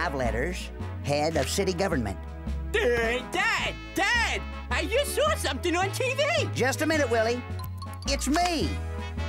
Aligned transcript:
five 0.00 0.14
letters, 0.14 0.70
head 1.04 1.36
of 1.36 1.46
city 1.46 1.74
government. 1.74 2.16
Dad, 2.72 3.22
Dad, 3.32 3.74
Dad! 3.94 4.40
I 4.70 4.86
just 4.86 5.14
saw 5.14 5.34
something 5.34 5.76
on 5.76 5.90
TV! 5.90 6.54
Just 6.54 6.80
a 6.80 6.86
minute, 6.86 7.10
Willie. 7.10 7.42
It's 8.06 8.26
me. 8.26 8.70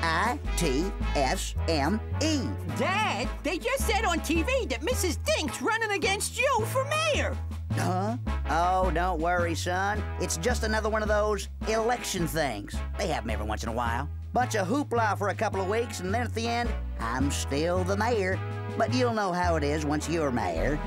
I 0.02 0.39
T 0.55 0.89
S 1.15 1.56
M 1.67 1.99
E. 2.21 2.47
Dad, 2.78 3.28
they 3.44 3.57
just 3.57 3.85
said 3.85 4.06
on 4.06 4.21
TV 4.21 4.70
that 4.70 4.79
Mrs. 4.81 5.17
Dink's 5.26 5.62
running 5.62 5.92
against 5.92 6.39
you 6.39 6.65
for 6.67 6.85
mayor! 6.85 7.35
Huh? 7.74 8.15
Oh, 8.49 8.92
don't 8.92 9.19
worry, 9.19 9.56
son. 9.56 10.01
It's 10.22 10.38
just 10.38 10.63
another 10.63 10.90
one 10.90 11.01
of 11.01 11.10
those 11.10 11.49
election 11.67 12.28
things. 12.28 12.76
They 12.97 13.08
have 13.08 13.24
them 13.24 13.31
every 13.31 13.46
once 13.46 13.63
in 13.63 13.69
a 13.69 13.74
while. 13.74 14.08
Bunch 14.34 14.56
of 14.56 14.66
hoopla 14.68 15.18
for 15.18 15.29
a 15.29 15.36
couple 15.36 15.60
of 15.60 15.68
weeks, 15.68 16.00
and 16.00 16.13
then 16.13 16.22
at 16.22 16.34
the 16.34 16.48
end, 16.48 16.70
I'm 16.99 17.30
still 17.31 17.84
the 17.84 17.98
mayor. 17.98 18.39
But 18.77 18.94
you'll 18.94 19.13
know 19.13 19.34
how 19.34 19.58
it 19.58 19.63
is 19.63 19.85
once 19.85 20.08
you're 20.08 20.31
mayor. 20.31 20.80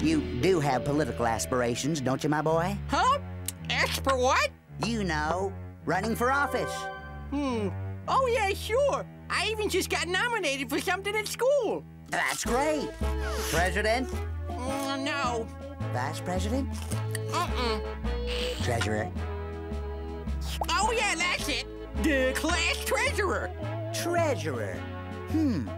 You 0.00 0.22
do 0.40 0.58
have 0.58 0.84
political 0.84 1.26
aspirations, 1.26 2.00
don't 2.00 2.24
you, 2.24 2.30
my 2.30 2.40
boy? 2.40 2.76
Huh? 2.88 3.18
Ask 3.68 4.02
for 4.02 4.16
what? 4.16 4.50
You 4.86 5.04
know, 5.04 5.52
running 5.84 6.16
for 6.16 6.32
office. 6.32 6.72
Hmm. 7.30 7.68
Oh, 8.08 8.26
yeah, 8.26 8.54
sure. 8.54 9.04
I 9.28 9.48
even 9.50 9.68
just 9.68 9.90
got 9.90 10.08
nominated 10.08 10.70
for 10.70 10.80
something 10.80 11.14
at 11.14 11.28
school. 11.28 11.84
That's 12.10 12.44
great. 12.44 12.88
President? 13.50 14.08
Mm, 14.48 15.04
no. 15.04 15.46
Vice 15.92 16.20
President? 16.20 16.68
Uh-uh. 17.32 17.80
Treasurer? 18.62 19.10
Oh, 20.70 20.92
yeah, 20.96 21.14
that's 21.16 21.48
it. 21.48 21.66
The 22.02 22.32
class 22.34 22.84
treasurer. 22.84 23.50
Treasurer. 23.94 24.74
Hmm. 25.30 25.68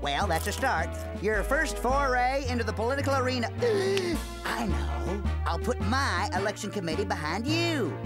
Well, 0.00 0.26
that's 0.26 0.46
a 0.46 0.52
start. 0.52 0.88
Your 1.22 1.42
first 1.42 1.76
foray 1.78 2.46
into 2.48 2.64
the 2.64 2.72
political 2.72 3.14
arena. 3.16 3.50
I 4.44 4.66
know. 4.66 5.22
I'll 5.46 5.58
put 5.58 5.80
my 5.80 6.30
election 6.34 6.70
committee 6.70 7.04
behind 7.04 7.46
you. 7.46 7.96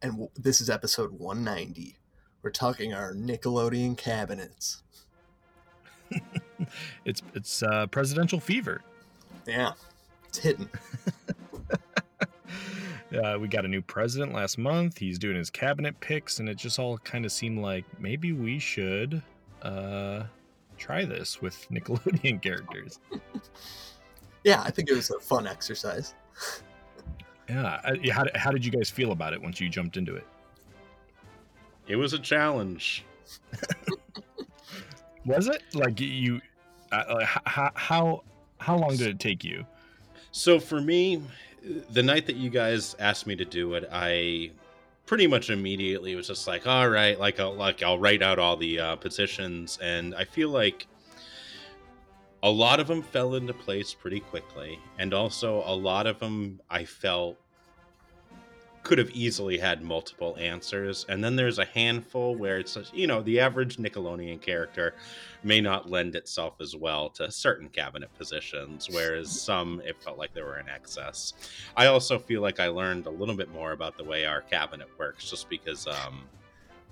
and 0.00 0.28
this 0.36 0.60
is 0.60 0.68
episode 0.68 1.12
190. 1.12 1.96
We're 2.42 2.50
talking 2.50 2.92
our 2.92 3.14
Nickelodeon 3.14 3.96
cabinets. 3.96 4.82
It's 7.04 7.20
it's 7.34 7.62
uh, 7.62 7.86
presidential 7.88 8.38
fever. 8.38 8.82
Yeah, 9.46 9.72
it's 10.28 10.38
hitting. 10.38 10.68
Uh, 13.12 13.36
we 13.38 13.46
got 13.46 13.66
a 13.66 13.68
new 13.68 13.82
president 13.82 14.32
last 14.32 14.56
month. 14.56 14.96
He's 14.96 15.18
doing 15.18 15.36
his 15.36 15.50
cabinet 15.50 16.00
picks, 16.00 16.38
and 16.38 16.48
it 16.48 16.56
just 16.56 16.78
all 16.78 16.96
kind 16.96 17.26
of 17.26 17.32
seemed 17.32 17.58
like 17.58 17.84
maybe 18.00 18.32
we 18.32 18.58
should 18.58 19.22
uh, 19.62 20.24
try 20.76 21.04
this 21.04 21.40
with 21.40 21.66
Nickelodeon 21.70 22.42
characters. 22.42 22.98
Yeah, 24.44 24.62
I 24.62 24.70
think 24.70 24.90
it 24.90 24.94
was 24.94 25.10
a 25.10 25.20
fun 25.20 25.46
exercise. 25.46 26.14
Yeah. 27.48 27.80
How, 28.12 28.24
how 28.34 28.50
did 28.50 28.64
you 28.64 28.72
guys 28.72 28.90
feel 28.90 29.12
about 29.12 29.32
it 29.32 29.42
once 29.42 29.60
you 29.60 29.68
jumped 29.68 29.96
into 29.96 30.16
it? 30.16 30.26
It 31.86 31.96
was 31.96 32.12
a 32.12 32.18
challenge. 32.18 33.04
Was 35.24 35.46
it 35.46 35.62
like 35.72 36.00
you? 36.00 36.40
Uh, 36.90 37.04
like, 37.14 37.28
h- 37.28 37.42
h- 37.46 37.72
how 37.74 38.22
how 38.58 38.76
long 38.76 38.96
did 38.96 39.06
it 39.06 39.20
take 39.20 39.44
you? 39.44 39.64
So 40.32 40.58
for 40.58 40.80
me, 40.80 41.22
the 41.90 42.02
night 42.02 42.26
that 42.26 42.36
you 42.36 42.50
guys 42.50 42.96
asked 42.98 43.26
me 43.26 43.36
to 43.36 43.44
do 43.44 43.74
it, 43.74 43.88
I 43.92 44.50
pretty 45.12 45.26
much 45.26 45.50
immediately 45.50 46.14
was 46.14 46.26
just 46.26 46.46
like, 46.46 46.66
all 46.66 46.88
right, 46.88 47.20
like 47.20 47.38
I'll 47.38 47.54
like 47.54 47.82
I'll 47.82 47.98
write 47.98 48.22
out 48.22 48.38
all 48.38 48.56
the 48.56 48.80
uh, 48.80 48.96
positions, 48.96 49.78
and 49.82 50.14
I 50.14 50.24
feel 50.24 50.48
like 50.48 50.86
a 52.42 52.48
lot 52.48 52.80
of 52.80 52.86
them 52.86 53.02
fell 53.02 53.34
into 53.34 53.52
place 53.52 53.92
pretty 53.92 54.20
quickly, 54.20 54.78
and 54.98 55.12
also 55.12 55.64
a 55.66 55.74
lot 55.74 56.06
of 56.06 56.18
them 56.18 56.62
I 56.70 56.86
felt 56.86 57.36
could 58.82 58.98
have 58.98 59.10
easily 59.10 59.58
had 59.58 59.82
multiple 59.82 60.36
answers, 60.38 61.06
and 61.08 61.22
then 61.22 61.36
there's 61.36 61.58
a 61.58 61.64
handful 61.64 62.34
where 62.34 62.58
it's 62.58 62.76
you 62.92 63.06
know 63.06 63.22
the 63.22 63.40
average 63.40 63.76
Nickelodeon 63.76 64.40
character 64.40 64.94
may 65.44 65.60
not 65.60 65.88
lend 65.88 66.14
itself 66.16 66.54
as 66.60 66.74
well 66.76 67.08
to 67.10 67.30
certain 67.30 67.68
cabinet 67.68 68.10
positions, 68.18 68.88
whereas 68.90 69.28
some 69.30 69.80
it 69.84 70.00
felt 70.02 70.18
like 70.18 70.34
they 70.34 70.42
were 70.42 70.58
in 70.58 70.68
excess. 70.68 71.34
I 71.76 71.86
also 71.86 72.18
feel 72.18 72.42
like 72.42 72.60
I 72.60 72.68
learned 72.68 73.06
a 73.06 73.10
little 73.10 73.36
bit 73.36 73.50
more 73.52 73.72
about 73.72 73.96
the 73.96 74.04
way 74.04 74.24
our 74.24 74.40
cabinet 74.40 74.88
works, 74.98 75.28
just 75.30 75.48
because. 75.48 75.86
Um, 75.86 76.24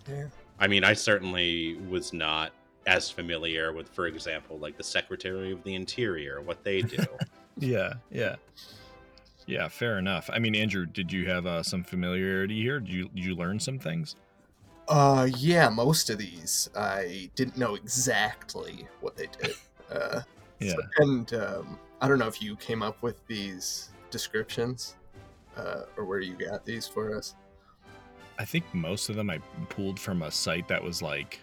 Yeah. 0.08 0.26
I 0.58 0.66
mean, 0.66 0.84
I 0.84 0.92
certainly 0.92 1.78
was 1.88 2.12
not 2.12 2.52
as 2.86 3.10
familiar 3.10 3.72
with, 3.72 3.88
for 3.88 4.06
example, 4.06 4.58
like 4.58 4.76
the 4.76 4.84
Secretary 4.84 5.52
of 5.52 5.62
the 5.64 5.74
Interior, 5.74 6.40
what 6.42 6.62
they 6.64 6.82
do. 6.82 6.98
Yeah, 7.56 7.94
yeah, 8.10 8.36
yeah. 9.50 9.68
Fair 9.68 9.98
enough. 9.98 10.30
I 10.32 10.38
mean, 10.38 10.54
Andrew, 10.54 10.86
did 10.86 11.12
you 11.12 11.28
have 11.28 11.46
uh, 11.46 11.62
some 11.62 11.82
familiarity 11.84 12.60
here? 12.62 12.80
Did 12.80 12.90
you 12.92 13.08
did 13.14 13.24
you 13.24 13.34
learn 13.34 13.58
some 13.60 13.78
things? 13.78 14.16
Uh, 14.88 15.28
yeah, 15.36 15.68
most 15.68 16.10
of 16.10 16.18
these 16.18 16.68
I 16.76 17.30
didn't 17.36 17.56
know 17.56 17.74
exactly 17.74 18.86
what 19.00 19.16
they 19.16 19.26
did. 19.40 19.54
Uh, 19.90 20.20
Yeah. 20.60 20.74
so- 20.74 20.82
and 20.98 21.34
um, 21.34 21.78
I 22.00 22.06
don't 22.06 22.20
know 22.20 22.28
if 22.28 22.40
you 22.40 22.54
came 22.54 22.80
up 22.80 23.02
with 23.02 23.26
these 23.26 23.88
descriptions 24.12 24.94
uh, 25.56 25.82
or 25.96 26.04
where 26.04 26.20
you 26.20 26.34
got 26.34 26.64
these 26.64 26.86
for 26.86 27.16
us. 27.16 27.34
I 28.38 28.44
think 28.44 28.64
most 28.72 29.08
of 29.08 29.16
them 29.16 29.30
I 29.30 29.38
pulled 29.68 29.98
from 29.98 30.22
a 30.22 30.30
site 30.30 30.68
that 30.68 30.80
was 30.82 31.02
like 31.02 31.40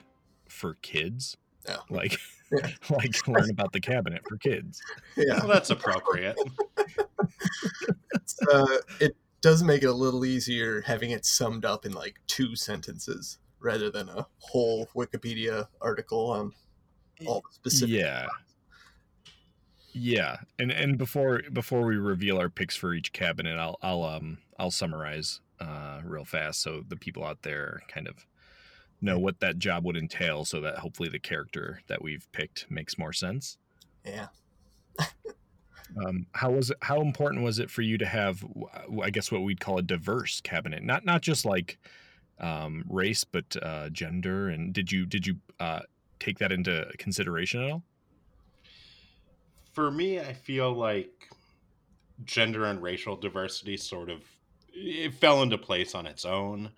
for 0.48 0.76
kids, 0.82 1.36
Oh. 1.68 1.76
like 1.90 2.18
Yeah. 2.54 2.70
like 2.90 3.28
learn 3.28 3.50
about 3.50 3.74
the 3.74 3.82
cabinet 3.82 4.22
for 4.30 4.38
kids. 4.38 4.82
Yeah, 5.18 5.40
well, 5.40 5.48
that's 5.50 5.70
appropriate. 5.70 6.38
uh, 8.54 8.78
it 9.00 9.16
does 9.42 9.64
make 9.64 9.84
it 9.84 9.88
a 9.88 9.94
little 9.94 10.26
easier 10.26 10.82
having 10.82 11.12
it 11.12 11.26
summed 11.26 11.66
up 11.66 11.86
in 11.86 11.92
like 11.92 12.20
two 12.28 12.56
sentences 12.56 13.38
rather 13.60 13.90
than 13.90 14.10
a 14.10 14.26
whole 14.40 14.88
Wikipedia 14.96 15.68
article 15.82 16.32
on 16.32 16.52
all 17.26 17.42
the 17.42 17.54
specific. 17.72 17.96
Yeah. 17.96 18.28
Yeah, 20.00 20.38
and 20.60 20.72
and 20.72 20.98
before 20.98 21.42
before 21.52 21.84
we 21.84 21.96
reveal 21.96 22.38
our 22.38 22.50
picks 22.50 22.76
for 22.76 22.94
each 22.94 23.14
cabinet, 23.14 23.58
I'll 23.58 23.78
I'll 23.82 24.04
um 24.04 24.38
I'll 24.60 24.70
summarize 24.70 25.42
uh 25.60 26.02
real 26.04 26.26
fast 26.26 26.62
so 26.62 26.84
the 26.88 26.96
people 26.96 27.26
out 27.26 27.42
there 27.42 27.82
kind 27.88 28.08
of 28.08 28.28
know 29.02 29.18
what 29.18 29.40
that 29.40 29.58
job 29.58 29.86
would 29.86 29.98
entail, 29.98 30.46
so 30.46 30.62
that 30.62 30.80
hopefully 30.80 31.10
the 31.10 31.20
character 31.20 31.82
that 31.88 32.04
we've 32.04 32.32
picked 32.32 32.70
makes 32.70 32.98
more 32.98 33.14
sense. 33.14 33.58
Yeah. 34.06 34.28
Um, 36.06 36.28
how 36.34 36.52
was 36.52 36.70
it? 36.70 36.78
How 36.82 37.02
important 37.02 37.44
was 37.44 37.60
it 37.60 37.70
for 37.70 37.82
you 37.82 37.98
to 37.98 38.06
have, 38.06 38.44
I 39.02 39.10
guess, 39.10 39.32
what 39.32 39.44
we'd 39.44 39.60
call 39.60 39.78
a 39.78 39.82
diverse 39.82 40.42
cabinet? 40.42 40.84
Not 40.84 41.06
not 41.06 41.22
just 41.22 41.46
like 41.46 41.80
um, 42.40 42.84
race, 42.90 43.24
but 43.24 43.56
uh, 43.62 43.90
gender. 43.90 44.50
And 44.50 44.74
did 44.74 44.92
you 44.92 45.06
did 45.06 45.26
you 45.26 45.36
uh, 45.60 45.82
take 46.20 46.40
that 46.40 46.52
into 46.52 46.90
consideration 46.98 47.64
at 47.64 47.72
all? 47.72 47.84
For 49.74 49.92
me, 49.92 50.20
I 50.20 50.34
feel 50.34 50.74
like 50.74 51.30
gender 52.24 52.66
and 52.66 52.82
racial 52.82 53.16
diversity 53.16 53.78
sort 53.78 54.10
of 54.10 54.24
it 54.74 55.14
fell 55.14 55.42
into 55.42 55.58
place 55.58 55.96
on 55.96 56.06
its 56.06 56.26
own, 56.26 56.70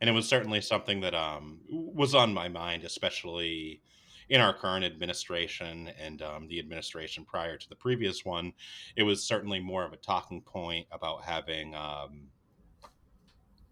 and 0.00 0.08
it 0.10 0.12
was 0.12 0.28
certainly 0.28 0.60
something 0.60 1.00
that 1.00 1.14
um, 1.14 1.60
was 1.68 2.14
on 2.14 2.32
my 2.32 2.48
mind, 2.48 2.84
especially 2.84 3.82
in 4.28 4.40
our 4.40 4.52
current 4.56 4.84
administration 4.84 5.88
and 5.88 6.22
um, 6.22 6.48
the 6.48 6.58
administration 6.58 7.24
prior 7.24 7.56
to 7.56 7.68
the 7.68 7.76
previous 7.76 8.24
one. 8.24 8.52
It 8.96 9.02
was 9.04 9.26
certainly 9.26 9.60
more 9.60 9.84
of 9.84 9.92
a 9.92 9.96
talking 9.96 10.42
point 10.42 10.86
about 10.90 11.24
having 11.24 11.74
um, 11.74 12.30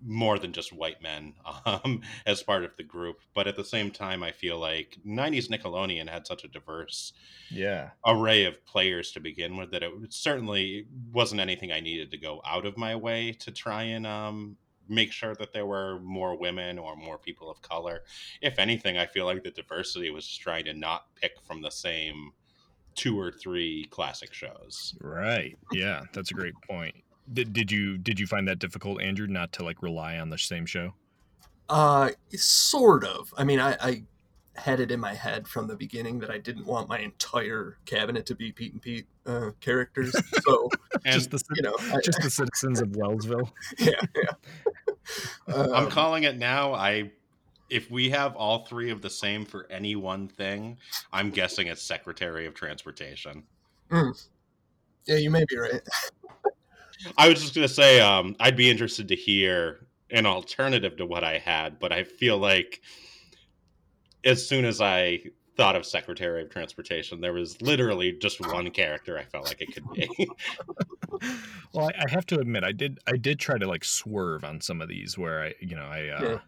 more 0.02 0.38
than 0.38 0.52
just 0.52 0.72
white 0.72 1.00
men 1.00 1.34
um, 1.64 2.02
as 2.26 2.42
part 2.42 2.64
of 2.64 2.76
the 2.76 2.82
group. 2.82 3.20
But 3.34 3.46
at 3.46 3.56
the 3.56 3.64
same 3.64 3.90
time, 3.90 4.22
I 4.22 4.32
feel 4.32 4.58
like 4.58 4.98
'90s 5.04 5.48
Nickelodeon 5.48 6.08
had 6.08 6.26
such 6.26 6.44
a 6.44 6.48
diverse 6.48 7.12
Yeah. 7.48 7.92
array 8.06 8.44
of 8.44 8.64
players 8.66 9.12
to 9.12 9.20
begin 9.20 9.56
with 9.56 9.70
that 9.72 9.82
it 9.82 9.92
certainly 10.12 10.86
wasn't 11.12 11.40
anything 11.40 11.72
I 11.72 11.80
needed 11.80 12.10
to 12.12 12.18
go 12.18 12.40
out 12.46 12.66
of 12.66 12.76
my 12.76 12.96
way 12.96 13.32
to 13.32 13.52
try 13.52 13.84
and 13.84 14.06
um, 14.06 14.58
make 14.88 15.12
sure 15.12 15.34
that 15.34 15.52
there 15.52 15.66
were 15.66 16.00
more 16.00 16.36
women 16.36 16.78
or 16.78 16.96
more 16.96 17.18
people 17.18 17.50
of 17.50 17.60
color. 17.62 18.02
If 18.40 18.58
anything, 18.58 18.98
I 18.98 19.06
feel 19.06 19.26
like 19.26 19.42
the 19.42 19.50
diversity 19.50 20.10
was 20.10 20.26
just 20.26 20.40
trying 20.40 20.64
to 20.66 20.74
not 20.74 21.06
pick 21.14 21.32
from 21.46 21.62
the 21.62 21.70
same 21.70 22.32
two 22.94 23.18
or 23.18 23.30
three 23.30 23.86
classic 23.90 24.32
shows. 24.32 24.94
Right. 25.00 25.56
Yeah, 25.72 26.02
that's 26.12 26.30
a 26.30 26.34
great 26.34 26.54
point. 26.68 26.94
Did, 27.32 27.52
did 27.52 27.72
you 27.72 27.98
did 27.98 28.20
you 28.20 28.26
find 28.26 28.46
that 28.48 28.58
difficult, 28.58 29.02
Andrew, 29.02 29.26
not 29.26 29.52
to 29.54 29.64
like 29.64 29.82
rely 29.82 30.18
on 30.18 30.30
the 30.30 30.38
same 30.38 30.64
show? 30.66 30.94
Uh, 31.68 32.10
sort 32.32 33.04
of. 33.04 33.34
I 33.36 33.44
mean, 33.44 33.58
I, 33.58 33.76
I 33.80 34.02
had 34.58 34.80
it 34.80 34.90
in 34.90 35.00
my 35.00 35.14
head 35.14 35.46
from 35.48 35.66
the 35.66 35.76
beginning 35.76 36.18
that 36.20 36.30
I 36.30 36.38
didn't 36.38 36.66
want 36.66 36.88
my 36.88 36.98
entire 36.98 37.78
cabinet 37.86 38.26
to 38.26 38.34
be 38.34 38.52
Pete 38.52 38.72
and 38.72 38.82
Pete 38.82 39.06
uh, 39.26 39.50
characters. 39.60 40.14
So 40.44 40.68
And 41.04 41.14
just 41.14 41.30
the 41.30 41.42
you 41.54 41.62
know, 41.62 41.74
I, 41.92 42.00
just 42.04 42.20
the 42.22 42.30
citizens 42.30 42.80
of 42.80 42.88
Wellsville. 42.96 43.50
yeah, 43.78 44.00
yeah. 44.16 44.32
I'm 45.48 45.84
Um, 45.86 45.90
calling 45.90 46.24
it 46.24 46.36
now. 46.36 46.74
I 46.74 47.10
if 47.68 47.90
we 47.90 48.10
have 48.10 48.36
all 48.36 48.64
three 48.66 48.90
of 48.90 49.02
the 49.02 49.10
same 49.10 49.44
for 49.44 49.66
any 49.70 49.96
one 49.96 50.28
thing, 50.28 50.78
I'm 51.12 51.30
guessing 51.30 51.66
it's 51.66 51.82
Secretary 51.82 52.46
of 52.46 52.54
Transportation. 52.54 53.42
yeah, 53.90 55.16
you 55.16 55.30
may 55.30 55.44
be 55.48 55.56
right. 55.56 55.80
I 57.18 57.28
was 57.28 57.40
just 57.40 57.54
gonna 57.54 57.68
say, 57.68 58.00
um, 58.00 58.36
I'd 58.40 58.56
be 58.56 58.70
interested 58.70 59.08
to 59.08 59.16
hear 59.16 59.86
an 60.10 60.26
alternative 60.26 60.96
to 60.96 61.06
what 61.06 61.24
I 61.24 61.38
had, 61.38 61.78
but 61.78 61.92
I 61.92 62.04
feel 62.04 62.38
like 62.38 62.80
as 64.26 64.46
soon 64.46 64.64
as 64.66 64.80
I 64.82 65.20
thought 65.56 65.74
of 65.74 65.86
Secretary 65.86 66.42
of 66.42 66.50
Transportation, 66.50 67.18
there 67.20 67.32
was 67.32 67.62
literally 67.62 68.12
just 68.12 68.40
one 68.46 68.70
character 68.70 69.18
I 69.18 69.24
felt 69.24 69.46
like 69.46 69.62
it 69.62 69.72
could 69.72 69.90
be. 69.94 70.28
well, 71.72 71.88
I, 71.88 72.04
I 72.06 72.10
have 72.10 72.26
to 72.26 72.38
admit, 72.38 72.62
I 72.64 72.72
did 72.72 72.98
I 73.06 73.16
did 73.16 73.38
try 73.38 73.56
to 73.56 73.66
like 73.66 73.84
swerve 73.84 74.44
on 74.44 74.60
some 74.60 74.82
of 74.82 74.88
these 74.88 75.16
where 75.16 75.42
I 75.42 75.54
you 75.60 75.74
know 75.76 75.86
I 75.86 76.08
uh, 76.08 76.22
Yeah. 76.22 76.38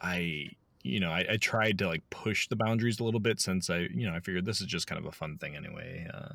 I 0.00 0.50
you 0.82 1.00
know 1.00 1.10
I, 1.10 1.26
I 1.32 1.36
tried 1.36 1.78
to 1.78 1.86
like 1.88 2.08
push 2.10 2.48
the 2.48 2.56
boundaries 2.56 3.00
a 3.00 3.04
little 3.04 3.20
bit 3.20 3.40
since 3.40 3.68
I 3.70 3.88
you 3.92 4.06
know 4.06 4.14
I 4.14 4.20
figured 4.20 4.44
this 4.46 4.60
is 4.60 4.66
just 4.66 4.86
kind 4.86 4.98
of 4.98 5.06
a 5.06 5.12
fun 5.12 5.36
thing 5.38 5.56
anyway. 5.56 6.06
Uh, 6.12 6.28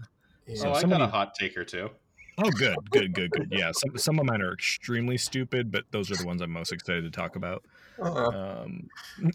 Yeah. 0.46 0.56
So 0.56 0.70
oh, 0.70 0.74
I 0.74 0.82
somebody- 0.82 1.00
got 1.02 1.10
a 1.10 1.12
hot 1.12 1.36
take 1.36 1.58
or 1.58 1.64
two. 1.66 1.90
oh, 2.38 2.50
good, 2.52 2.76
good, 2.92 3.14
good, 3.14 3.32
good. 3.32 3.48
Yeah, 3.52 3.72
some 3.74 3.98
some 3.98 4.20
of 4.20 4.26
mine 4.26 4.42
are 4.42 4.54
extremely 4.54 5.18
stupid, 5.18 5.72
but 5.72 5.86
those 5.92 6.12
are 6.12 6.16
the 6.16 6.26
ones 6.26 6.42
I'm 6.42 6.52
most 6.52 6.72
excited 6.72 7.04
to 7.04 7.12
talk 7.12 7.36
about. 7.36 7.64
Uh, 8.02 8.32
Um, 8.64 8.90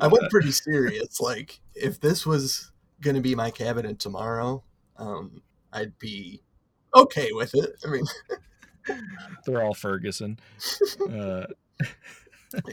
I 0.00 0.06
went 0.06 0.30
pretty 0.30 0.52
serious. 0.52 1.20
Like, 1.20 1.60
if 1.74 2.00
this 2.00 2.24
was 2.26 2.70
going 3.00 3.16
to 3.16 3.22
be 3.22 3.34
my 3.34 3.50
cabinet 3.50 3.98
tomorrow, 3.98 4.62
um, 4.96 5.42
I'd 5.72 5.98
be 5.98 6.42
okay 6.94 7.32
with 7.32 7.54
it. 7.54 7.70
I 7.84 7.88
mean, 7.90 8.04
they're 9.46 9.62
all 9.62 9.74
Ferguson. 9.74 10.38
Uh, 11.10 11.46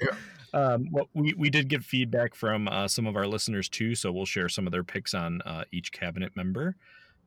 Yeah. 0.01 0.15
um, 0.53 0.87
well, 0.91 1.07
we 1.13 1.35
we 1.37 1.51
did 1.51 1.67
get 1.69 1.83
feedback 1.83 2.33
from 2.33 2.67
uh, 2.67 2.87
some 2.87 3.05
of 3.05 3.15
our 3.15 3.27
listeners 3.27 3.69
too, 3.69 3.93
so 3.93 4.11
we'll 4.11 4.25
share 4.25 4.49
some 4.49 4.65
of 4.65 4.71
their 4.71 4.83
picks 4.83 5.13
on 5.13 5.39
uh, 5.43 5.65
each 5.71 5.91
cabinet 5.91 6.35
member. 6.35 6.75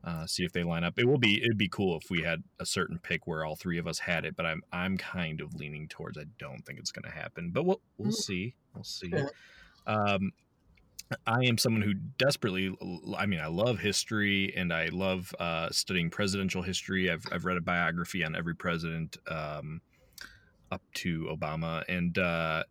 Uh, 0.03 0.27
see 0.27 0.45
if 0.45 0.53
they 0.53 0.63
line 0.63 0.83
up. 0.83 0.99
It 0.99 1.07
will 1.07 1.19
be 1.19 1.43
it'd 1.43 1.59
be 1.59 1.69
cool 1.69 1.99
if 2.03 2.11
we 2.11 2.23
had 2.23 2.43
a 2.59 2.65
certain 2.65 2.99
pick 2.99 3.27
where 3.27 3.45
all 3.45 3.55
three 3.55 3.77
of 3.79 3.87
us 3.87 3.99
had 3.99 4.25
it, 4.25 4.35
but 4.35 4.47
I'm 4.47 4.63
I'm 4.73 4.97
kind 4.97 5.41
of 5.43 5.55
leaning 5.55 5.89
towards 5.89 6.17
I 6.17 6.25
don't 6.39 6.65
think 6.65 6.79
it's 6.79 6.91
going 6.91 7.05
to 7.05 7.11
happen, 7.17 7.51
but 7.51 7.65
we'll 7.65 7.83
we'll 7.99 8.11
Mm. 8.11 8.15
see. 8.15 8.55
We'll 8.75 8.85
see. 8.85 9.13
Um, 9.87 10.33
I 11.27 11.45
am 11.45 11.59
someone 11.59 11.83
who 11.83 11.95
desperately, 11.95 12.73
I 13.19 13.27
mean, 13.27 13.41
I 13.41 13.49
love 13.49 13.81
history 13.81 14.55
and 14.57 14.73
I 14.73 14.91
love 14.93 15.35
uh, 15.41 15.69
studying 15.71 16.09
presidential 16.09 16.63
history. 16.63 17.11
I've, 17.11 17.25
I've 17.33 17.45
read 17.45 17.57
a 17.57 17.61
biography 17.61 18.23
on 18.25 18.37
every 18.37 18.55
president 18.55 19.17
um, 19.29 19.81
up 20.71 20.83
to 20.95 21.25
Obama. 21.25 21.83
And, 21.89 22.17
uh, 22.17 22.63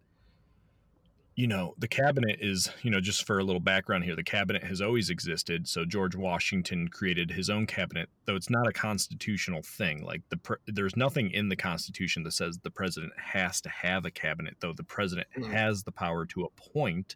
you 1.39 1.47
know, 1.47 1.73
the 1.77 1.87
cabinet 1.87 2.39
is, 2.41 2.69
you 2.83 2.91
know, 2.91 2.99
just 2.99 3.25
for 3.25 3.39
a 3.39 3.43
little 3.45 3.61
background 3.61 4.03
here, 4.03 4.13
the 4.13 4.21
cabinet 4.21 4.61
has 4.61 4.81
always 4.81 5.09
existed. 5.09 5.69
So 5.69 5.85
George 5.85 6.13
Washington 6.13 6.89
created 6.89 7.31
his 7.31 7.49
own 7.49 7.65
cabinet, 7.65 8.09
though 8.25 8.35
it's 8.35 8.49
not 8.49 8.67
a 8.67 8.73
constitutional 8.73 9.61
thing. 9.61 10.03
Like 10.03 10.21
the 10.27 10.35
pre- 10.35 10.57
there's 10.67 10.97
nothing 10.97 11.31
in 11.31 11.47
the 11.47 11.55
Constitution 11.55 12.23
that 12.23 12.33
says 12.33 12.59
the 12.61 12.69
president 12.69 13.13
has 13.17 13.61
to 13.61 13.69
have 13.69 14.03
a 14.03 14.11
cabinet, 14.11 14.57
though 14.59 14.73
the 14.73 14.83
president 14.83 15.27
Mm. 15.37 15.49
has 15.49 15.83
the 15.83 15.93
power 15.93 16.25
to 16.25 16.43
appoint 16.43 17.15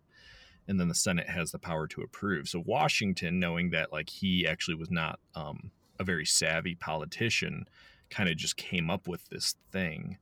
and 0.69 0.79
then 0.79 0.87
the 0.87 0.95
Senate 0.95 1.27
has 1.27 1.51
the 1.51 1.59
power 1.59 1.85
to 1.87 2.01
approve. 2.01 2.47
So 2.47 2.63
Washington, 2.65 3.41
knowing 3.41 3.71
that 3.71 3.91
like 3.91 4.09
he 4.09 4.47
actually 4.47 4.75
was 4.75 4.89
not 4.89 5.19
um, 5.35 5.69
a 5.99 6.05
very 6.05 6.25
savvy 6.25 6.75
politician, 6.75 7.65
kind 8.09 8.29
of 8.29 8.37
just 8.37 8.55
came 8.55 8.89
up 8.89 9.05
with 9.05 9.27
this 9.27 9.55
thing 9.73 10.17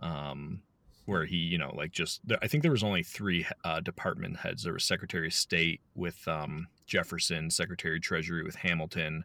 um, 0.00 0.62
where 1.06 1.24
he, 1.24 1.36
you 1.36 1.56
know, 1.56 1.72
like 1.74 1.92
just 1.92 2.20
I 2.42 2.48
think 2.48 2.62
there 2.62 2.72
was 2.72 2.84
only 2.84 3.02
three 3.02 3.46
uh, 3.64 3.80
department 3.80 4.38
heads. 4.38 4.62
There 4.62 4.72
was 4.72 4.84
Secretary 4.84 5.28
of 5.28 5.34
State 5.34 5.80
with 5.94 6.26
um, 6.28 6.66
Jefferson, 6.86 7.50
Secretary 7.50 7.96
of 7.96 8.02
Treasury 8.02 8.42
with 8.42 8.56
Hamilton, 8.56 9.24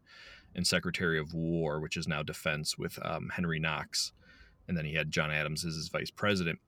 and 0.55 0.65
Secretary 0.65 1.19
of 1.19 1.33
War, 1.33 1.79
which 1.79 1.97
is 1.97 2.07
now 2.07 2.23
Defense, 2.23 2.77
with 2.77 2.99
um, 3.03 3.29
Henry 3.33 3.59
Knox, 3.59 4.13
and 4.67 4.77
then 4.77 4.85
he 4.85 4.93
had 4.93 5.11
John 5.11 5.31
Adams 5.31 5.65
as 5.65 5.75
his 5.75 5.89
vice 5.89 6.11
president. 6.11 6.59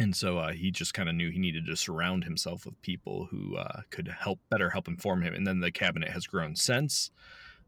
And 0.00 0.14
so 0.14 0.38
uh, 0.38 0.52
he 0.52 0.70
just 0.70 0.94
kind 0.94 1.08
of 1.08 1.16
knew 1.16 1.30
he 1.30 1.40
needed 1.40 1.66
to 1.66 1.76
surround 1.76 2.22
himself 2.22 2.64
with 2.64 2.80
people 2.82 3.26
who 3.30 3.56
uh, 3.56 3.82
could 3.90 4.06
help 4.06 4.38
better 4.48 4.70
help 4.70 4.86
inform 4.86 5.22
him. 5.22 5.34
And 5.34 5.44
then 5.44 5.58
the 5.58 5.72
cabinet 5.72 6.10
has 6.10 6.26
grown 6.26 6.54
since 6.54 7.10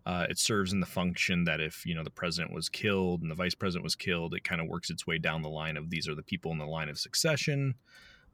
uh, 0.06 0.26
it 0.28 0.38
serves 0.38 0.72
in 0.72 0.80
the 0.80 0.86
function 0.86 1.44
that 1.44 1.60
if 1.60 1.84
you 1.84 1.94
know 1.94 2.04
the 2.04 2.10
president 2.10 2.52
was 2.52 2.68
killed 2.68 3.22
and 3.22 3.30
the 3.30 3.34
vice 3.34 3.54
president 3.54 3.84
was 3.84 3.94
killed 3.94 4.34
it 4.34 4.44
kind 4.44 4.60
of 4.60 4.66
works 4.68 4.90
its 4.90 5.06
way 5.06 5.18
down 5.18 5.42
the 5.42 5.48
line 5.48 5.76
of 5.76 5.90
these 5.90 6.08
are 6.08 6.14
the 6.14 6.22
people 6.22 6.52
in 6.52 6.58
the 6.58 6.66
line 6.66 6.88
of 6.88 6.98
succession 6.98 7.74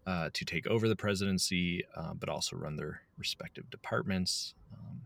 uh, 0.06 0.30
to 0.32 0.44
take 0.44 0.66
over 0.68 0.88
the 0.88 0.96
presidency 0.96 1.84
uh, 1.96 2.14
but 2.14 2.28
also 2.28 2.56
run 2.56 2.76
their 2.76 3.02
respective 3.18 3.68
departments 3.70 4.54
um, 4.72 5.02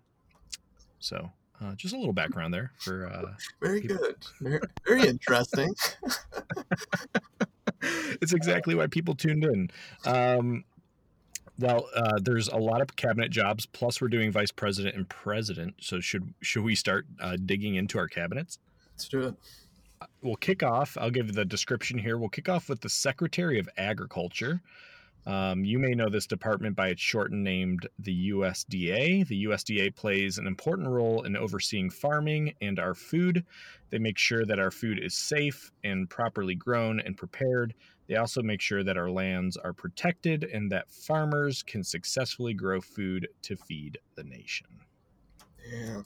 so 0.98 1.30
uh, 1.62 1.74
just 1.74 1.94
a 1.94 1.98
little 1.98 2.12
background 2.12 2.54
there 2.54 2.72
for 2.78 3.06
uh, 3.06 3.32
very 3.60 3.82
People- 3.82 3.98
good. 3.98 4.16
Very, 4.40 4.60
very 4.86 5.08
interesting. 5.08 5.74
it's 7.82 8.32
exactly 8.32 8.74
why 8.74 8.86
people 8.86 9.14
tuned 9.14 9.44
in. 9.44 9.70
Um, 10.06 10.64
well, 11.60 11.88
uh, 11.94 12.18
there's 12.20 12.48
a 12.48 12.56
lot 12.56 12.80
of 12.80 12.96
cabinet 12.96 13.30
jobs. 13.30 13.66
Plus, 13.66 14.00
we're 14.00 14.08
doing 14.08 14.32
vice 14.32 14.50
president 14.50 14.96
and 14.96 15.08
president. 15.08 15.74
So 15.80 16.00
should 16.00 16.34
should 16.40 16.64
we 16.64 16.74
start 16.74 17.06
uh, 17.20 17.36
digging 17.44 17.76
into 17.76 17.98
our 17.98 18.08
cabinets? 18.08 18.58
Let's 18.92 19.08
do 19.08 19.20
it. 19.20 19.34
We'll 20.22 20.36
kick 20.36 20.62
off. 20.62 20.96
I'll 20.98 21.10
give 21.10 21.34
the 21.34 21.44
description 21.44 21.98
here. 21.98 22.16
We'll 22.16 22.30
kick 22.30 22.48
off 22.48 22.68
with 22.68 22.80
the 22.80 22.88
Secretary 22.88 23.58
of 23.58 23.68
Agriculture. 23.76 24.62
Um, 25.26 25.64
you 25.64 25.78
may 25.78 25.90
know 25.90 26.08
this 26.08 26.26
department 26.26 26.74
by 26.74 26.88
its 26.88 27.02
shortened 27.02 27.44
named 27.44 27.86
the 27.98 28.30
USDA. 28.30 29.28
The 29.28 29.44
USDA 29.44 29.94
plays 29.94 30.38
an 30.38 30.46
important 30.46 30.88
role 30.88 31.22
in 31.22 31.36
overseeing 31.36 31.90
farming 31.90 32.54
and 32.62 32.78
our 32.78 32.94
food. 32.94 33.44
They 33.90 33.98
make 33.98 34.16
sure 34.16 34.46
that 34.46 34.58
our 34.58 34.70
food 34.70 34.98
is 34.98 35.14
safe 35.14 35.72
and 35.84 36.08
properly 36.08 36.54
grown 36.54 37.00
and 37.00 37.16
prepared. 37.16 37.74
They 38.10 38.16
also 38.16 38.42
make 38.42 38.60
sure 38.60 38.82
that 38.82 38.96
our 38.96 39.08
lands 39.08 39.56
are 39.56 39.72
protected 39.72 40.42
and 40.42 40.72
that 40.72 40.90
farmers 40.90 41.62
can 41.62 41.84
successfully 41.84 42.54
grow 42.54 42.80
food 42.80 43.28
to 43.42 43.56
feed 43.56 43.98
the 44.16 44.24
nation. 44.24 44.66
Yeah. 45.72 46.02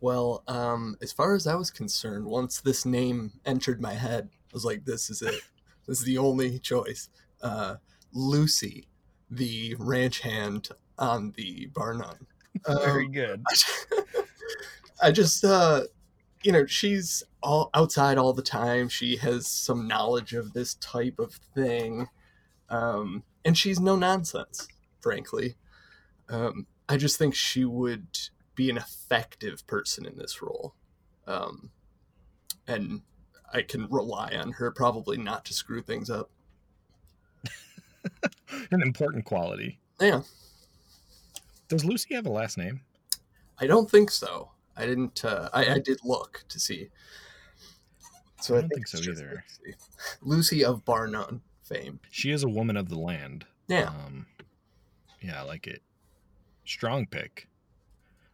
Well, 0.00 0.42
um, 0.48 0.96
as 1.02 1.12
far 1.12 1.34
as 1.34 1.46
I 1.46 1.56
was 1.56 1.70
concerned, 1.70 2.24
once 2.24 2.62
this 2.62 2.86
name 2.86 3.32
entered 3.44 3.82
my 3.82 3.92
head, 3.92 4.30
I 4.32 4.48
was 4.54 4.64
like, 4.64 4.86
"This 4.86 5.10
is 5.10 5.20
it. 5.20 5.42
this 5.86 5.98
is 5.98 6.06
the 6.06 6.16
only 6.16 6.58
choice." 6.58 7.10
Uh, 7.42 7.76
Lucy, 8.14 8.88
the 9.30 9.76
ranch 9.78 10.20
hand 10.20 10.70
on 10.98 11.32
the 11.32 11.66
bar 11.74 11.92
none. 11.92 12.26
Very 12.66 13.04
Um, 13.04 13.12
good. 13.12 13.44
I 15.02 15.12
just, 15.12 15.44
uh, 15.44 15.82
you 16.42 16.52
know, 16.52 16.66
she's 16.66 17.22
all 17.42 17.70
outside 17.74 18.18
all 18.18 18.32
the 18.32 18.42
time. 18.42 18.88
She 18.88 19.16
has 19.16 19.46
some 19.46 19.86
knowledge 19.86 20.32
of 20.32 20.52
this 20.52 20.74
type 20.74 21.18
of 21.18 21.34
thing, 21.54 22.08
um, 22.68 23.24
and 23.44 23.56
she's 23.56 23.80
no 23.80 23.96
nonsense. 23.96 24.68
Frankly, 25.00 25.56
um, 26.28 26.66
I 26.88 26.96
just 26.96 27.18
think 27.18 27.34
she 27.34 27.64
would 27.64 28.06
be 28.54 28.70
an 28.70 28.76
effective 28.76 29.66
person 29.66 30.06
in 30.06 30.16
this 30.16 30.42
role, 30.42 30.74
um, 31.26 31.70
and 32.66 33.02
I 33.52 33.62
can 33.62 33.86
rely 33.88 34.32
on 34.34 34.52
her 34.52 34.70
probably 34.70 35.16
not 35.16 35.44
to 35.46 35.54
screw 35.54 35.82
things 35.82 36.08
up. 36.10 36.30
An 38.70 38.82
important 38.82 39.24
quality. 39.24 39.78
Yeah, 40.00 40.22
Does 41.68 41.84
Lucy 41.84 42.14
have 42.14 42.26
a 42.26 42.30
last 42.30 42.56
name? 42.56 42.80
I 43.58 43.66
don't 43.66 43.90
think 43.90 44.10
so. 44.10 44.50
I 44.80 44.86
didn't. 44.86 45.24
Uh, 45.24 45.48
I, 45.52 45.74
I 45.74 45.78
did 45.78 45.98
look 46.04 46.44
to 46.48 46.58
see. 46.58 46.88
So 48.40 48.56
I 48.56 48.60
don't 48.62 48.70
think 48.70 48.82
it's 48.82 48.92
so 48.92 49.10
either. 49.10 49.44
Lucy. 49.62 49.76
Lucy 50.22 50.64
of 50.64 50.84
Bar 50.84 51.06
None 51.06 51.42
fame. 51.62 52.00
She 52.10 52.30
is 52.30 52.42
a 52.42 52.48
woman 52.48 52.76
of 52.76 52.88
the 52.88 52.98
land. 52.98 53.44
Yeah. 53.68 53.88
Um, 53.88 54.26
yeah, 55.20 55.40
I 55.40 55.44
like 55.44 55.66
it. 55.66 55.82
Strong 56.64 57.06
pick. 57.06 57.46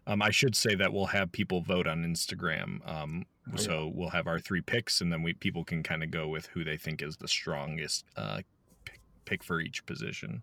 Um, 0.07 0.23
I 0.23 0.31
should 0.31 0.55
say 0.55 0.77
that 0.77 0.93
we'll 0.93 1.07
have 1.07 1.33
people 1.33 1.61
vote 1.63 1.87
on 1.89 2.05
Instagram. 2.05 2.87
Um, 2.89 3.27
Oh, 3.49 3.53
yeah. 3.55 3.63
so 3.63 3.93
we'll 3.95 4.11
have 4.11 4.27
our 4.27 4.41
three 4.41 4.61
picks, 4.61 5.01
and 5.01 5.13
then 5.13 5.23
we 5.23 5.33
people 5.33 5.63
can 5.63 5.85
kind 5.85 6.03
of 6.03 6.11
go 6.11 6.27
with 6.27 6.47
who 6.47 6.65
they 6.65 6.77
think 6.77 7.01
is 7.01 7.17
the 7.17 7.29
strongest 7.29 8.05
uh, 8.17 8.41
pick, 8.85 8.99
pick 9.25 9.45
for 9.45 9.61
each 9.61 9.87
position. 9.87 10.43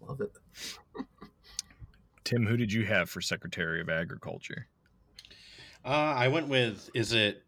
Love 0.00 0.20
it. 0.20 0.32
Tim, 2.24 2.44
who 2.44 2.56
did 2.56 2.72
you 2.72 2.84
have 2.84 3.08
for 3.08 3.20
Secretary 3.20 3.80
of 3.80 3.88
Agriculture? 3.88 4.66
Uh, 5.86 6.14
I 6.16 6.28
went 6.28 6.48
with 6.48 6.90
is 6.94 7.12
it 7.12 7.42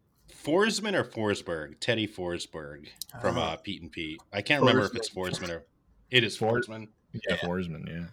Forsman 0.45 0.93
or 0.95 1.03
Forsberg? 1.03 1.79
Teddy 1.79 2.07
Forsberg 2.07 2.87
from 3.21 3.37
Oh. 3.37 3.41
uh, 3.41 3.55
Pete 3.57 3.81
and 3.81 3.91
Pete. 3.91 4.21
I 4.31 4.41
can't 4.41 4.61
remember 4.61 4.85
if 4.85 4.95
it's 4.95 5.09
Forsman 5.09 5.49
or 5.49 5.65
it 6.09 6.23
is 6.23 6.37
For- 6.37 6.59
Forsman. 6.61 6.87
Yeah, 7.13 7.19
Yeah. 7.29 7.37
Forsman. 7.37 7.87
Yeah. 7.87 8.05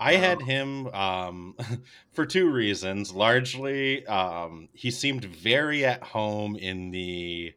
I 0.00 0.14
had 0.14 0.38
Oh. 0.42 0.44
him 0.44 0.86
um, 0.88 1.56
for 2.12 2.26
two 2.26 2.50
reasons. 2.50 3.12
Largely, 3.12 4.06
um, 4.06 4.68
he 4.74 4.90
seemed 4.90 5.24
very 5.24 5.84
at 5.84 6.02
home 6.02 6.54
in 6.56 6.90
the 6.90 7.54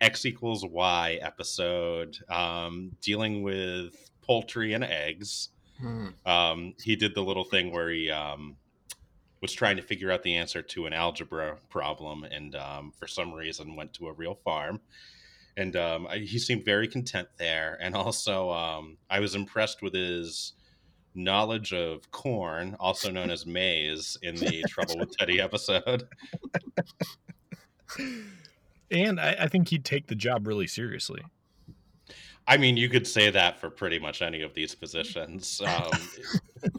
X 0.00 0.24
equals 0.24 0.64
Y 0.64 1.18
episode, 1.20 2.18
um, 2.28 2.96
dealing 3.00 3.42
with 3.42 4.10
poultry 4.22 4.72
and 4.74 4.84
eggs. 4.84 5.48
Hmm. 5.78 6.08
Um, 6.24 6.74
he 6.82 6.94
did 6.96 7.14
the 7.14 7.22
little 7.22 7.44
thing 7.44 7.72
where 7.72 7.90
he 7.90 8.10
um, 8.10 8.56
was 9.42 9.52
trying 9.52 9.76
to 9.76 9.82
figure 9.82 10.10
out 10.10 10.22
the 10.22 10.36
answer 10.36 10.62
to 10.62 10.86
an 10.86 10.92
algebra 10.92 11.58
problem, 11.68 12.24
and 12.24 12.54
um, 12.54 12.92
for 12.96 13.06
some 13.06 13.34
reason 13.34 13.76
went 13.76 13.92
to 13.94 14.06
a 14.06 14.12
real 14.12 14.36
farm. 14.36 14.80
And 15.56 15.76
um, 15.76 16.06
I, 16.06 16.18
he 16.18 16.38
seemed 16.38 16.64
very 16.64 16.88
content 16.88 17.28
there. 17.36 17.76
And 17.80 17.94
also, 17.94 18.50
um, 18.50 18.96
I 19.10 19.20
was 19.20 19.34
impressed 19.34 19.82
with 19.82 19.92
his 19.92 20.54
knowledge 21.14 21.74
of 21.74 22.10
corn, 22.10 22.76
also 22.80 23.10
known 23.10 23.30
as 23.30 23.44
maize, 23.44 24.16
in 24.22 24.36
the 24.36 24.62
Trouble 24.68 24.98
with 24.98 25.14
Teddy 25.18 25.40
episode. 25.40 26.04
And 28.90 29.20
I, 29.20 29.36
I 29.40 29.48
think 29.48 29.68
he'd 29.68 29.84
take 29.84 30.06
the 30.06 30.14
job 30.14 30.46
really 30.46 30.66
seriously. 30.66 31.22
I 32.46 32.56
mean, 32.56 32.76
you 32.76 32.88
could 32.88 33.06
say 33.06 33.30
that 33.30 33.58
for 33.60 33.70
pretty 33.70 33.98
much 33.98 34.22
any 34.22 34.42
of 34.42 34.54
these 34.54 34.74
positions. 34.74 35.60
Um, 35.72 36.70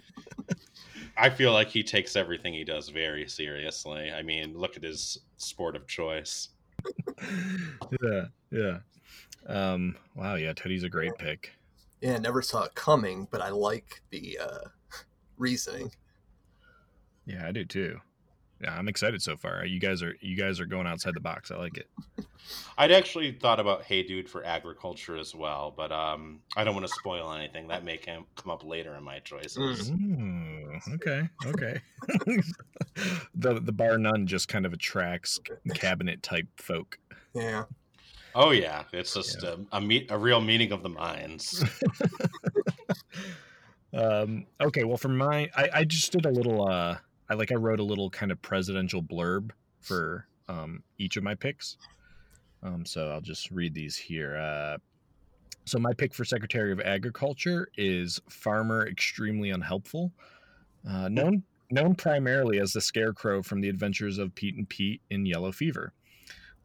I 1.15 1.29
feel 1.29 1.53
like 1.53 1.67
he 1.67 1.83
takes 1.83 2.15
everything 2.15 2.53
he 2.53 2.63
does 2.63 2.89
very 2.89 3.27
seriously. 3.27 4.11
I 4.11 4.23
mean, 4.23 4.57
look 4.57 4.75
at 4.77 4.83
his 4.83 5.19
sport 5.37 5.75
of 5.75 5.87
choice. 5.87 6.49
yeah, 8.01 8.25
yeah. 8.51 8.77
Um, 9.47 9.95
wow, 10.15 10.35
yeah, 10.35 10.53
Teddy's 10.53 10.83
a 10.83 10.89
great 10.89 11.15
pick. 11.17 11.51
Yeah, 12.01 12.17
never 12.17 12.41
saw 12.41 12.63
it 12.63 12.75
coming, 12.75 13.27
but 13.31 13.41
I 13.41 13.49
like 13.49 14.01
the 14.09 14.39
uh, 14.41 14.59
reasoning. 15.37 15.91
Yeah, 17.25 17.47
I 17.47 17.51
do 17.51 17.63
too. 17.63 17.99
Yeah, 18.63 18.75
I'm 18.77 18.87
excited 18.87 19.21
so 19.21 19.35
far. 19.35 19.65
You 19.65 19.79
guys 19.79 20.01
are 20.01 20.15
you 20.21 20.37
guys 20.37 20.59
are 20.61 20.65
going 20.65 20.87
outside 20.87 21.15
the 21.15 21.19
box. 21.19 21.51
I 21.51 21.57
like 21.57 21.77
it. 21.77 21.89
I'd 22.77 22.91
actually 22.91 23.33
thought 23.33 23.59
about 23.59 23.83
Hey 23.83 24.03
Dude 24.03 24.29
for 24.29 24.43
agriculture 24.45 25.17
as 25.17 25.35
well, 25.35 25.73
but 25.75 25.91
um, 25.91 26.39
I 26.55 26.63
don't 26.63 26.73
want 26.73 26.87
to 26.87 26.93
spoil 26.93 27.31
anything. 27.33 27.67
That 27.67 27.83
may 27.83 27.97
come 27.97 28.25
come 28.35 28.51
up 28.51 28.63
later 28.63 28.95
in 28.95 29.03
my 29.03 29.19
choices. 29.19 29.91
Ooh, 29.91 30.79
okay, 30.93 31.27
okay. 31.45 31.81
the 33.35 33.59
the 33.59 33.71
bar 33.71 33.97
none 33.97 34.27
just 34.27 34.47
kind 34.47 34.65
of 34.65 34.71
attracts 34.71 35.39
cabinet 35.73 36.23
type 36.23 36.47
folk. 36.55 36.97
Yeah. 37.33 37.65
Oh 38.35 38.51
yeah, 38.51 38.83
it's 38.93 39.13
just 39.13 39.43
a, 39.43 39.59
a 39.73 39.81
meet 39.81 40.09
a 40.09 40.17
real 40.17 40.39
meeting 40.39 40.71
of 40.71 40.83
the 40.83 40.89
minds. 40.89 41.63
Um, 43.93 44.47
okay, 44.59 44.83
well, 44.83 44.97
for 44.97 45.09
my, 45.09 45.49
I, 45.55 45.69
I 45.73 45.83
just 45.83 46.11
did 46.11 46.25
a 46.25 46.31
little, 46.31 46.67
uh, 46.67 46.97
I 47.29 47.35
like, 47.35 47.51
I 47.51 47.55
wrote 47.55 47.79
a 47.79 47.83
little 47.83 48.09
kind 48.09 48.31
of 48.31 48.41
presidential 48.41 49.01
blurb 49.01 49.51
for 49.79 50.27
um, 50.47 50.83
each 50.97 51.17
of 51.17 51.23
my 51.23 51.35
picks. 51.35 51.77
Um, 52.61 52.85
so 52.85 53.11
I'll 53.11 53.21
just 53.21 53.51
read 53.51 53.73
these 53.73 53.95
here. 53.95 54.37
Uh, 54.37 54.77
so 55.65 55.79
my 55.79 55.93
pick 55.93 56.13
for 56.13 56.25
Secretary 56.25 56.71
of 56.71 56.79
Agriculture 56.81 57.69
is 57.77 58.19
Farmer 58.29 58.87
Extremely 58.87 59.49
Unhelpful, 59.51 60.11
uh, 60.87 61.07
known 61.09 61.43
known 61.71 61.95
primarily 61.95 62.59
as 62.59 62.73
the 62.73 62.81
Scarecrow 62.81 63.41
from 63.41 63.61
the 63.61 63.69
Adventures 63.69 64.17
of 64.17 64.35
Pete 64.35 64.55
and 64.55 64.67
Pete 64.67 65.01
in 65.09 65.25
Yellow 65.25 65.51
Fever. 65.51 65.93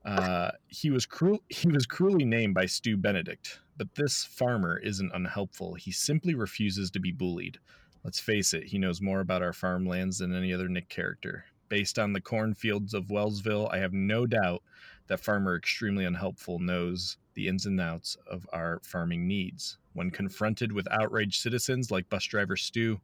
Uh, 0.05 0.51
he 0.69 0.91
was 0.91 1.07
cruel. 1.07 1.43
He 1.49 1.69
was 1.69 1.87
cruelly 1.87 2.25
named 2.25 2.55
by 2.55 2.67
Stu 2.67 2.97
Benedict, 2.97 3.61
but 3.77 3.95
this 3.95 4.25
farmer 4.25 4.79
isn't 4.79 5.13
unhelpful. 5.15 5.75
He 5.75 5.93
simply 5.93 6.35
refuses 6.35 6.91
to 6.93 7.01
be 7.01 7.13
bullied. 7.13 7.59
Let's 8.05 8.21
face 8.21 8.55
it, 8.55 8.65
he 8.65 8.79
knows 8.79 9.01
more 9.01 9.21
about 9.21 9.43
our 9.43 9.53
farmlands 9.53 10.19
than 10.19 10.35
any 10.35 10.53
other 10.53 10.69
Nick 10.69 10.89
character. 10.89 11.45
Based 11.69 11.99
on 11.99 12.13
the 12.13 12.21
cornfields 12.21 12.95
of 12.95 13.11
Wellsville, 13.11 13.69
I 13.71 13.79
have 13.79 13.93
no 13.93 14.27
doubt 14.27 14.63
that 15.09 15.21
Farmer 15.21 15.57
Extremely 15.57 16.05
Unhelpful 16.05 16.59
knows 16.61 17.19
the 17.35 17.49
ins 17.49 17.67
and 17.67 17.81
outs 17.81 18.17
of 18.27 18.49
our 18.53 18.81
farming 18.83 19.27
needs. 19.27 19.79
When 19.93 20.11
confronted 20.11 20.73
with 20.73 20.91
outraged 20.91 21.41
citizens 21.41 21.91
like 21.91 22.09
bus 22.09 22.25
driver 22.25 22.57
Stu, 22.57 23.01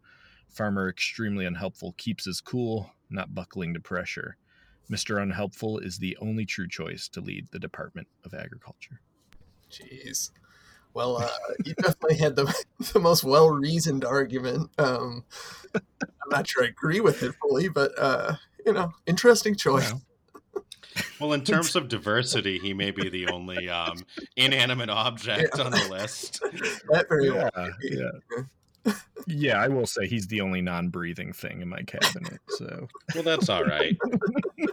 Farmer 0.48 0.88
Extremely 0.88 1.44
Unhelpful 1.44 1.94
keeps 1.96 2.24
his 2.24 2.40
cool, 2.40 2.90
not 3.10 3.34
buckling 3.34 3.74
to 3.74 3.80
pressure. 3.80 4.36
Mr. 4.90 5.20
Unhelpful 5.20 5.78
is 5.78 5.98
the 5.98 6.16
only 6.20 6.44
true 6.44 6.68
choice 6.68 7.08
to 7.08 7.20
lead 7.20 7.48
the 7.50 7.58
Department 7.58 8.06
of 8.24 8.34
Agriculture. 8.34 9.00
Jeez. 9.70 10.30
Well, 10.94 11.18
uh, 11.18 11.28
you 11.64 11.74
definitely 11.74 12.16
had 12.18 12.36
the, 12.36 12.54
the 12.92 13.00
most 13.00 13.24
well 13.24 13.50
reasoned 13.50 14.04
argument. 14.04 14.70
Um, 14.78 15.24
I'm 15.74 16.30
not 16.30 16.48
sure 16.48 16.64
I 16.64 16.68
agree 16.68 17.00
with 17.00 17.22
it 17.22 17.34
fully, 17.42 17.68
but 17.68 17.92
uh, 17.98 18.36
you 18.64 18.72
know, 18.72 18.92
interesting 19.06 19.56
choice. 19.56 19.92
Well, 19.92 20.02
Well, 21.20 21.32
in 21.32 21.42
terms 21.42 21.74
of 21.74 21.88
diversity, 21.88 22.58
he 22.60 22.72
may 22.72 22.92
be 22.92 23.08
the 23.08 23.26
only 23.28 23.68
um, 23.68 23.98
inanimate 24.36 24.90
object 24.90 25.58
on 25.58 25.72
the 25.72 25.88
list. 25.90 26.40
that 26.90 27.06
very 27.08 27.26
yeah, 27.26 27.50
well. 27.56 27.70
yeah. 27.82 28.92
yeah, 29.26 29.60
I 29.60 29.66
will 29.66 29.86
say 29.86 30.06
he's 30.06 30.28
the 30.28 30.40
only 30.40 30.60
non-breathing 30.60 31.32
thing 31.32 31.62
in 31.62 31.68
my 31.68 31.82
cabinet. 31.82 32.38
So, 32.50 32.86
Well, 33.14 33.24
that's 33.24 33.48
all 33.48 33.64
right. 33.64 33.96
but 34.00 34.70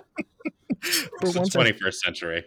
It's 0.84 1.34
the 1.34 1.40
once 1.40 1.56
I 1.56 1.72
21st 1.72 1.94
century. 1.96 2.44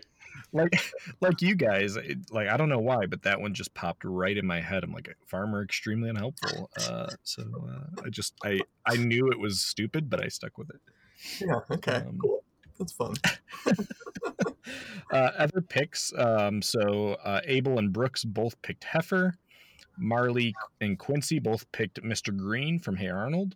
Like 0.54 0.80
like 1.20 1.42
you 1.42 1.54
guys 1.54 1.96
it, 1.96 2.18
like 2.30 2.48
i 2.48 2.56
don't 2.56 2.70
know 2.70 2.78
why 2.78 3.04
but 3.06 3.22
that 3.22 3.40
one 3.40 3.52
just 3.52 3.74
popped 3.74 4.04
right 4.04 4.38
in 4.38 4.46
my 4.46 4.60
head 4.60 4.82
i'm 4.82 4.92
like 4.92 5.14
farmer 5.26 5.62
extremely 5.62 6.08
unhelpful 6.08 6.70
uh 6.78 7.08
so 7.22 7.42
uh, 7.68 8.02
i 8.06 8.08
just 8.08 8.32
i 8.44 8.58
i 8.86 8.96
knew 8.96 9.28
it 9.30 9.38
was 9.38 9.60
stupid 9.60 10.08
but 10.08 10.24
i 10.24 10.28
stuck 10.28 10.56
with 10.56 10.70
it 10.70 10.80
Yeah. 11.40 11.60
Okay. 11.70 11.96
Um, 11.96 12.18
cool. 12.20 12.44
That's 12.78 12.92
fun. 12.92 13.14
uh 15.12 15.30
other 15.38 15.60
picks 15.60 16.12
um 16.18 16.62
so 16.62 17.16
uh 17.24 17.40
abel 17.44 17.78
and 17.78 17.92
brooks 17.92 18.24
both 18.24 18.60
picked 18.62 18.84
heifer 18.84 19.34
marley 19.98 20.54
and 20.80 20.98
quincy 20.98 21.38
both 21.38 21.70
picked 21.72 22.02
mr 22.02 22.36
green 22.36 22.78
from 22.78 22.96
hey 22.96 23.08
arnold 23.08 23.54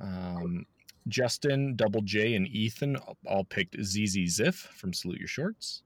um 0.00 0.66
justin 1.08 1.74
double 1.76 2.02
j 2.02 2.34
and 2.34 2.46
ethan 2.48 2.96
all 3.26 3.44
picked 3.44 3.76
zz 3.78 4.16
ziff 4.24 4.54
from 4.54 4.92
salute 4.92 5.18
your 5.18 5.28
shorts 5.28 5.82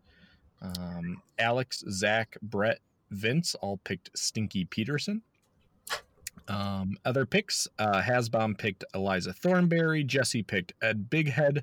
um 0.63 1.23
alex 1.39 1.85
zach 1.91 2.37
brett 2.43 2.81
vince 3.11 3.55
all 3.57 3.77
picked 3.79 4.11
stinky 4.17 4.65
peterson 4.65 5.23
um, 6.49 6.97
other 7.05 7.27
picks 7.27 7.67
uh, 7.79 8.01
Hasbom 8.01 8.57
picked 8.57 8.85
Eliza 8.95 9.33
Thornberry, 9.33 10.05
Jesse 10.05 10.45
picked 10.45 10.75
Ed 10.81 11.11
Bighead, 11.11 11.63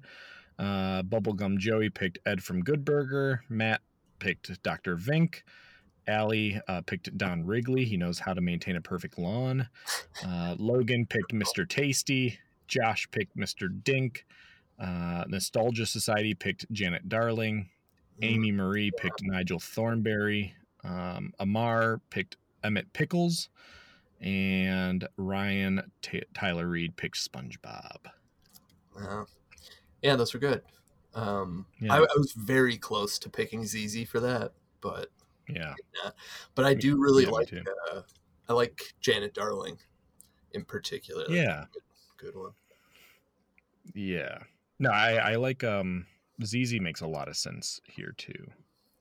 uh, 0.60 1.04
Bubblegum 1.04 1.58
Joey 1.58 1.90
picked 1.90 2.20
Ed 2.26 2.44
from 2.44 2.62
Good 2.62 2.84
Burger, 2.84 3.44
Matt 3.50 3.82
picked 4.20 4.62
Dr. 4.64 4.98
Vink, 4.98 5.44
Allie 6.08 6.60
uh, 6.68 6.82
picked 6.82 7.18
Don 7.18 7.46
Wrigley. 7.46 7.86
He 7.86 7.98
knows 7.98 8.20
how 8.20 8.34
to 8.34 8.42
maintain 8.42 8.76
a 8.76 8.82
perfect 8.82 9.18
lawn. 9.18 9.68
Uh, 10.26 10.56
Logan 10.58 11.06
picked 11.06 11.34
Mr. 11.34 11.68
Tasty, 11.68 12.40
Josh 12.68 13.08
picked 13.12 13.38
Mr. 13.38 13.70
Dink, 13.84 14.26
uh, 14.80 15.24
Nostalgia 15.28 15.86
Society 15.86 16.34
picked 16.34 16.70
Janet 16.72 17.08
Darling, 17.08 17.70
Amy 18.22 18.52
Marie 18.52 18.92
picked 18.92 19.24
Nigel 19.24 19.60
Thornberry, 19.60 20.54
um, 20.84 21.34
Amar 21.40 22.00
picked 22.10 22.38
Emmett 22.64 22.92
Pickles, 22.94 23.50
and 24.22 25.08
Ryan 25.18 25.92
T- 26.02 26.24
Tyler 26.34 26.68
Reed 26.68 26.96
picked 26.96 27.18
SpongeBob. 27.18 27.98
Uh, 28.98 29.26
yeah, 30.02 30.16
those 30.16 30.34
were 30.34 30.40
good. 30.40 30.62
Um, 31.16 31.66
Yeah. 31.80 31.94
I, 31.94 31.98
I 31.98 32.18
was 32.18 32.34
very 32.34 32.78
close 32.78 33.20
to 33.20 33.30
picking 33.30 33.66
ZZ 33.66 34.04
for 34.08 34.20
that, 34.20 34.54
but 34.82 35.08
Yeah, 35.48 35.74
but 36.56 36.66
I 36.66 36.74
do 36.74 36.98
really 37.00 37.26
Yeah, 37.26 37.30
like 37.32 37.54
uh, 37.92 38.02
I 38.50 38.54
like 38.54 38.94
Janet 39.02 39.34
Darling 39.34 39.78
in 40.52 40.64
particular. 40.66 41.24
That's 41.24 41.34
yeah, 41.34 41.66
good, 41.72 41.84
good 42.18 42.36
one. 42.36 42.52
yeah. 43.94 44.40
No, 44.80 44.90
I, 44.90 45.16
I 45.16 45.36
like 45.36 45.64
um 45.64 46.06
ZZ 46.44 46.80
makes 46.80 47.02
a 47.02 47.08
lot 47.08 47.28
of 47.28 47.36
sense 47.36 47.80
here 47.86 48.14
too. 48.18 48.48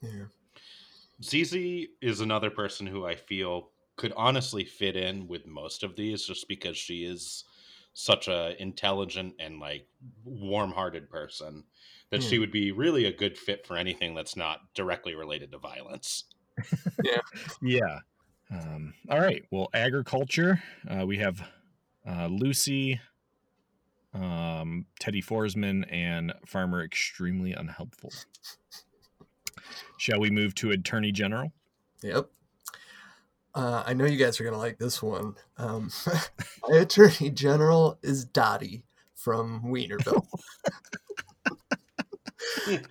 Yeah. 0.01 0.25
ZZ 1.23 1.89
is 2.01 2.21
another 2.21 2.51
person 2.51 2.87
who 2.87 3.07
I 3.07 3.15
feel 3.15 3.71
could 3.97 4.13
honestly 4.17 4.65
fit 4.65 4.97
in 4.97 5.29
with 5.29 5.47
most 5.47 5.83
of 5.83 5.97
these 5.97 6.25
just 6.25 6.49
because 6.49 6.77
she 6.77 7.05
is 7.05 7.45
such 7.95 8.27
a 8.27 8.61
intelligent 8.61 9.35
and 9.39 9.61
like 9.61 9.87
warm-hearted 10.25 11.11
person 11.11 11.65
that 12.11 12.23
she 12.23 12.39
would 12.39 12.51
be 12.51 12.73
really 12.73 13.07
a 13.07 13.13
good 13.13 13.39
fit 13.39 13.67
for 13.67 13.77
anything 13.77 14.15
that's 14.15 14.37
not 14.37 14.61
directly 14.75 15.15
related 15.15 15.51
to 15.53 15.59
violence. 15.59 16.25
Yeah. 17.63 17.99
Um, 18.51 18.93
all 19.09 19.19
right. 19.19 19.43
Well, 19.51 19.71
agriculture. 19.73 20.63
Uh, 20.87 21.07
we 21.07 21.17
have 21.17 21.43
uh, 22.07 22.27
Lucy, 22.27 23.01
um, 24.15 24.87
Teddy 24.99 25.23
Forsman, 25.23 25.85
and 25.91 26.33
Farmer 26.47 26.83
extremely 26.83 27.53
unhelpful. 27.53 28.13
Shall 29.97 30.21
we 30.21 30.31
move 30.31 30.55
to 30.57 30.71
Attorney 30.71 31.13
General? 31.13 31.53
Yep. 32.03 32.29
Uh, 33.55 33.83
I 33.87 33.93
know 33.93 34.07
you 34.07 34.17
guys 34.17 34.41
are 34.41 34.45
gonna 34.45 34.59
like 34.59 34.79
this 34.79 35.03
one. 35.03 35.35
Um, 35.59 35.91
my 36.69 36.79
attorney 36.79 37.31
general 37.31 37.99
is 38.03 38.25
Dottie 38.25 38.85
from 39.15 39.63
Weinerville. 39.63 40.27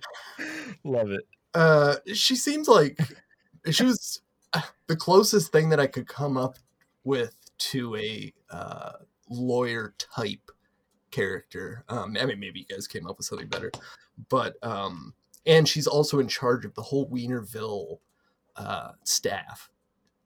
Love 0.84 1.10
it. 1.10 1.26
uh, 1.54 1.96
she 2.14 2.36
seems 2.36 2.68
like 2.68 2.98
she 3.70 3.84
was 3.84 4.20
uh, 4.52 4.62
the 4.86 4.96
closest 4.96 5.50
thing 5.50 5.70
that 5.70 5.80
I 5.80 5.88
could 5.88 6.06
come 6.06 6.36
up 6.36 6.58
with 7.04 7.34
to 7.58 7.96
a 7.96 8.32
uh, 8.50 8.92
lawyer 9.28 9.94
type 9.98 10.51
character. 11.12 11.84
Um, 11.88 12.16
I 12.20 12.26
mean, 12.26 12.40
maybe 12.40 12.60
you 12.60 12.66
guys 12.66 12.88
came 12.88 13.06
up 13.06 13.18
with 13.18 13.26
something 13.26 13.46
better, 13.46 13.70
but 14.28 14.56
um, 14.64 15.14
and 15.46 15.68
she's 15.68 15.86
also 15.86 16.18
in 16.18 16.26
charge 16.26 16.64
of 16.64 16.74
the 16.74 16.82
whole 16.82 17.08
Weinerville 17.08 17.98
uh, 18.56 18.92
staff, 19.04 19.70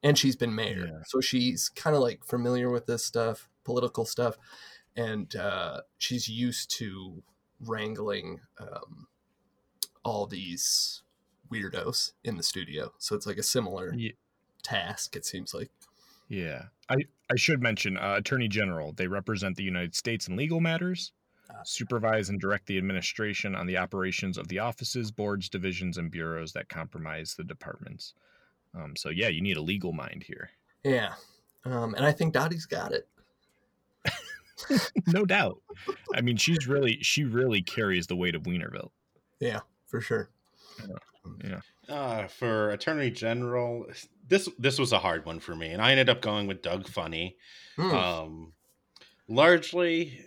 and 0.03 0.17
she's 0.17 0.37
been 0.37 0.55
mayor, 0.55 0.87
Yeah. 0.91 0.99
so 1.07 1.21
she's 1.21 1.69
kind 1.69 1.95
of 1.95 2.01
like 2.01 2.25
familiar 2.25 2.71
with 2.71 2.87
this 2.87 3.05
stuff, 3.05 3.49
political 3.65 4.05
stuff, 4.07 4.39
and 4.97 5.37
uh, 5.37 5.83
she's 5.99 6.29
used 6.29 6.71
to 6.79 7.23
wrangling 7.61 8.41
um, 8.59 9.07
all 10.05 10.27
these 10.27 11.03
weirdos 11.53 12.13
in 12.25 12.37
the 12.37 12.43
studio. 12.43 12.93
So 12.99 13.15
it's 13.15 13.27
like 13.27 13.39
a 13.39 13.43
similar 13.43 13.95
Ye- 13.95 14.17
task. 14.63 15.17
It 15.17 15.25
seems 15.25 15.55
like. 15.55 15.71
Yeah. 16.29 16.65
I, 16.89 16.97
I 17.31 17.37
should 17.37 17.61
mention 17.63 17.97
uh, 17.97 18.15
Attorney 18.19 18.49
General. 18.49 18.93
They 18.93 19.07
represent 19.09 19.57
the 19.57 19.63
United 19.65 19.95
States 19.95 20.29
in 20.29 20.37
legal 20.37 20.61
matters, 20.61 21.13
Ah. 21.49 21.61
supervise 21.65 22.29
and 22.29 22.41
direct 22.41 22.67
the 22.67 22.77
administration 22.77 23.55
on 23.55 23.67
the 23.67 23.77
operations 23.77 24.37
of 24.37 24.49
the 24.49 24.59
offices, 24.59 25.11
boards, 25.13 25.49
divisions, 25.49 25.97
and 25.99 26.11
bureaus 26.11 26.53
that 26.53 26.69
compromise 26.69 27.35
the 27.35 27.45
departments. 27.45 28.15
Um, 28.75 28.97
so, 28.97 29.11
yeah, 29.11 29.29
you 29.29 29.41
need 29.41 29.57
a 29.57 29.63
legal 29.63 29.93
mind 29.93 30.25
here. 30.27 30.51
Yeah. 30.83 31.15
Um, 31.65 31.95
and 31.95 32.05
I 32.05 32.13
think 32.13 32.33
Dottie's 32.35 32.67
got 32.67 32.93
it. 32.93 33.09
no 35.07 35.25
doubt. 35.25 35.61
I 36.15 36.21
mean, 36.21 36.37
she's 36.37 36.67
really, 36.67 36.99
she 37.03 37.25
really 37.25 37.63
carries 37.63 38.07
the 38.07 38.17
weight 38.17 38.35
of 38.35 38.43
Weinerville. 38.43 38.91
Yeah, 39.41 39.61
for 39.87 40.01
sure. 40.01 40.31
Uh, 41.89 42.27
for 42.27 42.71
Attorney 42.71 43.11
General, 43.11 43.87
this 44.27 44.49
this 44.59 44.79
was 44.79 44.93
a 44.93 44.99
hard 44.99 45.25
one 45.25 45.39
for 45.39 45.55
me, 45.55 45.69
and 45.69 45.81
I 45.81 45.93
ended 45.93 46.09
up 46.09 46.21
going 46.21 46.47
with 46.47 46.63
Doug 46.63 46.89
Funnie. 46.89 47.37
Hmm. 47.77 47.95
Um, 47.95 48.53
largely, 49.29 50.21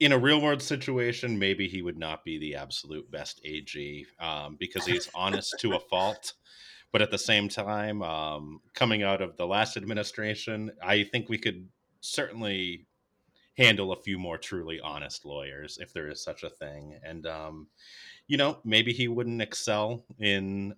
in 0.00 0.12
a 0.12 0.18
real 0.18 0.40
world 0.40 0.62
situation, 0.62 1.38
maybe 1.38 1.68
he 1.68 1.82
would 1.82 1.98
not 1.98 2.24
be 2.24 2.38
the 2.38 2.56
absolute 2.56 3.10
best 3.10 3.40
AG 3.44 4.06
um, 4.18 4.56
because 4.58 4.86
he's 4.86 5.10
honest 5.14 5.54
to 5.60 5.74
a 5.74 5.80
fault. 5.80 6.34
But 6.92 7.02
at 7.02 7.10
the 7.10 7.18
same 7.18 7.48
time, 7.48 8.02
um, 8.02 8.60
coming 8.72 9.02
out 9.02 9.20
of 9.20 9.36
the 9.36 9.46
last 9.46 9.76
administration, 9.76 10.70
I 10.82 11.02
think 11.02 11.28
we 11.28 11.38
could 11.38 11.68
certainly 12.00 12.86
handle 13.56 13.92
a 13.92 14.02
few 14.02 14.18
more 14.18 14.36
truly 14.36 14.80
honest 14.80 15.24
lawyers 15.24 15.78
if 15.80 15.92
there 15.92 16.08
is 16.08 16.22
such 16.22 16.42
a 16.42 16.50
thing. 16.50 16.98
And, 17.04 17.26
um, 17.26 17.68
you 18.26 18.36
know, 18.36 18.58
maybe 18.64 18.92
he 18.92 19.08
wouldn't 19.08 19.40
excel 19.40 20.04
in 20.18 20.74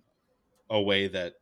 a 0.69 0.81
way 0.81 1.07
that 1.07 1.33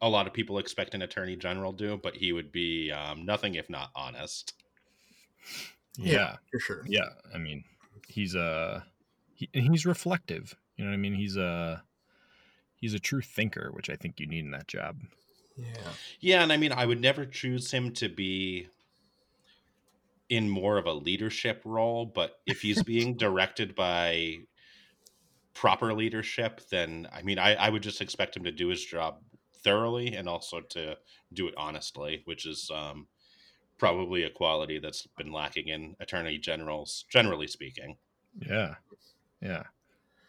a 0.00 0.08
lot 0.08 0.26
of 0.26 0.32
people 0.32 0.58
expect 0.58 0.94
an 0.94 1.02
attorney 1.02 1.36
general 1.36 1.72
do, 1.72 1.98
but 2.02 2.14
he 2.14 2.32
would 2.32 2.52
be 2.52 2.92
um, 2.92 3.24
nothing 3.24 3.54
if 3.54 3.68
not 3.68 3.90
honest. 3.96 4.54
Yeah. 5.96 6.12
Yeah. 6.12 6.36
for 6.50 6.60
sure. 6.60 6.84
Yeah. 6.86 7.08
I 7.34 7.38
mean, 7.38 7.64
he's 8.06 8.34
a, 8.34 8.84
he, 9.34 9.48
he's 9.52 9.86
reflective. 9.86 10.54
You 10.76 10.84
know 10.84 10.90
what 10.90 10.96
I 10.96 10.98
mean? 10.98 11.14
He's 11.14 11.36
a, 11.36 11.82
he's 12.76 12.94
a 12.94 12.98
true 13.00 13.22
thinker, 13.22 13.70
which 13.72 13.90
I 13.90 13.96
think 13.96 14.20
you 14.20 14.26
need 14.26 14.44
in 14.44 14.50
that 14.52 14.68
job. 14.68 15.00
Yeah. 15.56 15.92
Yeah, 16.20 16.42
and 16.42 16.52
I 16.52 16.56
mean, 16.56 16.72
I 16.72 16.84
would 16.84 17.00
never 17.00 17.24
choose 17.24 17.70
him 17.70 17.92
to 17.94 18.08
be 18.08 18.68
in 20.28 20.48
more 20.48 20.78
of 20.78 20.86
a 20.86 20.92
leadership 20.92 21.62
role, 21.64 22.06
but 22.06 22.36
if 22.46 22.60
he's 22.60 22.82
being 22.82 23.16
directed 23.18 23.74
by 23.74 24.38
proper 25.54 25.94
leadership, 25.94 26.60
then 26.70 27.08
I 27.12 27.22
mean, 27.22 27.38
I, 27.38 27.54
I 27.54 27.68
would 27.68 27.82
just 27.82 28.00
expect 28.00 28.36
him 28.36 28.44
to 28.44 28.52
do 28.52 28.68
his 28.68 28.84
job 28.84 29.20
thoroughly 29.62 30.14
and 30.14 30.28
also 30.28 30.60
to 30.60 30.96
do 31.32 31.48
it 31.48 31.54
honestly, 31.56 32.22
which 32.24 32.46
is 32.46 32.70
um, 32.74 33.06
probably 33.78 34.24
a 34.24 34.30
quality 34.30 34.78
that's 34.78 35.06
been 35.16 35.32
lacking 35.32 35.68
in 35.68 35.96
attorney 36.00 36.38
generals, 36.38 37.04
generally 37.08 37.46
speaking. 37.46 37.96
Yeah. 38.40 38.74
Yeah. 39.40 39.64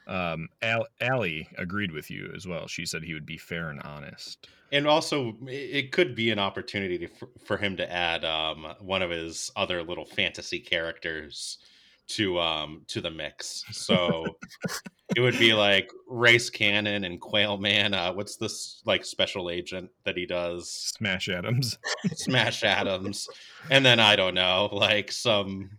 Um, 0.07 0.49
Al- 0.61 0.87
Allie 1.01 1.47
agreed 1.57 1.91
with 1.91 2.09
you 2.09 2.31
as 2.35 2.47
well. 2.47 2.67
She 2.67 2.85
said 2.85 3.03
he 3.03 3.13
would 3.13 3.25
be 3.25 3.37
fair 3.37 3.69
and 3.69 3.81
honest. 3.81 4.47
And 4.71 4.87
also, 4.87 5.37
it 5.47 5.91
could 5.91 6.15
be 6.15 6.31
an 6.31 6.39
opportunity 6.39 6.97
to, 6.99 7.07
for, 7.07 7.29
for 7.43 7.57
him 7.57 7.77
to 7.77 7.91
add 7.91 8.25
um, 8.25 8.67
one 8.79 9.01
of 9.01 9.09
his 9.09 9.51
other 9.55 9.83
little 9.83 10.05
fantasy 10.05 10.59
characters 10.59 11.59
to 12.07 12.39
um, 12.39 12.81
to 12.87 13.01
the 13.01 13.09
mix. 13.09 13.63
So 13.71 14.25
it 15.15 15.21
would 15.21 15.37
be 15.39 15.53
like 15.53 15.89
Race 16.07 16.49
Canyon 16.49 17.03
and 17.03 17.19
Quail 17.19 17.57
Man. 17.57 17.93
Uh, 17.93 18.13
what's 18.13 18.37
this 18.37 18.81
like 18.85 19.05
special 19.05 19.49
agent 19.49 19.89
that 20.03 20.17
he 20.17 20.25
does? 20.25 20.69
Smash 20.69 21.29
Adams. 21.29 21.77
Smash 22.13 22.63
Adams, 22.63 23.27
and 23.69 23.85
then 23.85 23.99
I 23.99 24.15
don't 24.15 24.35
know, 24.35 24.69
like 24.71 25.11
some 25.11 25.69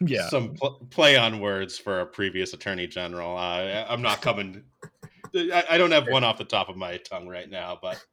yeah. 0.00 0.28
some 0.28 0.54
pl- 0.54 0.86
play 0.90 1.16
on 1.16 1.40
words 1.40 1.78
for 1.78 2.00
a 2.00 2.06
previous 2.06 2.52
attorney 2.52 2.86
general. 2.86 3.36
Uh, 3.36 3.84
I'm 3.88 4.02
not 4.02 4.22
coming. 4.22 4.62
I, 5.34 5.64
I 5.70 5.78
don't 5.78 5.90
have 5.90 6.08
one 6.08 6.24
off 6.24 6.38
the 6.38 6.44
top 6.44 6.68
of 6.68 6.76
my 6.76 6.96
tongue 6.98 7.28
right 7.28 7.50
now, 7.50 7.78
but 7.80 8.04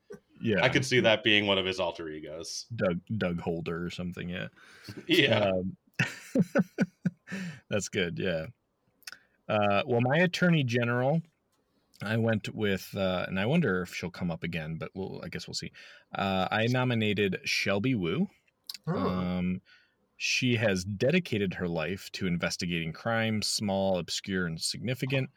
yeah. 0.41 0.62
I 0.62 0.69
could 0.69 0.86
see 0.86 1.00
that 1.00 1.24
being 1.24 1.48
one 1.48 1.58
of 1.58 1.65
his 1.65 1.80
alter 1.80 2.10
egos. 2.10 2.65
Doug 2.76 3.00
Doug 3.17 3.39
Holder 3.39 3.86
or 3.86 3.89
something. 3.89 4.30
Yeah. 4.30 4.48
Yeah. 5.08 5.52
Um, 5.52 5.78
that's 7.69 7.89
good. 7.89 8.19
Yeah. 8.19 8.45
Uh, 9.48 9.82
well, 9.86 10.02
my 10.02 10.17
attorney 10.17 10.63
general, 10.63 11.21
I 12.04 12.17
went 12.17 12.54
with, 12.54 12.88
uh, 12.95 13.26
and 13.28 13.39
I 13.39 13.45
wonder 13.45 13.82
if 13.82 13.93
she'll 13.95 14.10
come 14.12 14.30
up 14.32 14.43
again, 14.43 14.78
but 14.78 14.91
we'll, 14.93 15.21
I 15.24 15.30
guess 15.30 15.48
we'll 15.48 15.56
see. 15.56 15.71
Uh, 16.13 16.48
I 16.52 16.67
nominated 16.67 17.39
Shelby 17.45 17.95
Woo. 17.95 18.28
Oh, 18.88 18.95
Um, 18.95 19.62
she 20.17 20.56
has 20.56 20.84
dedicated 20.84 21.54
her 21.54 21.67
life 21.67 22.10
to 22.13 22.28
investigating 22.28 22.93
crimes, 22.93 23.47
small, 23.47 23.99
obscure, 23.99 24.45
and 24.45 24.62
significant. 24.62 25.30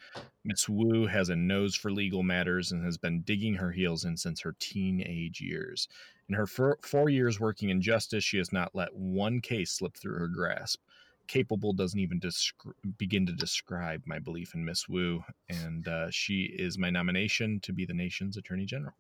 Miss 0.45 0.69
Woo 0.69 1.07
has 1.07 1.29
a 1.29 1.37
nose 1.37 1.75
for 1.75 1.91
legal 1.91 2.23
matters 2.23 2.71
and 2.71 2.85
has 2.85 2.97
been 2.97 3.23
digging 3.23 3.55
her 3.55 3.73
heels 3.73 4.05
in 4.05 4.17
since 4.17 4.41
her 4.41 4.55
teenage 4.61 5.41
years. 5.41 5.89
In 6.29 6.35
her 6.35 6.47
four, 6.47 7.09
years 7.09 7.41
working 7.41 7.71
in 7.71 7.81
justice, 7.81 8.23
she 8.23 8.39
has 8.39 8.53
not 8.53 8.75
let 8.75 8.95
one 8.95 9.41
case 9.41 9.73
slip 9.73 9.97
through 9.97 10.19
her 10.19 10.29
grasp. 10.29 10.81
Capable 11.27 11.73
doesn't 11.73 11.99
even 11.99 12.21
descri- 12.21 12.73
begin 12.99 13.27
to 13.27 13.33
describe 13.33 14.03
my 14.07 14.19
belief 14.19 14.55
in 14.55 14.65
Miss 14.65 14.89
Woo, 14.89 15.25
and 15.49 15.89
uh, 15.89 16.11
she 16.11 16.43
is 16.43 16.79
my 16.79 16.89
nomination 16.89 17.61
to 17.61 17.73
be 17.73 17.85
the 17.85 17.95
nation's 17.95 18.37
attorney 18.37 18.65
general. 18.65 18.95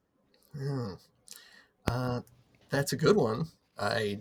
hmm. 0.56 0.94
Uh, 1.86 2.20
that's 2.68 2.92
a 2.92 2.96
good 2.96 3.16
one. 3.16 3.46
I 3.78 4.18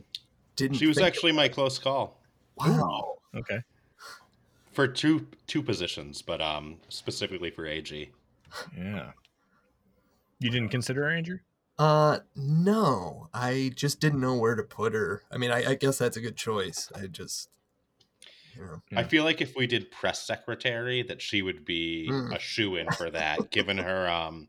didn't. 0.58 0.78
She 0.78 0.88
was 0.88 0.98
think- 0.98 1.08
actually 1.08 1.32
my 1.32 1.48
close 1.48 1.80
call 1.80 2.20
wow. 2.58 3.16
Okay. 3.36 3.60
for 4.74 4.88
two 4.88 5.26
two 5.48 5.62
positions, 5.64 6.22
but 6.22 6.42
um 6.42 6.78
specifically 6.90 7.50
for 7.50 7.66
AG. 7.66 8.12
Yeah. 8.78 9.12
You 10.40 10.50
didn't 10.52 10.70
consider 10.70 11.04
her, 11.04 11.10
Andrew? 11.10 11.40
Uh, 11.80 12.20
no, 12.36 13.28
I 13.34 13.72
just 13.76 14.00
didn't 14.00 14.20
know 14.22 14.36
where 14.36 14.56
to 14.56 14.64
put 14.64 14.94
her. 14.94 15.22
I 15.32 15.38
mean, 15.38 15.52
I, 15.52 15.72
I 15.72 15.76
guess 15.76 15.98
that's 16.00 16.18
a 16.18 16.22
good 16.22 16.36
choice. 16.36 16.92
I 16.96 17.06
just, 17.08 17.50
you 18.56 18.62
know, 18.64 18.82
I 18.96 19.04
feel 19.04 19.24
like 19.24 19.42
if 19.42 19.56
we 19.56 19.68
did 19.68 19.92
press 19.92 20.22
secretary, 20.24 21.04
that 21.04 21.22
she 21.22 21.42
would 21.44 21.66
be 21.66 22.08
Mm. 22.12 22.36
a 22.36 22.40
shoe 22.40 22.76
in 22.78 22.90
for 22.92 23.10
that, 23.12 23.52
given 23.52 23.78
her 23.78 24.10
um 24.10 24.48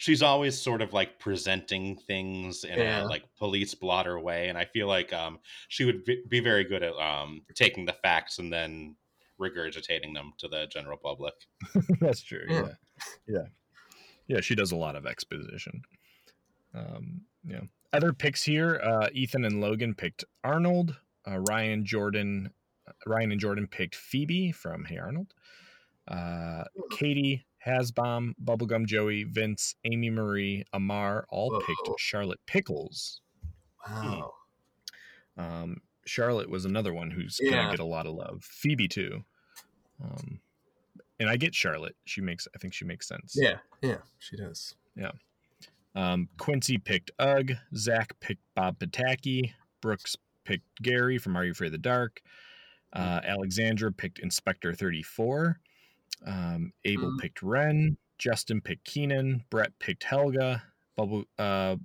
she's 0.00 0.22
always 0.22 0.58
sort 0.58 0.80
of 0.80 0.94
like 0.94 1.18
presenting 1.18 1.94
things 2.06 2.64
in 2.64 2.78
Yeah. 2.78 3.02
a 3.02 3.04
like 3.04 3.24
police 3.38 3.74
blotter 3.74 4.18
way, 4.18 4.48
and 4.48 4.56
I 4.56 4.64
feel 4.64 4.88
like 4.88 5.12
um 5.12 5.38
she 5.68 5.84
would 5.84 6.04
be 6.28 6.40
very 6.40 6.64
good 6.64 6.82
at 6.82 6.94
um 6.94 7.42
taking 7.54 7.84
the 7.84 7.92
facts 7.92 8.38
and 8.38 8.50
then 8.50 8.96
regurgitating 9.38 10.14
them 10.14 10.32
to 10.38 10.48
the 10.48 10.66
general 10.72 10.96
public. 10.96 11.34
That's 12.00 12.22
true. 12.22 12.46
Yeah. 12.48 12.62
Yeah. 12.62 12.72
Yeah. 13.28 13.46
Yeah. 14.26 14.40
She 14.40 14.54
does 14.54 14.72
a 14.72 14.76
lot 14.76 14.96
of 14.96 15.06
exposition. 15.06 15.82
Um, 16.74 17.22
yeah. 17.46 17.60
Other 17.92 18.12
picks 18.12 18.42
here 18.42 18.80
uh, 18.82 19.08
Ethan 19.12 19.44
and 19.44 19.60
Logan 19.60 19.94
picked 19.94 20.24
Arnold. 20.44 20.96
Uh, 21.28 21.38
Ryan 21.40 21.84
Jordan. 21.84 22.50
Ryan 23.06 23.32
and 23.32 23.40
Jordan 23.40 23.66
picked 23.66 23.94
Phoebe 23.96 24.50
from 24.52 24.84
Hey 24.84 24.98
Arnold. 24.98 25.34
Uh, 26.08 26.64
Katie, 26.90 27.44
Hasbom, 27.66 28.32
Bubblegum 28.42 28.86
Joey, 28.86 29.24
Vince, 29.24 29.74
Amy 29.84 30.10
Marie, 30.10 30.64
Amar 30.72 31.26
all 31.28 31.50
Whoa. 31.50 31.60
picked 31.60 32.00
Charlotte 32.00 32.40
Pickles. 32.46 33.20
wow. 33.88 34.32
Um, 35.36 35.78
Charlotte 36.06 36.50
was 36.50 36.64
another 36.64 36.92
one 36.92 37.10
who's 37.10 37.38
gonna 37.38 37.70
get 37.70 37.80
a 37.80 37.84
lot 37.84 38.06
of 38.06 38.14
love. 38.14 38.42
Phoebe 38.42 38.88
too. 38.88 39.24
Um, 40.02 40.40
and 41.18 41.28
I 41.28 41.36
get 41.36 41.54
Charlotte. 41.54 41.96
She 42.04 42.20
makes. 42.20 42.48
I 42.54 42.58
think 42.58 42.74
she 42.74 42.84
makes 42.84 43.06
sense. 43.06 43.34
Yeah, 43.36 43.58
yeah, 43.82 43.98
she 44.18 44.36
does. 44.36 44.74
Um, 45.94 46.28
Quincy 46.38 46.78
picked 46.78 47.10
Ugg. 47.18 47.52
Zach 47.74 48.18
picked 48.20 48.42
Bob 48.54 48.78
Pataki. 48.78 49.52
Brooks 49.80 50.16
picked 50.44 50.82
Gary 50.82 51.18
from 51.18 51.36
Are 51.36 51.44
You 51.44 51.52
Afraid 51.52 51.68
of 51.68 51.72
the 51.72 51.78
Dark. 51.78 52.20
Uh, 52.92 53.20
Alexandra 53.24 53.92
picked 53.92 54.18
Inspector 54.18 54.72
34. 54.74 55.58
Um, 56.26 56.72
Abel 56.84 57.12
Mhm. 57.12 57.18
picked 57.20 57.42
Ren. 57.42 57.96
Justin 58.18 58.60
picked 58.60 58.84
Keenan. 58.84 59.44
Brett 59.50 59.78
picked 59.78 60.04
Helga. 60.04 60.62
Bubble, 60.96 61.24
uh, 61.38 61.76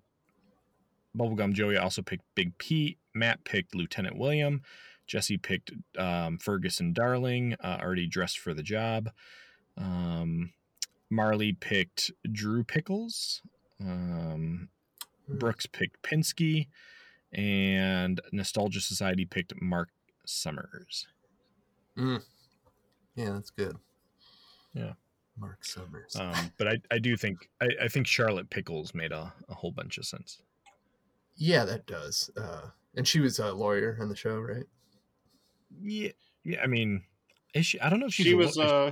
Bubblegum 1.17 1.53
Joey 1.53 1.77
also 1.77 2.01
picked 2.01 2.25
Big 2.35 2.57
Pete. 2.57 2.99
Matt 3.13 3.43
picked 3.45 3.73
Lieutenant 3.73 4.17
William. 4.17 4.61
Jesse 5.07 5.37
picked 5.37 5.71
um, 5.97 6.37
Ferguson 6.39 6.91
Darling, 6.91 7.53
uh, 7.61 7.77
already 7.81 8.07
dressed 8.07 8.39
for 8.39 8.53
the 8.53 8.63
job. 8.63 9.11
Um, 9.77 10.51
Marley 11.09 11.53
picked 11.53 12.11
Drew 12.29 12.63
Pickles. 12.63 13.41
Um, 13.79 14.69
Hmm. 15.27 15.37
Brooks 15.39 15.65
picked 15.65 16.01
Pinsky, 16.03 16.67
and 17.31 18.21
Nostalgia 18.31 18.79
Society 18.81 19.25
picked 19.25 19.59
Mark 19.59 19.89
Summers. 20.25 21.07
Mm. 21.97 22.23
Yeah, 23.15 23.31
that's 23.31 23.49
good. 23.49 23.77
Yeah. 24.75 24.93
Mark 25.37 25.65
Summers. 25.65 26.15
Um, 26.15 26.51
but 26.57 26.67
I, 26.67 26.77
I 26.91 26.99
do 26.99 27.17
think 27.17 27.49
I, 27.61 27.67
I 27.83 27.87
think 27.87 28.07
Charlotte 28.07 28.49
Pickles 28.49 28.93
made 28.93 29.11
a, 29.11 29.33
a 29.49 29.53
whole 29.53 29.71
bunch 29.71 29.97
of 29.97 30.05
sense. 30.05 30.41
yeah, 31.35 31.65
that 31.65 31.85
does. 31.87 32.29
Uh, 32.37 32.67
and 32.95 33.07
she 33.07 33.19
was 33.19 33.39
a 33.39 33.51
lawyer 33.51 33.97
on 33.99 34.07
the 34.07 34.15
show, 34.15 34.39
right? 34.39 34.65
Yeah, 35.81 36.11
yeah. 36.45 36.61
I 36.63 36.67
mean, 36.67 37.03
is 37.53 37.65
she? 37.65 37.79
I 37.81 37.89
don't 37.89 37.99
know 37.99 38.05
if 38.05 38.13
she's 38.13 38.27
she 38.27 38.33
a 38.33 38.37
was 38.37 38.57
uh 38.57 38.91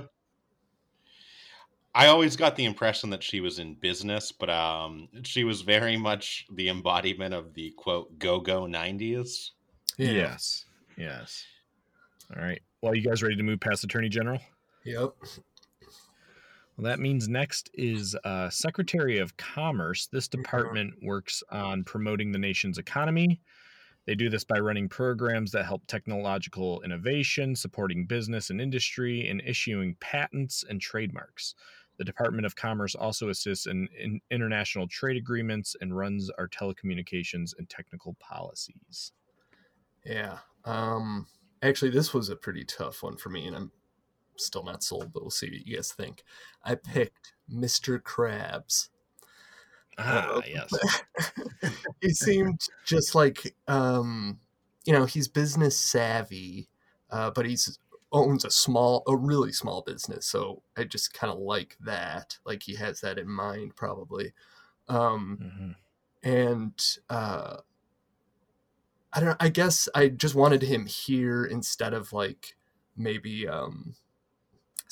I 1.94 2.08
always 2.08 2.34
got 2.36 2.56
the 2.56 2.64
impression 2.64 3.08
that 3.10 3.22
she 3.22 3.40
was 3.40 3.58
in 3.60 3.74
business, 3.76 4.32
but 4.32 4.50
um 4.50 5.08
she 5.22 5.44
was 5.44 5.62
very 5.62 5.96
much 5.96 6.46
the 6.52 6.68
embodiment 6.68 7.32
of 7.32 7.54
the 7.54 7.70
quote 7.78 8.18
go-go 8.18 8.62
90s. 8.64 9.52
Yes, 9.96 10.66
yes. 10.98 11.44
All 12.36 12.42
right. 12.42 12.60
Well, 12.82 12.94
you 12.94 13.02
guys 13.02 13.22
ready 13.22 13.36
to 13.36 13.42
move 13.42 13.60
past 13.60 13.84
Attorney 13.84 14.08
General? 14.08 14.40
Yep. 14.84 15.14
Well, 16.76 16.84
that 16.84 16.98
means 16.98 17.28
next 17.28 17.70
is 17.74 18.16
uh, 18.24 18.50
Secretary 18.50 19.18
of 19.18 19.36
Commerce. 19.36 20.06
This 20.06 20.26
department 20.26 20.94
works 21.02 21.42
on 21.50 21.84
promoting 21.84 22.32
the 22.32 22.38
nation's 22.38 22.78
economy. 22.78 23.40
They 24.06 24.14
do 24.14 24.28
this 24.28 24.44
by 24.44 24.58
running 24.58 24.88
programs 24.88 25.52
that 25.52 25.64
help 25.64 25.86
technological 25.86 26.82
innovation, 26.82 27.56
supporting 27.56 28.06
business 28.06 28.50
and 28.50 28.60
industry, 28.60 29.28
and 29.28 29.40
issuing 29.46 29.96
patents 30.00 30.64
and 30.68 30.80
trademarks. 30.80 31.54
The 31.96 32.04
Department 32.04 32.44
of 32.44 32.56
Commerce 32.56 32.94
also 32.94 33.28
assists 33.28 33.66
in, 33.66 33.88
in 33.98 34.20
international 34.30 34.88
trade 34.88 35.16
agreements 35.16 35.76
and 35.80 35.96
runs 35.96 36.28
our 36.38 36.48
telecommunications 36.48 37.52
and 37.56 37.68
technical 37.68 38.14
policies. 38.14 39.12
Yeah. 40.04 40.38
Um 40.64 41.26
actually 41.62 41.92
this 41.92 42.12
was 42.12 42.28
a 42.28 42.36
pretty 42.36 42.64
tough 42.64 43.02
one 43.02 43.16
for 43.16 43.30
me 43.30 43.46
and 43.46 43.56
I'm 43.56 43.72
still 44.36 44.62
not 44.64 44.82
sold, 44.82 45.12
but 45.12 45.22
we'll 45.22 45.30
see 45.30 45.48
what 45.50 45.66
you 45.66 45.76
guys 45.76 45.92
think. 45.92 46.24
I 46.64 46.74
picked 46.76 47.34
Mr. 47.48 47.98
Krabs. 48.00 48.88
Ah, 49.96 50.36
Uh, 50.36 50.42
yes. 50.46 50.70
he 52.00 52.10
seemed 52.10 52.60
just 52.84 53.14
like 53.14 53.54
um 53.68 54.40
you 54.84 54.92
know, 54.92 55.06
he's 55.06 55.28
business 55.28 55.78
savvy, 55.78 56.68
uh, 57.10 57.30
but 57.30 57.46
he's 57.46 57.78
owns 58.12 58.44
a 58.44 58.50
small 58.50 59.02
a 59.06 59.16
really 59.16 59.52
small 59.52 59.82
business, 59.82 60.26
so 60.26 60.62
I 60.76 60.84
just 60.84 61.14
kind 61.14 61.32
of 61.32 61.38
like 61.38 61.76
that. 61.80 62.38
Like 62.44 62.62
he 62.62 62.74
has 62.76 63.00
that 63.00 63.18
in 63.18 63.28
mind 63.28 63.76
probably. 63.76 64.32
Um 64.88 65.40
Mhm. 65.40 65.76
and 66.22 66.98
uh 67.10 67.58
I 69.12 69.20
don't 69.20 69.36
I 69.40 69.48
guess 69.48 69.88
I 69.94 70.08
just 70.08 70.34
wanted 70.34 70.62
him 70.62 70.86
here 70.86 71.44
instead 71.44 71.94
of 71.94 72.12
like 72.12 72.56
maybe 72.96 73.46
um 73.48 73.94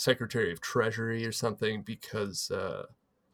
Secretary 0.03 0.53
of 0.53 0.61
Treasury 0.61 1.25
or 1.27 1.33
something 1.33 1.83
because 1.83 2.51
uh 2.51 2.87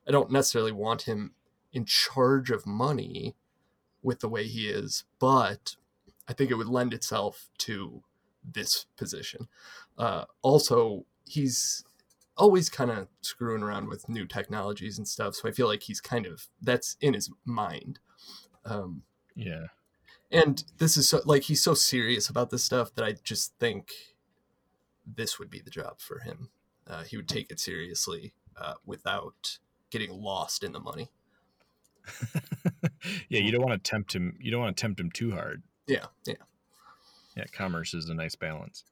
I 0.07 0.11
don't 0.11 0.31
necessarily 0.31 0.73
want 0.73 1.03
him 1.03 1.33
in 1.73 1.85
charge 1.85 2.51
of 2.51 2.67
money 2.67 3.37
with 4.03 4.21
the 4.21 4.29
way 4.29 4.47
he 4.47 4.69
is, 4.69 5.05
but 5.19 5.77
I 6.29 6.33
think 6.33 6.51
it 6.51 6.55
would 6.55 6.69
lend 6.69 6.95
itself 6.95 7.49
to 7.59 8.03
this 8.45 8.87
position. 8.97 9.49
Uh 9.97 10.25
also 10.43 11.05
he's 11.27 11.85
always 12.37 12.69
kind 12.71 12.91
of 12.91 13.09
screwing 13.21 13.63
around 13.63 13.89
with 13.89 14.09
new 14.09 14.27
technologies 14.27 14.97
and 14.99 15.09
stuff, 15.09 15.35
so 15.35 15.49
I 15.49 15.53
feel 15.53 15.67
like 15.67 15.83
he's 15.85 16.01
kind 16.01 16.27
of 16.27 16.47
that's 16.63 16.97
in 17.01 17.15
his 17.15 17.31
mind. 17.45 17.99
Um 18.65 19.03
Yeah. 19.35 19.67
and 20.31 20.65
this 20.79 20.97
is 20.97 21.09
so 21.09 21.21
like 21.25 21.45
he's 21.45 21.63
so 21.63 21.75
serious 21.75 22.29
about 22.29 22.51
this 22.51 22.65
stuff 22.65 22.95
that 22.95 23.05
I 23.05 23.13
just 23.25 23.55
think 23.59 23.93
this 25.07 25.39
would 25.39 25.51
be 25.51 25.61
the 25.61 25.71
job 25.71 26.01
for 26.01 26.21
him. 26.21 26.51
Uh, 26.89 27.05
he 27.05 27.17
would 27.17 27.29
take 27.29 27.51
it 27.51 27.61
seriously 27.61 28.33
uh, 28.57 28.75
without 28.87 29.59
getting 29.91 30.11
lost 30.11 30.65
in 30.65 30.73
the 30.73 30.81
money. 30.81 31.11
yeah, 33.29 33.41
you 33.41 33.53
don't 33.53 33.63
want 33.63 33.83
to 33.83 33.91
tempt 33.91 34.15
him. 34.15 34.37
You 34.41 34.51
don't 34.51 34.61
want 34.63 34.77
to 34.77 34.81
tempt 34.81 34.99
him 34.99 35.11
too 35.11 35.33
hard. 35.33 35.63
Yeah, 35.87 36.07
yeah, 36.27 36.35
Yeah, 37.37 37.45
commerce 37.53 37.93
is 37.95 38.09
a 38.09 38.15
nice 38.15 38.35
balance. 38.35 38.85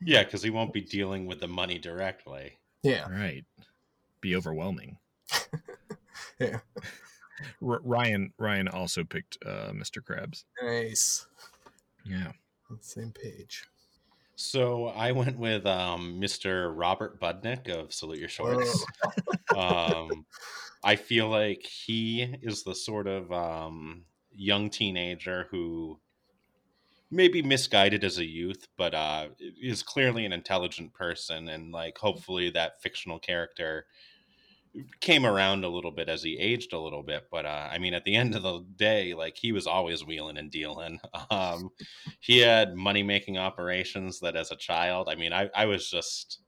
Yeah, 0.00 0.22
cuz 0.24 0.42
he 0.42 0.50
won't 0.50 0.72
be 0.72 0.80
dealing 0.80 1.26
with 1.26 1.40
the 1.40 1.48
money 1.48 1.78
directly. 1.78 2.58
yeah, 2.82 3.08
Right. 3.08 3.44
Be 4.20 4.34
overwhelming. 4.36 4.98
yeah. 6.38 6.60
R- 7.62 7.80
Ryan 7.82 8.32
Ryan 8.38 8.68
also 8.68 9.04
picked 9.04 9.38
uh, 9.44 9.70
Mr. 9.72 10.00
Krabs. 10.02 10.44
Nice. 10.62 11.26
Yeah. 12.04 12.32
On 12.70 12.76
the 12.78 12.84
same 12.84 13.12
page. 13.12 13.64
So 14.40 14.86
I 14.86 15.10
went 15.10 15.36
with 15.36 15.66
um, 15.66 16.20
Mr. 16.20 16.72
Robert 16.72 17.20
Budnick 17.20 17.68
of 17.68 17.92
Salute 17.92 18.20
Your 18.20 18.28
Shorts. 18.28 18.84
um, 19.56 20.24
I 20.84 20.94
feel 20.94 21.28
like 21.28 21.66
he 21.66 22.22
is 22.40 22.62
the 22.62 22.76
sort 22.76 23.08
of 23.08 23.32
um, 23.32 24.04
young 24.32 24.70
teenager 24.70 25.48
who 25.50 25.98
may 27.10 27.26
be 27.26 27.42
misguided 27.42 28.04
as 28.04 28.18
a 28.18 28.24
youth, 28.24 28.68
but 28.76 28.94
uh, 28.94 29.26
is 29.60 29.82
clearly 29.82 30.24
an 30.24 30.32
intelligent 30.32 30.94
person, 30.94 31.48
and 31.48 31.72
like 31.72 31.98
hopefully 31.98 32.48
that 32.50 32.80
fictional 32.80 33.18
character 33.18 33.86
came 35.00 35.24
around 35.26 35.64
a 35.64 35.68
little 35.68 35.90
bit 35.90 36.08
as 36.08 36.22
he 36.22 36.38
aged 36.38 36.72
a 36.72 36.78
little 36.78 37.02
bit 37.02 37.24
but 37.30 37.46
uh, 37.46 37.68
i 37.70 37.78
mean 37.78 37.94
at 37.94 38.04
the 38.04 38.14
end 38.14 38.34
of 38.34 38.42
the 38.42 38.60
day 38.76 39.14
like 39.14 39.36
he 39.36 39.52
was 39.52 39.66
always 39.66 40.04
wheeling 40.04 40.36
and 40.36 40.50
dealing 40.50 41.00
um, 41.30 41.70
he 42.20 42.38
had 42.38 42.74
money 42.74 43.02
making 43.02 43.38
operations 43.38 44.20
that 44.20 44.36
as 44.36 44.50
a 44.50 44.56
child 44.56 45.08
i 45.08 45.14
mean 45.14 45.32
I, 45.32 45.50
I 45.54 45.66
was 45.66 45.88
just 45.90 46.40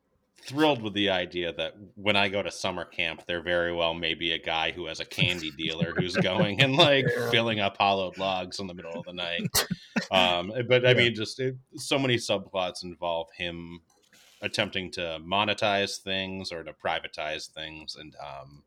thrilled 0.42 0.82
with 0.82 0.94
the 0.94 1.10
idea 1.10 1.52
that 1.54 1.74
when 1.96 2.16
i 2.16 2.28
go 2.28 2.42
to 2.42 2.50
summer 2.50 2.84
camp 2.84 3.24
there 3.26 3.42
very 3.42 3.72
well 3.74 3.94
may 3.94 4.14
be 4.14 4.32
a 4.32 4.38
guy 4.38 4.70
who 4.70 4.86
has 4.86 5.00
a 5.00 5.04
candy 5.04 5.50
dealer 5.50 5.94
who's 5.94 6.16
going 6.16 6.60
and 6.60 6.74
like 6.76 7.10
Yeah. 7.16 7.30
filling 7.30 7.60
up 7.60 7.76
hollowed 7.78 8.16
logs 8.16 8.58
in 8.58 8.66
the 8.66 8.74
middle 8.74 8.98
of 8.98 9.04
the 9.06 9.12
night 9.12 9.44
um, 10.10 10.52
but 10.68 10.86
i 10.86 10.92
Yeah. 10.92 10.94
mean 10.94 11.14
just 11.14 11.38
it, 11.40 11.56
so 11.76 11.98
many 11.98 12.16
subplots 12.16 12.82
involve 12.84 13.28
him 13.36 13.80
attempting 14.42 14.90
to 14.90 15.18
monetize 15.22 15.98
things 15.98 16.50
or 16.52 16.62
to 16.62 16.72
privatize 16.72 17.48
things 17.48 17.96
and 17.96 18.14
um 18.16 18.62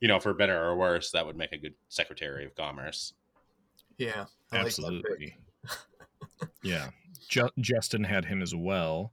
you 0.00 0.08
know 0.08 0.18
for 0.18 0.34
better 0.34 0.60
or 0.60 0.76
worse 0.76 1.10
that 1.10 1.24
would 1.24 1.36
make 1.36 1.52
a 1.52 1.58
good 1.58 1.74
secretary 1.88 2.44
of 2.44 2.54
commerce 2.56 3.14
Yeah, 3.96 4.08
I 4.10 4.16
like 4.16 4.26
that. 4.50 4.66
Absolutely. 4.66 5.36
yeah. 6.62 6.88
Ju- 7.28 7.50
Justin 7.58 8.04
had 8.04 8.24
him 8.24 8.42
as 8.42 8.54
well. 8.54 9.12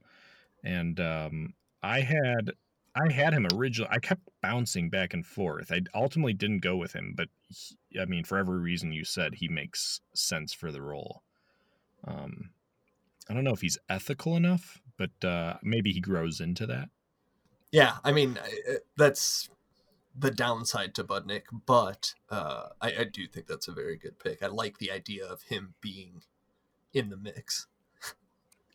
And 0.64 0.98
um, 1.00 1.54
I 1.82 2.00
had 2.00 2.52
I 2.94 3.10
had 3.10 3.32
him 3.32 3.46
originally. 3.54 3.90
I 3.90 3.98
kept 3.98 4.28
bouncing 4.42 4.90
back 4.90 5.14
and 5.14 5.24
forth. 5.24 5.72
I 5.72 5.80
ultimately 5.94 6.34
didn't 6.34 6.58
go 6.58 6.76
with 6.76 6.92
him, 6.92 7.14
but 7.16 7.28
he, 7.48 7.76
I 7.98 8.04
mean, 8.04 8.24
for 8.24 8.36
every 8.36 8.58
reason 8.60 8.92
you 8.92 9.04
said, 9.04 9.36
he 9.36 9.48
makes 9.48 10.00
sense 10.14 10.52
for 10.52 10.70
the 10.70 10.82
role. 10.82 11.22
Um, 12.06 12.50
I 13.30 13.34
don't 13.34 13.44
know 13.44 13.52
if 13.54 13.62
he's 13.62 13.78
ethical 13.88 14.36
enough, 14.36 14.80
but 15.02 15.28
uh, 15.28 15.56
maybe 15.62 15.92
he 15.92 16.00
grows 16.00 16.40
into 16.40 16.66
that. 16.66 16.88
Yeah, 17.70 17.96
I 18.04 18.12
mean 18.12 18.38
I- 18.42 18.76
that's 18.96 19.48
the 20.18 20.30
downside 20.30 20.94
to 20.96 21.04
Budnick, 21.04 21.44
but 21.66 22.14
uh, 22.30 22.68
I, 22.80 22.92
I 23.00 23.04
do 23.04 23.26
think 23.26 23.46
that's 23.46 23.68
a 23.68 23.72
very 23.72 23.96
good 23.96 24.18
pick. 24.18 24.42
I 24.42 24.48
like 24.48 24.76
the 24.78 24.90
idea 24.92 25.24
of 25.26 25.42
him 25.44 25.74
being 25.80 26.22
in 26.92 27.08
the 27.08 27.16
mix. 27.16 27.66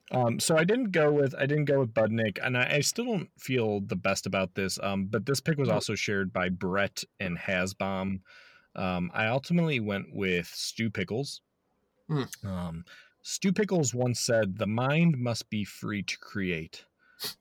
Um, 0.10 0.40
so 0.40 0.58
I 0.58 0.64
didn't 0.64 0.92
go 0.92 1.12
with 1.12 1.36
I 1.38 1.46
didn't 1.46 1.66
go 1.66 1.80
with 1.82 1.94
Budnick, 1.94 2.40
and 2.42 2.58
I, 2.58 2.76
I 2.76 2.80
still 2.80 3.06
don't 3.06 3.30
feel 3.38 3.82
the 3.82 3.96
best 3.98 4.26
about 4.26 4.56
this. 4.56 4.80
Um, 4.82 5.06
but 5.06 5.26
this 5.26 5.42
pick 5.42 5.58
was 5.58 5.70
Oh. 5.70 5.74
also 5.74 5.96
shared 5.96 6.32
by 6.32 6.48
Brett 6.50 7.04
and 7.20 7.38
Hasbom. 7.38 8.22
Um, 8.76 9.12
I 9.14 9.28
ultimately 9.28 9.80
went 9.82 10.08
with 10.14 10.48
Stu 10.48 10.90
Pickles. 10.90 11.42
Hmm. 12.10 12.24
Stu 13.30 13.52
Pickles 13.52 13.94
once 13.94 14.22
said, 14.22 14.58
"The 14.58 14.66
mind 14.66 15.18
must 15.18 15.50
be 15.50 15.66
free 15.66 16.02
to 16.02 16.18
create." 16.18 16.86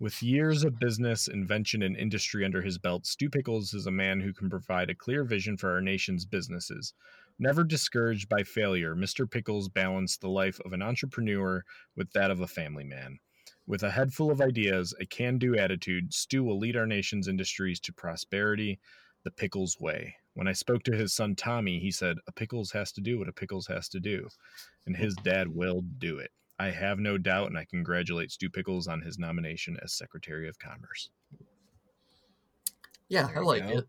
With 0.01 0.21
years 0.21 0.65
of 0.65 0.81
business, 0.81 1.29
invention, 1.29 1.81
and 1.81 1.97
industry 1.97 2.45
under 2.45 2.61
his 2.63 2.77
belt, 2.77 3.07
Stu 3.07 3.31
Pickles 3.31 3.73
is 3.73 3.87
a 3.87 3.93
man 3.93 4.19
who 4.21 4.33
can 4.33 4.51
provide 4.51 4.91
a 4.91 4.97
clear 4.97 5.23
vision 5.23 5.57
for 5.57 5.71
our 5.71 5.81
nation's 5.81 6.25
businesses. 6.25 6.93
Never 7.39 7.63
discouraged 7.63 8.29
by 8.29 8.43
failure, 8.43 8.97
Mr. 8.97 9.31
Pickles 9.31 9.69
balanced 9.69 10.21
the 10.21 10.29
life 10.29 10.59
of 10.65 10.73
an 10.73 10.83
entrepreneur 10.83 11.65
with 11.95 12.11
that 12.15 12.33
of 12.33 12.41
a 12.41 12.49
family 12.49 12.83
man. 12.83 13.21
With 13.65 13.85
a 13.85 13.93
head 13.93 14.13
full 14.13 14.33
of 14.33 14.41
ideas, 14.41 14.93
a 14.99 15.07
can 15.07 15.39
do 15.39 15.57
attitude, 15.57 16.13
Stu 16.13 16.43
will 16.43 16.59
lead 16.59 16.77
our 16.77 16.89
nation's 16.89 17.29
industries 17.29 17.79
to 17.83 17.93
prosperity 17.93 18.81
the 19.23 19.31
Pickles 19.31 19.79
way. 19.79 20.17
When 20.37 20.49
I 20.49 20.53
spoke 20.53 20.83
to 20.83 20.95
his 20.95 21.15
son 21.15 21.35
Tommy, 21.35 21.81
he 21.81 21.91
said, 21.91 22.19
A 22.27 22.33
Pickles 22.33 22.71
has 22.73 22.93
to 22.93 23.01
do 23.01 23.19
what 23.19 23.27
a 23.29 23.33
Pickles 23.33 23.67
has 23.69 23.89
to 23.89 23.99
do, 24.01 24.29
and 24.85 24.95
his 24.95 25.15
dad 25.17 25.49
will 25.49 25.81
do 25.81 26.19
it. 26.19 26.31
I 26.59 26.71
have 26.73 26.99
no 26.99 27.17
doubt, 27.17 27.47
and 27.49 27.57
I 27.57 27.65
congratulate 27.65 28.31
Stu 28.31 28.51
Pickles 28.51 28.87
on 28.87 29.01
his 29.01 29.19
nomination 29.19 29.79
as 29.83 29.95
Secretary 29.95 30.47
of 30.47 30.59
Commerce. 30.59 31.09
Yeah, 33.09 33.29
There 33.29 33.39
I 33.39 33.41
like 33.41 33.67
go. 33.67 33.79
it. 33.79 33.89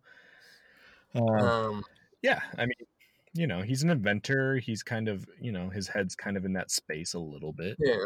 Um, 1.15 1.23
Um, 1.38 1.83
yeah, 2.21 2.41
I 2.57 2.65
mean, 2.65 2.88
you 3.33 3.45
know, 3.47 3.62
he's 3.62 3.83
an 3.83 3.89
inventor. 3.89 4.57
He's 4.57 4.83
kind 4.83 5.10
of, 5.10 5.29
you 5.41 5.51
know, 5.51 5.69
his 5.69 5.89
head's 5.89 6.15
kind 6.15 6.38
of 6.38 6.45
in 6.45 6.53
that 6.53 6.71
space 6.71 7.13
a 7.13 7.19
little 7.19 7.51
bit. 7.53 7.77
yeah, 7.79 8.05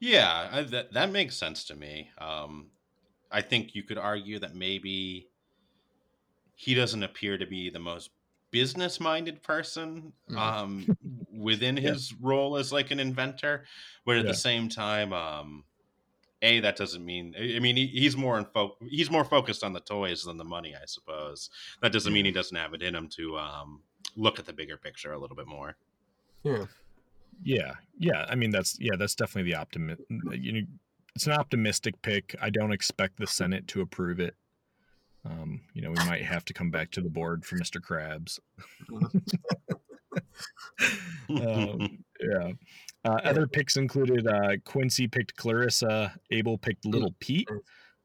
Yeah, 0.00 0.48
I, 0.52 0.62
that 0.62 0.92
that 0.92 1.10
makes 1.10 1.36
sense 1.36 1.64
to 1.64 1.76
me. 1.76 2.10
Um, 2.18 2.72
I 3.30 3.40
think 3.42 3.74
you 3.74 3.82
could 3.84 3.98
argue 3.98 4.38
that 4.40 4.54
maybe 4.54 5.28
he 6.62 6.74
doesn't 6.74 7.02
appear 7.02 7.36
to 7.36 7.44
be 7.46 7.70
the 7.70 7.78
most 7.80 8.10
business-minded 8.52 9.42
person 9.42 10.12
Mhm. 10.30 10.36
um, 10.36 10.96
within 11.32 11.76
Yeah. 11.76 11.90
his 11.92 12.12
role 12.20 12.56
as 12.56 12.72
like 12.72 12.92
an 12.92 13.00
inventor, 13.00 13.64
but 14.04 14.16
at 14.16 14.24
Yeah. 14.24 14.30
the 14.30 14.36
same 14.36 14.68
time, 14.68 15.12
um, 15.12 15.64
a 16.40 16.60
that 16.60 16.76
doesn't 16.76 17.04
mean. 17.04 17.34
I 17.36 17.56
I 17.56 17.58
mean, 17.58 17.74
he, 17.76 17.86
he's 17.88 18.16
more 18.16 18.38
in 18.38 18.44
fo- 18.44 18.76
he's 18.88 19.10
more 19.10 19.24
focused 19.24 19.64
on 19.64 19.72
the 19.72 19.80
toys 19.80 20.22
than 20.22 20.36
the 20.36 20.44
money, 20.44 20.76
I 20.76 20.84
suppose. 20.86 21.50
That 21.80 21.92
doesn't 21.92 22.12
mean 22.12 22.24
he 22.26 22.30
doesn't 22.32 22.56
have 22.56 22.74
it 22.74 22.82
in 22.82 22.94
him 22.94 23.08
to 23.10 23.38
um, 23.38 23.82
look 24.16 24.38
at 24.38 24.46
the 24.46 24.52
bigger 24.52 24.76
picture 24.76 25.12
a 25.12 25.18
little 25.18 25.36
bit 25.36 25.46
more. 25.48 25.76
yeah. 26.44 26.66
Yeah, 27.44 27.74
yeah. 27.98 28.26
I 28.28 28.34
mean, 28.36 28.50
that's 28.52 28.78
yeah, 28.78 28.94
that's 28.96 29.16
definitely 29.16 29.50
the 29.50 29.56
optimist. 29.58 30.02
You 30.30 30.52
know, 30.52 30.66
it's 31.16 31.26
an 31.26 31.32
optimistic 31.32 32.00
pick. 32.02 32.36
I 32.40 32.50
don't 32.50 32.72
expect 32.72 33.16
the 33.18 33.26
Senate 33.26 33.66
to 33.68 33.80
approve 33.80 34.20
it. 34.20 34.36
Um, 35.24 35.60
you 35.72 35.82
know, 35.82 35.90
we 35.90 36.04
might 36.06 36.24
have 36.24 36.44
to 36.46 36.52
come 36.52 36.70
back 36.70 36.90
to 36.92 37.00
the 37.00 37.10
board 37.10 37.44
for 37.44 37.56
Mr. 37.56 37.80
Krabs. 37.80 38.38
um, 41.30 42.04
yeah. 42.20 42.52
Uh, 43.04 43.20
other 43.24 43.46
picks 43.46 43.76
included 43.76 44.26
uh, 44.26 44.56
Quincy 44.64 45.08
picked 45.08 45.36
Clarissa, 45.36 46.14
Abel 46.30 46.58
picked 46.58 46.84
Little 46.84 47.14
Pete, 47.20 47.48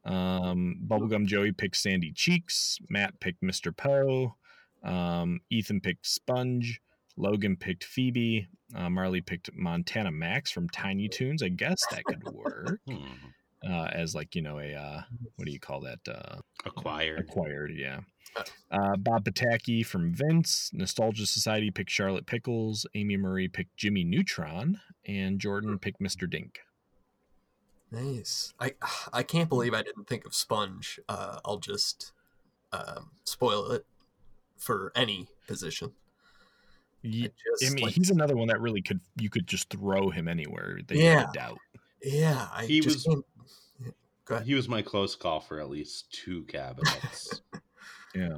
um, 0.06 0.80
Bubblegum 0.88 1.26
Joey 1.26 1.52
picked 1.52 1.76
Sandy 1.76 2.12
Cheeks, 2.12 2.80
Matt 2.90 3.20
picked 3.20 3.42
Mr. 3.44 3.76
Poe, 3.76 4.36
um, 4.84 5.40
Ethan 5.50 5.82
picked 5.82 6.08
Sponge, 6.08 6.82
Logan 7.16 7.58
picked 7.58 7.84
Phoebe, 7.84 8.48
uh, 8.76 8.90
Marley 8.90 9.22
picked 9.22 9.50
Montana 9.54 10.12
Max 10.12 10.52
from 10.52 10.70
Tiny 10.70 11.08
Toons. 11.08 11.44
I 11.44 11.50
guess 11.50 11.80
that 11.92 12.04
could 12.06 12.24
work 12.24 12.80
Hmm. 12.88 13.30
Uh, 13.68 13.90
as 13.92 14.14
like 14.14 14.36
you 14.36 14.42
know 14.42 14.60
a 14.60 14.74
uh, 14.76 15.02
what 15.36 15.46
do 15.46 15.52
you 15.52 15.60
call 15.60 15.82
that? 15.82 16.00
Uh, 16.08 16.38
Acquired. 16.66 17.20
acquired, 17.20 17.72
yeah. 17.76 18.02
Uh, 18.70 18.96
Bob 18.98 19.26
Pataki 19.26 19.84
from 19.84 20.14
Vince, 20.14 20.70
Nostalgia 20.74 21.26
Society 21.26 21.72
picked 21.72 21.90
Charlotte 21.90 22.28
Pickles, 22.28 22.86
Amy 22.94 23.18
Marie 23.18 23.48
picked 23.48 23.76
Jimmy 23.78 24.04
Neutron, 24.04 24.80
and 25.08 25.40
Jordan 25.40 25.80
picked 25.80 26.00
Mr. 26.00 26.30
Dink. 26.30 26.60
Nice. 27.92 28.54
I 28.60 28.74
I 29.14 29.24
can't 29.24 29.50
believe 29.50 29.74
I 29.74 29.82
didn't 29.84 30.08
think 30.08 30.26
of 30.26 30.36
Sponge. 30.36 31.00
Uh, 31.10 31.40
I'll 31.46 31.58
just 31.60 32.12
um, 32.72 33.12
spoil 33.24 33.72
it 33.72 33.86
for 34.58 34.92
any 34.96 35.28
position. 35.48 35.94
Ye- 37.02 37.26
I 37.26 37.32
just, 37.60 37.72
I 37.72 37.76
mean, 37.76 37.84
like- 37.86 37.94
he's 37.94 38.10
another 38.10 38.36
one 38.36 38.48
that 38.50 38.60
really 38.62 38.82
could 38.82 39.00
you 39.20 39.30
could 39.30 39.48
just 39.48 39.70
throw 39.70 40.10
him 40.10 40.28
anywhere. 40.28 40.80
That 40.88 40.98
Yeah. 40.98 41.24
could 41.26 41.34
doubt. 41.34 41.58
Yeah, 42.04 42.48
I 42.54 42.66
He 42.66 42.80
just 42.80 43.08
was- 43.08 43.24
can't. 43.84 43.96
Go 44.26 44.36
ahead. 44.36 44.48
He 44.48 44.56
was 44.56 44.68
my 44.68 44.82
close 44.82 45.16
call 45.16 45.40
for 45.40 45.60
at 45.62 45.70
least 45.70 46.12
two 46.12 46.44
cabinets. 46.44 47.42
Yeah, 48.16 48.38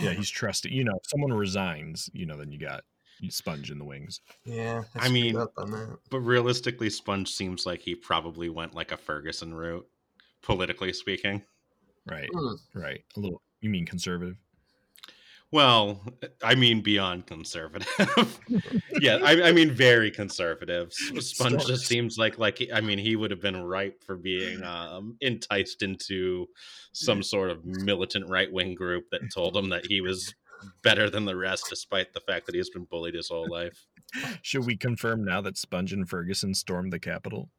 yeah, 0.00 0.10
he's 0.12 0.28
trusted. 0.30 0.72
You 0.72 0.82
know, 0.82 0.96
if 0.96 1.08
someone 1.08 1.32
resigns, 1.32 2.10
you 2.12 2.26
know, 2.26 2.36
then 2.36 2.50
you 2.50 2.58
got 2.58 2.82
Sponge 3.28 3.70
in 3.70 3.78
the 3.78 3.84
wings. 3.84 4.22
yeah. 4.44 4.82
I 4.96 5.06
screwed 5.06 5.12
mean- 5.12 5.36
up 5.36 5.52
on 5.56 5.70
that. 5.70 5.98
but 6.10 6.18
realistically, 6.20 6.90
Sponge 6.90 7.30
seems 7.32 7.64
like 7.64 7.80
he 7.80 7.94
probably 7.94 8.48
went 8.48 8.74
like 8.74 8.90
a 8.90 8.96
Ferguson 8.96 9.54
route, 9.54 9.86
politically 10.42 10.92
speaking. 10.92 11.42
Right, 12.06 12.28
Hmm. 12.34 12.54
right. 12.74 13.04
A 13.16 13.20
little. 13.20 13.40
You 13.60 13.70
mean 13.70 13.86
conservative? 13.86 14.36
Well, 15.50 16.02
I 16.42 16.54
mean 16.54 16.82
beyond 16.82 17.26
conservative. 17.26 18.38
yeah, 19.00 19.18
I, 19.22 19.48
I 19.48 19.52
mean 19.52 19.70
very 19.70 20.10
conservative. 20.10 20.92
Sponge 20.92 21.66
just 21.66 21.86
seems 21.86 22.18
like 22.18 22.38
like 22.38 22.60
I 22.72 22.80
mean 22.80 22.98
he 22.98 23.16
would 23.16 23.30
have 23.30 23.40
been 23.40 23.62
ripe 23.62 24.04
for 24.04 24.16
being 24.16 24.62
um, 24.62 25.16
enticed 25.20 25.82
into 25.82 26.46
some 26.92 27.22
sort 27.22 27.50
of 27.50 27.64
militant 27.64 28.28
right 28.28 28.52
wing 28.52 28.74
group 28.74 29.04
that 29.10 29.22
told 29.32 29.56
him 29.56 29.70
that 29.70 29.86
he 29.86 30.00
was 30.02 30.34
better 30.82 31.08
than 31.08 31.24
the 31.24 31.36
rest, 31.36 31.66
despite 31.70 32.12
the 32.12 32.20
fact 32.20 32.46
that 32.46 32.54
he's 32.54 32.70
been 32.70 32.84
bullied 32.84 33.14
his 33.14 33.28
whole 33.28 33.48
life. 33.48 33.86
Should 34.42 34.66
we 34.66 34.76
confirm 34.76 35.24
now 35.24 35.40
that 35.42 35.56
Sponge 35.56 35.92
and 35.92 36.08
Ferguson 36.08 36.52
stormed 36.54 36.92
the 36.92 36.98
Capitol? 36.98 37.50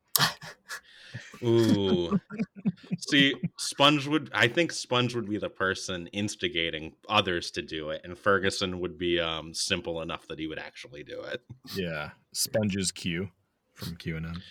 Ooh. 1.43 2.19
See, 2.99 3.35
Sponge 3.57 4.07
would 4.07 4.29
I 4.33 4.47
think 4.47 4.71
Sponge 4.71 5.15
would 5.15 5.29
be 5.29 5.37
the 5.37 5.49
person 5.49 6.07
instigating 6.07 6.93
others 7.07 7.51
to 7.51 7.61
do 7.61 7.89
it, 7.91 8.01
and 8.03 8.17
Ferguson 8.17 8.79
would 8.79 8.97
be 8.97 9.19
um 9.19 9.53
simple 9.53 10.01
enough 10.01 10.27
that 10.27 10.39
he 10.39 10.47
would 10.47 10.59
actually 10.59 11.03
do 11.03 11.21
it. 11.21 11.41
Yeah, 11.75 12.11
Sponge's 12.33 12.91
Q 12.91 13.29
from 13.73 13.95
QAnon. 13.95 14.41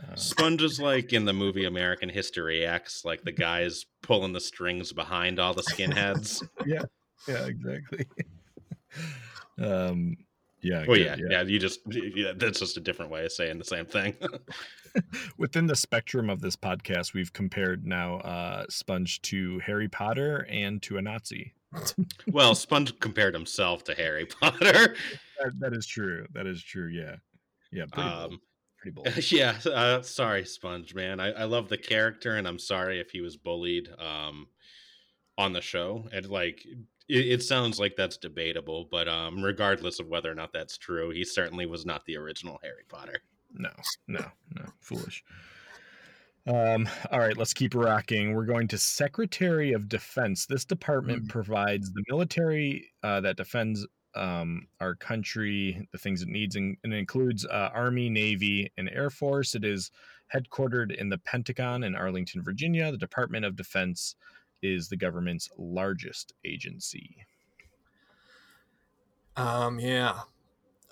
Uh, 0.00 0.14
Sponge 0.14 0.62
is 0.62 0.80
like 0.80 1.12
in 1.12 1.24
the 1.24 1.32
movie 1.32 1.64
American 1.64 2.08
History 2.08 2.64
X, 2.64 3.04
like 3.04 3.22
the 3.22 3.32
guys 3.32 3.86
pulling 4.02 4.32
the 4.32 4.40
strings 4.40 4.92
behind 4.92 5.40
all 5.40 5.54
the 5.54 5.62
skinheads. 5.62 6.46
yeah, 6.66 6.82
yeah, 7.26 7.46
exactly. 7.46 8.06
um, 9.58 10.16
yeah. 10.62 10.84
well, 10.86 10.96
good, 10.96 11.18
yeah, 11.18 11.26
yeah, 11.30 11.42
you 11.42 11.58
just 11.58 11.80
yeah, 11.90 12.32
that's 12.36 12.60
just 12.60 12.76
a 12.76 12.80
different 12.80 13.10
way 13.10 13.24
of 13.24 13.32
saying 13.32 13.58
the 13.58 13.64
same 13.64 13.86
thing. 13.86 14.14
Within 15.38 15.66
the 15.66 15.76
spectrum 15.76 16.30
of 16.30 16.40
this 16.40 16.56
podcast, 16.56 17.14
we've 17.14 17.32
compared 17.32 17.86
now 17.86 18.18
uh, 18.18 18.64
Sponge 18.68 19.22
to 19.22 19.58
Harry 19.60 19.88
Potter 19.88 20.46
and 20.50 20.82
to 20.82 20.98
a 20.98 21.02
Nazi. 21.02 21.54
well, 22.28 22.54
Sponge 22.54 22.98
compared 23.00 23.34
himself 23.34 23.84
to 23.84 23.94
Harry 23.94 24.26
Potter. 24.26 24.94
That, 25.40 25.52
that 25.60 25.72
is 25.72 25.86
true. 25.86 26.26
That 26.32 26.48
is 26.48 26.60
true. 26.60 26.88
Yeah. 26.88 27.14
Yeah. 27.70 27.84
Pretty 27.92 28.08
bold. 28.08 28.32
Um, 28.32 28.40
Pretty 28.76 28.92
bold. 28.92 29.30
yeah, 29.30 29.54
uh, 29.72 30.02
sorry, 30.02 30.44
Sponge 30.44 30.96
man. 30.96 31.20
I, 31.20 31.30
I 31.30 31.44
love 31.44 31.68
the 31.68 31.78
character, 31.78 32.34
and 32.34 32.48
I'm 32.48 32.58
sorry 32.58 32.98
if 32.98 33.12
he 33.12 33.20
was 33.20 33.36
bullied 33.36 33.88
um, 34.00 34.48
on 35.36 35.52
the 35.52 35.60
show. 35.60 36.08
And 36.12 36.26
like, 36.28 36.66
it, 37.08 37.26
it 37.26 37.42
sounds 37.44 37.78
like 37.78 37.94
that's 37.96 38.16
debatable, 38.16 38.88
but 38.90 39.06
um, 39.06 39.42
regardless 39.44 40.00
of 40.00 40.08
whether 40.08 40.28
or 40.28 40.34
not 40.34 40.52
that's 40.52 40.76
true, 40.76 41.10
he 41.10 41.24
certainly 41.24 41.66
was 41.66 41.86
not 41.86 42.04
the 42.04 42.16
original 42.16 42.58
Harry 42.64 42.84
Potter. 42.88 43.22
No, 43.52 43.70
no, 44.06 44.24
no. 44.54 44.64
Foolish. 44.80 45.24
Um, 46.46 46.88
all 47.10 47.18
right, 47.18 47.36
let's 47.36 47.52
keep 47.52 47.74
rocking. 47.74 48.34
We're 48.34 48.46
going 48.46 48.68
to 48.68 48.78
Secretary 48.78 49.72
of 49.72 49.88
Defense. 49.88 50.46
This 50.46 50.64
department 50.64 51.24
Mm. 51.24 51.28
provides 51.28 51.92
the 51.92 52.02
military 52.08 52.90
uh, 53.02 53.20
that 53.20 53.36
defends 53.36 53.86
um, 54.14 54.66
our 54.80 54.94
country, 54.94 55.86
the 55.92 55.98
things 55.98 56.22
it 56.22 56.28
needs, 56.28 56.56
and, 56.56 56.76
and 56.82 56.92
it 56.92 56.96
includes 56.96 57.44
uh, 57.44 57.70
Army, 57.74 58.08
Navy, 58.08 58.72
and 58.78 58.88
Air 58.88 59.10
Force. 59.10 59.54
It 59.54 59.64
is 59.64 59.90
headquartered 60.34 60.94
in 60.96 61.08
the 61.08 61.18
Pentagon 61.18 61.84
in 61.84 61.94
Arlington, 61.94 62.42
Virginia. 62.42 62.90
The 62.90 62.98
Department 62.98 63.44
of 63.44 63.54
Defense 63.56 64.16
is 64.62 64.88
the 64.88 64.96
government's 64.96 65.48
largest 65.58 66.32
agency. 66.44 67.16
Um, 69.36 69.78
yeah. 69.78 70.20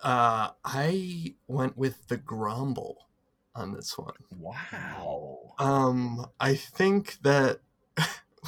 Uh, 0.02 0.50
I 0.64 1.34
went 1.48 1.76
with 1.76 2.08
the 2.08 2.16
Grumble 2.16 3.06
on 3.54 3.72
this 3.72 3.96
one. 3.96 4.14
Wow. 4.38 5.54
Um, 5.58 6.26
I 6.38 6.54
think 6.54 7.18
that 7.22 7.60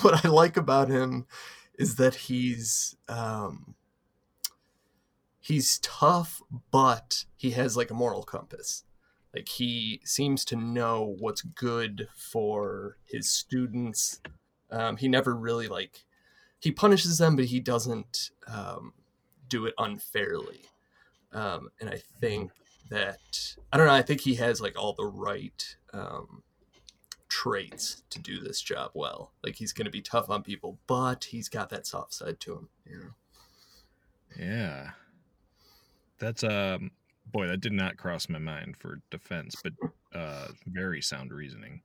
what 0.03 0.25
I 0.25 0.29
like 0.29 0.57
about 0.57 0.89
him 0.89 1.27
is 1.79 1.97
that 1.97 2.15
he's 2.15 2.97
um 3.09 3.75
he's 5.41 5.79
tough, 5.79 6.43
but 6.71 7.25
he 7.37 7.53
has 7.53 7.77
like 7.77 7.91
a 7.91 7.95
moral 7.95 8.23
compass. 8.23 8.85
Like 9.35 9.49
he 9.49 10.01
seems 10.05 10.45
to 10.47 10.57
know 10.57 11.17
what's 11.19 11.43
good 11.43 12.09
for 12.15 12.99
his 13.05 13.31
students. 13.31 14.21
Um, 14.71 14.97
he 14.99 15.09
never 15.09 15.35
really 15.35 15.69
like 15.69 16.05
he 16.59 16.73
punishes 16.73 17.19
them, 17.19 17.37
but 17.37 17.47
he 17.47 17.61
doesn't 17.61 18.31
um, 18.47 18.93
do 19.49 19.65
it 19.67 19.75
unfairly. 19.79 20.63
Um, 21.33 21.69
and 21.81 21.91
I 21.91 22.01
think 22.21 22.53
that 22.91 23.57
I 23.73 23.77
don't 23.77 23.87
know. 23.87 23.93
I 23.93 24.03
think 24.03 24.21
he 24.21 24.35
has 24.37 24.61
like 24.61 24.79
all 24.79 24.95
the 24.95 25.07
right 25.07 25.77
um, 25.93 26.43
traits 27.29 28.03
to 28.11 28.19
do 28.19 28.41
this 28.41 28.61
job 28.61 28.91
well. 28.95 29.33
Like 29.45 29.55
he's 29.57 29.73
going 29.73 29.85
to 29.85 29.91
be 29.91 30.01
tough 30.01 30.31
on 30.31 30.43
people, 30.43 30.79
but 30.87 31.25
he's 31.25 31.49
got 31.49 31.71
that 31.71 31.87
soft 31.87 32.15
side 32.15 32.41
to 32.41 32.55
him. 32.55 32.69
You 32.87 32.99
know? 32.99 33.11
Yeah. 34.39 34.91
That's 36.19 36.43
um 36.43 36.91
boy, 37.31 37.47
that 37.47 37.61
did 37.61 37.73
not 37.73 37.97
cross 37.97 38.29
my 38.29 38.39
mind 38.39 38.77
for 38.79 39.01
defense, 39.11 39.55
but 39.63 39.73
uh 40.15 40.49
very 40.67 41.01
sound 41.01 41.33
reasoning. 41.33 41.83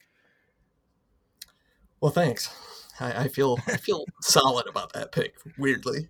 Well, 2.01 2.11
thanks. 2.11 2.49
I, 2.99 3.23
I 3.23 3.27
feel 3.27 3.59
I 3.67 3.77
feel 3.77 4.05
solid 4.21 4.67
about 4.67 4.93
that 4.93 5.11
pick. 5.11 5.35
Weirdly, 5.57 6.09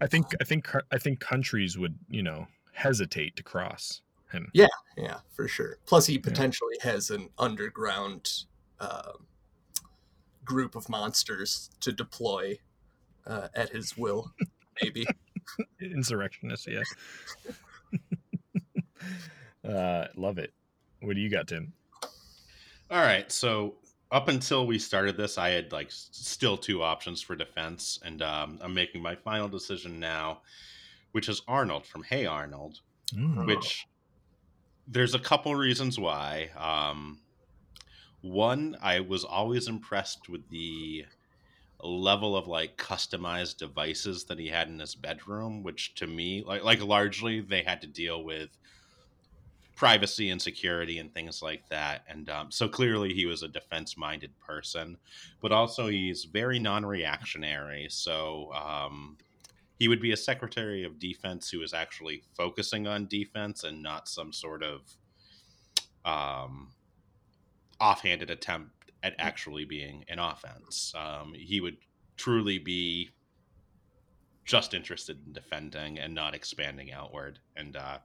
I 0.00 0.06
think 0.06 0.26
I 0.40 0.44
think 0.44 0.70
I 0.90 0.98
think 0.98 1.20
countries 1.20 1.78
would, 1.78 1.98
you 2.08 2.22
know, 2.22 2.46
hesitate 2.72 3.36
to 3.36 3.42
cross 3.42 4.02
him. 4.32 4.50
yeah, 4.52 4.66
yeah, 4.96 5.18
for 5.32 5.48
sure. 5.48 5.78
Plus, 5.86 6.06
he 6.06 6.18
potentially 6.18 6.76
has 6.82 7.10
an 7.10 7.30
underground 7.38 8.44
uh, 8.80 9.12
group 10.44 10.74
of 10.74 10.88
monsters 10.88 11.70
to 11.80 11.92
deploy 11.92 12.58
uh, 13.26 13.48
at 13.54 13.70
his 13.70 13.96
will. 13.96 14.32
Maybe. 14.82 15.06
Insurrectionist, 15.80 16.68
yeah. 16.68 16.82
uh 19.68 20.06
love 20.16 20.38
it. 20.38 20.52
What 21.00 21.14
do 21.14 21.20
you 21.20 21.30
got, 21.30 21.48
Tim? 21.48 21.72
All 22.90 23.00
right, 23.00 23.30
so 23.30 23.74
up 24.10 24.28
until 24.28 24.66
we 24.66 24.78
started 24.78 25.16
this, 25.16 25.38
I 25.38 25.50
had 25.50 25.72
like 25.72 25.88
still 25.90 26.56
two 26.56 26.82
options 26.82 27.20
for 27.22 27.36
defense, 27.36 27.98
and 28.04 28.22
um, 28.22 28.58
I'm 28.62 28.74
making 28.74 29.02
my 29.02 29.14
final 29.14 29.48
decision 29.48 29.98
now, 29.98 30.42
which 31.12 31.28
is 31.28 31.42
Arnold 31.48 31.86
from 31.86 32.02
Hey 32.04 32.26
Arnold. 32.26 32.80
Mm. 33.14 33.46
which 33.46 33.86
there's 34.88 35.14
a 35.14 35.18
couple 35.20 35.54
reasons 35.54 35.98
why. 35.98 36.50
Um, 36.56 37.20
one, 38.20 38.76
I 38.82 39.00
was 39.00 39.24
always 39.24 39.68
impressed 39.68 40.28
with 40.28 40.48
the 40.50 41.04
level 41.80 42.36
of 42.36 42.48
like 42.48 42.76
customized 42.76 43.58
devices 43.58 44.24
that 44.24 44.38
he 44.38 44.48
had 44.48 44.68
in 44.68 44.80
his 44.80 44.94
bedroom, 44.94 45.62
which 45.62 45.94
to 45.96 46.06
me, 46.06 46.42
like 46.44 46.64
like 46.64 46.82
largely 46.82 47.40
they 47.40 47.62
had 47.62 47.80
to 47.82 47.86
deal 47.86 48.24
with 48.24 48.48
privacy 49.76 50.30
and 50.30 50.40
security 50.40 50.98
and 50.98 51.12
things 51.12 51.42
like 51.42 51.68
that. 51.68 52.02
And 52.08 52.28
um, 52.30 52.50
so 52.50 52.66
clearly 52.68 53.12
he 53.12 53.26
was 53.26 53.42
a 53.42 53.48
defense 53.48 53.96
minded 53.96 54.32
person, 54.38 54.96
but 55.40 55.52
also 55.52 55.86
he's 55.86 56.24
very 56.24 56.58
non 56.58 56.84
reactionary. 56.84 57.86
So 57.90 58.52
um, 58.54 59.18
he 59.78 59.86
would 59.86 60.00
be 60.00 60.12
a 60.12 60.16
secretary 60.16 60.82
of 60.82 60.98
defense 60.98 61.50
who 61.50 61.62
is 61.62 61.74
actually 61.74 62.22
focusing 62.34 62.86
on 62.86 63.06
defense 63.06 63.64
and 63.64 63.82
not 63.82 64.08
some 64.08 64.32
sort 64.32 64.62
of 64.62 64.80
um, 66.06 66.72
offhanded 67.78 68.30
attempt 68.30 68.70
at 69.02 69.14
actually 69.18 69.66
being 69.66 70.04
an 70.08 70.18
offense. 70.18 70.94
Um, 70.96 71.34
he 71.36 71.60
would 71.60 71.76
truly 72.16 72.58
be 72.58 73.10
just 74.46 74.72
interested 74.72 75.18
in 75.26 75.32
defending 75.34 75.98
and 75.98 76.14
not 76.14 76.34
expanding 76.34 76.92
outward. 76.92 77.40
And 77.56 77.76
uh, 77.76 77.98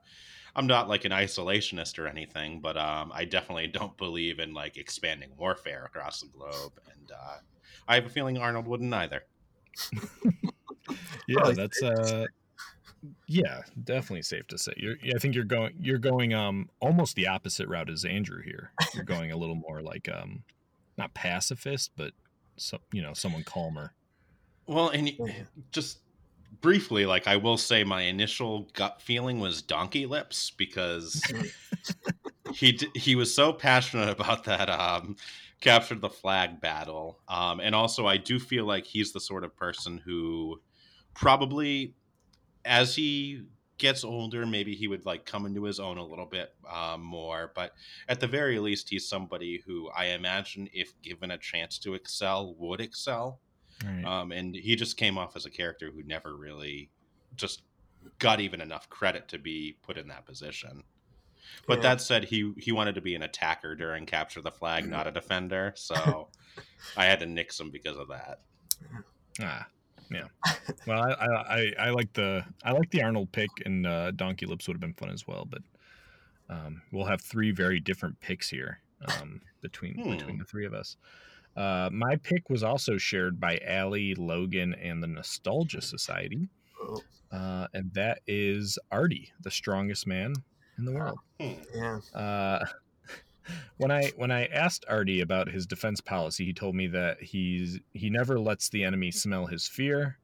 I'm 0.56 0.68
not 0.68 0.90
like 0.90 1.06
an 1.06 1.12
isolationist 1.12 2.00
or 2.00 2.08
anything, 2.08 2.60
but 2.60 2.78
um, 2.78 3.12
I 3.14 3.26
definitely 3.26 3.68
don't 3.74 3.96
believe 3.98 4.40
in 4.40 4.54
like 4.54 4.78
expanding 4.78 5.32
warfare 5.38 5.86
across 5.86 6.22
the 6.22 6.28
globe. 6.28 6.74
And 6.92 7.12
uh, 7.12 7.38
I 7.88 7.96
have 7.96 8.06
a 8.06 8.10
feeling 8.10 8.38
Arnold 8.38 8.68
wouldn't 8.68 8.94
either. 8.94 9.24
Yeah, 11.28 11.52
that's 11.52 11.80
safe 11.80 11.96
to 11.96 12.06
say. 12.06 12.24
uh 12.24 12.26
yeah, 13.28 13.62
definitely 13.84 14.22
safe 14.22 14.48
to 14.48 14.58
say. 14.58 14.74
You're 14.78 14.96
I 15.16 15.18
think 15.18 15.34
you're 15.34 15.44
going 15.44 15.74
you're 15.80 15.98
going 15.98 16.34
um 16.34 16.70
almost 16.80 17.16
the 17.16 17.28
opposite 17.28 17.68
route 17.68 17.90
as 17.90 18.06
Andrew 18.06 18.42
here. 18.44 18.72
You're 18.94 19.04
going 19.04 19.32
a 19.32 19.38
little 19.38 19.56
more 19.56 19.82
like 19.82 20.10
um 20.14 20.44
not 20.98 21.14
pacifist, 21.14 21.92
but 21.96 22.12
so, 22.58 22.78
you 22.92 23.02
know, 23.02 23.14
someone 23.14 23.44
calmer. 23.44 23.94
Well, 24.68 24.90
and 24.90 25.12
just 25.72 26.00
briefly, 26.60 27.06
like 27.06 27.28
I 27.28 27.38
will 27.38 27.58
say, 27.58 27.84
my 27.84 28.02
initial 28.02 28.70
gut 28.74 29.02
feeling 29.02 29.40
was 29.40 29.62
donkey 29.62 30.06
lips 30.06 30.52
because 30.52 31.22
he 32.54 32.74
d- 32.74 32.92
he 32.96 33.16
was 33.16 33.34
so 33.34 33.54
passionate 33.54 34.10
about 34.10 34.44
that 34.46 34.70
um, 34.70 35.16
capture 35.62 35.96
the 35.96 36.10
flag 36.10 36.60
battle, 36.60 37.20
um, 37.28 37.60
and 37.60 37.74
also 37.74 38.06
I 38.06 38.18
do 38.18 38.40
feel 38.40 38.66
like 38.66 38.86
he's 38.86 39.14
the 39.14 39.22
sort 39.22 39.44
of 39.44 39.56
person 39.56 39.98
who 39.98 40.62
probably, 41.14 41.96
as 42.66 42.96
he 42.96 43.46
gets 43.78 44.04
older, 44.04 44.46
maybe 44.46 44.76
he 44.76 44.88
would 44.88 45.06
like 45.08 45.26
come 45.26 45.46
into 45.46 45.64
his 45.64 45.80
own 45.80 45.98
a 45.98 46.06
little 46.06 46.28
bit 46.28 46.54
um, 46.72 47.02
more. 47.02 47.52
But 47.56 47.72
at 48.08 48.20
the 48.20 48.28
very 48.28 48.60
least, 48.60 48.90
he's 48.90 49.10
somebody 49.10 49.64
who 49.66 49.90
I 49.90 50.08
imagine, 50.08 50.70
if 50.72 50.94
given 51.02 51.32
a 51.32 51.38
chance 51.38 51.80
to 51.80 51.96
excel, 51.96 52.56
would 52.60 52.80
excel. 52.80 53.40
Right. 53.84 54.06
Um, 54.06 54.32
and 54.32 54.56
he 54.56 54.76
just 54.76 54.98
came 54.98 55.18
off 55.18 55.36
as 55.36 55.46
a 55.46 55.50
character 55.50 55.92
who 55.92 56.04
never 56.04 56.36
really 56.36 56.90
just 57.36 57.64
got 58.20 58.40
even 58.40 58.62
enough 58.62 58.90
credit 58.90 59.28
to 59.30 59.38
be 59.40 59.78
put 59.82 59.98
in 59.98 60.08
that 60.10 60.26
position. 60.26 60.84
But 61.68 61.78
Yeah. 61.80 61.82
that 61.84 62.02
said, 62.02 62.26
he 62.26 62.54
he 62.58 62.72
wanted 62.72 62.96
to 62.96 63.02
be 63.02 63.16
an 63.16 63.24
attacker 63.24 63.76
during 63.76 64.06
capture 64.06 64.42
the 64.42 64.52
flag, 64.52 64.88
not 64.90 65.08
a 65.08 65.12
defender. 65.12 65.74
So 65.76 66.30
I 66.96 67.06
had 67.06 67.20
to 67.20 67.26
nix 67.26 67.60
him 67.60 67.70
because 67.72 67.98
of 67.98 68.08
that. 68.10 68.42
Ah, 69.42 69.68
yeah. 70.10 70.28
Well, 70.88 71.02
I, 71.02 71.12
I, 71.14 71.74
I, 71.80 71.90
like 71.92 72.12
the 72.14 72.44
I 72.64 72.72
like 72.72 72.90
the 72.92 73.02
Arnold 73.04 73.32
pick, 73.32 73.50
and 73.66 73.86
uh, 73.86 74.12
Donkey 74.12 74.46
Lips 74.46 74.68
would 74.68 74.76
have 74.76 74.82
been 74.82 74.94
fun 74.94 75.10
as 75.10 75.28
well. 75.28 75.46
But 75.50 75.62
um, 76.50 76.82
we'll 76.92 77.06
have 77.06 77.22
three 77.22 77.52
very 77.52 77.80
different 77.80 78.20
picks 78.20 78.50
here 78.50 78.80
um, 79.06 79.42
between 79.62 80.02
Hmm. 80.02 80.12
between 80.12 80.38
the 80.38 80.46
three 80.46 80.66
of 80.66 80.74
us. 80.74 80.98
Uh, 81.56 81.90
my 81.92 82.16
pick 82.18 82.50
was 82.50 82.64
also 82.64 82.98
shared 82.98 83.40
by 83.40 83.60
Allie, 83.66 84.16
Logan, 84.16 84.74
and 84.76 85.04
the 85.04 85.08
Nostalgia 85.08 85.82
Society, 85.82 86.50
Oh, 86.82 87.02
uh, 87.32 87.68
and 87.74 87.94
that 87.94 88.20
is 88.28 88.80
Artie, 88.92 89.32
the 89.42 89.52
strongest 89.52 90.08
man 90.08 90.34
in 90.78 90.86
the 90.86 90.92
world. 90.92 91.20
Hmm. 91.40 91.54
yeah. 91.74 92.00
Uh, 92.14 92.66
when 93.78 93.92
I 93.92 94.12
when 94.16 94.32
I 94.32 94.46
asked 94.46 94.86
Artie 94.88 95.22
about 95.22 95.50
his 95.50 95.66
defense 95.66 96.02
policy, 96.02 96.46
he 96.46 96.54
told 96.54 96.76
me 96.76 96.88
that 96.88 97.22
he's 97.22 97.80
he 97.94 98.10
never 98.10 98.40
lets 98.40 98.70
the 98.70 98.84
enemy 98.84 99.12
smell 99.12 99.46
his 99.46 99.68
fear, 99.68 100.18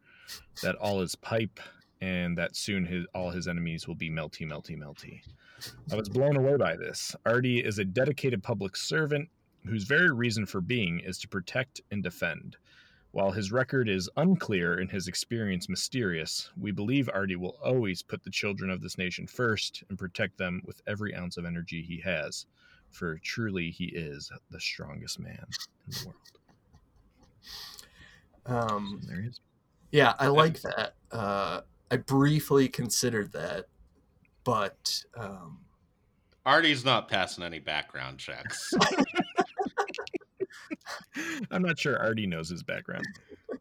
that 0.63 0.75
all 0.75 1.01
is 1.01 1.15
pipe, 1.15 1.59
and 2.01 2.37
that 2.37 2.55
soon 2.55 2.85
his 2.85 3.05
all 3.13 3.31
his 3.31 3.47
enemies 3.47 3.87
will 3.87 3.95
be 3.95 4.09
melty, 4.09 4.49
melty, 4.49 4.77
melty. 4.77 5.21
I 5.91 5.95
was 5.95 6.09
blown 6.09 6.37
away 6.37 6.55
by 6.57 6.75
this. 6.75 7.15
Artie 7.25 7.59
is 7.59 7.79
a 7.79 7.85
dedicated 7.85 8.43
public 8.43 8.75
servant 8.75 9.27
whose 9.65 9.83
very 9.83 10.11
reason 10.11 10.45
for 10.45 10.61
being 10.61 10.99
is 10.99 11.17
to 11.19 11.27
protect 11.27 11.81
and 11.91 12.03
defend. 12.03 12.57
While 13.11 13.31
his 13.31 13.51
record 13.51 13.89
is 13.89 14.09
unclear 14.17 14.75
and 14.79 14.91
his 14.91 15.07
experience 15.07 15.69
mysterious, 15.69 16.49
we 16.59 16.71
believe 16.71 17.09
Artie 17.13 17.35
will 17.35 17.57
always 17.63 18.03
put 18.03 18.23
the 18.23 18.29
children 18.29 18.69
of 18.69 18.81
this 18.81 18.97
nation 18.97 19.25
first 19.25 19.83
and 19.89 19.97
protect 19.97 20.37
them 20.37 20.61
with 20.65 20.81
every 20.87 21.15
ounce 21.15 21.37
of 21.37 21.45
energy 21.45 21.81
he 21.81 21.99
has, 22.01 22.45
for 22.91 23.17
truly 23.23 23.71
he 23.71 23.85
is 23.85 24.31
the 24.51 24.59
strongest 24.59 25.19
man 25.19 25.45
in 25.87 25.91
the 25.91 26.05
world. 26.05 26.15
Um, 28.45 29.01
There 29.07 29.21
he 29.21 29.27
is. 29.29 29.39
yeah, 29.91 30.13
I 30.19 30.27
like 30.27 30.61
that. 30.61 30.93
Uh, 31.11 31.61
I 31.89 31.97
briefly 31.97 32.67
considered 32.67 33.31
that, 33.33 33.65
but 34.43 35.03
um, 35.15 35.59
Artie's 36.45 36.85
not 36.85 37.07
passing 37.09 37.43
any 37.43 37.59
background 37.59 38.19
checks. 38.19 38.73
I'm 41.51 41.61
not 41.61 41.79
sure 41.79 41.97
Artie 41.99 42.27
knows 42.27 42.49
his 42.49 42.63
background. 42.63 43.05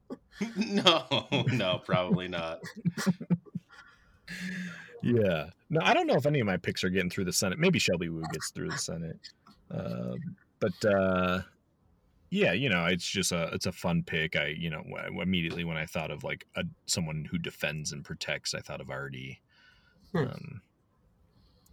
no, 0.57 1.27
no, 1.53 1.81
probably 1.85 2.29
not. 2.29 2.61
Yeah. 5.07 5.51
No, 5.71 5.81
I 5.83 5.95
don't 5.95 6.07
know 6.07 6.17
if 6.17 6.27
any 6.27 6.41
of 6.41 6.47
my 6.47 6.57
picks 6.57 6.83
are 6.83 6.91
getting 6.91 7.11
through 7.11 7.27
the 7.27 7.33
Senate. 7.33 7.59
Maybe 7.59 7.79
Shelby 7.79 8.09
Woo 8.09 8.23
gets 8.33 8.51
through 8.51 8.71
the 8.71 8.79
Senate. 8.79 9.19
Uh, 9.71 10.15
but 10.59 10.85
uh, 10.85 11.43
yeah, 12.31 12.53
you 12.53 12.69
know, 12.69 12.87
it's 12.87 13.09
just 13.09 13.33
a 13.33 13.45
it's 13.53 13.67
a 13.67 13.73
fun 13.73 14.03
pick. 14.03 14.37
I 14.37 14.49
you 14.49 14.71
know 14.71 14.83
immediately 15.21 15.65
when 15.65 15.77
I 15.77 15.87
thought 15.87 16.11
of 16.11 16.25
like 16.25 16.47
a 16.57 16.65
someone 16.87 17.27
who 17.31 17.39
defends 17.39 17.93
and 17.93 18.05
protects, 18.05 18.55
I 18.55 18.61
thought 18.61 18.81
of 18.81 18.91
Artie. 18.91 19.41
Hmm. 20.13 20.19
Um, 20.19 20.61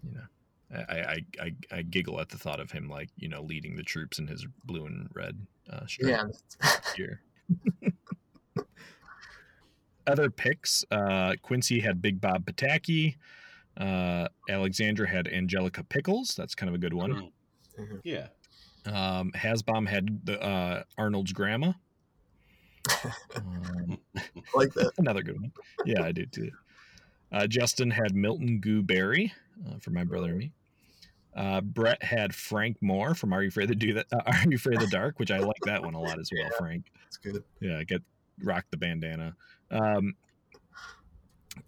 you 0.03 0.15
know, 0.15 0.25
I, 0.73 0.93
I 0.93 1.25
I 1.41 1.53
I 1.71 1.81
giggle 1.83 2.19
at 2.19 2.29
the 2.29 2.37
thought 2.37 2.59
of 2.59 2.71
him 2.71 2.89
like 2.89 3.09
you 3.17 3.29
know 3.29 3.41
leading 3.41 3.75
the 3.75 3.83
troops 3.83 4.19
in 4.19 4.27
his 4.27 4.45
blue 4.65 4.85
and 4.85 5.09
red 5.13 5.45
uh, 5.69 5.85
stripe 5.85 6.31
yeah, 6.61 6.71
gear. 6.95 7.21
Other 10.05 10.29
picks, 10.29 10.83
uh, 10.91 11.35
Quincy 11.41 11.79
had 11.79 12.01
Big 12.01 12.19
Bob 12.19 12.45
Pataki. 12.45 13.15
Uh, 13.77 14.27
Alexandra 14.49 15.07
had 15.07 15.27
Angelica 15.29 15.83
Pickles. 15.83 16.35
That's 16.35 16.55
kind 16.55 16.67
of 16.67 16.75
a 16.75 16.77
good 16.77 16.93
one. 16.93 17.31
Mm. 17.79 18.01
Yeah. 18.03 18.27
Um, 18.85 19.31
Hasbom 19.31 19.87
had 19.87 20.25
the 20.25 20.41
uh, 20.43 20.83
Arnold's 20.97 21.31
grandma. 21.31 21.71
Um, 23.35 23.97
like 24.55 24.73
that. 24.73 24.91
another 24.97 25.23
good 25.23 25.39
one. 25.39 25.53
Yeah, 25.85 26.03
I 26.03 26.11
do 26.11 26.25
too. 26.25 26.51
Uh, 27.31 27.47
Justin 27.47 27.89
had 27.89 28.13
Milton 28.13 28.61
Gooberry 28.61 29.31
uh, 29.67 29.79
for 29.79 29.91
my 29.91 30.03
brother 30.03 30.29
and 30.29 30.37
me. 30.37 30.51
Uh, 31.35 31.61
Brett 31.61 32.01
had 32.03 32.33
Frank 32.35 32.77
Moore 32.81 33.15
from 33.15 33.33
Are 33.33 33.41
You 33.41 33.47
Afraid 33.47 33.69
to 33.69 33.75
Do 33.75 33.93
That? 33.93 34.05
Uh, 34.11 34.21
Are 34.25 34.43
You 34.49 34.55
Afraid 34.55 34.75
of 34.75 34.89
the 34.89 34.95
Dark? 34.95 35.19
Which 35.19 35.31
I 35.31 35.39
like 35.39 35.57
that 35.65 35.81
one 35.83 35.93
a 35.95 35.99
lot 36.01 36.19
as 36.19 36.29
well. 36.31 36.43
Yeah. 36.51 36.57
Frank. 36.59 36.91
It's 37.07 37.17
good. 37.17 37.43
Yeah, 37.59 37.83
get 37.83 38.01
rock 38.43 38.65
the 38.71 38.77
bandana. 38.77 39.35
Um, 39.71 40.15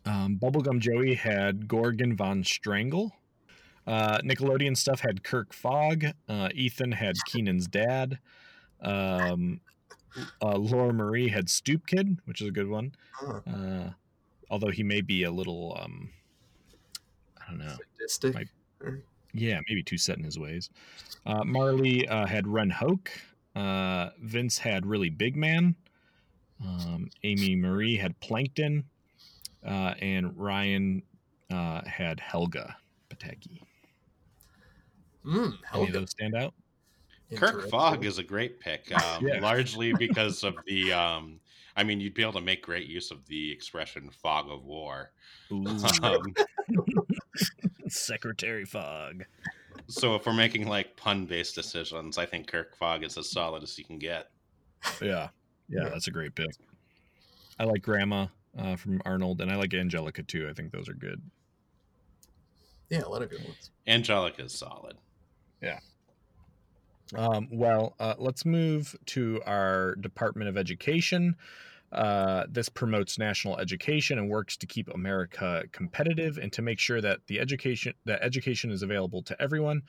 um, 0.06 0.38
Bubblegum 0.42 0.80
Joey 0.80 1.14
had 1.16 1.68
Gorgon 1.68 2.16
von 2.16 2.44
Strangle. 2.44 3.12
Uh, 3.88 4.18
Nickelodeon 4.20 4.76
stuff 4.76 5.00
had 5.00 5.24
Kirk 5.24 5.54
Fogg. 5.54 6.06
Uh, 6.28 6.50
Ethan 6.54 6.92
had 6.92 7.16
Kenan's 7.28 7.68
dad. 7.68 8.18
Um, 8.82 9.62
uh, 10.42 10.58
Laura 10.58 10.92
Marie 10.94 11.28
had 11.28 11.50
Stoop 11.50 11.86
Kid, 11.86 12.18
which 12.26 12.42
is 12.42 12.48
a 12.48 12.52
good 12.52 12.68
one. 12.68 12.94
Uh, 13.48 13.92
although 14.50 14.72
he 14.72 14.82
may 14.84 15.02
be 15.02 15.24
a 15.24 15.32
little, 15.32 15.78
um, 15.80 16.10
I 17.40 17.50
don't 17.52 17.60
know. 17.60 17.76
Sadistic. 17.98 18.34
Might- 18.34 18.50
Yeah, 19.38 19.60
maybe 19.68 19.84
too 19.84 19.98
set 19.98 20.18
in 20.18 20.24
his 20.24 20.40
ways. 20.40 20.70
Uh, 21.26 21.44
Marley 21.44 22.08
uh, 22.08 22.26
had 22.26 22.48
Ren 22.48 22.70
Hoek. 22.70 23.12
Uh, 23.56 24.10
Vince 24.22 24.58
had 24.58 24.86
Really 24.86 25.10
Big 25.10 25.36
Man. 25.36 25.76
Um, 26.66 27.10
Amy 27.24 27.56
Marie 27.56 27.98
had 27.98 28.18
Plankton. 28.22 28.86
Uh, 29.66 29.94
and 30.00 30.38
Ryan 30.38 31.02
uh, 31.52 31.82
had 31.86 32.20
Helga 32.20 32.76
Pataki. 33.10 33.62
Mm, 35.26 35.36
Any 35.36 35.46
of 35.48 35.60
Helga. 35.66 35.92
those 35.92 36.12
stand 36.12 36.36
out? 36.36 36.54
Kirk 37.36 37.50
Interesting. 37.56 37.72
Fogg 37.72 38.06
is 38.06 38.20
a 38.20 38.24
great 38.24 38.60
pick, 38.60 38.92
um, 39.04 39.26
Yeah. 39.28 39.40
largely 39.42 39.92
because 39.94 40.44
of 40.44 40.56
the. 40.68 40.94
Um, 40.94 41.40
I 41.76 41.84
mean, 41.84 42.00
you'd 42.00 42.14
be 42.14 42.22
able 42.22 42.34
to 42.34 42.42
make 42.42 42.62
great 42.64 42.88
use 42.88 43.12
of 43.12 43.26
the 43.28 43.52
expression 43.52 44.10
"fog 44.10 44.50
of 44.50 44.64
war." 44.66 45.12
Um, 45.52 46.34
Secretary 47.88 48.66
Fogg. 48.66 49.26
so 49.88 50.16
if 50.16 50.26
we're 50.26 50.34
making 50.34 50.68
like 50.68 50.96
pun-based 50.98 51.54
decisions, 51.54 52.18
I 52.18 52.26
think 52.26 52.48
Kirk 52.48 52.76
Fogg 52.76 53.04
is 53.04 53.18
as 53.18 53.30
solid 53.32 53.62
as 53.64 53.78
you 53.78 53.84
can 53.86 54.00
get. 54.00 54.30
Yeah. 55.02 55.30
Yeah, 55.70 55.84
Yeah. 55.84 55.90
that's 55.90 56.08
a 56.08 56.12
great 56.12 56.34
pick. 56.36 56.50
I 57.60 57.66
like 57.66 57.82
Grandma 57.84 58.28
uh, 58.58 58.76
from 58.76 59.02
Arnold, 59.06 59.42
and 59.42 59.52
I 59.52 59.56
like 59.56 59.74
Angelica 59.74 60.24
too. 60.24 60.48
I 60.50 60.54
think 60.54 60.72
those 60.72 60.90
are 60.90 60.94
good. 60.94 61.22
Yeah, 62.90 63.02
a 63.06 63.10
lot 63.10 63.22
of 63.22 63.30
good 63.30 63.44
ones. 63.44 63.72
Angelica 63.88 64.44
is 64.44 64.54
solid. 64.54 64.96
Um, 67.14 67.48
well, 67.52 67.96
uh, 68.00 68.16
let's 68.18 68.46
move 68.46 68.96
to 69.08 69.42
our 69.46 69.96
Department 69.96 70.50
of 70.50 70.58
Education. 70.58 71.36
Uh, 71.92 72.46
this 72.50 72.68
promotes 72.68 73.20
national 73.20 73.58
education 73.58 74.18
and 74.18 74.30
works 74.30 74.58
to 74.58 74.66
keep 74.66 74.90
America 74.94 75.64
competitive 75.72 76.38
and 76.38 76.52
to 76.52 76.62
make 76.62 76.80
sure 76.80 77.00
that 77.00 77.20
the 77.28 77.40
education 77.40 77.94
that 78.06 78.22
education 78.22 78.72
is 78.72 78.82
available 78.82 79.22
to 79.22 79.40
everyone. 79.42 79.82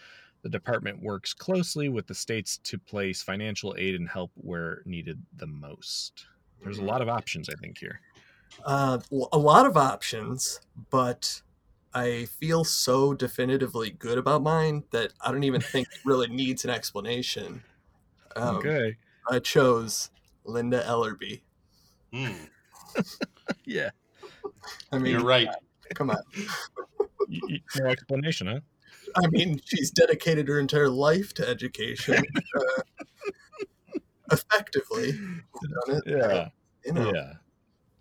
The 0.43 0.51
department 0.51 1.03
works 1.03 1.35
closely 1.35 1.89
with 1.89 2.07
the 2.07 2.15
states 2.15 2.59
to 2.59 2.79
place 2.79 3.23
financial 3.23 3.75
aid 3.79 3.95
and 3.95 4.09
help 4.09 4.31
where 4.35 4.83
needed 4.85 5.21
the 5.37 5.47
most. 5.47 6.27
There's 6.63 6.79
a 6.79 6.85
lot 6.85 7.03
of 7.03 7.09
options, 7.09 7.49
I 7.49 7.55
think, 7.55 7.79
here. 7.79 8.01
Uh, 8.65 8.99
a 9.33 9.39
lot 9.39 9.67
of 9.67 9.77
options, 9.77 10.61
but 10.91 11.43
I 11.97 12.27
feel 12.27 12.63
so 12.65 13.15
definitively 13.15 13.91
good 13.91 14.19
about 14.19 14.43
mine 14.43 14.85
that 14.91 15.13
I 15.21 15.33
don't 15.33 15.45
even 15.45 15.61
think 15.63 15.89
it 15.91 15.99
really 16.05 16.29
needs 16.29 16.65
an 16.65 16.71
explanation. 16.71 17.63
Um, 18.37 18.57
okay. 18.57 18.97
I 19.31 19.39
chose 19.39 20.11
Linda 20.45 20.83
Ellerbee. 20.85 21.41
Hmm, 22.13 22.33
Yeah. 23.65 23.91
I 24.93 24.99
mean, 24.99 25.13
You're 25.13 25.25
right. 25.25 25.49
come 25.95 26.11
on. 26.11 26.19
Y- 27.29 27.41
y- 27.49 27.61
No 27.77 27.87
explanation, 27.87 28.47
huh? 28.47 28.61
I 29.17 29.27
mean, 29.29 29.61
she's 29.65 29.91
dedicated 29.91 30.49
her 30.49 30.59
entire 30.61 30.89
life 30.91 31.33
to 31.35 31.49
education. 31.49 32.23
Uh, 32.57 32.83
effectively, 34.33 35.13
done 35.13 35.97
it. 35.99 36.03
Yeah. 36.05 36.49
you 36.85 36.93
know, 36.93 37.13
Yeah. 37.15 37.33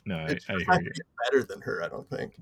No, 0.05 0.17
I, 0.17 0.25
it's 0.25 0.45
I 0.49 0.53
hear 0.53 0.65
not 0.67 0.83
you. 0.83 0.91
better 1.23 1.43
than 1.43 1.61
her. 1.61 1.83
I 1.83 1.87
don't 1.87 2.09
think. 2.09 2.33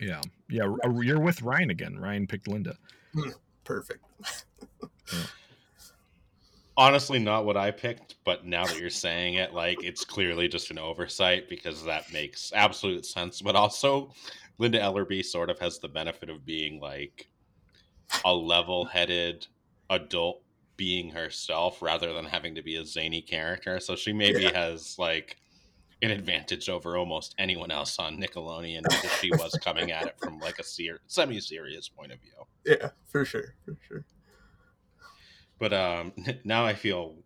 Yeah. 0.00 0.20
Yeah. 0.48 0.64
r- 0.64 0.76
uh, 0.84 1.00
You're 1.00 1.20
with 1.20 1.42
Ryan 1.42 1.70
again. 1.70 1.98
Ryan 1.98 2.26
picked 2.26 2.48
Linda. 2.48 2.76
Mm, 3.14 3.34
perfect. 3.64 4.04
Honestly, 6.76 7.18
not 7.18 7.44
what 7.44 7.56
I 7.58 7.70
picked, 7.70 8.14
but 8.24 8.46
now 8.46 8.64
that 8.64 8.78
you're 8.78 8.88
saying 8.88 9.34
it, 9.34 9.52
like 9.52 9.82
it's 9.84 10.04
clearly 10.04 10.48
just 10.48 10.70
an 10.70 10.78
oversight 10.78 11.48
because 11.48 11.84
that 11.84 12.10
makes 12.12 12.52
absolute 12.54 13.04
sense. 13.04 13.42
But 13.42 13.54
also, 13.54 14.12
Linda 14.58 14.78
Ellerbee 14.78 15.24
sort 15.24 15.50
of 15.50 15.58
has 15.58 15.78
the 15.78 15.88
benefit 15.88 16.30
of 16.30 16.46
being 16.46 16.80
like 16.80 17.28
a 18.24 18.32
level-headed 18.32 19.46
adult 19.90 20.42
being 20.76 21.10
herself 21.10 21.82
rather 21.82 22.14
than 22.14 22.24
having 22.24 22.54
to 22.54 22.62
be 22.62 22.76
a 22.76 22.84
zany 22.86 23.20
character. 23.20 23.78
So 23.80 23.94
she 23.94 24.12
maybe 24.14 24.44
Yeah. 24.44 24.56
has 24.58 24.98
like 24.98 25.36
an 26.02 26.10
advantage 26.10 26.68
over 26.68 26.96
almost 26.96 27.34
anyone 27.38 27.70
else 27.70 27.98
on 27.98 28.16
Nickelodeon 28.18 28.82
because 28.82 29.12
she 29.20 29.30
was 29.32 29.58
coming 29.62 29.90
at 29.90 30.06
it 30.06 30.18
from 30.18 30.38
like 30.38 30.58
a 30.58 30.64
ser- 30.64 31.00
semi-serious 31.06 31.88
point 31.88 32.12
of 32.12 32.18
view. 32.20 32.32
Yeah, 32.64 32.90
for 33.06 33.24
sure, 33.24 33.54
for 33.64 33.76
sure. 33.86 34.04
but 35.58 35.72
um 35.72 36.12
now 36.44 36.64
i 36.64 36.72
feel 36.74 37.16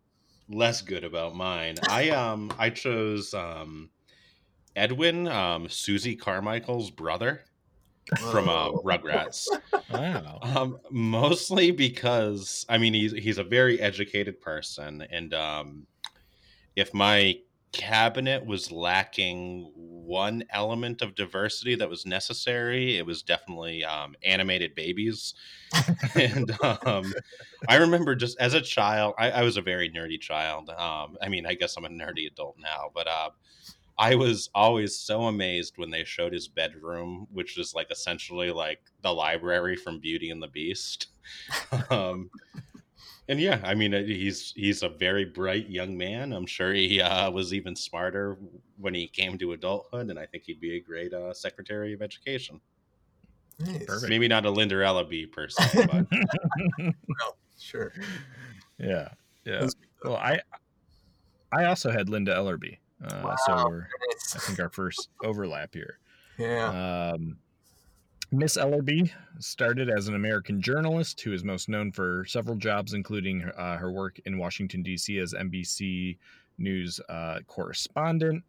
less 0.48 0.82
good 0.82 1.04
about 1.04 1.34
mine 1.34 1.76
i 1.88 2.10
um 2.22 2.52
i 2.58 2.68
chose 2.68 3.32
um 3.32 3.90
edwin 4.76 5.28
um 5.28 5.68
susie 5.68 6.16
carmichael's 6.16 6.90
brother 6.90 7.42
from 8.32 8.48
uh, 8.48 8.70
Whoa. 8.70 8.82
rugrats 8.84 9.46
Wow. 9.88 10.38
um 10.42 10.78
mostly 10.90 11.70
because 11.70 12.66
i 12.68 12.76
mean 12.76 12.92
he's 12.92 13.12
he's 13.12 13.38
a 13.38 13.44
very 13.44 13.80
educated 13.80 14.40
person 14.40 15.06
and 15.10 15.32
um 15.32 15.86
if 16.76 16.92
my 16.92 17.36
cabinet 17.74 18.46
was 18.46 18.70
lacking 18.70 19.70
one 19.74 20.44
element 20.50 21.02
of 21.02 21.14
diversity 21.14 21.74
that 21.74 21.88
was 21.88 22.06
necessary 22.06 22.96
it 22.96 23.06
was 23.06 23.22
definitely 23.22 23.84
um 23.84 24.14
animated 24.22 24.74
babies 24.74 25.34
and 26.14 26.56
um 26.62 27.12
I 27.68 27.76
remember 27.76 28.14
just 28.14 28.38
as 28.38 28.54
a 28.54 28.60
child, 28.60 29.14
I, 29.18 29.30
I 29.30 29.42
was 29.42 29.56
a 29.56 29.62
very 29.62 29.90
nerdy 29.90 30.20
child. 30.20 30.70
Um, 30.70 31.16
I 31.22 31.28
mean, 31.28 31.46
I 31.46 31.54
guess 31.54 31.76
I'm 31.76 31.84
a 31.84 31.88
nerdy 31.88 32.26
adult 32.26 32.56
now, 32.58 32.90
but 32.94 33.06
uh, 33.08 33.30
I 33.98 34.16
was 34.16 34.50
always 34.54 34.98
so 34.98 35.22
amazed 35.22 35.74
when 35.76 35.90
they 35.90 36.04
showed 36.04 36.32
his 36.32 36.48
bedroom, 36.48 37.26
which 37.32 37.58
is 37.58 37.74
like 37.74 37.90
essentially 37.90 38.50
like 38.50 38.80
the 39.02 39.12
library 39.12 39.76
from 39.76 40.00
Beauty 40.00 40.30
and 40.30 40.42
the 40.42 40.48
Beast. 40.48 41.08
and 43.28 43.40
yeah, 43.40 43.60
I 43.64 43.74
mean, 43.74 43.94
uh, 43.94 44.02
he's 44.02 44.52
he's 44.56 44.82
a 44.82 44.88
very 44.88 45.24
bright 45.24 45.68
young 45.68 45.96
man. 45.96 46.32
I'm 46.32 46.46
sure 46.46 46.72
he 46.72 47.00
uh, 47.00 47.30
was 47.30 47.52
even 47.54 47.74
smarter 47.76 48.36
when 48.78 48.94
he 48.94 49.06
came 49.08 49.38
to 49.38 49.52
adulthood, 49.52 50.10
and 50.10 50.18
I 50.18 50.26
think 50.26 50.44
he'd 50.44 50.60
be 50.60 50.76
a 50.76 50.80
great 50.80 51.12
uh, 51.14 51.32
Secretary 51.32 51.92
of 51.92 52.02
Education. 52.02 52.60
Nice. 53.60 53.84
Perfect. 53.86 54.10
Maybe 54.10 54.26
not 54.28 54.44
a 54.46 54.50
Linda 54.50 54.74
Ellerbee 54.76 55.30
person, 55.30 55.64
se, 55.68 55.86
but 56.78 56.94
Sure. 57.58 57.92
yeah. 58.78 59.08
Yeah. 59.44 59.68
Well, 60.02 60.16
I 60.16 60.40
I 61.52 61.66
also 61.66 61.90
had 61.90 62.08
Linda 62.08 62.34
Ellerbee. 62.34 62.78
Uh, 63.04 63.36
So 63.46 63.54
Wow. 63.54 63.66
we're, 63.68 63.86
I 64.34 64.38
think 64.38 64.58
our 64.60 64.70
first 64.70 65.08
overlap 65.22 65.72
here. 65.74 65.98
Yeah. 66.36 67.12
Um, 67.12 67.36
Miss 68.36 68.56
Ellerbee 68.56 69.12
started 69.38 69.88
as 69.88 70.08
an 70.08 70.16
American 70.16 70.60
journalist 70.60 71.20
who 71.20 71.32
is 71.32 71.44
most 71.44 71.68
known 71.68 71.92
for 71.92 72.24
several 72.26 72.56
jobs, 72.56 72.92
including 72.92 73.44
uh, 73.56 73.76
her 73.76 73.92
work 73.92 74.18
in 74.26 74.38
Washington, 74.38 74.82
D.C. 74.82 75.18
as 75.18 75.34
NBC 75.34 76.18
News 76.58 77.00
uh, 77.08 77.38
correspondent. 77.46 78.42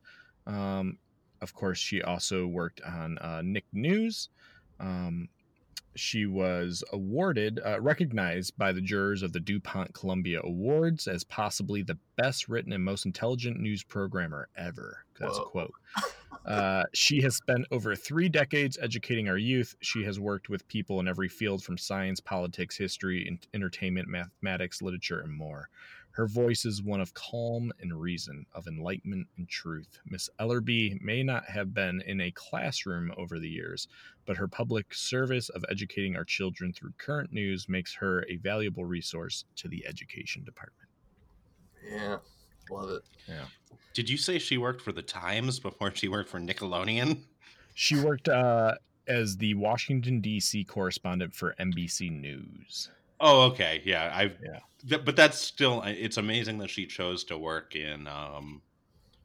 Um, 0.48 0.98
of 1.42 1.54
course, 1.54 1.78
she 1.78 2.02
also 2.02 2.48
worked 2.48 2.82
on 2.82 3.20
uh, 3.20 3.42
Nick 3.44 3.66
News. 3.74 4.30
Um, 4.80 5.30
she 5.96 6.26
was 6.26 6.84
awarded, 6.92 7.60
uh, 7.64 7.80
recognized 7.80 8.58
by 8.58 8.72
the 8.72 8.82
jurors 8.82 9.22
of 9.22 9.34
the 9.34 9.40
DuPont 9.40 9.94
Columbia 9.94 10.42
Awards 10.44 11.08
as 11.08 11.24
possibly 11.24 11.84
the 11.84 11.98
best 12.18 12.50
written 12.50 12.74
and 12.74 12.84
most 12.84 13.06
intelligent 13.06 13.60
news 13.60 13.84
programmer 13.84 14.50
ever. 14.58 15.06
That's 15.20 15.38
a 15.38 15.44
quote. 15.44 15.74
Uh, 16.46 16.84
she 16.94 17.22
has 17.22 17.36
spent 17.36 17.66
over 17.72 17.96
three 17.96 18.30
decades 18.30 18.78
educating 18.82 19.28
our 19.30 19.38
youth. 19.38 19.76
She 19.82 20.04
has 20.04 20.20
worked 20.20 20.50
with 20.50 20.68
people 20.68 21.00
in 21.00 21.08
every 21.08 21.28
field 21.28 21.64
from 21.64 21.78
science, 21.78 22.20
politics, 22.20 22.78
history, 22.78 23.26
en- 23.28 23.40
entertainment, 23.54 24.08
mathematics, 24.08 24.82
literature, 24.82 25.22
and 25.22 25.34
more. 25.34 25.70
Her 26.12 26.28
voice 26.28 26.64
is 26.64 26.82
one 26.82 27.02
of 27.02 27.14
calm 27.14 27.74
and 27.82 28.00
reason, 28.00 28.46
of 28.54 28.68
enlightenment 28.68 29.28
and 29.36 29.50
truth. 29.50 30.00
Miss 30.06 30.30
Ellerbee 30.40 31.02
may 31.02 31.24
not 31.24 31.44
have 31.50 31.74
been 31.74 32.02
in 32.06 32.22
a 32.22 32.32
classroom 32.32 33.12
over 33.18 33.38
the 33.38 33.50
years, 33.50 33.90
but 34.26 34.38
her 34.38 34.48
public 34.48 34.94
service 34.94 35.50
of 35.50 35.66
educating 35.70 36.16
our 36.16 36.24
children 36.24 36.72
through 36.72 36.94
current 36.98 37.34
news 37.34 37.68
makes 37.68 37.94
her 37.96 38.24
a 38.30 38.38
valuable 38.38 38.86
resource 38.86 39.44
to 39.58 39.68
the 39.68 39.86
education 39.86 40.46
department. 40.46 40.88
Yeah. 41.86 42.18
Love 42.70 42.90
it. 42.92 43.02
Yeah. 43.28 43.46
Did 43.94 44.10
you 44.10 44.18
say 44.18 44.40
she 44.40 44.58
worked 44.58 44.82
for 44.82 44.92
the 44.92 45.02
Times 45.02 45.60
before 45.60 45.94
she 45.96 46.08
worked 46.08 46.30
for 46.30 46.40
Nickelodeon? 46.40 47.20
She 47.74 47.98
worked 48.00 48.28
uh, 48.30 48.76
as 49.08 49.38
the 49.38 49.54
Washington 49.54 50.22
D.C. 50.22 50.64
correspondent 50.66 51.34
for 51.36 51.56
NBC 51.60 52.12
News. 52.12 52.90
Oh, 53.20 53.44
okay, 53.44 53.82
yeah. 53.86 54.12
I've 54.14 54.38
Yeah. 54.44 54.60
th- 54.90 55.06
but 55.06 55.16
that's 55.16 55.38
still 55.38 55.82
it's 55.86 56.18
amazing 56.18 56.58
that 56.60 56.70
she 56.70 56.86
chose 56.86 57.24
to 57.26 57.38
work 57.38 57.76
in 57.76 58.08
um 58.08 58.62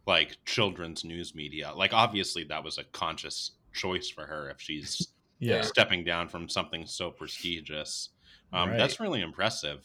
like 0.07 0.37
children's 0.47 1.05
news 1.05 1.35
media. 1.35 1.73
Like 1.75 1.93
obviously 1.93 2.45
that 2.45 2.63
was 2.63 2.79
a 2.79 2.85
conscious 2.85 3.53
choice 3.73 4.09
for 4.09 4.27
her 4.27 4.51
if 4.51 4.61
she's 4.61 5.09
Yeah, 5.43 5.63
stepping 5.63 6.05
down 6.05 6.29
from 6.29 6.49
something 6.51 6.85
so 6.87 7.11
prestigious. 7.11 8.11
Um, 8.53 8.71
Right. 8.71 8.77
That's 8.79 9.01
really 9.01 9.23
impressive. 9.23 9.85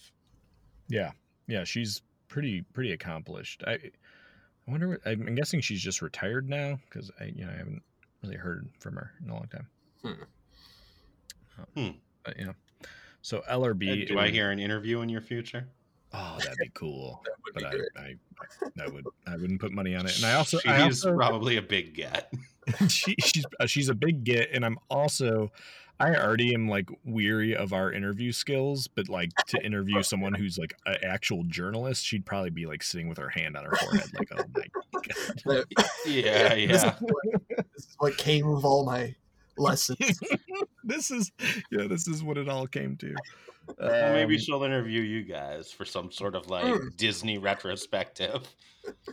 yeah, 0.90 1.12
yeah. 1.48 1.64
She's 1.64 2.02
pretty 2.36 2.62
pretty 2.74 2.92
accomplished. 2.92 3.64
I 3.66 3.72
I 3.72 3.80
wonder. 4.68 4.90
What, 4.90 5.00
I'm 5.06 5.36
guessing 5.36 5.62
she's 5.62 5.82
just 5.82 6.02
retired 6.02 6.50
now 6.50 6.78
because 6.90 7.10
I 7.18 7.32
you 7.34 7.46
know 7.46 7.52
I 7.52 7.58
haven't 7.58 7.82
really 8.22 8.36
heard 8.36 8.68
from 8.82 8.96
her 8.96 9.12
in 9.24 9.30
a 9.30 9.34
long 9.34 9.48
time. 9.48 9.68
Hmm. 10.04 10.22
Uh, 11.58 11.66
Hmm. 11.74 11.92
But, 12.26 12.38
you 12.38 12.46
know, 12.48 12.54
so 13.22 13.42
LRB. 13.50 14.04
Uh, 14.04 14.08
do 14.08 14.20
I 14.20 14.30
hear 14.30 14.52
an 14.52 14.60
interview 14.60 15.00
in 15.00 15.08
your 15.08 15.22
future? 15.22 15.66
Oh, 16.12 16.36
that'd 16.40 16.58
be 16.58 16.70
cool. 16.74 17.24
That 17.26 17.36
would 17.46 17.54
but 17.54 17.60
be 17.60 17.66
I, 17.66 17.72
good. 17.72 18.78
I, 18.78 18.84
I 18.84 18.88
would, 18.90 19.06
I 19.26 19.38
wouldn't 19.38 19.62
put 19.62 19.72
money 19.72 19.96
on 19.96 20.06
it. 20.06 20.18
And 20.18 20.26
I 20.26 20.34
also, 20.34 20.58
she's 20.58 20.70
I 20.70 20.82
also 20.82 21.16
probably 21.16 21.56
a 21.56 21.62
big 21.62 21.94
get. 21.94 22.34
she, 22.90 23.16
she's, 23.24 23.46
uh, 23.62 23.66
she's 23.68 23.88
a 23.88 23.96
big 23.96 24.26
get, 24.26 24.50
and 24.52 24.66
I'm 24.66 24.78
also, 24.90 25.50
I 26.00 26.14
already 26.16 26.54
am 26.54 26.68
like 26.68 26.90
weary 27.06 27.56
of 27.56 27.72
our 27.74 27.92
interview 27.92 28.32
skills, 28.32 28.88
but 28.88 29.08
like 29.10 29.32
to 29.48 29.64
interview 29.66 30.04
someone 30.04 30.34
who's 30.34 30.58
like 30.58 30.74
an 30.86 30.98
actual 31.04 31.44
journalist, 31.44 32.06
she'd 32.06 32.26
probably 32.26 32.50
be 32.50 32.66
like 32.66 32.84
sitting 32.84 33.08
with 33.08 33.18
her 33.18 33.30
hand 33.30 33.56
on 33.56 33.66
her 33.66 33.76
forehead, 33.76 34.10
like, 34.18 34.30
oh 34.38 34.44
my 34.54 35.02
god. 35.56 35.66
Yeah, 36.06 36.54
This 36.56 36.84
is, 36.84 36.84
yeah. 36.84 36.96
what, 37.00 37.24
this 37.76 37.86
is 37.86 37.96
what 38.00 38.18
came 38.18 38.48
of 38.48 38.66
all 38.66 38.86
my 38.86 39.16
lessons. 39.58 40.20
this 40.84 41.12
is, 41.12 41.32
yeah, 41.72 41.88
this 41.88 42.08
is 42.08 42.24
what 42.24 42.38
it 42.38 42.50
all 42.50 42.68
came 42.68 42.98
to. 42.98 43.16
Well, 43.80 44.14
maybe 44.14 44.36
Um, 44.36 44.40
she'll 44.42 44.64
interview 44.64 45.02
you 45.02 45.24
guys 45.24 45.72
for 45.72 45.86
some 45.86 46.12
sort 46.12 46.36
of 46.36 46.50
like. 46.50 46.76
Disney 46.98 47.38
retrospective. 47.38 48.44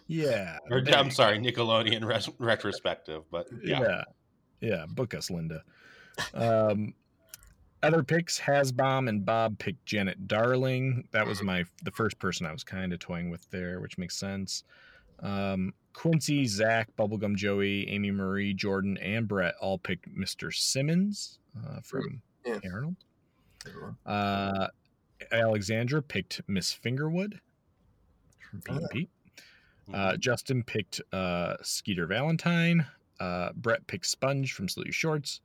yeah, 0.06 0.58
Or 0.70 0.82
I'm 0.92 1.10
sorry, 1.10 1.38
Nickelodeon 1.38 2.04
res- 2.04 2.28
retrospective. 2.38 3.22
But 3.30 3.46
yeah. 3.62 3.80
yeah 3.80 4.02
yeah 4.60 4.84
book 4.88 5.12
us 5.14 5.28
linda 5.30 5.62
um 6.34 6.94
other 7.82 8.02
picks 8.02 8.38
hasbom 8.38 9.08
and 9.08 9.24
bob 9.24 9.58
picked 9.58 9.84
janet 9.86 10.26
darling 10.28 11.06
that 11.12 11.26
was 11.26 11.42
my 11.42 11.64
the 11.84 11.90
first 11.90 12.18
person 12.18 12.46
i 12.46 12.52
was 12.52 12.62
kind 12.64 12.92
of 12.92 12.98
toying 12.98 13.30
with 13.30 13.48
there 13.50 13.80
which 13.80 13.98
makes 13.98 14.16
sense 14.16 14.64
um 15.20 15.72
quincy 15.94 16.44
zach 16.46 16.88
bubblegum 16.98 17.34
joey 17.36 17.88
amy 17.88 18.10
marie 18.10 18.54
jordan 18.54 18.96
and 18.98 19.26
brett 19.28 19.54
all 19.60 19.78
picked 19.78 20.08
mr 20.14 20.52
simmons 20.54 21.38
uh, 21.66 21.80
from 21.82 22.22
Yeah. 22.44 22.58
arnold 22.72 22.96
uh 24.06 24.68
alexandra 25.30 26.02
picked 26.02 26.40
miss 26.48 26.72
fingerwood 26.74 27.38
from 28.50 28.60
pete 28.60 28.74
and 28.76 28.84
Oh. 28.84 28.88
pete 28.90 29.10
Mm-hmm. 29.88 29.94
uh, 30.00 30.16
Justin 30.16 30.62
picked 30.62 31.00
uh, 31.12 31.56
Skeeter 31.60 32.06
Valentine. 32.06 32.86
Uh, 33.18 33.50
Brett 33.56 33.84
picked 33.88 34.06
Sponge 34.06 34.52
from 34.52 34.68
Salute 34.68 34.86
Your 34.86 34.92
Shorts. 34.92 35.40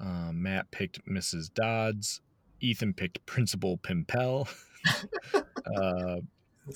Uh, 0.00 0.32
Matt 0.32 0.70
picked 0.70 1.04
Mrs. 1.06 1.52
Dodds. 1.52 2.20
Ethan 2.60 2.94
picked 2.94 3.24
Principal 3.26 3.78
Pimpel. 3.78 4.48
uh, 5.34 6.16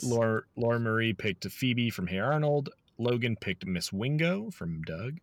Laura, 0.02 0.42
Laura 0.56 0.80
Marie 0.80 1.12
picked 1.12 1.48
Phoebe 1.50 1.90
from 1.90 2.06
Hey 2.06 2.18
Arnold. 2.18 2.70
Logan 2.98 3.36
picked 3.40 3.66
Miss 3.66 3.92
Wingo 3.92 4.50
from 4.50 4.82
Doug. 4.82 5.18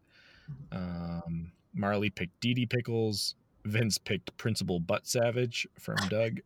Um, 0.71 1.51
Marley 1.73 2.09
picked 2.09 2.39
Didi 2.39 2.65
Pickles. 2.65 3.35
Vince 3.65 3.97
picked 3.97 4.35
Principal 4.37 4.79
Butt 4.79 5.07
Savage 5.07 5.67
from 5.79 5.97
Doug. 6.09 6.39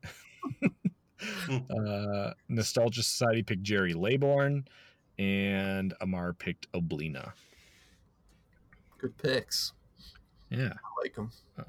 uh, 1.50 2.34
Nostalgia 2.48 3.04
Society 3.04 3.44
picked 3.44 3.64
Gerry 3.64 3.94
Laybourne. 3.94 4.66
And 5.18 5.94
Amar 6.00 6.34
picked 6.34 6.72
Oblina. 6.72 7.34
Good 8.98 9.18
picks. 9.18 9.74
Yeah. 10.50 10.74
I 10.74 11.02
like 11.04 11.16
them. 11.16 11.32
Uh, 11.58 11.64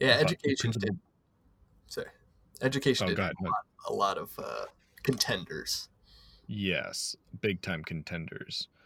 yeah, 0.00 0.18
education 0.20 0.70
did. 0.72 0.98
Sorry, 1.86 2.06
education 2.62 3.06
Oh, 3.06 3.08
did 3.08 3.16
go 3.16 3.22
ahead. 3.24 3.34
No. 3.40 3.50
a 3.88 3.92
lot 3.92 4.18
of 4.18 4.30
uh, 4.38 4.64
contenders. 5.02 5.88
Yes, 6.46 7.16
big 7.40 7.60
time 7.62 7.82
contenders. 7.84 8.68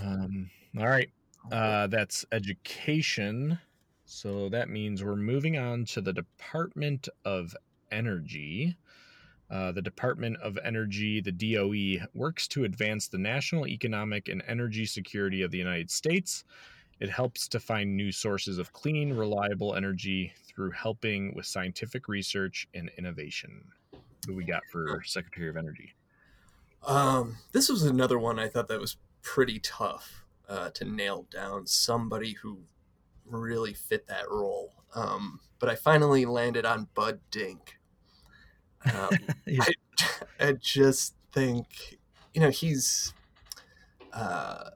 Um, 0.00 0.48
all 0.78 0.88
right, 0.88 1.10
uh, 1.50 1.86
that's 1.88 2.24
education. 2.32 3.58
So 4.06 4.48
that 4.48 4.70
means 4.70 5.04
we're 5.04 5.16
moving 5.16 5.58
on 5.58 5.84
to 5.86 6.00
the 6.00 6.14
Department 6.14 7.10
of 7.26 7.54
Energy. 7.90 8.74
Uh, 9.50 9.70
the 9.72 9.82
Department 9.82 10.38
of 10.38 10.58
Energy, 10.64 11.20
the 11.20 11.30
DOE, 11.30 12.06
works 12.14 12.48
to 12.48 12.64
advance 12.64 13.06
the 13.08 13.18
national 13.18 13.66
economic 13.66 14.28
and 14.28 14.42
energy 14.48 14.86
security 14.86 15.42
of 15.42 15.50
the 15.50 15.58
United 15.58 15.90
States. 15.90 16.44
It 17.02 17.10
helps 17.10 17.48
to 17.48 17.58
find 17.58 17.96
new 17.96 18.12
sources 18.12 18.58
of 18.58 18.72
clean, 18.72 19.12
reliable 19.12 19.74
energy 19.74 20.32
through 20.46 20.70
helping 20.70 21.34
with 21.34 21.46
scientific 21.46 22.06
research 22.06 22.68
and 22.74 22.92
innovation. 22.96 23.64
Who 24.24 24.36
we 24.36 24.44
got 24.44 24.62
for 24.70 25.02
Secretary 25.04 25.48
of 25.48 25.56
Energy? 25.56 25.94
Um, 26.86 27.38
this 27.50 27.68
was 27.68 27.82
another 27.82 28.20
one 28.20 28.38
I 28.38 28.46
thought 28.48 28.68
that 28.68 28.78
was 28.78 28.98
pretty 29.20 29.58
tough 29.58 30.24
uh, 30.48 30.70
to 30.74 30.84
nail 30.84 31.26
down. 31.28 31.66
Somebody 31.66 32.34
who 32.34 32.60
really 33.26 33.74
fit 33.74 34.06
that 34.06 34.30
role. 34.30 34.72
Um, 34.94 35.40
but 35.58 35.68
I 35.68 35.74
finally 35.74 36.24
landed 36.24 36.64
on 36.64 36.86
Bud 36.94 37.18
Dink. 37.32 37.80
Um, 38.84 39.10
Yeah. 39.44 39.64
I, 39.64 40.04
I 40.50 40.52
just 40.52 41.16
think, 41.32 41.98
you 42.32 42.40
know, 42.40 42.50
he's 42.50 43.12
uh, 44.12 44.70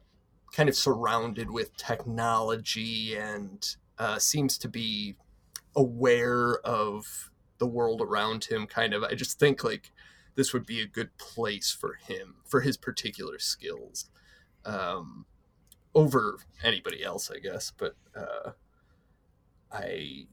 kind 0.57 0.71
of 0.71 0.75
surrounded 0.75 1.51
with 1.51 1.77
technology 1.77 3.15
and 3.15 3.77
uh, 3.99 4.19
seems 4.19 4.57
to 4.57 4.69
be 4.69 5.15
aware 5.77 6.59
of 6.61 7.31
the 7.59 7.67
world 7.67 8.01
around 8.01 8.45
him. 8.47 8.67
Kind 8.67 8.95
of, 8.95 9.05
I 9.05 9.15
just 9.15 9.39
think 9.39 9.63
like 9.63 9.93
this 10.35 10.55
would 10.55 10.65
be 10.65 10.81
a 10.81 10.87
good 10.87 11.17
place 11.19 11.71
for 11.71 11.95
him 11.95 12.37
for 12.47 12.63
his 12.63 12.79
particular 12.79 13.39
skills 13.39 14.09
um, 14.65 15.27
over 15.95 16.39
anybody 16.65 17.05
else, 17.05 17.31
I 17.31 17.39
guess. 17.39 17.71
But 17.77 17.95
uh, 18.17 18.53
I 19.71 20.27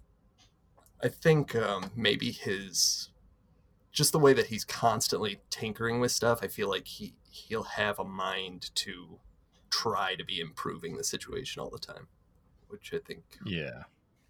I 1.04 1.10
think 1.10 1.54
um, 1.54 1.92
maybe 1.98 2.32
his 2.32 3.10
just 3.92 4.14
the 4.14 4.20
way 4.20 4.32
that 4.32 4.48
he's 4.48 4.64
constantly 4.64 5.42
tinkering 5.50 6.00
with 6.00 6.14
stuff. 6.14 6.40
I 6.42 6.48
feel 6.48 6.70
like 6.70 6.88
he 6.88 7.14
he'll 7.30 7.64
have 7.64 8.00
a 8.00 8.06
mind 8.06 8.74
to 8.76 9.20
try 9.82 10.14
to 10.16 10.24
be 10.24 10.40
improving 10.40 10.96
the 10.96 11.04
situation 11.04 11.60
all 11.62 11.70
the 11.70 11.80
time, 11.80 12.08
which 12.68 12.94
I 12.94 13.00
think 13.00 13.24
Yeah. 13.46 13.84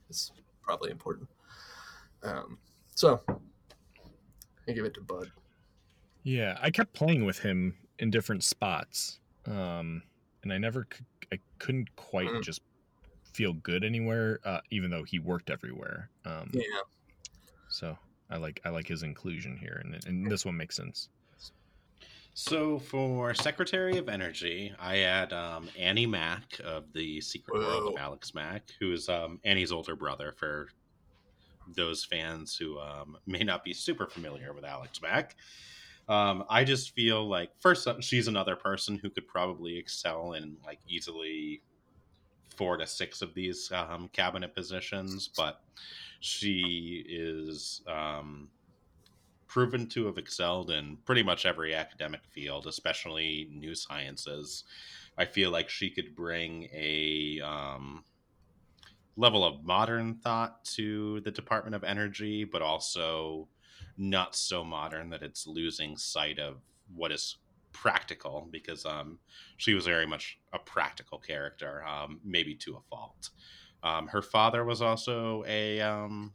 is 0.10 0.32
probably 0.62 0.90
important. 0.90 1.30
Um, 2.24 2.58
so 2.96 3.22
I 4.68 4.72
give 4.72 4.86
it 4.86 4.94
to 4.94 5.02
Bud. 5.02 5.32
Yeah. 6.24 6.58
I 6.62 6.72
kept 6.72 6.94
playing 6.94 7.26
with 7.26 7.40
him 7.40 7.76
in 8.00 8.10
different 8.10 8.44
spots. 8.44 9.20
Um, 9.46 10.04
and 10.44 10.54
I 10.54 10.58
never, 10.58 10.88
I 11.32 11.40
couldn't 11.60 11.94
quite 11.98 12.30
Mm. 12.30 12.42
just 12.44 12.62
feel 13.34 13.54
good 13.54 13.84
anywhere, 13.84 14.40
uh, 14.46 14.62
even 14.72 14.90
though 14.90 15.04
he 15.04 15.20
worked 15.20 15.50
everywhere. 15.50 16.10
Um, 16.24 16.50
Yeah. 16.54 16.84
so 17.68 17.98
I 18.30 18.38
like, 18.38 18.62
I 18.64 18.70
like 18.70 18.88
his 18.88 19.04
inclusion 19.04 19.58
here. 19.58 19.82
And, 19.84 20.06
and 20.06 20.32
this 20.32 20.46
one 20.46 20.56
makes 20.56 20.78
sense. 20.78 21.10
So 22.36 22.80
for 22.80 23.36
Secretary 23.36 23.98
of 24.00 24.10
Energy, 24.10 24.74
I 24.80 24.98
had 24.98 25.32
um, 25.32 25.70
Annie 25.78 26.08
Mack 26.08 26.60
of 26.66 26.92
the 26.92 27.22
Secret 27.22 27.60
World 27.60 27.94
of 27.94 28.00
Alex 28.00 28.34
Mack, 28.34 28.64
who 28.80 28.92
is 28.92 29.08
um, 29.08 29.40
Annie's 29.44 29.72
older 29.72 29.96
brother. 29.96 30.34
For 30.36 30.70
those 31.76 32.04
fans 32.04 32.56
who 32.56 32.80
um, 32.80 33.18
may 33.28 33.44
not 33.44 33.64
be 33.64 33.72
super 33.72 34.08
familiar 34.08 34.52
with 34.52 34.66
Alex 34.66 35.00
Mack, 35.00 35.36
um, 36.10 36.44
I 36.50 36.64
just 36.64 36.96
feel 36.96 37.28
like 37.28 37.52
first 37.60 37.88
she's 38.02 38.28
another 38.28 38.56
person 38.56 38.98
who 38.98 39.12
could 39.12 39.28
probably 39.28 39.78
excel 39.78 40.34
in 40.34 40.58
like 40.66 40.80
easily 40.88 41.62
four 42.58 42.78
to 42.78 42.88
six 42.88 43.22
of 43.22 43.36
these 43.36 43.72
um, 43.72 44.10
cabinet 44.12 44.56
positions, 44.56 45.30
but 45.38 45.62
she 46.20 47.06
is 47.08 47.82
um, 47.88 48.50
proven 49.54 49.86
to 49.86 50.08
have 50.08 50.18
excelled 50.18 50.72
in 50.72 50.98
pretty 51.06 51.22
much 51.22 51.46
every 51.46 51.76
academic 51.76 52.22
field, 52.26 52.66
especially 52.66 53.48
new 53.52 53.76
sciences. 53.76 54.64
I 55.16 55.26
feel 55.26 55.52
like 55.52 55.70
she 55.70 55.92
could 55.92 56.16
bring 56.16 56.68
a 56.74 57.40
um, 57.42 58.04
level 59.16 59.46
of 59.46 59.64
modern 59.64 60.16
thought 60.16 60.66
to 60.78 61.20
the 61.20 61.30
Department 61.30 61.76
of 61.76 61.84
Energy, 61.84 62.46
but 62.46 62.64
also 62.64 63.48
not 63.96 64.36
so 64.36 64.64
modern 64.64 65.12
that 65.12 65.22
it's 65.22 65.46
losing 65.46 65.98
sight 65.98 66.40
of 66.40 66.56
what 66.96 67.12
is 67.12 67.38
practical 67.74 68.50
because 68.52 68.88
um, 68.88 69.20
she 69.58 69.76
was 69.76 69.86
very 69.86 70.08
much 70.08 70.40
a 70.54 70.58
practical 70.58 71.20
character, 71.20 71.86
um, 71.86 72.20
maybe 72.26 72.56
to 72.56 72.76
a 72.76 72.82
fault. 72.90 73.30
Um, 73.84 74.08
her 74.08 74.24
father 74.24 74.66
was 74.66 74.82
also 74.82 75.44
a 75.48 75.80
um, 75.80 76.34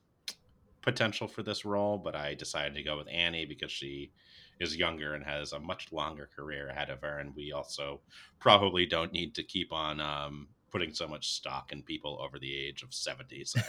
potential 0.83 1.29
for 1.29 1.43
this 1.43 1.65
role, 1.65 1.99
but 1.99 2.15
I 2.15 2.35
decided 2.35 2.75
to 2.75 2.83
go 2.83 2.97
with 2.97 3.09
Annie 3.09 3.47
because 3.47 3.71
she 3.71 4.13
is 4.61 4.77
younger 4.77 5.15
and 5.15 5.25
has 5.25 5.53
a 5.53 5.61
much 5.61 5.93
longer 5.93 6.29
career 6.35 6.69
ahead 6.69 6.91
of 6.91 7.01
her, 7.03 7.19
and 7.19 7.35
we 7.37 7.53
also 7.53 8.01
probably 8.41 8.87
don't 8.87 9.13
need 9.13 9.35
to 9.37 9.43
keep 9.43 9.73
on 9.73 10.01
um, 10.01 10.49
putting 10.71 10.93
so 10.93 11.07
much 11.07 11.29
stock 11.33 11.73
in 11.73 11.83
people 11.83 12.19
over 12.21 12.39
the 12.39 12.55
age 12.57 12.83
of 12.83 12.93
seventy. 12.93 13.45
So. 13.45 13.61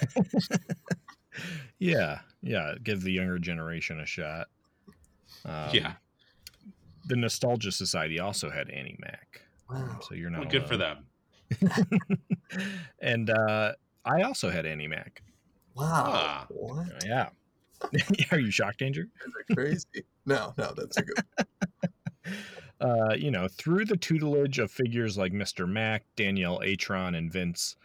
yeah, 1.80 2.20
yeah. 2.42 2.74
Give 2.84 3.02
the 3.02 3.12
younger 3.12 3.38
generation 3.40 4.00
a 4.00 4.06
shot. 4.06 4.48
Um, 5.46 5.70
yeah, 5.72 5.94
The 7.06 7.16
Nostalgia 7.16 7.72
Society 7.72 8.20
also 8.20 8.50
had 8.50 8.70
Annie 8.70 8.98
Mack, 9.00 9.42
Wow. 9.70 10.00
so 10.02 10.16
you're 10.16 10.30
not 10.30 10.42
well, 10.42 10.50
good 10.50 10.68
for 10.68 10.76
them. 10.76 11.06
and 13.00 13.30
uh, 13.30 13.74
I 14.06 14.24
also 14.24 14.50
had 14.50 14.66
Annie 14.66 14.88
Mack. 14.88 15.22
Wow. 15.76 16.04
Ah. 16.08 16.48
What? 16.50 17.04
Yeah. 17.06 17.30
Are 18.32 18.40
you 18.40 18.52
shocked, 18.52 18.80
Danger? 18.80 19.08
Crazy? 19.54 19.86
no, 20.26 20.54
no, 20.58 20.74
that's 20.76 20.98
a 20.98 21.04
good. 21.04 21.24
uh, 22.82 23.14
you 23.18 23.32
know, 23.32 23.48
through 23.48 23.86
the 23.86 23.98
tutelage 23.98 24.60
of 24.60 24.72
figures 24.72 25.18
like 25.18 25.32
Mr. 25.32 25.68
Mack, 25.68 26.04
Danielle 26.16 26.60
Atron, 26.60 27.18
and 27.18 27.32
Vince, 27.32 27.76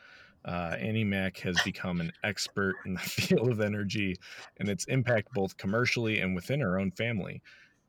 uh, 0.45 0.77
Annie 0.79 1.05
Mack 1.05 1.39
has 1.39 1.57
become 1.65 2.01
an 2.01 2.13
expert 2.23 2.75
in 2.85 2.95
the 2.95 3.01
field 3.01 3.49
of 3.49 3.61
energy 3.61 4.17
and 4.59 4.69
its 4.69 4.85
impact 4.87 5.33
both 5.33 5.57
commercially 5.57 6.21
and 6.21 6.35
within 6.35 6.61
her 6.61 6.79
own 6.79 6.91
family. 6.91 7.41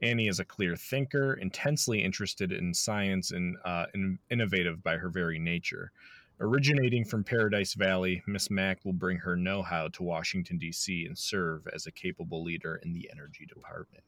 Annie 0.01 0.27
is 0.27 0.39
a 0.39 0.45
clear 0.45 0.75
thinker, 0.75 1.33
intensely 1.35 2.03
interested 2.03 2.51
in 2.51 2.73
science 2.73 3.31
and 3.31 3.57
uh, 3.65 3.85
in- 3.93 4.19
innovative 4.29 4.83
by 4.83 4.97
her 4.97 5.09
very 5.09 5.39
nature. 5.39 5.91
Originating 6.39 7.05
from 7.05 7.23
Paradise 7.23 7.73
Valley, 7.75 8.21
Miss 8.27 8.49
Mack 8.51 8.83
will 8.83 8.93
bring 8.93 9.17
her 9.17 9.35
know 9.37 9.63
how 9.63 9.87
to 9.89 10.03
Washington, 10.03 10.57
D.C., 10.57 11.05
and 11.05 11.17
serve 11.17 11.65
as 11.73 11.85
a 11.87 11.91
capable 11.91 12.43
leader 12.43 12.81
in 12.83 12.93
the 12.93 13.09
energy 13.11 13.45
department. 13.45 14.03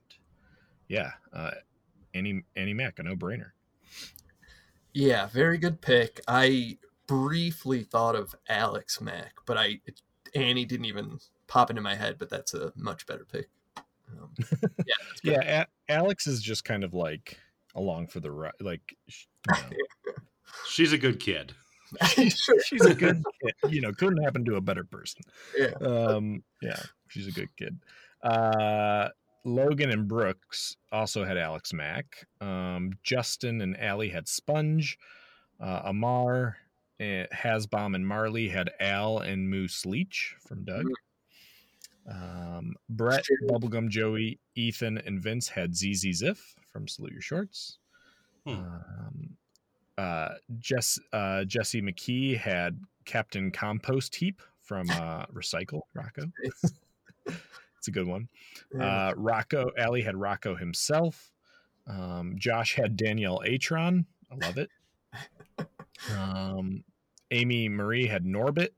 Yeah, 0.90 1.12
uh, 1.34 1.52
Annie, 2.14 2.44
Annie 2.56 2.74
Mack, 2.74 3.00
a 3.00 3.04
no 3.04 3.16
brainer. 3.16 3.52
Yeah, 4.94 5.28
very 5.28 5.58
good 5.58 5.82
pick. 5.82 6.20
I 6.28 6.78
briefly 7.08 7.84
thought 7.84 8.16
of 8.16 8.36
Alex 8.50 9.00
Mack, 9.00 9.34
but 9.46 9.58
I 9.58 9.80
it, 9.86 10.02
Annie 10.36 10.66
didn't 10.66 10.86
even 10.86 11.20
pop 11.48 11.70
into 11.70 11.82
my 11.82 11.96
head. 11.96 12.18
But 12.18 12.30
that's 12.30 12.54
a 12.54 12.74
much 12.76 13.06
better 13.06 13.26
pick. 13.26 13.48
Um, 14.12 14.34
yeah. 14.86 14.94
Yeah, 15.24 15.66
a- 15.90 15.92
Alex 15.94 16.28
is 16.28 16.42
just 16.42 16.66
kind 16.66 16.84
of 16.84 16.94
like 16.94 17.38
along 17.76 18.08
for 18.08 18.20
the 18.20 18.32
ride. 18.32 18.54
Like, 18.60 18.98
you 19.08 19.54
know, 19.54 20.14
She's 20.68 20.94
a 20.94 20.98
good 20.98 21.20
kid. 21.20 21.54
She's 22.10 22.86
a 22.86 22.94
good 22.94 23.24
kid. 23.42 23.54
You 23.70 23.82
know, 23.82 23.94
couldn't 23.94 24.24
happen 24.24 24.46
to 24.46 24.56
a 24.56 24.62
better 24.62 24.84
person. 24.84 25.22
Yeah. 25.58 25.74
Um, 25.82 26.44
yeah, 26.62 26.80
she's 27.08 27.28
a 27.28 27.32
good 27.32 27.50
kid. 27.58 27.80
Uh, 28.24 29.10
Logan 29.46 29.92
and 29.92 30.08
Brooks 30.08 30.76
also 30.92 31.24
had 31.24 31.38
Alex 31.38 31.74
Mack. 31.74 32.28
Um, 32.42 32.92
Justin 33.04 33.62
and 33.62 33.80
Allie 33.80 34.10
had 34.10 34.28
Sponge. 34.28 34.98
Uh, 35.60 35.82
Amar, 35.86 36.58
uh, 37.00 37.26
Hasbom, 37.34 37.96
and 37.96 38.06
Marley 38.06 38.50
had 38.50 38.70
Al 38.80 39.20
and 39.20 39.50
Moo 39.50 39.68
Sleech 39.68 40.34
from 40.40 40.66
Doug. 40.66 40.86
Um, 42.10 42.76
Brett, 42.90 43.26
Bubblegum 43.50 43.90
Joey, 43.90 44.40
Ethan, 44.56 44.98
and 45.00 45.22
Vince 45.22 45.50
had 45.50 45.76
ZZ 45.76 46.22
Ziff 46.22 46.40
from 46.72 46.88
Salute 46.88 47.12
Your 47.12 47.22
Shorts. 47.22 47.80
Hmm. 48.46 48.52
Um, 48.54 49.38
uh, 49.98 50.30
Jess, 50.60 51.00
uh, 51.14 51.44
Jesse 51.46 51.82
McKee 51.82 52.38
had 52.38 52.80
Captain 53.06 53.52
Compost 53.52 54.16
Heap 54.16 54.42
from 54.62 54.90
uh, 54.92 55.26
Recycle 55.28 55.82
Rocko. 55.96 56.32
it's 57.26 57.88
a 57.88 57.92
good 57.92 58.08
one. 58.08 58.28
Uh, 58.76 59.14
Rocko, 59.14 59.70
Allie 59.78 60.02
had 60.02 60.16
Rocko 60.16 60.58
himself. 60.58 61.32
Um, 61.88 62.36
Josh 62.38 62.76
had 62.76 62.98
Danielle 62.98 63.42
Atron. 63.46 64.06
I 64.32 64.46
love 64.46 64.58
it. 64.58 64.70
Um, 66.16 66.84
Amy 67.32 67.70
Marie 67.70 68.06
had 68.06 68.24
Norbert 68.24 68.70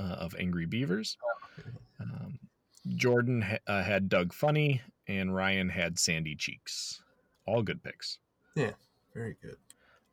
uh, 0.00 0.04
of 0.04 0.34
Angry 0.38 0.64
Beavers. 0.64 1.18
Um, 2.00 2.38
Jordan 2.96 3.42
ha- 3.42 3.58
uh, 3.66 3.82
had 3.82 4.08
Doug 4.08 4.32
Funnie, 4.32 4.80
and 5.06 5.34
Ryan 5.34 5.68
had 5.68 5.98
Sandy 5.98 6.34
Cheeks. 6.34 7.02
All 7.46 7.62
good 7.62 7.82
picks. 7.82 8.18
Yeah, 8.56 8.70
very 9.14 9.36
good. 9.42 9.56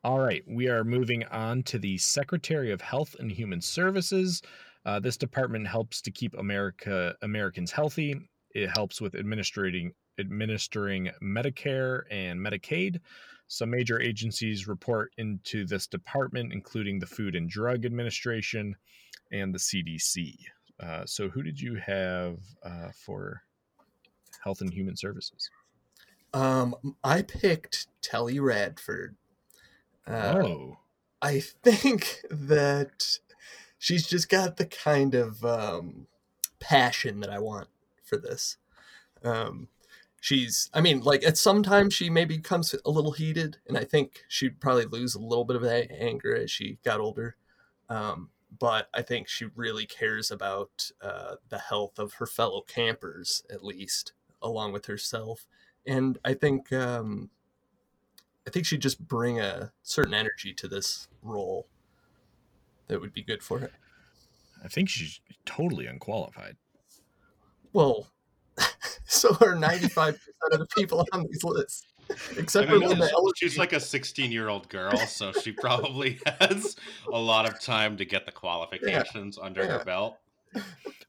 All 0.02 0.20
right, 0.20 0.42
we 0.46 0.68
are 0.68 0.82
moving 0.82 1.24
on 1.24 1.62
to 1.64 1.78
the 1.78 1.98
Secretary 1.98 2.70
of 2.72 2.80
Health 2.80 3.16
and 3.18 3.30
Human 3.30 3.60
Services. 3.60 4.40
Uh, 4.86 4.98
this 4.98 5.18
department 5.18 5.66
helps 5.66 6.00
to 6.00 6.10
keep 6.10 6.32
America 6.38 7.14
Americans 7.20 7.70
healthy. 7.70 8.30
It 8.54 8.70
helps 8.70 9.02
with 9.02 9.14
administrating 9.14 9.92
administering 10.18 11.10
Medicare 11.22 12.04
and 12.10 12.40
Medicaid. 12.40 13.00
Some 13.48 13.68
major 13.68 14.00
agencies 14.00 14.66
report 14.66 15.12
into 15.18 15.66
this 15.66 15.86
department, 15.86 16.54
including 16.54 16.98
the 16.98 17.06
Food 17.06 17.34
and 17.34 17.50
Drug 17.50 17.84
Administration 17.84 18.74
and 19.32 19.52
the 19.54 19.58
CDC. 19.58 20.34
Uh, 20.82 21.04
so, 21.04 21.28
who 21.28 21.42
did 21.42 21.60
you 21.60 21.74
have 21.74 22.38
uh, 22.62 22.88
for 23.04 23.42
Health 24.42 24.62
and 24.62 24.72
Human 24.72 24.96
Services? 24.96 25.50
Um, 26.32 26.74
I 27.04 27.20
picked 27.20 27.88
Telly 28.00 28.40
Radford. 28.40 29.16
Uh, 30.06 30.42
oh, 30.44 30.78
I 31.22 31.40
think 31.40 32.22
that 32.30 33.18
she's 33.78 34.06
just 34.06 34.28
got 34.28 34.56
the 34.56 34.66
kind 34.66 35.14
of 35.14 35.44
um, 35.44 36.06
passion 36.60 37.20
that 37.20 37.30
I 37.30 37.38
want 37.38 37.68
for 38.04 38.16
this. 38.16 38.56
Um, 39.22 39.68
she's, 40.20 40.70
I 40.72 40.80
mean, 40.80 41.00
like 41.00 41.24
at 41.24 41.38
some 41.38 41.62
times 41.62 41.94
she 41.94 42.10
maybe 42.10 42.36
becomes 42.36 42.74
a 42.84 42.90
little 42.90 43.12
heated, 43.12 43.58
and 43.68 43.76
I 43.76 43.84
think 43.84 44.24
she'd 44.28 44.60
probably 44.60 44.86
lose 44.86 45.14
a 45.14 45.20
little 45.20 45.44
bit 45.44 45.56
of 45.56 45.62
that 45.62 45.90
anger 45.90 46.34
as 46.34 46.50
she 46.50 46.78
got 46.84 47.00
older. 47.00 47.36
Um, 47.88 48.30
but 48.58 48.88
I 48.94 49.02
think 49.02 49.28
she 49.28 49.46
really 49.54 49.86
cares 49.86 50.30
about 50.30 50.90
uh, 51.00 51.36
the 51.48 51.58
health 51.58 51.98
of 51.98 52.14
her 52.14 52.26
fellow 52.26 52.62
campers, 52.62 53.42
at 53.50 53.64
least, 53.64 54.12
along 54.42 54.72
with 54.72 54.86
herself. 54.86 55.46
And 55.86 56.18
I 56.24 56.34
think 56.34 56.72
um, 56.72 57.30
I 58.46 58.50
think 58.50 58.66
she'd 58.66 58.82
just 58.82 59.06
bring 59.06 59.38
a 59.40 59.72
certain 59.82 60.14
energy 60.14 60.52
to 60.54 60.68
this 60.68 61.08
role 61.22 61.66
that 62.88 63.00
would 63.00 63.12
be 63.12 63.22
good 63.22 63.42
for 63.42 63.58
her. 63.60 63.70
I 64.64 64.68
think 64.68 64.88
she's 64.88 65.20
totally 65.46 65.86
unqualified. 65.86 66.56
Well, 67.72 68.08
so 69.06 69.30
are 69.40 69.54
95% 69.54 70.16
of 70.52 70.58
the 70.58 70.66
people 70.76 71.06
on 71.12 71.24
these 71.30 71.44
lists, 71.44 71.86
except 72.36 72.68
I 72.68 72.72
mean, 72.72 72.82
for 72.82 72.88
Linda 72.88 73.04
she's- 73.04 73.12
Ellis. 73.12 73.32
she's 73.36 73.58
like 73.58 73.72
a 73.72 73.80
16 73.80 74.32
year 74.32 74.48
old 74.48 74.68
girl, 74.68 74.96
so 74.96 75.32
she 75.32 75.52
probably 75.52 76.18
has 76.40 76.76
a 77.12 77.18
lot 77.18 77.48
of 77.48 77.60
time 77.60 77.96
to 77.98 78.04
get 78.04 78.26
the 78.26 78.32
qualifications 78.32 79.38
under 79.38 79.62
yeah. 79.62 79.78
her 79.78 79.84
belt. 79.84 80.16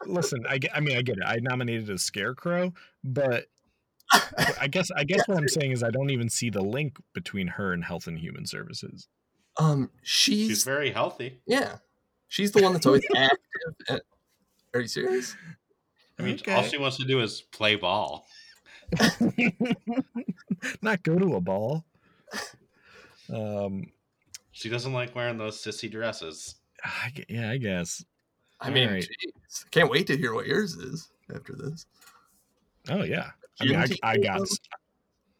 Listen, 0.05 0.43
I, 0.47 0.59
get- 0.59 0.75
I 0.75 0.79
mean, 0.79 0.97
I 0.97 1.01
get 1.01 1.17
it. 1.17 1.23
I 1.25 1.37
nominated 1.41 1.89
a 1.89 1.97
scarecrow, 1.97 2.73
but 3.03 3.45
I 4.59 4.67
guess 4.67 4.91
I 4.91 5.03
guess 5.05 5.27
what 5.27 5.37
I'm 5.37 5.47
saying 5.47 5.71
is 5.71 5.83
I 5.83 5.89
don't 5.89 6.09
even 6.09 6.29
see 6.29 6.49
the 6.49 6.61
link 6.61 6.97
between 7.13 7.47
her 7.47 7.73
and 7.73 7.83
Health 7.83 8.07
and 8.07 8.17
Human 8.17 8.45
Services. 8.45 9.07
Um, 9.57 9.89
She's 10.03 10.47
she's, 10.47 10.63
very 10.63 10.91
healthy. 10.91 11.39
yeah, 11.45 11.77
she's 12.27 12.51
the 12.51 12.61
one 12.61 12.73
that's 12.73 12.85
always 12.85 13.03
active. 13.15 13.37
And, 13.89 14.01
are 14.73 14.81
you 14.81 14.87
serious? 14.87 15.35
I 16.17 16.23
mean, 16.23 16.39
all 16.47 16.63
she 16.63 16.77
wants 16.77 16.97
to 16.97 17.05
do 17.05 17.19
is 17.21 17.41
play 17.41 17.75
ball. 17.75 18.25
Not 20.81 21.01
go 21.03 21.17
to 21.17 21.35
a 21.35 21.41
ball. 21.41 21.83
Um, 23.33 23.87
She 24.51 24.69
doesn't 24.69 24.93
like 24.93 25.15
wearing 25.15 25.37
those 25.37 25.61
sissy 25.61 25.89
dresses. 25.89 26.55
I 26.83 27.11
yeah, 27.29 27.49
I 27.49 27.57
guess. 27.57 28.03
I 28.59 28.69
mean, 28.69 28.87
Alright. 28.87 29.07
jeez. 29.07 29.69
can't 29.71 29.89
wait 29.89 30.07
to 30.07 30.17
hear 30.17 30.33
what 30.33 30.45
yours 30.45 30.75
is 30.75 31.09
after 31.33 31.53
this. 31.55 31.85
Oh 32.89 33.03
yeah. 33.03 33.31
I 33.59 33.65
mean, 33.65 33.75
I, 33.75 33.85
Guilty 33.87 33.99
I 34.03 34.17
got, 34.17 34.37
pleasure? 34.37 34.43
s- 34.43 34.59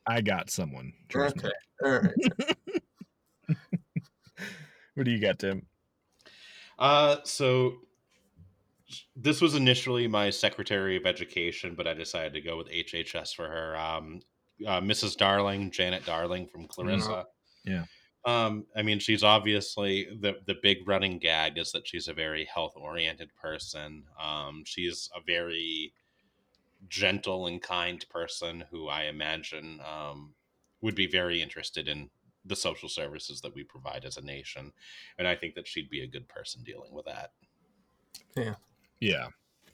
I 0.08 0.22
got 0.22 0.50
someone. 0.50 0.94
trust 1.10 1.38
me. 1.38 1.44
Okay, 1.46 1.54
all 1.86 2.00
right. 2.02 2.56
What 4.96 5.06
do 5.06 5.12
you 5.12 5.20
got, 5.20 5.40
Tim? 5.40 5.66
Uh, 6.78 7.18
so 7.24 7.76
this 9.16 9.40
was 9.42 9.56
initially 9.56 10.08
my 10.08 10.30
Secretary 10.30 10.98
of 10.98 11.06
Education, 11.06 11.76
but 11.76 11.88
I 11.88 11.94
decided 11.94 12.34
to 12.34 12.42
go 12.42 12.58
with 12.58 12.70
HHS 12.70 13.34
for 13.34 13.48
her. 13.48 13.78
Um, 13.78 14.20
uh, 14.68 14.82
Mrs. 14.82 15.16
Darling, 15.16 15.72
Janet 15.72 16.06
Darling 16.06 16.46
from 16.48 16.68
Clarissa. 16.68 17.26
Yeah. 17.64 17.86
Um, 18.26 18.66
I 18.76 18.82
mean, 18.82 19.00
she's 19.00 19.24
obviously 19.24 20.08
the 20.20 20.36
the 20.46 20.56
big 20.62 20.88
running 20.88 21.18
gag 21.20 21.58
is 21.58 21.72
that 21.72 21.88
she's 21.88 22.08
a 22.10 22.14
very 22.14 22.46
health 22.54 22.74
oriented 22.76 23.30
person. 23.42 24.04
Um, 24.22 24.64
she's 24.66 25.10
a 25.16 25.22
very 25.26 25.94
gentle 26.88 27.48
and 27.48 27.62
kind 27.62 28.06
person 28.10 28.64
who 28.72 28.88
I 28.88 29.04
imagine 29.04 29.80
um, 29.82 30.34
would 30.82 30.96
be 30.96 31.08
very 31.08 31.42
interested 31.42 31.88
in 31.88 32.10
the 32.46 32.56
social 32.56 32.90
services 32.90 33.42
that 33.42 33.54
we 33.54 33.64
provide 33.64 34.04
as 34.04 34.18
a 34.18 34.22
nation, 34.22 34.74
and 35.18 35.28
I 35.28 35.36
think 35.36 35.56
that 35.56 35.68
she'd 35.68 35.90
be 35.90 36.02
a 36.02 36.08
good 36.08 36.28
person 36.28 36.64
dealing 36.64 36.94
with 36.94 37.06
that. 37.06 37.32
Yeah. 38.36 38.56
Yeah. 39.00 39.28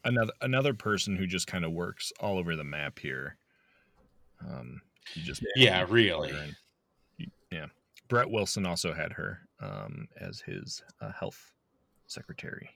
Another 0.04 0.34
another 0.42 0.74
person 0.74 1.16
who 1.16 1.28
just 1.28 1.48
kind 1.48 1.66
of 1.66 1.72
works 1.72 2.12
all 2.20 2.38
over 2.38 2.56
the 2.56 2.64
map 2.64 3.00
here. 3.00 3.38
Um, 4.48 4.82
you 5.14 5.24
just 5.24 5.46
Yeah, 5.56 5.86
really. 5.90 6.34
Yeah. 7.52 7.68
Brett 8.08 8.30
Wilson 8.30 8.66
also 8.66 8.94
had 8.94 9.14
her 9.14 9.40
um, 9.60 10.08
as 10.20 10.42
his 10.42 10.84
uh, 11.02 11.12
health 11.12 11.52
secretary. 12.08 12.70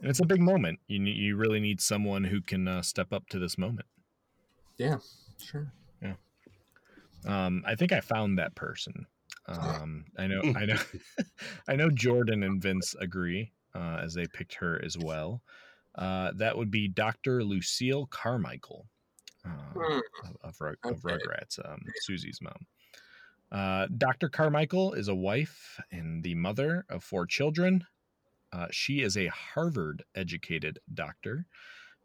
And 0.00 0.10
it's 0.10 0.20
a 0.20 0.26
big 0.26 0.40
moment. 0.40 0.78
You 0.88 1.02
you 1.02 1.36
really 1.36 1.60
need 1.60 1.80
someone 1.80 2.24
who 2.24 2.40
can 2.40 2.68
uh, 2.68 2.82
step 2.82 3.12
up 3.12 3.28
to 3.30 3.38
this 3.38 3.56
moment. 3.56 3.86
Yeah, 4.78 4.98
sure. 5.42 5.72
Yeah. 6.02 6.14
Um, 7.26 7.62
I 7.66 7.74
think 7.74 7.92
I 7.92 8.00
found 8.00 8.38
that 8.38 8.54
person. 8.54 9.06
Um, 9.48 10.04
I 10.18 10.26
know, 10.26 10.42
I 10.56 10.66
know, 10.66 10.78
I 11.68 11.76
know. 11.76 11.88
Jordan 11.90 12.42
and 12.42 12.60
Vince 12.60 12.94
agree 13.00 13.52
uh, 13.74 14.00
as 14.02 14.12
they 14.14 14.26
picked 14.26 14.54
her 14.54 14.80
as 14.84 14.98
well. 14.98 15.42
Uh, 15.94 16.32
that 16.34 16.56
would 16.58 16.70
be 16.70 16.88
Dr. 16.88 17.42
Lucille 17.44 18.06
Carmichael 18.06 18.86
um, 19.44 19.52
Hmm, 19.74 20.00
of, 20.42 20.60
of, 20.60 20.76
of 20.84 21.04
Okay. 21.04 21.14
Rugrats, 21.14 21.58
um, 21.64 21.80
Susie's 22.02 22.40
mom. 22.42 22.66
Uh, 23.52 23.86
Dr. 23.96 24.28
Carmichael 24.28 24.92
is 24.94 25.08
a 25.08 25.14
wife 25.14 25.80
and 25.92 26.22
the 26.22 26.34
mother 26.34 26.84
of 26.90 27.04
four 27.04 27.26
children. 27.26 27.84
Uh, 28.52 28.66
she 28.70 29.02
is 29.02 29.16
a 29.16 29.26
Harvard 29.26 30.04
educated 30.14 30.78
doctor. 30.94 31.46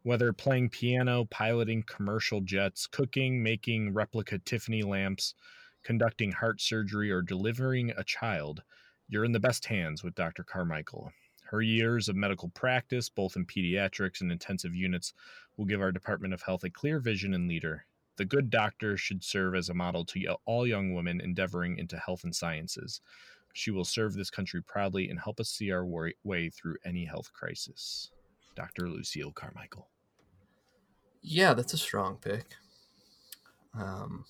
Whether 0.02 0.32
playing 0.32 0.70
piano, 0.70 1.24
piloting 1.26 1.84
commercial 1.84 2.40
jets, 2.40 2.86
cooking, 2.86 3.42
making 3.42 3.94
replica 3.94 4.38
Tiffany 4.38 4.82
lamps, 4.82 5.34
conducting 5.84 6.32
heart 6.32 6.60
surgery, 6.60 7.10
or 7.10 7.22
delivering 7.22 7.90
a 7.96 8.04
child, 8.04 8.62
you're 9.08 9.24
in 9.24 9.32
the 9.32 9.40
best 9.40 9.66
hands 9.66 10.02
with 10.02 10.14
Dr. 10.14 10.42
Carmichael. 10.42 11.12
Her 11.44 11.62
years 11.62 12.08
of 12.08 12.16
medical 12.16 12.48
practice, 12.48 13.08
both 13.08 13.36
in 13.36 13.44
pediatrics 13.44 14.22
and 14.22 14.32
intensive 14.32 14.74
units, 14.74 15.12
will 15.56 15.66
give 15.66 15.80
our 15.80 15.92
Department 15.92 16.32
of 16.32 16.42
Health 16.42 16.64
a 16.64 16.70
clear 16.70 16.98
vision 16.98 17.34
and 17.34 17.46
leader. 17.46 17.84
The 18.16 18.24
good 18.24 18.50
doctor 18.50 18.96
should 18.96 19.22
serve 19.22 19.54
as 19.54 19.68
a 19.68 19.74
model 19.74 20.04
to 20.06 20.36
all 20.44 20.66
young 20.66 20.94
women 20.94 21.20
endeavoring 21.20 21.78
into 21.78 21.98
health 21.98 22.24
and 22.24 22.34
sciences. 22.34 23.00
She 23.52 23.70
will 23.70 23.84
serve 23.84 24.14
this 24.14 24.30
country 24.30 24.62
proudly 24.62 25.08
and 25.10 25.18
help 25.20 25.40
us 25.40 25.50
see 25.50 25.70
our 25.70 25.84
wa- 25.84 26.08
way 26.24 26.48
through 26.50 26.76
any 26.84 27.04
health 27.04 27.32
crisis. 27.32 28.10
Dr. 28.54 28.88
Lucille 28.88 29.32
Carmichael. 29.32 29.88
Yeah, 31.22 31.54
that's 31.54 31.72
a 31.72 31.78
strong 31.78 32.16
pick. 32.16 32.56
Um, 33.74 34.24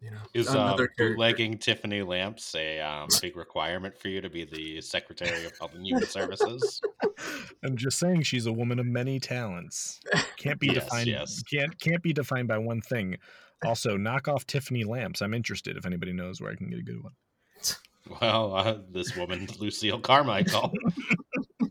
you 0.00 0.10
know, 0.10 0.18
Is 0.34 0.48
uh, 0.48 0.76
bootlegging 0.98 1.58
Tiffany 1.58 2.02
lamps 2.02 2.54
a 2.54 2.80
um, 2.80 3.08
big 3.22 3.36
requirement 3.36 3.96
for 3.96 4.08
you 4.08 4.20
to 4.20 4.28
be 4.28 4.44
the 4.44 4.80
Secretary 4.82 5.44
of 5.46 5.56
Health 5.58 5.74
and 5.74 5.86
Human 5.86 6.06
Services? 6.06 6.82
I'm 7.64 7.76
just 7.76 7.98
saying 7.98 8.22
she's 8.22 8.46
a 8.46 8.52
woman 8.52 8.78
of 8.78 8.86
many 8.86 9.18
talents. 9.18 10.00
Can't 10.36 10.60
be 10.60 10.66
Yes, 10.72 10.84
defined 10.84 11.06
yes. 11.08 11.42
can't 11.50 11.78
can't 11.80 12.02
be 12.02 12.12
defined 12.12 12.46
by 12.46 12.58
one 12.58 12.82
thing. 12.82 13.16
Also, 13.64 13.96
knock 13.96 14.28
off 14.28 14.46
Tiffany 14.46 14.84
lamps. 14.84 15.22
I'm 15.22 15.32
interested 15.32 15.78
if 15.78 15.86
anybody 15.86 16.12
knows 16.12 16.40
where 16.42 16.52
I 16.52 16.56
can 16.56 16.68
get 16.68 16.78
a 16.78 16.82
good 16.82 17.02
one. 17.02 17.12
Well, 18.20 18.54
uh, 18.54 18.78
this 18.90 19.16
woman, 19.16 19.48
Lucille 19.58 20.00
Carmichael. 20.00 20.72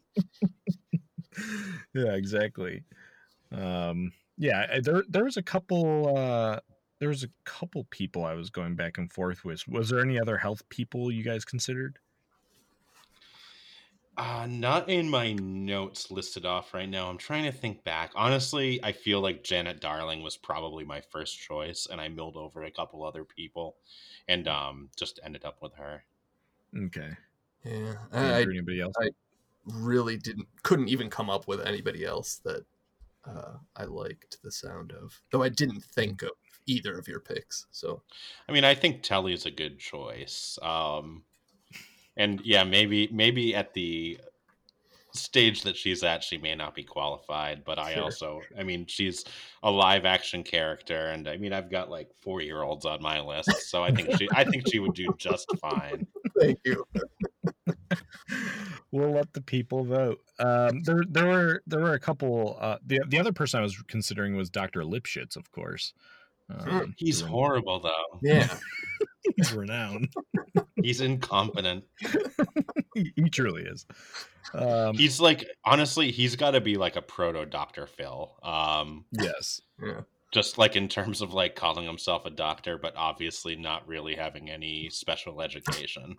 yeah, 1.93 2.13
exactly. 2.13 2.83
Um, 3.51 4.11
yeah, 4.37 4.79
there 4.81 5.03
there 5.07 5.23
was 5.23 5.37
a 5.37 5.43
couple 5.43 6.17
uh 6.17 6.59
there 6.99 7.09
was 7.09 7.23
a 7.23 7.29
couple 7.45 7.85
people 7.89 8.25
I 8.25 8.33
was 8.33 8.49
going 8.49 8.75
back 8.75 8.97
and 8.97 9.11
forth 9.11 9.45
with. 9.45 9.67
Was 9.67 9.89
there 9.89 9.99
any 9.99 10.19
other 10.19 10.37
health 10.37 10.67
people 10.69 11.11
you 11.11 11.23
guys 11.23 11.45
considered? 11.45 11.99
Uh, 14.17 14.47
not 14.49 14.89
in 14.89 15.09
my 15.09 15.33
notes 15.33 16.09
listed 16.09 16.45
off 16.45 16.73
right 16.73 16.87
now. 16.87 17.09
I'm 17.09 17.17
trying 17.17 17.43
to 17.43 17.51
think 17.51 17.83
back. 17.83 18.11
Honestly, 18.15 18.81
I 18.81 18.93
feel 18.93 19.19
like 19.19 19.43
Janet 19.43 19.81
Darling 19.81 20.23
was 20.23 20.37
probably 20.37 20.85
my 20.85 21.01
first 21.01 21.37
choice, 21.37 21.85
and 21.91 21.99
I 21.99 22.07
milled 22.07 22.37
over 22.37 22.63
a 22.63 22.71
couple 22.71 23.03
other 23.03 23.25
people, 23.25 23.75
and 24.29 24.47
um, 24.47 24.89
just 24.95 25.19
ended 25.21 25.43
up 25.43 25.57
with 25.61 25.73
her. 25.75 26.05
Okay. 26.77 27.11
yeah, 27.63 27.93
Andrew, 28.11 28.33
I, 28.33 28.37
I 28.37 28.41
anybody 28.41 28.81
else? 28.81 28.93
I- 28.99 29.09
really 29.67 30.17
didn't 30.17 30.47
couldn't 30.63 30.89
even 30.89 31.09
come 31.09 31.29
up 31.29 31.47
with 31.47 31.61
anybody 31.61 32.05
else 32.05 32.39
that 32.45 32.65
uh, 33.27 33.53
I 33.75 33.85
liked 33.85 34.37
the 34.43 34.51
sound 34.51 34.91
of. 34.91 35.19
Though 35.31 35.43
I 35.43 35.49
didn't 35.49 35.83
think 35.83 36.21
of 36.21 36.31
either 36.67 36.97
of 36.97 37.07
your 37.07 37.19
picks. 37.19 37.65
So 37.71 38.01
I 38.47 38.51
mean, 38.51 38.63
I 38.63 38.75
think 38.75 39.01
Telly's 39.01 39.45
a 39.45 39.51
good 39.51 39.79
choice. 39.79 40.59
Um, 40.61 41.23
and 42.17 42.41
yeah, 42.43 42.63
maybe 42.63 43.09
maybe 43.11 43.55
at 43.55 43.73
the 43.73 44.19
stage 45.15 45.63
that 45.63 45.75
she's 45.75 46.03
at, 46.03 46.23
she 46.23 46.37
may 46.37 46.55
not 46.55 46.75
be 46.75 46.83
qualified. 46.83 47.63
But 47.65 47.79
I 47.79 47.93
Sure, 47.93 48.03
also, 48.03 48.41
I 48.57 48.63
mean, 48.63 48.85
she's 48.87 49.23
a 49.63 49.71
live 49.71 50.05
action 50.05 50.43
character, 50.43 51.07
and 51.07 51.27
I 51.27 51.37
mean, 51.37 51.53
I've 51.53 51.69
got 51.69 51.89
like 51.89 52.09
four 52.21 52.41
year 52.41 52.61
olds 52.61 52.85
on 52.85 53.01
my 53.01 53.19
list, 53.21 53.69
so 53.69 53.83
I 53.83 53.91
think 53.91 54.15
she, 54.17 54.27
I 54.33 54.43
think 54.43 54.67
she 54.67 54.79
would 54.79 54.93
do 54.93 55.07
just 55.17 55.51
fine. 55.59 56.07
thank 56.39 56.59
you. 56.65 56.85
we'll 58.91 59.11
let 59.11 59.33
the 59.33 59.41
people 59.41 59.83
vote. 59.83 60.21
Um, 60.39 60.81
there, 60.83 61.03
there 61.09 61.27
were 61.27 61.63
there 61.67 61.79
were 61.79 61.93
a 61.93 61.99
couple. 61.99 62.57
Uh, 62.59 62.77
the 62.85 63.01
the 63.07 63.19
other 63.19 63.31
person 63.31 63.59
I 63.59 63.63
was 63.63 63.81
considering 63.87 64.35
was 64.35 64.49
Doctor 64.49 64.81
Lipschitz, 64.81 65.35
of 65.35 65.51
course. 65.51 65.93
Um, 66.49 66.93
He's 66.97 67.21
the- 67.21 67.27
horrible 67.27 67.79
though. 67.79 68.19
Yeah, 68.21 68.55
He's 69.35 69.53
renowned. 69.53 70.09
He's 70.81 71.01
incompetent. 71.01 71.83
he, 72.93 73.11
he 73.15 73.29
truly 73.29 73.63
is. 73.63 73.85
Um, 74.53 74.95
He's 74.95 75.19
like 75.19 75.45
honestly, 75.65 76.11
he's 76.11 76.35
got 76.35 76.51
to 76.51 76.61
be 76.61 76.75
like 76.77 76.95
a 76.95 77.01
proto 77.01 77.45
Doctor 77.45 77.87
Phil. 77.87 78.35
Um, 78.43 79.05
yes. 79.11 79.59
yeah. 79.83 80.01
just 80.31 80.57
like 80.57 80.75
in 80.75 80.87
terms 80.87 81.21
of 81.21 81.33
like 81.33 81.55
calling 81.55 81.85
himself 81.85 82.25
a 82.25 82.29
doctor, 82.29 82.77
but 82.77 82.93
obviously 82.95 83.55
not 83.55 83.87
really 83.87 84.15
having 84.15 84.49
any 84.49 84.89
special 84.91 85.41
education. 85.41 86.15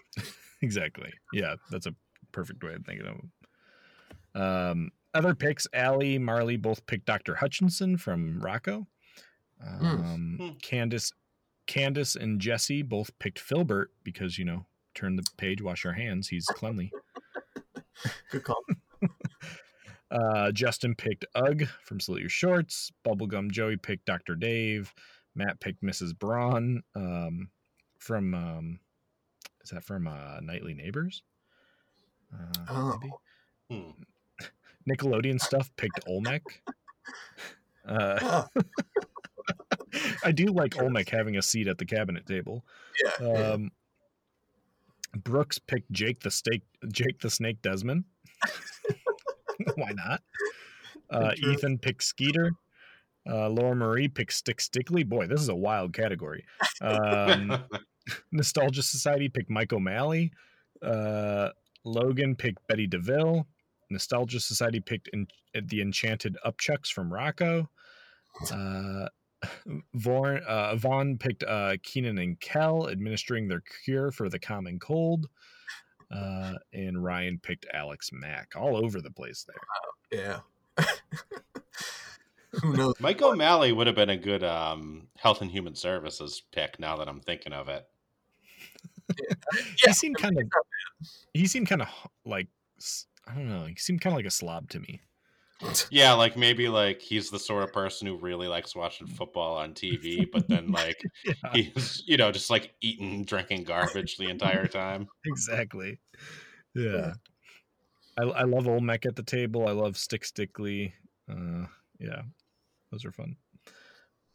exactly. 0.62 1.12
Yeah, 1.32 1.56
that's 1.70 1.86
a 1.86 1.94
perfect 2.32 2.64
way 2.64 2.72
of 2.74 2.84
thinking 2.86 3.06
of 3.06 3.14
him. 3.14 4.42
Um, 4.42 4.90
other 5.14 5.34
picks: 5.34 5.66
Allie, 5.74 6.18
Marley 6.18 6.56
both 6.56 6.86
picked 6.86 7.06
Dr. 7.06 7.34
Hutchinson 7.34 7.96
from 7.98 8.40
Rocko. 8.40 8.86
Um, 9.66 10.36
Hmm. 10.38 10.48
Candace, 10.62 11.12
Candace 11.66 12.14
and 12.16 12.40
Jesse 12.40 12.82
both 12.82 13.16
picked 13.18 13.38
Filburt 13.40 13.86
because 14.04 14.38
you 14.38 14.44
know, 14.44 14.66
turn 14.94 15.16
the 15.16 15.24
page, 15.36 15.60
wash 15.62 15.84
your 15.84 15.92
hands. 15.94 16.28
He's 16.28 16.46
cleanly. 16.46 16.90
Good 18.30 18.44
call. 18.44 18.62
Uh, 20.10 20.50
Justin 20.52 20.94
picked 20.94 21.26
Ug 21.34 21.64
from 21.84 22.00
Salute 22.00 22.20
Your 22.22 22.30
Shorts. 22.30 22.90
Bubblegum 23.06 23.50
Joey 23.50 23.76
picked 23.76 24.06
Dr. 24.06 24.36
Dave. 24.36 24.90
Matt 25.34 25.60
picked 25.60 25.82
Mrs. 25.82 26.18
Braun 26.18 26.82
um, 26.94 27.50
from, 27.98 28.32
um, 28.32 28.80
is 29.62 29.68
that 29.68 29.84
from 29.84 30.06
uh, 30.08 30.40
Nightly 30.40 30.72
Neighbors? 30.72 31.22
Uh, 32.32 32.64
Oh. 32.70 32.98
maybe? 33.02 33.12
Hmm. 33.84 33.90
Nickelodeon 34.90 35.38
stuff 35.38 35.70
picked 35.76 36.00
Olmec. 36.08 36.42
Uh, 37.86 38.18
Ah, 38.22 38.48
I 40.24 40.32
do 40.32 40.46
like 40.46 40.80
Olmec 40.80 41.08
having 41.08 41.36
a 41.36 41.42
seat 41.42 41.68
at 41.68 41.78
the 41.78 41.84
cabinet 41.84 42.26
table. 42.26 42.64
yeah, 43.02 43.10
yeah. 43.20 43.50
Um, 43.52 43.70
Brooks 45.16 45.58
picked 45.58 45.90
Jake 45.90 46.20
the 46.20 46.30
Snake. 46.30 46.62
Jake 46.92 47.20
the 47.20 47.30
Snake 47.30 47.62
Desmond. 47.62 48.04
Why 49.74 49.90
not? 49.92 50.22
Uh, 51.10 51.32
Ethan 51.38 51.78
picked 51.78 52.02
Skeeter. 52.02 52.52
Uh, 53.28 53.48
Laura 53.48 53.74
Marie 53.74 54.08
picked 54.08 54.32
Stick 54.32 54.60
Stickly. 54.60 55.04
Boy, 55.04 55.26
this 55.26 55.40
is 55.40 55.48
a 55.48 55.54
wild 55.54 55.92
category. 55.92 56.44
Um, 56.80 57.64
Nostalgia 58.32 58.82
Society 58.82 59.28
picked 59.28 59.50
Mike 59.50 59.72
O'Malley. 59.72 60.32
Uh, 60.82 61.50
Logan 61.84 62.36
picked 62.36 62.66
Betty 62.68 62.86
DeVille. 62.86 63.46
Nostalgia 63.90 64.40
Society 64.40 64.80
picked 64.80 65.08
en- 65.12 65.26
the 65.54 65.80
Enchanted 65.80 66.36
Upchucks 66.46 66.88
from 66.88 67.10
Rocko. 67.10 67.68
Uh, 68.52 69.08
Vaughn, 69.94 70.40
uh, 70.46 70.76
Vaughn 70.76 71.18
picked 71.18 71.44
uh, 71.44 71.76
Kenan 71.82 72.18
and 72.18 72.38
Kel 72.40 72.88
administering 72.88 73.48
their 73.48 73.62
cure 73.84 74.10
for 74.10 74.28
the 74.28 74.38
common 74.38 74.78
cold. 74.78 75.28
Uh, 76.10 76.54
and 76.72 77.02
Ryan 77.02 77.38
picked 77.38 77.66
Alex 77.72 78.10
Mack 78.12 78.54
all 78.56 78.76
over 78.76 79.00
the 79.00 79.10
place 79.10 79.44
there. 79.46 80.40
yeah. 80.78 80.84
Who 82.62 82.76
knows? 82.76 82.94
Mike 82.98 83.20
O'Malley 83.20 83.72
would 83.72 83.86
have 83.86 83.96
been 83.96 84.10
a 84.10 84.16
good 84.16 84.42
um, 84.42 85.08
health 85.18 85.42
and 85.42 85.50
human 85.50 85.74
services 85.74 86.42
pick. 86.50 86.80
Now 86.80 86.96
that 86.96 87.08
I'm 87.08 87.20
thinking 87.20 87.52
of 87.52 87.68
it, 87.68 87.86
he 89.84 89.92
seemed 89.92 90.16
kind 90.16 90.38
of 90.38 90.44
he 91.34 91.46
seemed 91.46 91.68
kind 91.68 91.82
of 91.82 91.88
like 92.24 92.48
I 93.26 93.34
don't 93.34 93.48
know. 93.48 93.66
He 93.66 93.76
seemed 93.76 94.00
kind 94.00 94.14
of 94.14 94.18
like 94.18 94.26
a 94.26 94.30
slob 94.30 94.70
to 94.70 94.80
me. 94.80 95.02
yeah, 95.90 96.12
like 96.12 96.36
maybe 96.36 96.68
like 96.68 97.00
he's 97.00 97.30
the 97.30 97.38
sort 97.38 97.64
of 97.64 97.72
person 97.72 98.06
who 98.06 98.16
really 98.16 98.46
likes 98.46 98.76
watching 98.76 99.06
football 99.06 99.56
on 99.56 99.74
TV, 99.74 100.26
but 100.30 100.48
then 100.48 100.70
like 100.72 101.00
Yeah, 101.24 101.32
he's 101.52 102.02
you 102.06 102.16
know 102.16 102.30
just 102.30 102.50
like 102.50 102.74
eating, 102.80 103.24
drinking 103.24 103.64
garbage 103.64 104.16
the 104.16 104.28
entire 104.28 104.66
time. 104.66 105.08
exactly. 105.24 105.98
Yeah. 106.74 107.14
I, 108.18 108.24
I 108.24 108.42
love 108.44 108.66
Olmec 108.66 109.06
at 109.06 109.16
the 109.16 109.22
table. 109.22 109.68
I 109.68 109.72
love 109.72 109.96
Stick 109.96 110.24
Stickly. 110.24 110.92
Uh, 111.30 111.66
yeah, 112.00 112.22
those 112.90 113.04
are 113.04 113.12
fun. 113.12 113.36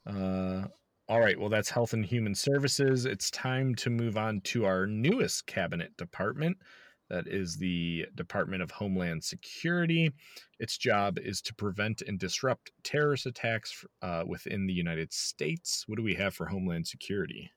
Uh, 0.05 0.67
all 1.09 1.19
right, 1.19 1.37
well, 1.37 1.49
that's 1.49 1.69
Health 1.69 1.93
and 1.93 2.05
Human 2.05 2.33
Services. 2.33 3.05
It's 3.05 3.29
time 3.29 3.75
to 3.75 3.89
move 3.89 4.17
on 4.17 4.39
to 4.41 4.65
our 4.65 4.87
newest 4.87 5.47
cabinet 5.47 5.95
department. 5.97 6.57
That 7.09 7.27
is 7.27 7.57
the 7.57 8.07
Department 8.15 8.63
of 8.63 8.71
Homeland 8.71 9.23
Security. 9.23 10.11
Its 10.59 10.77
job 10.77 11.19
is 11.19 11.41
to 11.41 11.53
prevent 11.53 12.01
and 12.01 12.17
disrupt 12.17 12.71
terrorist 12.83 13.25
attacks 13.25 13.85
uh, 14.01 14.23
within 14.25 14.65
the 14.65 14.73
United 14.73 15.13
States. 15.13 15.83
What 15.87 15.97
do 15.97 16.03
we 16.03 16.15
have 16.15 16.33
for 16.33 16.45
Homeland 16.45 16.87
Security? 16.87 17.51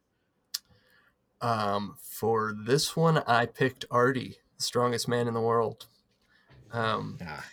Um, 1.41 1.97
for 2.03 2.55
this 2.65 2.97
one, 2.97 3.19
I 3.27 3.47
picked 3.47 3.85
Artie, 3.91 4.37
the 4.57 4.63
strongest 4.63 5.09
man 5.09 5.29
in 5.29 5.35
the 5.35 5.41
world. 5.41 5.87
Um, 6.73 7.19
Ah, 7.23 7.45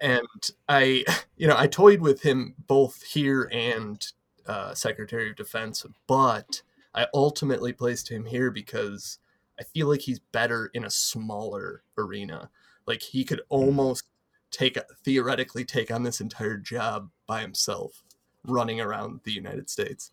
and 0.00 0.26
I, 0.68 1.04
you 1.36 1.46
know, 1.46 1.56
I 1.56 1.66
toyed 1.66 2.00
with 2.00 2.22
him 2.22 2.54
both 2.66 3.02
here 3.02 3.48
and 3.52 4.04
uh, 4.46 4.74
Secretary 4.74 5.30
of 5.30 5.36
Defense, 5.36 5.84
but 6.06 6.62
I 6.94 7.06
ultimately 7.14 7.72
placed 7.72 8.10
him 8.10 8.26
here 8.26 8.50
because 8.50 9.18
I 9.58 9.64
feel 9.64 9.88
like 9.88 10.00
he's 10.00 10.18
better 10.18 10.70
in 10.74 10.84
a 10.84 10.90
smaller 10.90 11.82
arena. 11.96 12.50
Like 12.86 13.02
he 13.02 13.24
could 13.24 13.42
almost 13.48 14.04
take 14.50 14.78
theoretically 15.04 15.64
take 15.64 15.90
on 15.90 16.02
this 16.02 16.20
entire 16.20 16.56
job 16.56 17.10
by 17.26 17.40
himself, 17.40 18.02
running 18.44 18.80
around 18.80 19.20
the 19.24 19.32
United 19.32 19.70
States. 19.70 20.10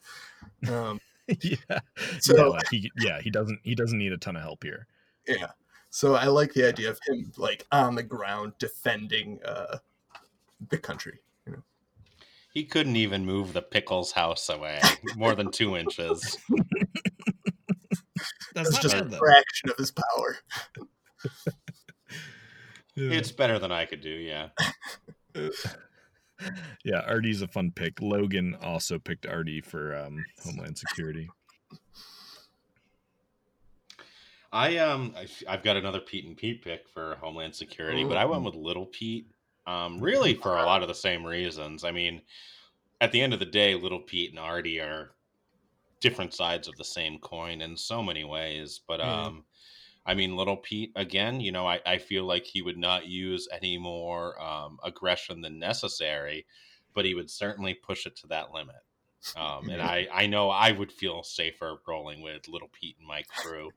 Um, 0.70 1.00
yeah. 1.42 1.80
So- 2.20 2.38
yeah, 2.38 2.44
like 2.44 2.70
he, 2.70 2.92
yeah, 2.98 3.22
he 3.22 3.30
doesn't 3.30 3.60
he 3.64 3.76
doesn't 3.76 3.98
need 3.98 4.14
a 4.14 4.18
ton 4.18 4.36
of 4.36 4.42
help 4.42 4.64
here. 4.64 4.88
Yeah. 5.28 5.52
So 5.90 6.16
I 6.16 6.26
like 6.26 6.54
the 6.54 6.68
idea 6.68 6.90
of 6.90 7.00
him 7.08 7.32
like 7.38 7.66
on 7.72 7.96
the 7.96 8.04
ground 8.04 8.54
defending 8.60 9.40
uh 9.44 9.78
the 10.70 10.78
country. 10.78 11.20
You 11.46 11.54
know. 11.54 11.64
He 12.54 12.64
couldn't 12.64 12.96
even 12.96 13.26
move 13.26 13.54
the 13.54 13.62
pickles 13.62 14.12
house 14.12 14.50
away 14.50 14.82
more 15.16 15.36
than 15.36 15.52
two 15.52 15.78
inches. 15.78 16.38
That's 18.64 18.72
That's 18.72 18.82
just 18.84 18.96
bad, 18.96 19.06
a 19.06 19.10
though. 19.10 19.18
fraction 19.18 19.70
of 19.70 19.78
his 19.78 19.92
power. 19.92 20.38
Yeah. 23.00 23.12
It's 23.12 23.32
better 23.32 23.60
than 23.60 23.72
I 23.72 23.86
could 23.86 24.02
do, 24.02 24.10
yeah. 24.10 24.50
yeah, 26.84 27.00
Artie's 27.08 27.42
a 27.42 27.48
fun 27.48 27.72
pick. 27.74 28.02
Logan 28.02 28.58
also 28.62 29.00
picked 29.00 29.26
Artie 29.26 29.62
for 29.62 29.96
um, 29.96 30.26
Homeland 30.44 30.78
Security. 30.78 31.30
I 34.52 34.78
um 34.78 35.14
I, 35.16 35.52
have 35.52 35.64
got 35.64 35.78
another 35.78 36.00
Pete 36.00 36.26
and 36.26 36.36
Pete 36.36 36.64
pick 36.64 36.90
for 36.90 37.16
Homeland 37.22 37.56
Security, 37.56 38.04
but 38.04 38.18
I 38.18 38.26
went 38.26 38.44
with 38.44 38.56
Little 38.56 38.88
Pete. 38.88 39.28
Um, 39.68 40.00
really 40.00 40.34
for 40.34 40.58
a 40.58 40.66
lot 40.66 40.82
of 40.82 40.88
the 40.88 40.96
same 40.96 41.24
reasons. 41.24 41.84
I 41.84 41.92
mean, 41.92 42.22
at 43.00 43.12
the 43.12 43.22
end 43.22 43.34
of 43.34 43.40
the 43.40 43.46
day, 43.46 43.76
Little 43.76 44.00
Pete 44.00 44.32
and 44.32 44.40
Artie 44.40 44.80
are 44.80 45.12
different 46.00 46.34
sides 46.34 46.68
of 46.68 46.76
the 46.78 46.84
same 46.84 47.20
coin 47.20 47.62
in 47.62 47.76
so 47.78 48.02
many 48.02 48.24
ways. 48.24 48.82
But 48.88 49.00
Yeah. 49.00 49.26
um, 49.26 49.46
I 50.06 50.16
mean, 50.16 50.36
Little 50.36 50.58
Pete 50.58 50.92
again. 50.96 51.40
You 51.40 51.52
know, 51.52 51.68
I, 51.68 51.82
I 51.86 51.98
feel 51.98 52.24
like 52.24 52.46
he 52.46 52.62
would 52.62 52.78
not 52.78 53.06
use 53.08 53.48
any 53.52 53.78
more 53.78 54.42
um, 54.42 54.80
aggression 54.84 55.42
than 55.42 55.60
necessary, 55.60 56.46
but 56.94 57.06
he 57.06 57.14
would 57.14 57.30
certainly 57.30 57.74
push 57.74 58.06
it 58.06 58.16
to 58.18 58.28
that 58.28 58.52
limit. 58.52 58.78
Um, 59.36 59.70
and 59.70 59.82
I, 59.82 60.08
I 60.12 60.28
know 60.28 60.50
I 60.50 60.72
would 60.72 60.92
feel 60.92 61.24
safer 61.24 61.78
rolling 61.88 62.22
with 62.22 62.48
Little 62.48 62.70
Pete 62.70 62.96
and 62.98 63.08
my 63.08 63.24
crew, 63.38 63.70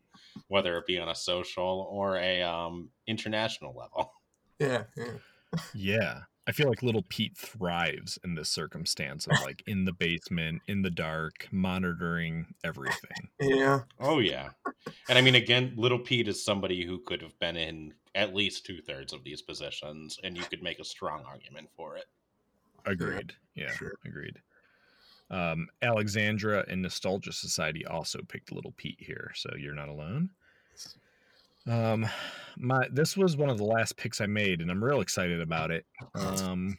whether 0.49 0.79
it 0.79 0.87
be 0.87 0.99
on 0.99 1.09
a 1.09 1.15
social 1.15 1.87
or 1.91 2.17
a 2.17 2.43
um, 2.43 2.91
international 3.07 3.75
level. 3.77 4.13
Yeah, 4.59 4.85
yeah. 4.97 5.13
Yeah. 5.75 6.21
I 6.47 6.53
feel 6.53 6.69
like 6.69 6.83
little 6.83 7.05
Pete 7.09 7.37
thrives 7.37 8.19
in 8.25 8.35
this 8.35 8.49
circumstance 8.49 9.27
of 9.27 9.41
like 9.43 9.63
in 9.67 9.85
the 9.85 9.93
basement, 9.93 10.63
in 10.67 10.83
the 10.83 10.91
dark, 10.91 11.49
monitoring 11.53 12.47
everything. 12.65 13.29
Yeah. 13.41 13.81
Oh 14.01 14.21
yeah, 14.21 14.51
and 15.09 15.19
I 15.19 15.21
mean 15.21 15.35
again, 15.35 15.73
Little 15.77 15.99
Pete 15.99 16.29
is 16.29 16.45
somebody 16.45 16.85
who 16.85 16.99
could 17.01 17.21
have 17.21 17.39
been 17.41 17.57
in 17.57 17.93
at 18.15 18.35
least 18.35 18.65
two 18.65 18.81
thirds 18.81 19.13
of 19.13 19.25
these 19.25 19.43
positions, 19.43 20.19
and 20.23 20.37
you 20.37 20.45
could 20.45 20.63
make 20.63 20.79
a 20.79 20.85
strong 20.85 21.25
argument 21.27 21.69
for 21.77 21.97
it. 21.97 22.05
Agreed. 22.87 23.33
Yeah, 23.55 23.73
sure. 23.73 23.95
agreed. 24.05 24.39
Um, 25.31 25.69
Alexandra 25.83 26.65
and 26.69 26.83
Nostalgia 26.83 27.33
Society 27.33 27.87
also 27.87 28.21
picked 28.29 28.53
Little 28.53 28.75
Pete 28.77 28.99
here, 29.01 29.33
so 29.35 29.51
you're 29.59 29.75
not 29.75 29.89
alone. 29.89 30.31
Um, 31.69 32.07
my 32.57 32.87
this 32.93 33.17
was 33.17 33.37
one 33.37 33.51
of 33.51 33.59
the 33.59 33.65
last 33.65 33.97
picks 33.97 34.21
I 34.21 34.27
made, 34.27 34.61
and 34.61 34.71
I'm 34.71 34.83
real 34.83 35.01
excited 35.01 35.41
about 35.41 35.71
it. 35.71 35.87
Um, 36.15 36.79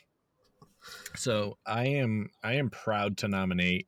so 1.16 1.58
I 1.66 1.86
am 1.86 2.30
I 2.44 2.54
am 2.54 2.70
proud 2.70 3.18
to 3.18 3.28
nominate. 3.28 3.88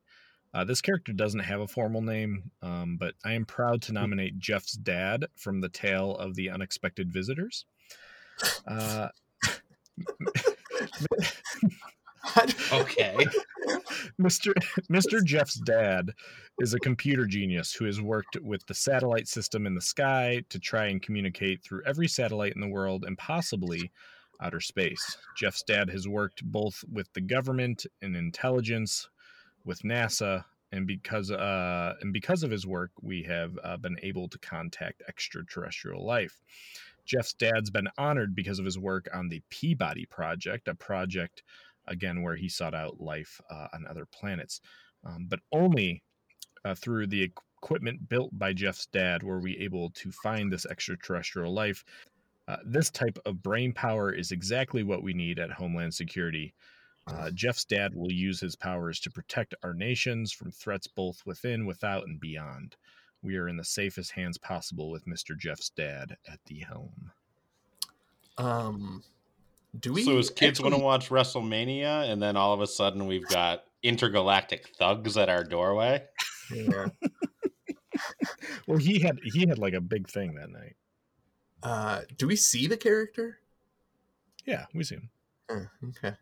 Uh, 0.54 0.64
this 0.64 0.80
character 0.80 1.12
doesn't 1.12 1.40
have 1.40 1.60
a 1.60 1.68
formal 1.68 2.00
name, 2.00 2.50
um, 2.62 2.96
but 2.98 3.14
I 3.24 3.32
am 3.32 3.44
proud 3.44 3.82
to 3.82 3.92
nominate 3.92 4.38
Jeff's 4.38 4.72
dad 4.72 5.26
from 5.36 5.60
the 5.60 5.68
Tale 5.68 6.16
of 6.16 6.34
the 6.34 6.48
Unexpected 6.48 7.12
Visitors. 7.12 7.66
Uh, 8.66 9.08
Okay, 12.72 13.26
Mr. 14.20 14.52
Mr. 14.90 15.24
Jeff's 15.24 15.60
dad 15.60 16.12
is 16.60 16.74
a 16.74 16.80
computer 16.80 17.26
genius 17.26 17.72
who 17.72 17.84
has 17.84 18.00
worked 18.00 18.38
with 18.42 18.64
the 18.66 18.74
satellite 18.74 19.28
system 19.28 19.66
in 19.66 19.74
the 19.74 19.80
sky 19.80 20.42
to 20.48 20.58
try 20.58 20.86
and 20.86 21.02
communicate 21.02 21.62
through 21.62 21.82
every 21.84 22.08
satellite 22.08 22.54
in 22.54 22.60
the 22.60 22.68
world 22.68 23.04
and 23.04 23.18
possibly 23.18 23.90
outer 24.40 24.60
space. 24.60 25.16
Jeff's 25.36 25.62
dad 25.62 25.90
has 25.90 26.08
worked 26.08 26.44
both 26.44 26.84
with 26.92 27.12
the 27.14 27.20
government 27.20 27.86
and 28.02 28.16
intelligence, 28.16 29.08
with 29.64 29.82
NASA, 29.82 30.44
and 30.72 30.86
because 30.86 31.30
uh, 31.30 31.94
and 32.00 32.12
because 32.12 32.42
of 32.42 32.50
his 32.50 32.66
work, 32.66 32.90
we 33.00 33.22
have 33.22 33.58
uh, 33.62 33.76
been 33.76 33.96
able 34.02 34.28
to 34.28 34.38
contact 34.38 35.02
extraterrestrial 35.08 36.04
life. 36.04 36.42
Jeff's 37.04 37.34
dad's 37.34 37.70
been 37.70 37.88
honored 37.98 38.34
because 38.34 38.58
of 38.58 38.64
his 38.64 38.78
work 38.78 39.08
on 39.14 39.28
the 39.28 39.40
Peabody 39.48 40.06
Project, 40.06 40.66
a 40.68 40.74
project 40.74 41.44
again 41.88 42.22
where 42.22 42.36
he 42.36 42.48
sought 42.48 42.74
out 42.74 43.00
life 43.00 43.40
uh, 43.50 43.68
on 43.72 43.86
other 43.86 44.06
planets, 44.06 44.60
um, 45.04 45.26
but 45.28 45.40
only 45.52 46.02
uh, 46.64 46.74
through 46.74 47.06
the 47.06 47.22
equipment 47.62 48.08
built 48.08 48.36
by 48.38 48.52
Jeff's 48.52 48.86
dad 48.86 49.22
were 49.22 49.40
we 49.40 49.56
able 49.58 49.90
to 49.90 50.10
find 50.10 50.52
this 50.52 50.66
extraterrestrial 50.66 51.52
life. 51.52 51.84
Uh, 52.48 52.58
this 52.64 52.90
type 52.90 53.18
of 53.26 53.42
brain 53.42 53.72
power 53.72 54.12
is 54.12 54.30
exactly 54.30 54.82
what 54.82 55.02
we 55.02 55.12
need 55.12 55.38
at 55.38 55.50
Homeland 55.50 55.94
Security. 55.94 56.54
Uh, 57.08 57.30
Jeff's 57.30 57.64
dad 57.64 57.94
will 57.94 58.12
use 58.12 58.40
his 58.40 58.56
powers 58.56 58.98
to 59.00 59.10
protect 59.10 59.54
our 59.62 59.74
nations 59.74 60.32
from 60.32 60.50
threats 60.50 60.86
both 60.88 61.22
within, 61.24 61.66
without, 61.66 62.04
and 62.06 62.20
beyond. 62.20 62.76
We 63.22 63.36
are 63.36 63.48
in 63.48 63.56
the 63.56 63.64
safest 63.64 64.12
hands 64.12 64.38
possible 64.38 64.90
with 64.90 65.06
Mr. 65.06 65.36
Jeff's 65.36 65.70
dad 65.70 66.16
at 66.28 66.40
the 66.46 66.60
helm. 66.60 67.10
Um 68.38 69.02
do 69.80 69.92
we 69.92 70.02
so 70.02 70.16
his 70.16 70.30
kids 70.30 70.60
want 70.60 70.74
to 70.74 70.80
watch 70.80 71.08
WrestleMania, 71.08 72.10
and 72.10 72.22
then 72.22 72.36
all 72.36 72.52
of 72.52 72.60
a 72.60 72.66
sudden 72.66 73.06
we've 73.06 73.26
got 73.28 73.64
intergalactic 73.82 74.68
thugs 74.78 75.16
at 75.16 75.28
our 75.28 75.44
doorway. 75.44 76.04
Yeah. 76.52 76.86
Well, 78.66 78.78
he 78.78 78.98
had 78.98 79.18
he 79.22 79.46
had 79.46 79.58
like 79.58 79.72
a 79.74 79.80
big 79.80 80.08
thing 80.08 80.34
that 80.34 80.50
night. 80.50 80.76
Uh 81.62 82.02
do 82.18 82.26
we 82.26 82.36
see 82.36 82.66
the 82.66 82.76
character? 82.76 83.38
Yeah, 84.44 84.66
we 84.74 84.84
see 84.84 84.96
him. 84.96 85.10
Uh, 85.48 85.86
okay. 85.88 86.14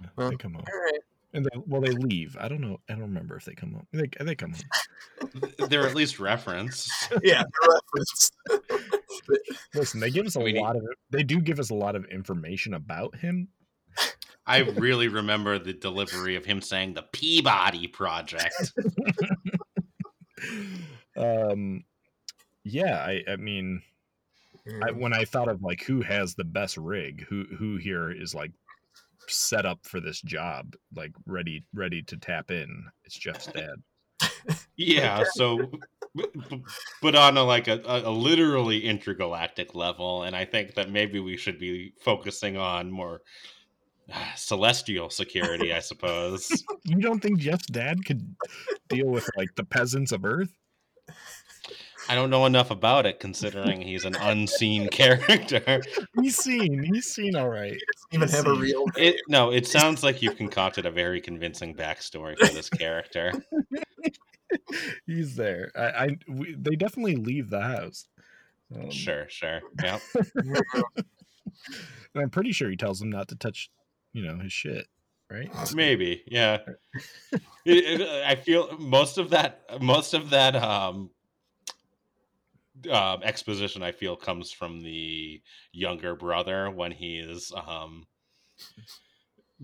Yeah, 0.00 0.08
Well, 0.16 0.30
they 0.30 0.36
come 0.36 0.54
home, 0.54 0.64
All 0.72 0.80
right. 0.80 1.00
And 1.36 1.44
they, 1.44 1.50
well, 1.66 1.82
they 1.82 1.92
leave. 1.92 2.36
I 2.40 2.48
don't 2.48 2.62
know. 2.62 2.78
I 2.88 2.94
don't 2.94 3.02
remember 3.02 3.36
if 3.36 3.44
they 3.44 3.54
come 3.54 3.72
home. 3.72 3.86
They 3.92 4.08
they 4.24 4.34
come 4.34 4.54
home. 4.54 5.42
They're 5.68 5.86
at 5.86 5.94
least 5.94 6.18
referenced. 6.18 6.90
Yeah, 7.22 7.42
the 7.44 7.80
reference. 7.94 8.30
Listen, 9.74 10.00
they 10.00 10.10
give 10.10 10.26
us 10.26 10.36
a 10.36 10.40
I 10.40 10.44
mean, 10.44 10.56
he- 10.56 10.62
lot 10.62 10.76
of. 10.76 10.82
They 11.10 11.22
do 11.22 11.40
give 11.40 11.60
us 11.60 11.70
a 11.70 11.74
lot 11.74 11.94
of 11.94 12.06
information 12.06 12.74
about 12.74 13.16
him. 13.16 13.48
I 14.46 14.58
really 14.60 15.08
remember 15.08 15.58
the 15.58 15.72
delivery 15.74 16.36
of 16.36 16.44
him 16.44 16.62
saying 16.62 16.94
the 16.94 17.04
Peabody 17.12 17.86
Project. 17.88 18.72
um, 21.16 21.84
yeah, 22.64 22.96
I 22.96 23.22
I 23.28 23.36
mean, 23.36 23.82
I, 24.86 24.92
when 24.92 25.12
I 25.12 25.24
thought 25.26 25.48
of 25.48 25.62
like 25.62 25.82
who 25.82 26.00
has 26.00 26.34
the 26.34 26.44
best 26.44 26.78
rig, 26.78 27.26
who 27.28 27.44
who 27.58 27.76
here 27.76 28.10
is 28.10 28.34
like 28.34 28.52
set 29.30 29.66
up 29.66 29.80
for 29.82 30.00
this 30.00 30.20
job, 30.22 30.74
like 30.94 31.12
ready 31.26 31.64
ready 31.74 32.02
to 32.02 32.16
tap 32.16 32.50
in, 32.50 32.84
it's 33.04 33.18
Jeff's 33.18 33.46
dad. 33.46 33.82
Yeah, 34.76 35.24
so 35.32 35.58
b- 36.14 36.24
b- 36.48 36.64
but 37.02 37.14
on 37.14 37.36
a 37.36 37.42
like 37.42 37.68
a, 37.68 37.80
a, 37.86 38.08
a 38.08 38.10
literally 38.10 38.84
intergalactic 38.84 39.74
level, 39.74 40.22
and 40.24 40.36
I 40.36 40.44
think 40.44 40.74
that 40.74 40.90
maybe 40.90 41.20
we 41.20 41.36
should 41.36 41.58
be 41.58 41.92
focusing 42.00 42.56
on 42.56 42.90
more 42.90 43.22
uh, 44.12 44.34
celestial 44.36 45.10
security, 45.10 45.72
I 45.72 45.80
suppose. 45.80 46.50
You 46.84 47.00
don't 47.00 47.18
think 47.20 47.40
Jeff's 47.40 47.66
dad 47.66 48.04
could 48.04 48.36
deal 48.88 49.08
with 49.08 49.28
like 49.36 49.52
the 49.56 49.64
peasants 49.64 50.12
of 50.12 50.24
Earth? 50.24 50.52
I 52.08 52.14
don't 52.14 52.30
know 52.30 52.46
enough 52.46 52.70
about 52.70 53.04
it 53.06 53.18
considering 53.20 53.80
he's 53.80 54.04
an 54.04 54.14
unseen 54.16 54.88
character. 54.90 55.82
He's 56.20 56.36
seen. 56.36 56.82
He's 56.82 57.06
seen 57.06 57.34
all 57.36 57.48
right. 57.48 57.76
Even 58.12 58.28
have 58.28 58.46
a 58.46 58.54
real 58.54 58.84
It 58.96 59.16
no, 59.28 59.50
it 59.50 59.66
sounds 59.66 60.02
like 60.02 60.22
you've 60.22 60.36
concocted 60.36 60.86
a 60.86 60.90
very 60.90 61.20
convincing 61.20 61.74
backstory 61.74 62.38
for 62.38 62.52
this 62.52 62.70
character. 62.70 63.32
He's 65.06 65.34
there. 65.34 65.72
I, 65.76 65.82
I 66.04 66.08
we, 66.28 66.54
they 66.54 66.76
definitely 66.76 67.16
leave 67.16 67.50
the 67.50 67.60
house. 67.60 68.06
Um, 68.74 68.90
Sure, 68.90 69.26
sure. 69.28 69.60
Yep. 69.82 70.00
and 70.94 72.22
I'm 72.22 72.30
pretty 72.30 72.52
sure 72.52 72.70
he 72.70 72.76
tells 72.76 72.98
them 73.00 73.10
not 73.10 73.28
to 73.28 73.36
touch, 73.36 73.70
you 74.12 74.22
know, 74.26 74.38
his 74.38 74.52
shit. 74.52 74.86
Right? 75.30 75.50
Maybe, 75.74 76.22
yeah. 76.28 76.58
It- 77.64 78.00
it- 78.00 78.24
I 78.24 78.36
feel 78.36 78.76
most 78.78 79.18
of 79.18 79.30
that, 79.30 79.62
most 79.82 80.14
of 80.14 80.30
that 80.30 80.54
um, 80.54 81.10
um, 82.90 83.22
exposition, 83.22 83.82
I 83.82 83.92
feel, 83.92 84.16
comes 84.16 84.52
from 84.52 84.80
the 84.80 85.40
younger 85.72 86.14
brother 86.14 86.70
when 86.70 86.92
he 86.92 87.18
is 87.18 87.52
um, 87.66 88.06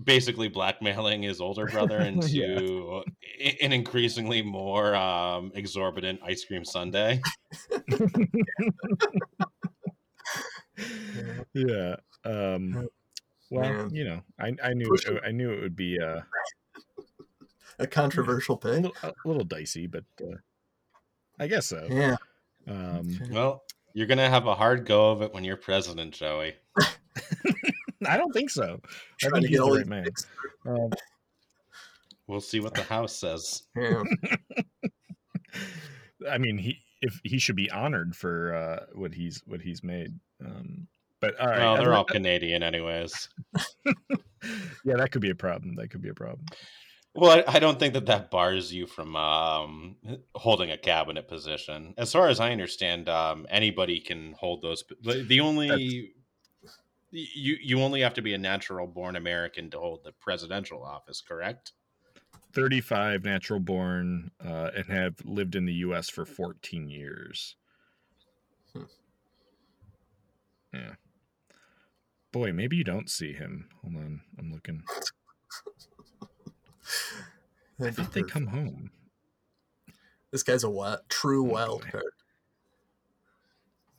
basically 0.01 0.47
blackmailing 0.47 1.21
his 1.23 1.39
older 1.41 1.65
brother 1.67 1.99
into 2.01 3.03
i- 3.43 3.57
an 3.61 3.71
increasingly 3.73 4.41
more 4.41 4.95
um, 4.95 5.51
exorbitant 5.55 6.19
ice 6.25 6.43
cream 6.45 6.65
sundae. 6.65 7.19
yeah. 11.53 11.95
Um. 12.25 12.87
Well, 13.51 13.69
Man. 13.69 13.89
you 13.93 14.03
know, 14.05 14.21
I 14.39 14.53
I 14.63 14.73
knew 14.73 14.87
Push 14.87 15.05
him. 15.05 15.19
I 15.23 15.31
knew 15.31 15.51
it 15.51 15.61
would 15.61 15.75
be 15.75 15.99
uh, 15.99 16.21
a 17.77 17.85
controversial 17.85 18.59
a, 18.63 18.67
little, 18.67 18.93
a 19.03 19.13
little 19.25 19.43
dicey, 19.43 19.85
but 19.85 20.05
uh, 20.21 20.37
I 21.37 21.47
guess 21.47 21.67
so. 21.67 21.87
Yeah. 21.89 22.15
Um, 22.67 23.19
Well, 23.31 23.63
you're 23.93 24.07
gonna 24.07 24.29
have 24.29 24.47
a 24.47 24.55
hard 24.55 24.85
go 24.85 25.11
of 25.11 25.21
it 25.21 25.33
when 25.33 25.43
you're 25.43 25.57
president, 25.57 26.13
Joey. 26.13 26.53
I 28.07 28.17
don't 28.17 28.31
think 28.33 28.49
so. 28.49 28.79
I 29.23 29.29
think 29.29 29.47
he's 29.47 29.51
get 29.51 29.57
the 29.57 29.63
all 29.63 29.71
right 29.75 29.79
these 29.79 29.87
man. 29.89 30.07
Um, 30.65 30.89
We'll 32.27 32.41
see 32.41 32.61
what 32.61 32.73
the 32.73 32.83
House 32.83 33.15
says. 33.15 33.63
Yeah. 33.75 34.01
I 36.31 36.37
mean, 36.37 36.57
he 36.57 36.79
if 37.01 37.19
he 37.25 37.37
should 37.37 37.57
be 37.57 37.69
honored 37.69 38.15
for 38.15 38.55
uh, 38.55 38.85
what 38.93 39.13
he's 39.13 39.41
what 39.45 39.61
he's 39.61 39.83
made. 39.83 40.17
Um, 40.43 40.87
but 41.19 41.37
all 41.39 41.47
right, 41.47 41.59
well, 41.59 41.73
they're 41.75 41.83
other- 41.83 41.93
all 41.95 42.05
Canadian, 42.05 42.63
anyways. 42.63 43.27
yeah, 44.85 44.95
that 44.95 45.11
could 45.11 45.21
be 45.21 45.31
a 45.31 45.35
problem. 45.35 45.75
That 45.75 45.89
could 45.89 46.01
be 46.01 46.09
a 46.09 46.13
problem. 46.13 46.45
Well, 47.15 47.43
I, 47.47 47.55
I 47.55 47.59
don't 47.59 47.77
think 47.77 47.93
that 47.93 48.07
that 48.07 48.31
bars 48.31 48.73
you 48.73 48.87
from 48.87 49.15
um, 49.15 49.97
holding 50.33 50.71
a 50.71 50.77
cabinet 50.77 51.27
position. 51.27 51.93
As 51.97 52.11
far 52.11 52.27
as 52.27 52.39
I 52.39 52.51
understand, 52.51 53.07
um, 53.07 53.45
anybody 53.49 53.99
can 53.99 54.33
hold 54.33 54.63
those. 54.63 54.83
The 55.03 55.23
the 55.23 55.39
only 55.39 56.13
you 57.11 57.57
you 57.61 57.81
only 57.81 58.01
have 58.01 58.15
to 58.15 58.23
be 58.23 58.33
a 58.33 58.37
natural 58.37 58.87
born 58.87 59.15
American 59.15 59.69
to 59.71 59.79
hold 59.79 60.03
the 60.03 60.11
presidential 60.13 60.83
office, 60.83 61.21
correct? 61.21 61.73
35 62.53 63.23
natural 63.23 63.59
born 63.59 64.31
uh, 64.43 64.69
and 64.75 64.85
have 64.85 65.15
lived 65.23 65.55
in 65.55 65.65
the 65.65 65.73
US 65.73 66.09
for 66.09 66.25
14 66.25 66.89
years. 66.89 67.55
Hmm. 68.73 68.83
Yeah. 70.73 70.93
Boy, 72.31 72.53
maybe 72.53 72.75
you 72.75 72.83
don't 72.83 73.09
see 73.09 73.33
him. 73.33 73.69
Hold 73.81 73.95
on. 73.95 74.21
I'm 74.39 74.51
looking. 74.51 74.83
I 77.81 77.91
thought 77.91 78.11
they 78.13 78.23
come 78.23 78.47
home. 78.47 78.91
This 80.31 80.43
guy's 80.43 80.63
a 80.63 80.69
what? 80.69 81.07
True 81.09 81.45
Oh, 81.47 81.53
wild 81.53 81.87
card. 81.87 82.03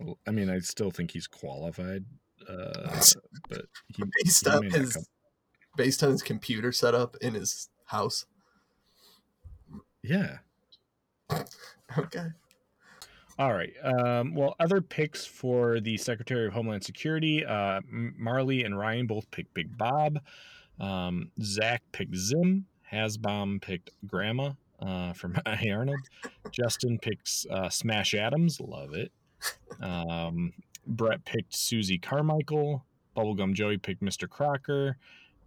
Well, 0.00 0.18
I 0.26 0.30
mean, 0.32 0.50
I 0.50 0.58
still 0.60 0.90
think 0.90 1.10
he's 1.12 1.26
qualified. 1.26 2.04
Uh, 2.46 3.00
but 3.48 3.62
he, 3.88 4.02
Based 4.22 4.44
he 4.46 4.50
on 4.52 4.64
his 4.64 4.92
come- 4.92 5.04
based 5.78 6.02
on 6.02 6.10
his 6.10 6.22
computer 6.22 6.72
setup 6.72 7.16
in 7.22 7.32
his 7.32 7.70
house. 7.86 8.26
Yeah. 10.02 10.38
Okay. 11.96 12.26
All 13.38 13.54
right. 13.54 13.72
Um, 13.82 14.34
well, 14.34 14.56
other 14.60 14.82
picks 14.82 15.24
for 15.24 15.80
the 15.80 15.96
Secretary 15.96 16.46
of 16.46 16.52
Homeland 16.52 16.84
Security, 16.84 17.46
uh, 17.46 17.80
Marley 17.88 18.64
and 18.64 18.76
Ryan 18.76 19.06
both 19.06 19.30
picked 19.30 19.54
Big 19.54 19.78
Bob. 19.78 20.18
Um, 20.78 21.30
Zach 21.40 21.82
picked 21.92 22.16
Zim. 22.16 22.66
Hasbom 22.94 23.60
picked 23.60 23.90
Grandma 24.06 24.52
uh, 24.80 25.12
from 25.12 25.36
Hey 25.46 25.70
Arnold. 25.70 25.98
Justin 26.50 26.98
picks 26.98 27.46
uh, 27.50 27.68
Smash 27.68 28.14
Adams. 28.14 28.60
Love 28.60 28.94
it. 28.94 29.10
Um, 29.80 30.52
Brett 30.86 31.24
picked 31.24 31.54
Susie 31.54 31.98
Carmichael. 31.98 32.84
Bubblegum 33.16 33.52
Joey 33.54 33.78
picked 33.78 34.02
Mr. 34.02 34.28
Crocker. 34.28 34.96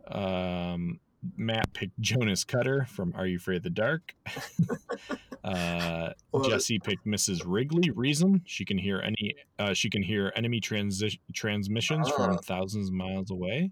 Um, 0.08 1.00
Matt 1.36 1.74
picked 1.74 2.00
Jonas 2.00 2.44
Cutter 2.44 2.86
from 2.90 3.14
Are 3.16 3.26
You 3.26 3.38
Afraid 3.38 3.58
of 3.58 3.64
the 3.64 3.70
Dark? 3.70 4.14
uh. 5.44 6.12
Jesse 6.46 6.80
picked 6.80 7.06
Mrs. 7.06 7.42
Wrigley. 7.46 7.90
Reason 7.90 8.42
she 8.46 8.64
can 8.64 8.78
hear 8.78 9.00
any 9.02 9.36
uh, 9.60 9.74
she 9.74 9.90
can 9.90 10.04
hear 10.04 10.32
enemy 10.36 10.62
transi- 10.62 11.20
transmissions 11.34 12.10
from 12.12 12.34
Ah. 12.34 12.38
thousands 12.38 12.90
of 12.90 12.94
miles 12.94 13.32
away, 13.32 13.72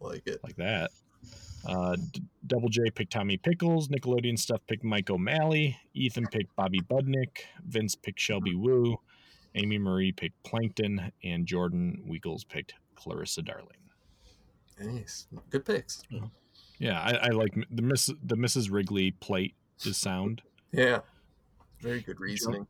Like 0.00 0.26
it. 0.26 0.40
like 0.42 0.56
that. 0.56 0.90
Uh, 1.68 1.96
Double 2.46 2.68
J 2.68 2.90
picked 2.90 3.12
Tommy 3.12 3.36
Pickles. 3.36 3.88
Nickelodeon 3.88 4.38
stuff 4.38 4.60
picked 4.68 4.84
Mike 4.84 5.10
O'Malley. 5.10 5.76
Ethan 5.94 6.26
picked 6.26 6.54
Bobby 6.56 6.80
Budnick. 6.80 7.40
Vince 7.66 7.94
picked 7.94 8.20
Shelby 8.20 8.54
Woo. 8.54 8.98
Amy 9.54 9.78
Marie 9.78 10.12
picked 10.12 10.42
Plankton, 10.44 11.12
and 11.24 11.46
Jordan 11.46 12.04
Weekles 12.08 12.46
picked 12.46 12.74
Clarissa 12.94 13.42
Darling. 13.42 13.78
Nice. 14.78 15.26
Good 15.50 15.64
picks. 15.64 16.02
Yeah, 16.78 17.00
I, 17.00 17.28
I 17.28 17.28
like 17.30 17.54
the 17.70 17.80
Miss 17.82 18.06
the 18.06 18.36
Mrs. 18.36 18.70
Wrigley 18.70 19.12
plate 19.12 19.54
is 19.84 19.96
sound. 19.96 20.42
Yeah. 20.72 21.00
Very 21.80 22.00
good 22.02 22.20
reasoning. 22.20 22.66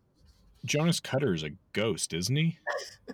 Jonas 0.64 1.00
Cutter 1.00 1.34
is 1.34 1.42
a 1.42 1.50
ghost, 1.72 2.12
isn't 2.12 2.36
he? 2.36 2.58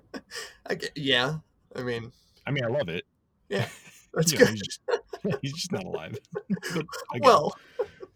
I 0.67 0.75
get, 0.75 0.91
yeah. 0.97 1.37
I 1.75 1.83
mean, 1.83 2.13
I 2.47 2.51
mean, 2.51 2.65
I 2.65 2.69
love 2.69 2.89
it. 2.89 3.05
Yeah. 3.49 3.67
That's 4.15 4.33
You 4.33 4.39
know, 4.39 4.45
good. 4.47 4.53
he's, 4.55 4.63
just, 4.63 4.81
he's 5.43 5.53
just 5.53 5.73
not 5.73 5.85
alive. 5.85 6.19
Again, 6.75 6.87
well, 7.21 7.57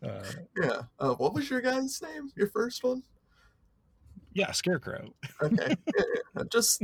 uh, 0.05 0.23
yeah. 0.61 0.83
Uh, 0.99 1.15
what 1.15 1.35
was 1.35 1.49
your 1.51 1.61
guy's 1.61 2.01
name? 2.03 2.31
Your 2.37 2.49
first 2.49 2.85
one? 2.85 3.03
yeah, 4.37 4.53
Scarecrow. 4.53 5.09
Okay. 5.43 5.77
Yeah, 5.97 6.05
yeah. 6.15 6.43
Just, 6.53 6.83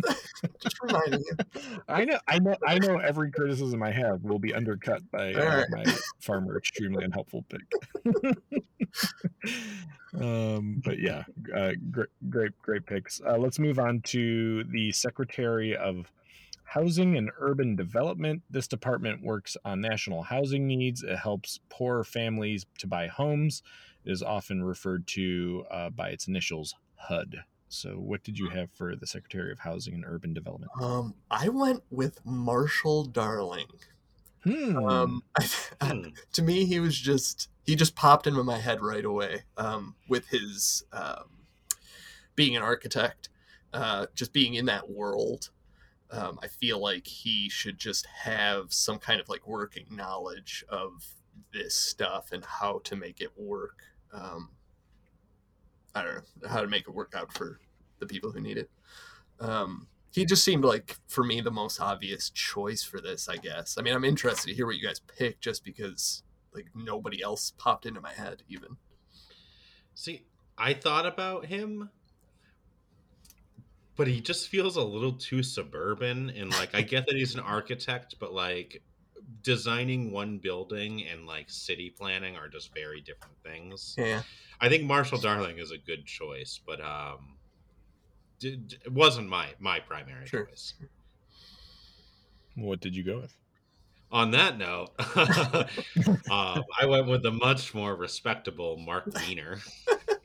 just 0.62 0.82
reminding 0.82 1.20
you. 1.20 1.62
I 1.86 2.06
know, 2.06 2.18
I 2.26 2.38
know, 2.38 2.56
I 2.66 2.78
know. 2.78 2.96
Every 2.96 3.30
criticism 3.30 3.82
I 3.82 3.90
have 3.90 4.24
will 4.24 4.38
be 4.38 4.54
undercut 4.54 5.02
by 5.10 5.34
uh, 5.34 5.40
Alright. 5.42 5.66
my 5.70 5.84
farmer 6.20 6.56
extremely 6.56 7.04
unhelpful 7.04 7.44
pick. 7.50 8.14
um, 10.18 10.80
but 10.82 10.98
yeah, 10.98 11.24
uh, 11.54 11.72
great, 11.90 12.08
great, 12.30 12.62
great 12.62 12.86
picks. 12.86 13.20
Uh, 13.20 13.36
let's 13.36 13.58
move 13.58 13.78
on 13.78 14.00
to 14.06 14.64
the 14.64 14.90
Secretary 14.92 15.76
of 15.76 16.10
Housing 16.74 17.18
and 17.18 17.30
Urban 17.38 17.76
Development. 17.76 18.42
This 18.48 18.66
department 18.66 19.22
works 19.22 19.58
on 19.62 19.82
national 19.82 20.22
housing 20.22 20.66
needs. 20.66 21.02
It 21.02 21.16
helps 21.16 21.60
poor 21.68 22.02
families 22.02 22.64
to 22.78 22.86
buy 22.86 23.08
homes. 23.08 23.62
It 24.06 24.12
is 24.12 24.22
often 24.22 24.64
referred 24.64 25.06
to 25.08 25.64
uh, 25.70 25.90
by 25.90 26.08
its 26.08 26.26
initials, 26.26 26.74
HUD. 26.96 27.44
So, 27.68 27.90
what 27.96 28.22
did 28.22 28.38
you 28.38 28.48
have 28.50 28.70
for 28.72 28.96
the 28.96 29.06
Secretary 29.06 29.52
of 29.52 29.58
Housing 29.58 29.94
and 29.94 30.04
Urban 30.06 30.32
Development? 30.32 30.70
Um, 30.80 31.14
I 31.30 31.50
went 31.50 31.82
with 31.90 32.24
Marshall 32.24 33.04
Darling. 33.04 33.66
Hmm. 34.44 34.76
Um, 34.78 35.22
Hmm. 35.82 36.08
to 36.32 36.42
me, 36.42 36.64
he 36.64 36.80
was 36.80 36.98
just 36.98 37.48
he 37.64 37.76
just 37.76 37.94
popped 37.94 38.26
into 38.26 38.42
my 38.42 38.58
head 38.58 38.80
right 38.80 39.04
away. 39.04 39.42
Um, 39.58 39.96
with 40.08 40.28
his 40.28 40.84
um, 40.92 41.44
being 42.34 42.56
an 42.56 42.62
architect, 42.62 43.28
uh, 43.74 44.06
just 44.14 44.32
being 44.32 44.54
in 44.54 44.64
that 44.66 44.88
world, 44.88 45.50
um, 46.12 46.38
I 46.42 46.48
feel 46.48 46.78
like 46.78 47.06
he 47.06 47.48
should 47.48 47.78
just 47.78 48.06
have 48.06 48.72
some 48.72 48.98
kind 48.98 49.20
of 49.20 49.28
like 49.28 49.46
working 49.46 49.86
knowledge 49.90 50.64
of 50.68 51.06
this 51.52 51.74
stuff 51.74 52.32
and 52.32 52.44
how 52.44 52.80
to 52.84 52.96
make 52.96 53.20
it 53.20 53.30
work. 53.36 53.80
Um, 54.12 54.50
I 55.94 56.02
don't 56.02 56.14
know 56.14 56.48
how 56.48 56.60
to 56.60 56.68
make 56.68 56.88
it 56.88 56.94
work 56.94 57.14
out 57.16 57.32
for 57.32 57.60
the 57.98 58.06
people 58.06 58.30
who 58.30 58.40
need 58.40 58.58
it. 58.58 58.70
Um, 59.40 59.88
he 60.10 60.24
just 60.26 60.44
seemed 60.44 60.64
like 60.64 60.96
for 61.08 61.24
me 61.24 61.40
the 61.40 61.50
most 61.50 61.80
obvious 61.80 62.28
choice 62.28 62.82
for 62.82 63.00
this 63.00 63.30
i 63.30 63.36
guess 63.38 63.78
i 63.78 63.80
mean 63.82 63.94
i'm 63.94 64.04
interested 64.04 64.46
to 64.46 64.54
hear 64.54 64.66
what 64.66 64.76
you 64.76 64.86
guys 64.86 65.00
pick 65.00 65.40
just 65.40 65.64
because 65.64 66.22
like 66.54 66.66
nobody 66.74 67.22
else 67.22 67.54
popped 67.56 67.86
into 67.86 67.98
my 67.98 68.12
head 68.12 68.42
even 68.46 68.76
See, 69.94 70.24
I 70.56 70.74
thought 70.74 71.06
about 71.06 71.46
him, 71.46 71.90
but 73.96 74.06
he 74.06 74.20
just 74.20 74.48
feels 74.48 74.76
a 74.76 74.82
little 74.82 75.12
too 75.12 75.42
suburban. 75.42 76.30
And 76.30 76.50
like, 76.50 76.74
I 76.74 76.82
get 76.82 77.06
that 77.06 77.16
he's 77.16 77.34
an 77.34 77.40
architect, 77.40 78.16
but 78.18 78.32
like, 78.32 78.82
designing 79.42 80.10
one 80.10 80.38
building 80.38 81.06
and 81.06 81.26
like 81.26 81.48
city 81.48 81.90
planning 81.90 82.36
are 82.36 82.48
just 82.48 82.74
very 82.74 83.00
different 83.00 83.36
things. 83.42 83.94
yeah 83.96 84.22
I 84.60 84.68
think 84.68 84.84
Marshall 84.84 85.18
Darling 85.18 85.58
is 85.58 85.72
a 85.72 85.78
good 85.78 86.06
choice, 86.06 86.60
but 86.64 86.80
um, 86.80 87.38
did, 88.38 88.74
it 88.84 88.92
wasn't 88.92 89.28
my 89.28 89.48
my 89.58 89.80
primary 89.80 90.26
Sure. 90.26 90.46
choice. 90.46 90.74
What 92.54 92.80
did 92.80 92.94
you 92.94 93.02
go 93.02 93.20
with? 93.20 93.34
On 94.12 94.30
that 94.32 94.58
note, 94.58 94.90
um, 96.30 96.62
I 96.80 96.84
went 96.86 97.08
with 97.08 97.22
the 97.22 97.32
much 97.32 97.74
more 97.74 97.96
respectable 97.96 98.76
Mark 98.76 99.06
Wiener 99.06 99.58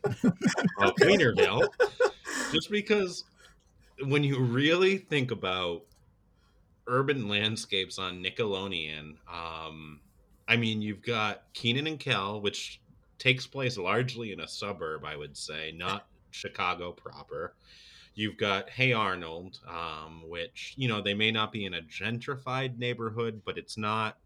of 0.04 0.94
Wienerville, 1.00 1.68
just 2.52 2.70
because 2.70 3.24
when 4.06 4.24
you 4.24 4.40
really 4.40 4.98
think 4.98 5.32
about 5.32 5.84
urban 6.88 7.28
landscapes 7.28 8.00
on 8.00 8.24
Nickelodeon, 8.24 9.16
um, 9.32 10.00
I 10.48 10.56
mean, 10.56 10.82
you've 10.82 11.02
got 11.02 11.44
Kenan 11.54 11.88
and 11.88 12.00
Kel, 12.00 12.42
which 12.42 12.80
takes 13.20 13.48
place 13.48 13.78
largely 13.78 14.32
in 14.32 14.40
a 14.40 14.48
suburb, 14.48 15.04
I 15.04 15.16
would 15.16 15.36
say, 15.36 15.74
not 15.76 16.08
Chicago 16.32 16.92
proper. 16.92 17.54
You've 18.16 18.38
got 18.38 18.70
Hey 18.70 18.94
Arnold, 18.94 19.60
um, 19.68 20.24
which 20.28 20.74
you 20.78 20.88
know 20.88 21.02
they 21.02 21.14
may 21.14 21.32
not 21.32 21.52
be 21.52 21.66
in 21.66 21.76
a 21.76 21.82
gentrified 21.82 22.78
neighborhood, 22.78 23.42
but 23.46 23.58
it's 23.58 23.78
not. 23.78 24.18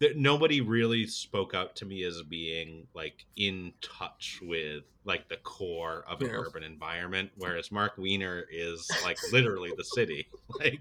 That 0.00 0.16
nobody 0.16 0.62
really 0.62 1.06
spoke 1.06 1.54
out 1.54 1.76
to 1.76 1.84
me 1.84 2.04
as 2.04 2.22
being 2.22 2.86
like 2.94 3.26
in 3.36 3.74
touch 3.82 4.38
with 4.42 4.84
like 5.04 5.28
the 5.28 5.36
core 5.36 6.04
of 6.08 6.22
an 6.22 6.28
Yeah. 6.28 6.36
urban 6.38 6.62
environment, 6.62 7.32
whereas 7.36 7.70
Mark 7.70 7.98
Wiener 7.98 8.46
is 8.50 8.90
like 9.04 9.18
literally 9.32 9.72
the 9.76 9.84
city. 9.84 10.26
Like 10.58 10.80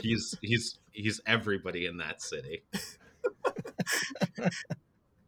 he's 0.00 0.34
he's 0.42 0.78
he's 0.90 1.20
everybody 1.26 1.86
in 1.86 1.98
that 1.98 2.20
city. 2.22 2.62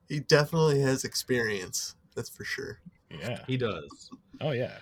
He 0.08 0.20
definitely 0.20 0.80
has 0.80 1.04
experience. 1.04 1.94
That's 2.14 2.28
for 2.28 2.44
sure. 2.44 2.80
Yeah. 3.10 3.38
He 3.46 3.56
does. 3.56 4.10
Oh 4.42 4.50
yeah. 4.50 4.76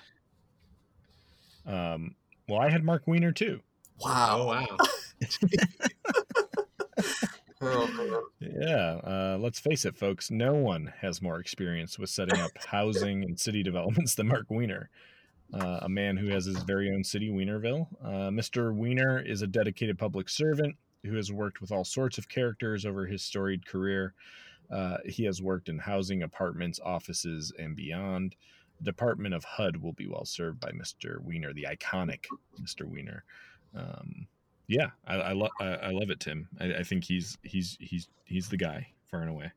Um. 1.66 2.16
Well, 2.48 2.58
I 2.60 2.68
had 2.68 2.82
Mark 2.82 3.06
Wiener 3.06 3.30
too. 3.30 3.60
Wow. 4.00 4.38
Oh 4.40 4.46
wow. 4.46 4.76
Oh. 7.60 8.24
Yeah. 8.40 9.00
Uh, 9.04 9.38
let's 9.38 9.58
face 9.60 9.84
it, 9.84 9.96
folks. 9.96 10.30
No 10.30 10.54
one 10.54 10.92
has 11.00 11.20
more 11.20 11.38
experience 11.38 11.98
with 11.98 12.10
setting 12.10 12.40
up 12.40 12.52
housing 12.66 13.22
and 13.24 13.38
city 13.38 13.62
developments 13.62 14.14
than 14.14 14.28
Mark 14.28 14.46
Wiener, 14.48 14.88
uh, 15.52 15.80
a 15.82 15.88
man 15.88 16.16
who 16.16 16.28
has 16.28 16.46
his 16.46 16.62
very 16.62 16.90
own 16.90 17.04
city, 17.04 17.30
Wienerville. 17.30 17.86
Uh, 18.02 18.30
Mr. 18.30 18.74
Wiener 18.74 19.20
is 19.20 19.42
a 19.42 19.46
dedicated 19.46 19.98
public 19.98 20.28
servant 20.28 20.76
who 21.04 21.14
has 21.16 21.32
worked 21.32 21.60
with 21.60 21.72
all 21.72 21.84
sorts 21.84 22.18
of 22.18 22.28
characters 22.28 22.86
over 22.86 23.06
his 23.06 23.22
storied 23.22 23.66
career. 23.66 24.14
Uh, 24.70 24.98
he 25.04 25.24
has 25.24 25.42
worked 25.42 25.68
in 25.68 25.78
housing, 25.78 26.22
apartments, 26.22 26.80
offices, 26.84 27.52
and 27.58 27.76
beyond. 27.76 28.36
The 28.78 28.84
Department 28.84 29.34
of 29.34 29.44
HUD 29.44 29.76
will 29.76 29.92
be 29.92 30.06
well 30.06 30.24
served 30.24 30.60
by 30.60 30.70
Mr. 30.70 31.20
Wiener, 31.22 31.52
the 31.52 31.66
iconic 31.70 32.26
Mr. 32.62 32.84
Wiener. 32.84 33.24
Um, 33.74 34.26
yeah, 34.70 34.90
I, 35.04 35.16
I 35.16 35.32
love 35.32 35.50
I, 35.60 35.66
I 35.66 35.90
love 35.90 36.10
it, 36.10 36.20
Tim. 36.20 36.48
I, 36.60 36.74
I 36.74 36.82
think 36.84 37.04
he's 37.04 37.36
he's 37.42 37.76
he's 37.80 38.08
he's 38.24 38.48
the 38.48 38.56
guy 38.56 38.86
far 39.10 39.20
and 39.20 39.30
away. 39.30 39.50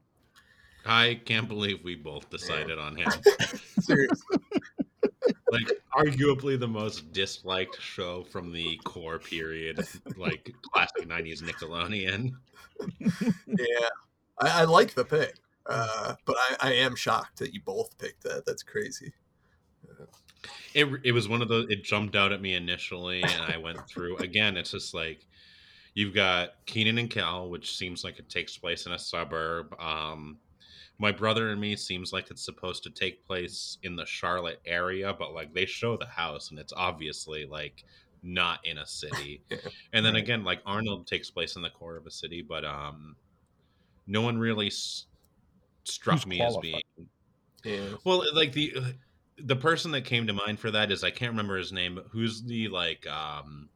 I 0.86 1.22
can't 1.24 1.48
believe 1.48 1.84
we 1.84 1.96
both 1.96 2.30
decided 2.30 2.80
on 2.80 2.98
him. 2.98 3.10
Seriously. 3.80 4.38
Like 5.52 5.72
arguably 5.96 6.60
the 6.60 6.68
most 6.68 7.14
disliked 7.14 7.80
show 7.80 8.24
from 8.24 8.52
the 8.52 8.78
core 8.84 9.20
period, 9.20 9.88
like 10.18 10.52
classic 10.74 11.08
'90s 11.08 11.44
Nickelodeon. 11.44 12.32
Yeah. 13.48 13.88
I, 14.42 14.62
I 14.62 14.64
like 14.64 14.96
the 14.96 15.06
pick. 15.06 15.36
Uh, 15.68 16.16
but 16.26 16.36
I, 16.40 16.70
I 16.70 16.74
am 16.74 16.96
shocked 16.96 17.38
that 17.40 17.54
you 17.54 17.62
both 17.64 17.98
picked 18.00 18.24
that. 18.24 18.46
That's 18.46 18.64
crazy. 18.64 19.14
It 20.74 20.88
it 21.04 21.12
was 21.12 21.28
one 21.28 21.42
of 21.42 21.48
those. 21.48 21.68
It 21.70 21.84
jumped 21.84 22.16
out 22.16 22.32
at 22.32 22.42
me 22.42 22.54
initially, 22.56 23.22
and 23.22 23.42
I 23.54 23.58
went 23.58 23.88
through 23.88 24.18
again. 24.18 24.58
It's 24.58 24.72
just 24.72 24.94
like 24.94 25.26
you've 25.94 26.14
got 26.14 26.52
Kenan 26.66 26.98
and 26.98 27.10
Kel, 27.10 27.50
which 27.50 27.76
seems 27.78 28.04
like 28.04 28.18
it 28.20 28.30
takes 28.30 28.58
place 28.58 28.86
in 28.86 28.92
a 28.94 29.00
suburb. 29.00 29.80
Um, 29.80 30.40
my 31.00 31.12
brother 31.12 31.50
and 31.50 31.60
me 31.62 31.76
seems 31.76 32.14
like 32.14 32.30
it's 32.32 32.44
supposed 32.46 32.84
to 32.84 32.90
take 32.90 33.26
place 33.26 33.78
in 33.84 33.96
the 33.96 34.06
Charlotte 34.06 34.62
area, 34.66 35.14
but 35.18 35.34
like 35.34 35.54
they 35.54 35.66
show 35.66 35.98
the 35.98 36.06
house, 36.06 36.50
and 36.52 36.60
it's 36.60 36.74
obviously 36.76 37.46
like 37.46 37.84
not 38.22 38.60
in 38.66 38.78
a 38.80 38.86
city. 38.86 39.42
Yeah. 39.50 39.58
And 39.92 40.06
then 40.06 40.14
Right. 40.14 40.24
again, 40.24 40.44
like 40.44 40.62
Arnold 40.66 41.08
takes 41.08 41.30
place 41.30 41.56
in 41.56 41.62
the 41.62 41.70
core 41.70 41.98
of 41.98 42.06
a 42.08 42.12
city, 42.12 42.42
but 42.42 42.64
um, 42.66 43.16
no 44.08 44.22
one 44.22 44.38
really 44.38 44.68
s- 44.68 45.06
struck 45.84 46.20
Who's 46.20 46.28
me 46.28 46.38
qualified? 46.38 46.82
as 46.98 47.06
being 47.64 47.80
Yeah. 47.92 47.98
well, 48.06 48.24
like 48.34 48.54
the 48.54 48.74
the 49.38 49.56
person 49.56 49.92
that 49.92 50.06
came 50.06 50.28
to 50.28 50.34
mind 50.34 50.60
for 50.60 50.72
that 50.72 50.92
is 50.92 51.04
I 51.04 51.12
can't 51.12 51.32
remember 51.32 51.58
his 51.58 51.72
name. 51.72 51.96
But 51.96 52.06
who's 52.12 52.44
the 52.44 52.68
like 52.70 53.06
um 53.08 53.70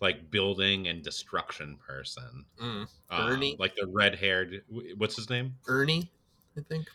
like 0.00 0.30
building 0.30 0.88
and 0.88 1.02
destruction 1.02 1.76
person? 1.84 2.44
Mm. 2.60 2.86
Um, 3.10 3.28
Ernie? 3.28 3.56
like 3.58 3.74
the 3.74 3.86
red 3.86 4.14
haired. 4.14 4.62
What's 4.96 5.16
his 5.16 5.30
name? 5.30 5.54
Ernie, 5.68 6.10
I 6.56 6.60
think. 6.62 6.86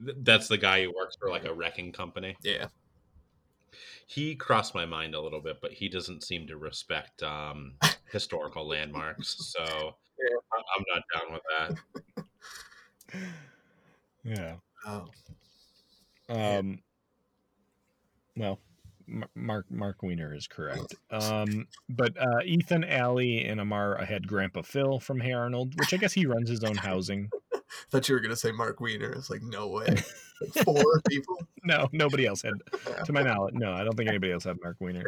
That's 0.00 0.48
the 0.48 0.58
guy 0.58 0.82
who 0.84 0.92
works 0.94 1.16
for 1.18 1.30
like 1.30 1.46
a 1.46 1.54
wrecking 1.54 1.92
company. 1.92 2.36
Yeah. 2.42 2.66
He 4.06 4.34
crossed 4.36 4.74
my 4.74 4.84
mind 4.86 5.14
a 5.14 5.20
little 5.20 5.40
bit, 5.40 5.60
but 5.60 5.72
he 5.72 5.88
doesn't 5.88 6.22
seem 6.22 6.46
to 6.48 6.56
respect 6.56 7.22
um 7.22 7.74
historical 8.12 8.66
landmarks. 8.68 9.36
So 9.54 9.64
Yeah. 10.18 10.36
I- 10.52 10.76
I'm 10.76 10.84
not 10.94 11.02
down 11.14 11.32
with 11.32 11.42
that. 11.58 12.24
Yeah. 14.24 14.54
Oh. 14.84 15.06
Um. 16.28 16.80
Well, 18.36 18.58
Mark 19.34 19.66
Mark 19.70 20.02
Wiener 20.02 20.34
is 20.34 20.46
correct. 20.46 20.94
Um, 21.10 21.66
but 21.88 22.16
uh, 22.18 22.40
Ethan, 22.44 22.84
Alley 22.84 23.44
and 23.44 23.60
Amar 23.60 24.04
had 24.04 24.26
Grandpa 24.26 24.62
Phil 24.62 24.98
from 24.98 25.20
Hey 25.20 25.32
Arnold, 25.32 25.74
which 25.78 25.94
I 25.94 25.96
guess 25.96 26.12
he 26.12 26.26
runs 26.26 26.48
his 26.48 26.64
own 26.64 26.76
housing. 26.76 27.30
thought 27.90 28.08
you 28.08 28.14
were 28.14 28.20
gonna 28.20 28.36
say 28.36 28.52
Mark 28.52 28.80
Wiener. 28.80 29.12
It's 29.12 29.30
like 29.30 29.42
no 29.42 29.68
way. 29.68 29.86
Like 29.86 30.04
four 30.64 31.00
people. 31.08 31.36
No, 31.64 31.88
nobody 31.92 32.26
else 32.26 32.42
had, 32.42 32.54
to 33.04 33.12
my 33.12 33.22
knowledge. 33.22 33.54
No, 33.54 33.72
I 33.72 33.84
don't 33.84 33.96
think 33.96 34.08
anybody 34.08 34.32
else 34.32 34.44
had 34.44 34.58
Mark 34.62 34.76
Wiener. 34.80 35.04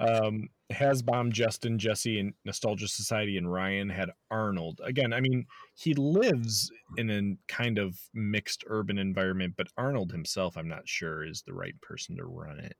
Um, 0.00 0.48
Hasbom, 0.72 1.30
Justin, 1.30 1.78
Jesse, 1.78 2.18
and 2.18 2.32
Nostalgia 2.44 2.88
Society, 2.88 3.36
and 3.36 3.52
Ryan 3.52 3.88
had 3.90 4.10
Arnold. 4.30 4.80
Again, 4.82 5.12
I 5.12 5.20
mean, 5.20 5.46
he 5.74 5.94
lives 5.94 6.70
in 6.96 7.10
a 7.10 7.52
kind 7.52 7.78
of 7.78 7.98
mixed 8.14 8.64
urban 8.66 8.98
environment, 8.98 9.54
but 9.56 9.68
Arnold 9.76 10.12
himself, 10.12 10.56
I'm 10.56 10.68
not 10.68 10.88
sure, 10.88 11.24
is 11.24 11.42
the 11.42 11.54
right 11.54 11.78
person 11.80 12.16
to 12.16 12.24
run 12.24 12.58
it. 12.58 12.76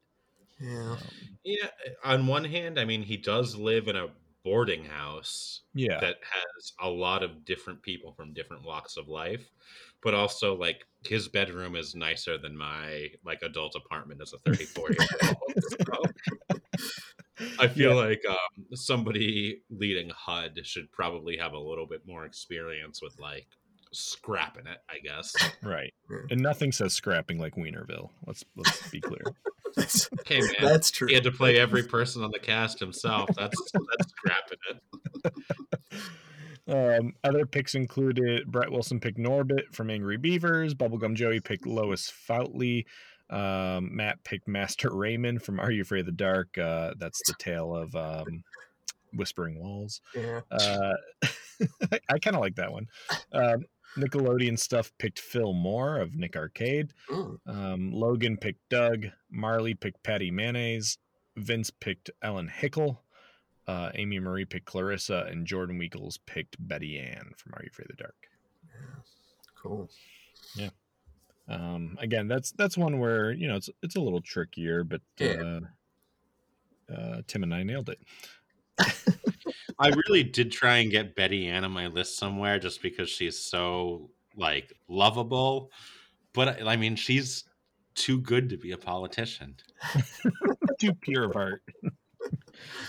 Yeah. 0.59 0.93
Um, 0.93 0.99
Yeah. 1.45 1.69
On 2.05 2.27
one 2.27 2.45
hand, 2.45 2.79
I 2.79 2.85
mean, 2.85 3.03
he 3.03 3.17
does 3.17 3.57
live 3.57 3.89
in 3.89 3.97
a 3.97 4.09
boarding 4.45 4.85
house 4.85 5.63
yeah, 5.75 6.01
that 6.01 6.17
has 6.23 6.73
a 6.81 6.89
lot 6.89 7.23
of 7.23 7.45
different 7.45 7.83
people 7.83 8.13
from 8.13 8.33
different 8.33 8.65
walks 8.65 8.97
of 8.97 9.09
life 9.09 9.51
but 10.03 10.15
also 10.15 10.55
like 10.57 10.85
his 11.07 11.29
bedroom 11.29 11.77
is 11.77 11.95
nicer 11.95 12.39
than 12.39 12.57
my 12.57 13.09
like 13.25 13.41
adult 13.43 13.75
apartment 13.77 14.21
as 14.21 14.33
a 14.33 14.39
34 14.39 14.91
year 14.91 15.09
old 15.29 15.55
so 15.65 16.13
i 17.59 17.67
feel 17.69 17.91
Yeah. 17.91 18.07
like 18.07 18.23
um, 18.29 18.67
somebody 18.75 19.63
leading 19.71 20.11
hud 20.11 20.59
should 20.65 20.91
probably 20.93 21.37
have 21.37 21.53
a 21.53 21.59
little 21.59 21.87
bit 21.87 22.07
more 22.07 22.25
experience 22.25 23.01
with 23.03 23.19
like 23.19 23.49
scrapping 23.93 24.67
it 24.67 24.79
i 24.91 24.99
guess 24.99 25.35
right. 25.63 25.93
And 26.31 26.41
nothing 26.41 26.73
says 26.73 26.95
scrapping 26.95 27.39
like 27.39 27.55
Wienerville. 27.57 28.11
Let's 28.27 28.45
let's 28.57 28.89
be 28.91 29.01
clear. 29.01 29.23
That's, 29.77 30.07
okay 30.21 30.41
man 30.41 30.53
that's 30.61 30.91
true. 30.91 31.09
he 31.09 31.15
had 31.15 31.25
to 31.25 31.31
play 31.31 31.59
every 31.59 31.83
person 31.83 32.23
on 32.23 32.31
the 32.31 32.39
cast 32.39 32.79
himself 32.79 33.31
that's 33.35 33.57
that's 33.73 34.13
scrapping 34.13 34.59
it 34.69 35.33
Um, 36.69 37.15
other 37.25 37.45
picks 37.45 37.75
included 37.75 38.47
Brett 38.47 38.71
Wilson 38.71 39.01
picked 39.01 39.19
Norbert 39.19 39.75
from 39.75 39.91
Angry 39.91 40.17
Beavers. 40.17 40.75
Bubblegum 40.75 41.15
Joey 41.15 41.41
picked 41.41 41.67
Lois 41.67 42.13
Foutley. 42.29 42.85
Um, 43.31 43.95
Matt 43.97 44.23
picked 44.25 44.47
Master 44.47 44.95
Raymond 44.95 45.43
from 45.43 45.59
Are 45.59 45.71
You 45.71 45.83
Afraid 45.83 46.01
of 46.01 46.07
the 46.07 46.13
Dark? 46.13 46.57
Uh, 46.57 46.93
that's 46.99 47.21
the 47.27 47.35
tale 47.39 47.75
of 47.75 47.95
um, 47.97 48.45
Whispering 49.15 49.59
Walls. 49.61 50.01
Yeah. 50.15 50.41
Uh, 50.51 50.95
I, 51.93 52.01
I 52.11 52.19
kind 52.19 52.37
of 52.37 52.43
like 52.43 52.57
that 52.57 52.73
one. 52.73 52.87
Um, 53.33 53.65
Nickelodeon 53.97 54.59
stuff 54.59 54.93
picked 54.99 55.19
Phil 55.19 55.53
Moore 55.53 55.99
of 55.99 56.15
Nick 56.15 56.37
Arcade. 56.37 56.93
Mm. 57.11 57.39
Um, 57.47 57.93
Logan 57.93 58.37
picked 58.37 58.69
Doug. 58.69 59.07
Marley 59.31 59.75
picked 59.75 60.03
Patty 60.03 60.31
Mayonnaise. 60.31 60.99
Vince 61.37 61.71
picked 61.71 62.11
Ellen 62.23 62.49
Hickle. 62.49 63.03
Uh, 63.67 63.91
Amy 63.95 64.19
Marie 64.19 64.45
picked 64.45 64.67
Clarissa, 64.67 65.27
and 65.31 65.47
Jordan 65.47 65.79
Weekles 65.79 66.19
picked 66.27 66.57
Betty 66.59 66.99
Ann 66.99 67.31
from 67.37 67.53
Are 67.55 67.61
You 67.63 67.69
Afraid 67.71 67.91
of 67.91 67.97
the 67.97 68.03
Dark? 68.03 68.17
Cool. 69.63 69.89
Yeah. 70.57 70.71
Um, 71.49 71.97
again, 72.01 72.29
that's 72.29 72.53
that's 72.53 72.77
one 72.77 72.99
where 72.99 73.31
you 73.33 73.47
know 73.49 73.57
it's 73.57 73.69
it's 73.83 73.97
a 73.97 74.01
little 74.01 74.21
trickier, 74.21 74.83
but 74.85 75.01
Yeah. 75.19 75.61
uh, 76.91 76.93
uh, 76.93 77.23
Tim 77.27 77.43
and 77.45 77.55
I 77.55 77.63
nailed 77.63 77.89
it. 77.91 78.01
I 79.79 79.89
really 80.07 80.23
did 80.23 80.51
try 80.53 80.79
and 80.79 80.91
get 80.91 81.15
Betty 81.15 81.47
Ann 81.49 81.65
on 81.65 81.71
my 81.73 81.87
list 81.87 82.17
somewhere 82.19 82.59
just 82.59 82.83
because 82.83 83.09
she's 83.09 83.39
so 83.39 84.11
like 84.37 84.73
lovable. 84.89 85.71
But 86.33 86.67
I 86.67 86.77
mean, 86.77 86.97
she's 86.97 87.45
too 87.95 88.21
good 88.21 88.49
to 88.51 88.57
be 88.57 88.73
a 88.73 88.79
politician. 88.79 89.57
too 90.79 90.95
pure 90.95 91.25
of 91.25 91.33
heart. 91.35 91.63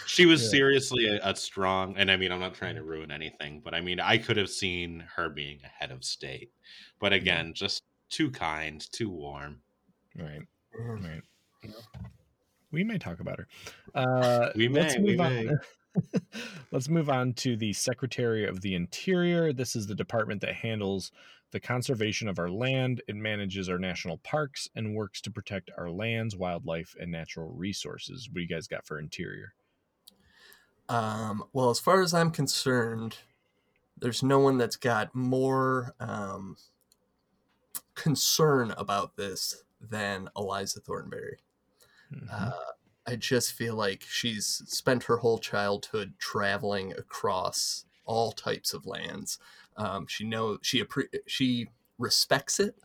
She 0.06 0.26
was 0.26 0.44
Yeah. 0.44 0.50
seriously 0.50 1.08
a, 1.08 1.20
a 1.30 1.36
strong, 1.36 1.96
and 1.98 2.10
I 2.12 2.18
mean, 2.18 2.32
I'm 2.32 2.40
not 2.40 2.54
trying 2.54 2.76
to 2.76 2.84
ruin 2.84 3.12
anything, 3.12 3.62
but 3.64 3.74
I 3.74 3.82
mean, 3.82 4.00
I 4.00 4.18
could 4.18 4.38
have 4.38 4.50
seen 4.50 5.04
her 5.16 5.30
being 5.30 5.60
a 5.64 5.68
head 5.68 5.92
of 5.92 6.04
state. 6.04 6.52
But 7.00 7.14
again, 7.14 7.54
just 7.54 7.84
too 8.10 8.30
kind, 8.30 8.80
too 8.92 9.10
warm. 9.10 9.60
Right. 10.18 10.42
Yeah. 10.78 10.86
Right. 10.86 11.22
We 12.72 12.84
may 12.84 12.98
talk 12.98 13.20
about 13.20 13.40
her. 13.40 13.48
Uh, 13.96 14.50
We 14.56 14.68
let's 14.68 14.96
may, 14.96 15.02
we 15.02 15.12
move 15.12 15.22
on- 15.22 15.46
may. 15.48 15.52
let's 16.72 16.90
move 16.90 17.10
on 17.10 17.34
to 17.34 17.56
the 17.56 17.74
Secretary 17.74 18.46
of 18.46 18.62
the 18.62 18.76
Interior. 18.76 19.54
This 19.54 19.76
is 19.76 19.88
the 19.88 19.96
department 19.96 20.42
that 20.42 20.56
handles 20.56 21.12
the 21.52 21.60
conservation 21.60 22.28
of 22.28 22.40
our 22.40 22.50
land. 22.50 23.02
It 23.08 23.16
manages 23.16 23.70
our 23.70 23.78
national 23.78 24.18
parks 24.18 24.68
and 24.76 24.96
works 24.96 25.22
to 25.22 25.32
protect 25.32 25.72
our 25.78 25.90
lands, 25.90 26.36
wildlife, 26.36 26.96
and 27.00 27.12
natural 27.12 27.50
resources. 27.50 28.28
What 28.28 28.36
do 28.36 28.42
you 28.42 28.48
guys 28.48 28.68
got 28.68 28.86
for 28.86 29.00
Interior? 29.00 29.54
Um, 30.90 31.44
well, 31.54 31.70
as 31.70 31.80
far 31.80 32.02
as 32.02 32.14
I'm 32.14 32.32
concerned, 32.32 33.18
there's 33.98 34.24
no 34.24 34.40
one 34.40 34.58
that's 34.58 34.76
got 34.76 35.14
more 35.16 35.96
um, 36.00 36.58
concern 37.96 38.74
about 38.78 39.16
this 39.16 39.64
than 39.80 40.30
Eliza 40.36 40.80
Thornberry. 40.82 41.38
Mhm. 42.12 42.28
Uh, 42.32 42.52
I 43.06 43.16
just 43.16 43.54
feel 43.54 43.76
like 43.76 44.06
she's 44.08 44.62
spent 44.66 45.04
her 45.04 45.18
whole 45.18 45.38
childhood 45.38 46.14
traveling 46.20 46.94
across 46.94 47.86
all 48.06 48.32
types 48.32 48.74
of 48.74 48.86
lands. 48.86 49.40
Um, 49.76 50.08
she 50.08 50.24
knows 50.24 50.60
she 50.62 50.84
she 51.28 51.68
respects 51.98 52.60
it. 52.60 52.76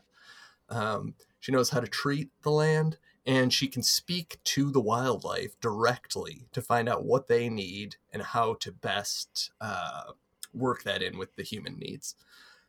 Um, 0.69 1.15
she 1.41 1.53
knows 1.53 1.71
how 1.71 1.81
to 1.81 1.87
treat 1.87 2.31
the 2.43 2.51
land, 2.51 2.99
and 3.27 3.53
she 3.53 3.69
can 3.69 3.83
speak 3.83 4.39
to 4.45 4.71
the 4.71 4.81
wildlife 4.81 5.59
directly 5.61 6.47
to 6.53 6.63
find 6.63 6.89
out 6.89 7.05
what 7.05 7.29
they 7.29 7.49
need 7.49 7.97
and 8.13 8.23
how 8.23 8.55
to 8.55 8.73
best 8.73 9.51
uh, 9.61 10.13
work 10.53 10.83
that 10.83 11.03
in 11.03 11.17
with 11.17 11.37
the 11.37 11.43
human 11.43 11.79
needs. 11.79 12.15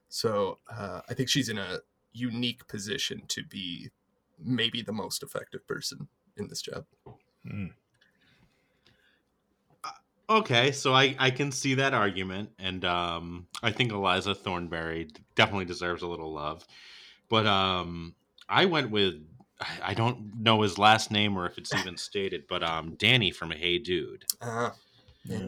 So 0.08 0.60
uh, 0.72 1.02
I 1.10 1.14
think 1.14 1.30
she's 1.30 1.50
in 1.50 1.58
a 1.58 1.80
unique 2.14 2.68
position 2.68 3.24
to 3.28 3.44
be 3.44 3.90
maybe 4.44 4.82
the 4.82 4.92
most 4.94 5.24
effective 5.24 5.68
person 5.68 6.08
in 6.38 6.48
this 6.48 6.62
job. 6.62 6.86
Mm. 7.46 7.72
Okay, 10.30 10.72
so 10.72 10.94
I, 10.94 11.16
I 11.18 11.32
can 11.32 11.52
see 11.52 11.74
that 11.76 11.96
argument, 11.96 12.52
and 12.60 12.86
um, 12.86 13.48
I 13.64 13.72
think 13.72 13.92
Eliza 13.92 14.36
Thornberry 14.36 15.10
definitely 15.34 15.66
deserves 15.66 16.04
a 16.04 16.08
little 16.08 16.32
love. 16.32 16.68
But 17.30 17.48
um, 17.48 18.14
I 18.48 18.66
went 18.66 18.92
with 18.92 19.16
I- 19.60 19.80
I 19.90 19.94
don't 19.96 20.36
know 20.40 20.62
his 20.62 20.78
last 20.78 21.10
name 21.10 21.36
or 21.36 21.48
if 21.48 21.58
it's 21.58 21.74
even 21.74 21.98
stated, 22.10 22.44
but 22.48 22.62
um, 22.62 22.96
Danny 22.96 23.32
from 23.32 23.50
Hey 23.52 23.80
Dude. 23.80 24.26
Uh, 24.40 24.70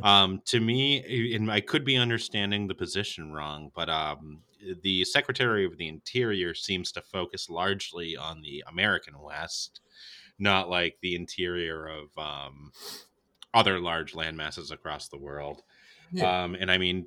Um, 0.04 0.42
to 0.46 0.60
me, 0.60 1.34
and 1.36 1.52
I 1.52 1.62
could 1.62 1.86
be 1.86 1.96
understanding 1.98 2.68
the 2.68 2.76
position 2.76 3.32
wrong, 3.32 3.72
but 3.76 3.90
um, 3.90 4.42
the 4.82 5.04
Secretary 5.06 5.64
of 5.64 5.78
the 5.78 5.88
Interior 5.88 6.54
seems 6.56 6.92
to 6.94 7.02
focus 7.02 7.50
largely 7.50 8.18
on 8.18 8.42
the 8.42 8.64
American 8.68 9.20
West, 9.20 9.82
not 10.42 10.70
like 10.70 10.98
the 11.02 11.16
interior 11.16 11.88
of 11.88 12.18
um, 12.18 12.72
other 13.54 13.80
large 13.80 14.16
land 14.16 14.36
masses 14.36 14.72
across 14.72 15.08
the 15.08 15.18
world. 15.18 15.62
Yeah. 16.12 16.44
Um, 16.44 16.56
and 16.60 16.70
I 16.70 16.78
mean, 16.78 17.06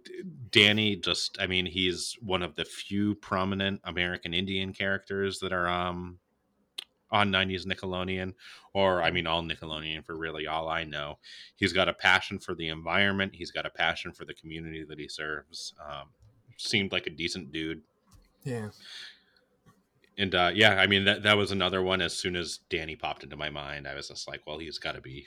Danny 0.50 0.96
just, 0.96 1.36
I 1.40 1.46
mean, 1.46 1.66
he's 1.66 2.16
one 2.20 2.42
of 2.42 2.54
the 2.54 2.64
few 2.64 3.16
prominent 3.16 3.80
American 3.84 4.32
Indian 4.32 4.72
characters 4.72 5.40
that 5.40 5.52
are 5.52 5.68
um, 5.68 6.18
on 7.10 7.30
90s 7.30 7.66
Nickelodeon, 7.66 8.34
or 8.72 9.02
I 9.02 9.10
mean, 9.10 9.26
all 9.26 9.42
Nickelodeon 9.42 10.04
for 10.06 10.16
really 10.16 10.46
all 10.46 10.68
I 10.68 10.84
know. 10.84 11.18
He's 11.56 11.72
got 11.72 11.88
a 11.88 11.92
passion 11.92 12.38
for 12.38 12.54
the 12.54 12.68
environment, 12.68 13.34
he's 13.34 13.50
got 13.50 13.66
a 13.66 13.70
passion 13.70 14.12
for 14.12 14.24
the 14.24 14.34
community 14.34 14.84
that 14.88 14.98
he 14.98 15.08
serves. 15.08 15.74
Um, 15.86 16.08
seemed 16.56 16.92
like 16.92 17.06
a 17.06 17.10
decent 17.10 17.52
dude. 17.52 17.82
yeah. 18.44 18.68
And 20.16 20.34
uh, 20.34 20.50
yeah, 20.54 20.74
I 20.80 20.86
mean, 20.86 21.04
that, 21.06 21.22
that 21.24 21.36
was 21.36 21.50
another 21.50 21.82
one. 21.82 22.00
As 22.00 22.12
soon 22.14 22.36
as 22.36 22.58
Danny 22.70 22.94
popped 22.96 23.24
into 23.24 23.36
my 23.36 23.50
mind, 23.50 23.88
I 23.88 23.94
was 23.94 24.08
just 24.08 24.28
like, 24.28 24.46
well, 24.46 24.58
he's 24.58 24.78
got 24.78 24.92
to 24.94 25.00
be 25.00 25.26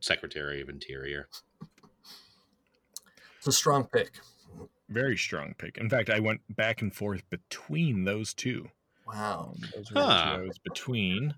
Secretary 0.00 0.60
of 0.60 0.68
Interior. 0.68 1.28
It's 3.38 3.46
a 3.46 3.52
strong 3.52 3.84
pick. 3.84 4.10
Very 4.88 5.16
strong 5.16 5.54
pick. 5.58 5.78
In 5.78 5.88
fact, 5.88 6.10
I 6.10 6.20
went 6.20 6.40
back 6.54 6.82
and 6.82 6.94
forth 6.94 7.22
between 7.30 8.04
those 8.04 8.34
two. 8.34 8.68
Wow. 9.06 9.52
Um, 9.54 9.60
those 9.74 9.90
were 9.90 9.94
the 9.94 10.00
two 10.00 10.06
Huh. 10.06 10.36
I 10.36 10.38
was 10.42 10.58
between. 10.58 11.34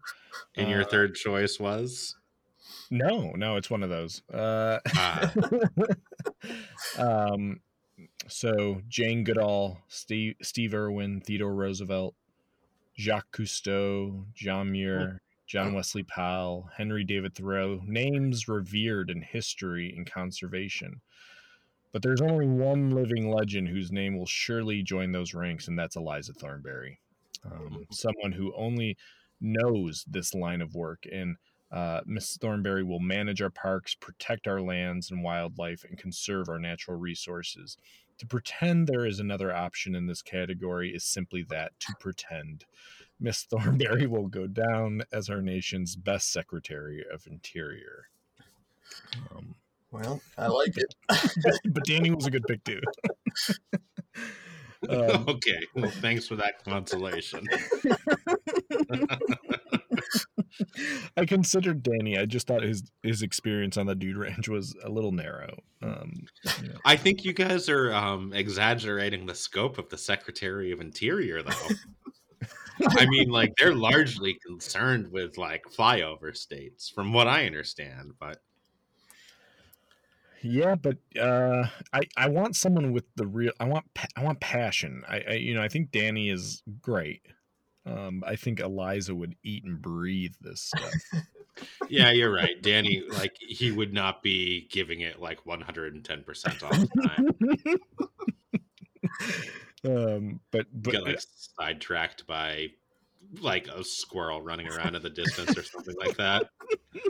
And 0.56 0.70
your 0.70 0.82
Uh, 0.82 0.86
third 0.86 1.14
choice 1.14 1.60
was? 1.60 2.16
No, 2.90 3.32
no, 3.32 3.56
it's 3.56 3.70
one 3.70 3.82
of 3.82 3.90
those. 3.90 4.22
Uh, 4.32 4.78
Ah. 4.96 5.32
um, 6.98 7.60
so 8.28 8.82
Jane 8.88 9.24
Goodall, 9.24 9.78
Steve, 9.88 10.34
Steve 10.42 10.74
Irwin, 10.74 11.20
Theodore 11.20 11.54
Roosevelt, 11.54 12.14
Jacques 12.98 13.30
Cousteau, 13.32 14.24
John 14.34 14.72
Muir, 14.72 15.20
John 15.46 15.72
Wesley 15.72 16.02
Powell, 16.02 16.68
Henry 16.76 17.04
David 17.04 17.34
Thoreau, 17.34 17.80
names 17.86 18.48
revered 18.48 19.08
in 19.08 19.22
history 19.22 19.94
and 19.96 20.10
conservation. 20.10 21.00
But 21.92 22.02
there's 22.02 22.20
only 22.20 22.46
one 22.46 22.90
living 22.90 23.30
legend 23.30 23.68
whose 23.68 23.90
name 23.90 24.18
will 24.18 24.26
surely 24.26 24.82
join 24.82 25.10
those 25.10 25.32
ranks, 25.32 25.68
and 25.68 25.78
that's 25.78 25.96
Eliza 25.96 26.34
Thornberry. 26.34 27.00
Um, 27.50 27.86
someone 27.90 28.32
who 28.32 28.52
only 28.54 28.96
knows 29.40 30.04
this 30.06 30.34
line 30.34 30.60
of 30.60 30.74
work. 30.74 31.04
And 31.10 31.36
uh, 31.70 32.00
Miss 32.04 32.36
Thornberry 32.36 32.82
will 32.82 33.00
manage 33.00 33.40
our 33.40 33.50
parks, 33.50 33.94
protect 33.94 34.46
our 34.46 34.60
lands 34.60 35.10
and 35.10 35.22
wildlife, 35.22 35.84
and 35.84 35.96
conserve 35.98 36.48
our 36.48 36.58
natural 36.58 36.98
resources. 36.98 37.76
To 38.18 38.26
pretend 38.26 38.86
there 38.86 39.06
is 39.06 39.20
another 39.20 39.54
option 39.54 39.94
in 39.94 40.06
this 40.06 40.22
category 40.22 40.90
is 40.94 41.04
simply 41.04 41.44
that 41.50 41.72
to 41.80 41.94
pretend. 42.00 42.64
Miss 43.20 43.42
Thornberry 43.50 44.06
will 44.06 44.28
go 44.28 44.46
down 44.46 45.02
as 45.12 45.28
our 45.28 45.40
nation's 45.40 45.96
best 45.96 46.32
Secretary 46.32 47.04
of 47.12 47.26
Interior. 47.26 48.08
Um, 49.30 49.54
Well, 49.90 50.20
I 50.36 50.48
like 50.48 50.76
it. 50.76 50.94
but 51.08 51.84
Danny 51.84 52.10
was 52.10 52.26
a 52.26 52.30
good 52.30 52.44
pick 52.46 52.62
too. 52.64 52.80
um, 54.88 55.24
okay. 55.28 55.60
Well, 55.74 55.90
thanks 55.90 56.26
for 56.26 56.36
that 56.36 56.64
consolation. 56.64 57.46
I 61.16 61.24
considered 61.24 61.82
Danny. 61.82 62.18
I 62.18 62.26
just 62.26 62.46
thought 62.46 62.62
his 62.62 62.82
his 63.02 63.22
experience 63.22 63.76
on 63.76 63.86
the 63.86 63.94
Dude 63.94 64.16
Ranch 64.16 64.48
was 64.48 64.74
a 64.84 64.88
little 64.88 65.12
narrow. 65.12 65.58
Um, 65.82 66.26
you 66.62 66.68
know. 66.68 66.78
I 66.84 66.96
think 66.96 67.24
you 67.24 67.32
guys 67.32 67.68
are 67.68 67.92
um, 67.92 68.32
exaggerating 68.32 69.26
the 69.26 69.34
scope 69.34 69.78
of 69.78 69.88
the 69.88 69.98
Secretary 69.98 70.72
of 70.72 70.80
Interior, 70.80 71.42
though. 71.42 72.46
I 72.86 73.06
mean, 73.06 73.28
like 73.28 73.54
they're 73.58 73.74
largely 73.74 74.38
concerned 74.46 75.10
with 75.10 75.38
like 75.38 75.64
flyover 75.64 76.36
states, 76.36 76.88
from 76.88 77.12
what 77.12 77.26
I 77.26 77.46
understand. 77.46 78.12
But 78.18 78.40
Yeah, 80.42 80.76
but 80.76 80.98
uh, 81.20 81.64
I 81.92 82.02
I 82.16 82.28
want 82.28 82.56
someone 82.56 82.92
with 82.92 83.04
the 83.16 83.26
real. 83.26 83.52
I 83.58 83.64
want 83.64 83.86
I 84.16 84.22
want 84.22 84.40
passion. 84.40 85.02
I, 85.08 85.24
I 85.28 85.32
you 85.34 85.54
know 85.54 85.62
I 85.62 85.68
think 85.68 85.90
Danny 85.90 86.30
is 86.30 86.62
great. 86.80 87.22
Um, 87.88 88.22
I 88.26 88.36
think 88.36 88.60
Eliza 88.60 89.14
would 89.14 89.36
eat 89.42 89.64
and 89.64 89.80
breathe 89.80 90.34
this 90.40 90.62
stuff. 90.62 90.92
yeah, 91.88 92.10
you're 92.10 92.32
right, 92.32 92.60
Danny. 92.62 93.02
Like 93.08 93.36
he 93.38 93.70
would 93.70 93.92
not 93.92 94.22
be 94.22 94.68
giving 94.70 95.00
it 95.00 95.20
like 95.20 95.46
110 95.46 96.22
percent 96.24 96.62
all 96.62 96.70
the 96.70 97.78
time. 99.84 99.86
um, 99.96 100.40
but 100.50 100.66
but 100.72 100.92
Get 100.92 101.02
like 101.04 101.20
sidetracked 101.58 102.26
by 102.26 102.68
like 103.40 103.68
a 103.68 103.84
squirrel 103.84 104.42
running 104.42 104.68
around 104.68 104.94
in 104.94 105.02
the 105.02 105.10
distance 105.10 105.56
or 105.56 105.62
something 105.62 105.96
like 105.98 106.16
that. 106.16 106.50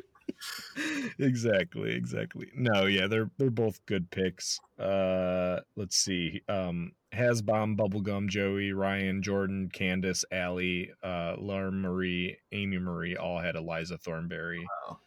exactly, 1.18 1.94
exactly. 1.94 2.48
No, 2.54 2.86
yeah, 2.86 3.06
they're 3.06 3.30
they're 3.38 3.50
both 3.50 3.84
good 3.86 4.10
picks. 4.10 4.58
Uh, 4.78 5.60
let's 5.76 5.96
see. 5.96 6.42
Um, 6.48 6.92
Hasbom, 7.12 7.76
Bubblegum, 7.76 8.28
Joey, 8.28 8.72
Ryan, 8.72 9.22
Jordan, 9.22 9.70
Candace, 9.72 10.24
Allie, 10.30 10.90
uh, 11.02 11.36
Laura 11.38 11.72
Marie, 11.72 12.36
Amy 12.52 12.78
Marie 12.78 13.16
all 13.16 13.38
had 13.38 13.56
Eliza 13.56 13.96
Thornberry. 13.98 14.66
Wow. 14.88 14.98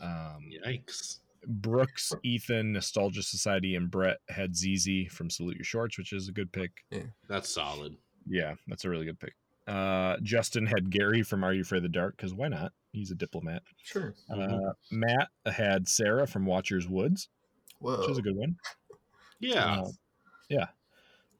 Um, 0.00 0.50
Yikes! 0.64 1.20
Brooks, 1.46 2.12
Ethan, 2.24 2.72
Nostalgia 2.72 3.22
Society, 3.22 3.76
and 3.76 3.90
Brett 3.90 4.18
had 4.28 4.56
ZZ 4.56 5.06
from 5.10 5.30
Salute 5.30 5.56
Your 5.56 5.64
Shorts, 5.64 5.96
which 5.96 6.12
is 6.12 6.28
a 6.28 6.32
good 6.32 6.52
pick. 6.52 6.72
Yeah. 6.90 7.04
That's 7.28 7.48
solid. 7.48 7.96
Yeah, 8.26 8.54
that's 8.66 8.84
a 8.84 8.90
really 8.90 9.06
good 9.06 9.20
pick. 9.20 9.34
Uh, 9.66 10.16
Justin 10.22 10.66
had 10.66 10.90
Gary 10.90 11.22
from 11.22 11.42
Are 11.44 11.52
You 11.52 11.62
Afraid 11.62 11.78
of 11.78 11.82
the 11.84 11.88
Dark? 11.88 12.16
Because 12.16 12.32
why 12.34 12.48
not? 12.48 12.72
He's 12.92 13.10
a 13.10 13.14
diplomat. 13.14 13.62
Sure. 13.82 14.14
Uh, 14.30 14.72
Matt 14.90 15.28
had 15.46 15.88
Sarah 15.88 16.26
from 16.26 16.46
Watchers 16.46 16.88
Woods, 16.88 17.28
Whoa. 17.80 18.00
which 18.00 18.10
is 18.10 18.18
a 18.18 18.22
good 18.22 18.36
one. 18.36 18.56
Yeah. 19.40 19.80
Uh, 19.82 19.88
yeah. 20.48 20.66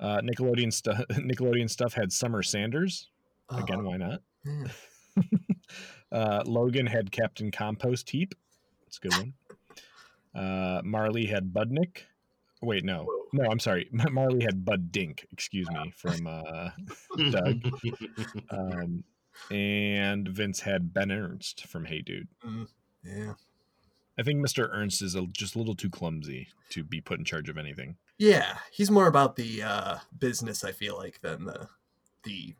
Uh, 0.00 0.20
Nickelodeon 0.20 0.72
stuff. 0.72 0.98
Nickelodeon 1.12 1.70
stuff 1.70 1.94
had 1.94 2.12
Summer 2.12 2.42
Sanders. 2.42 3.08
Again, 3.50 3.80
Uh, 3.80 3.82
why 3.84 3.96
not? 3.96 4.20
yeah. 4.44 5.22
uh, 6.12 6.42
Logan 6.46 6.86
had 6.86 7.10
Captain 7.12 7.50
Compost 7.50 8.10
Heap. 8.10 8.34
It's 8.86 8.98
a 9.02 9.08
good 9.08 9.14
one. 9.14 9.34
Uh, 10.34 10.82
Marley 10.84 11.26
had 11.26 11.52
Budnick. 11.52 12.02
Wait, 12.62 12.84
no, 12.84 13.06
no, 13.32 13.50
I'm 13.50 13.58
sorry. 13.58 13.88
Marley 13.92 14.42
had 14.42 14.64
Bud 14.64 14.90
Dink. 14.90 15.26
Excuse 15.32 15.68
me, 15.70 15.92
from 15.94 16.26
uh, 16.26 16.70
Doug. 17.30 17.62
Um, 18.50 19.04
and 19.50 20.26
Vince 20.28 20.60
had 20.60 20.94
Ben 20.94 21.12
Ernst 21.12 21.66
from 21.66 21.84
Hey 21.84 22.00
Dude. 22.00 22.28
Yeah. 23.04 23.34
I 24.18 24.22
think 24.22 24.40
Mr. 24.40 24.70
Ernst 24.72 25.02
is 25.02 25.14
a, 25.14 25.26
just 25.26 25.56
a 25.56 25.58
little 25.58 25.74
too 25.74 25.90
clumsy 25.90 26.48
to 26.70 26.82
be 26.82 27.02
put 27.02 27.18
in 27.18 27.24
charge 27.26 27.50
of 27.50 27.58
anything. 27.58 27.96
Yeah, 28.16 28.56
he's 28.72 28.90
more 28.90 29.08
about 29.08 29.36
the 29.36 29.62
uh, 29.62 29.96
business, 30.18 30.64
I 30.64 30.72
feel 30.72 30.96
like, 30.96 31.20
than 31.20 31.44
the 31.44 31.68
the 32.24 32.54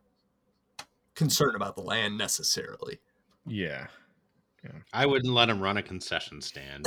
concern 1.15 1.55
about 1.55 1.75
the 1.75 1.81
land 1.81 2.15
necessarily. 2.15 2.99
Yeah. 3.47 3.87
I 4.93 5.05
wouldn't 5.05 5.33
let 5.33 5.49
him 5.49 5.61
run 5.61 5.77
a 5.77 5.83
concession 5.83 6.41
stand. 6.41 6.85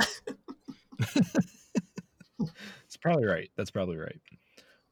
Probably 3.00 3.26
right. 3.26 3.50
That's 3.56 3.70
probably 3.70 3.96
right. 3.96 4.20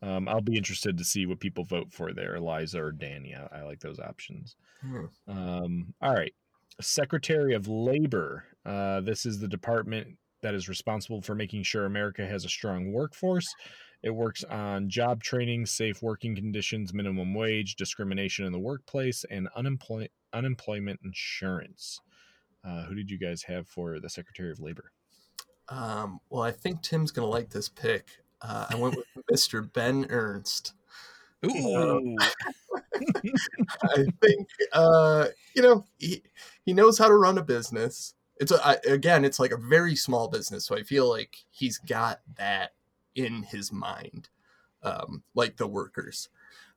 Um, 0.00 0.28
I'll 0.28 0.40
be 0.40 0.56
interested 0.56 0.96
to 0.96 1.04
see 1.04 1.26
what 1.26 1.40
people 1.40 1.64
vote 1.64 1.92
for 1.92 2.12
there, 2.12 2.36
Eliza 2.36 2.80
or 2.80 2.92
Danny. 2.92 3.34
I, 3.34 3.60
I 3.60 3.62
like 3.64 3.80
those 3.80 3.98
options. 3.98 4.56
Hmm. 4.80 5.06
Um, 5.26 5.94
all 6.00 6.14
right. 6.14 6.32
Secretary 6.80 7.54
of 7.54 7.66
Labor. 7.66 8.44
Uh, 8.64 9.00
this 9.00 9.26
is 9.26 9.40
the 9.40 9.48
department 9.48 10.16
that 10.42 10.54
is 10.54 10.68
responsible 10.68 11.20
for 11.20 11.34
making 11.34 11.64
sure 11.64 11.84
America 11.84 12.24
has 12.24 12.44
a 12.44 12.48
strong 12.48 12.92
workforce. 12.92 13.52
It 14.02 14.10
works 14.10 14.44
on 14.44 14.88
job 14.88 15.22
training, 15.22 15.66
safe 15.66 16.02
working 16.02 16.36
conditions, 16.36 16.94
minimum 16.94 17.34
wage, 17.34 17.74
discrimination 17.74 18.44
in 18.44 18.52
the 18.52 18.58
workplace, 18.58 19.24
and 19.28 19.48
unemploy- 19.56 20.08
unemployment 20.32 21.00
insurance. 21.02 22.00
Uh, 22.64 22.84
who 22.84 22.94
did 22.94 23.10
you 23.10 23.18
guys 23.18 23.42
have 23.42 23.66
for 23.66 23.98
the 23.98 24.08
Secretary 24.08 24.52
of 24.52 24.60
Labor? 24.60 24.92
Um, 25.68 26.20
well, 26.30 26.42
I 26.42 26.50
think 26.50 26.82
Tim's 26.82 27.10
gonna 27.10 27.28
like 27.28 27.50
this 27.50 27.68
pick. 27.68 28.06
Uh, 28.40 28.66
I 28.70 28.76
went 28.76 28.96
with 28.96 29.06
Mr. 29.32 29.70
Ben 29.72 30.06
Ernst. 30.10 30.74
Ooh. 31.44 32.16
I 33.82 34.06
think 34.20 34.48
uh, 34.72 35.26
you 35.54 35.62
know 35.62 35.84
he 35.98 36.22
he 36.64 36.72
knows 36.72 36.98
how 36.98 37.08
to 37.08 37.14
run 37.14 37.38
a 37.38 37.42
business. 37.42 38.14
It's 38.40 38.52
a, 38.52 38.66
I, 38.66 38.76
again, 38.88 39.24
it's 39.24 39.40
like 39.40 39.50
a 39.50 39.56
very 39.56 39.96
small 39.96 40.28
business, 40.28 40.64
so 40.64 40.76
I 40.76 40.82
feel 40.82 41.08
like 41.08 41.36
he's 41.50 41.78
got 41.78 42.20
that 42.36 42.72
in 43.14 43.42
his 43.42 43.72
mind, 43.72 44.28
um, 44.82 45.22
like 45.34 45.56
the 45.56 45.66
workers. 45.66 46.28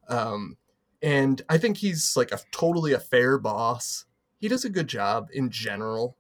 Um, 0.10 0.58
and 1.04 1.42
I 1.50 1.58
think 1.58 1.78
he's 1.78 2.18
like 2.18 2.32
a 2.32 2.40
totally 2.52 2.94
a 2.94 3.00
fair 3.00 3.38
boss. 3.38 4.06
He 4.40 4.48
does 4.48 4.66
a 4.66 4.70
good 4.70 4.88
job 4.88 5.30
in 5.34 5.52
general. 5.52 6.18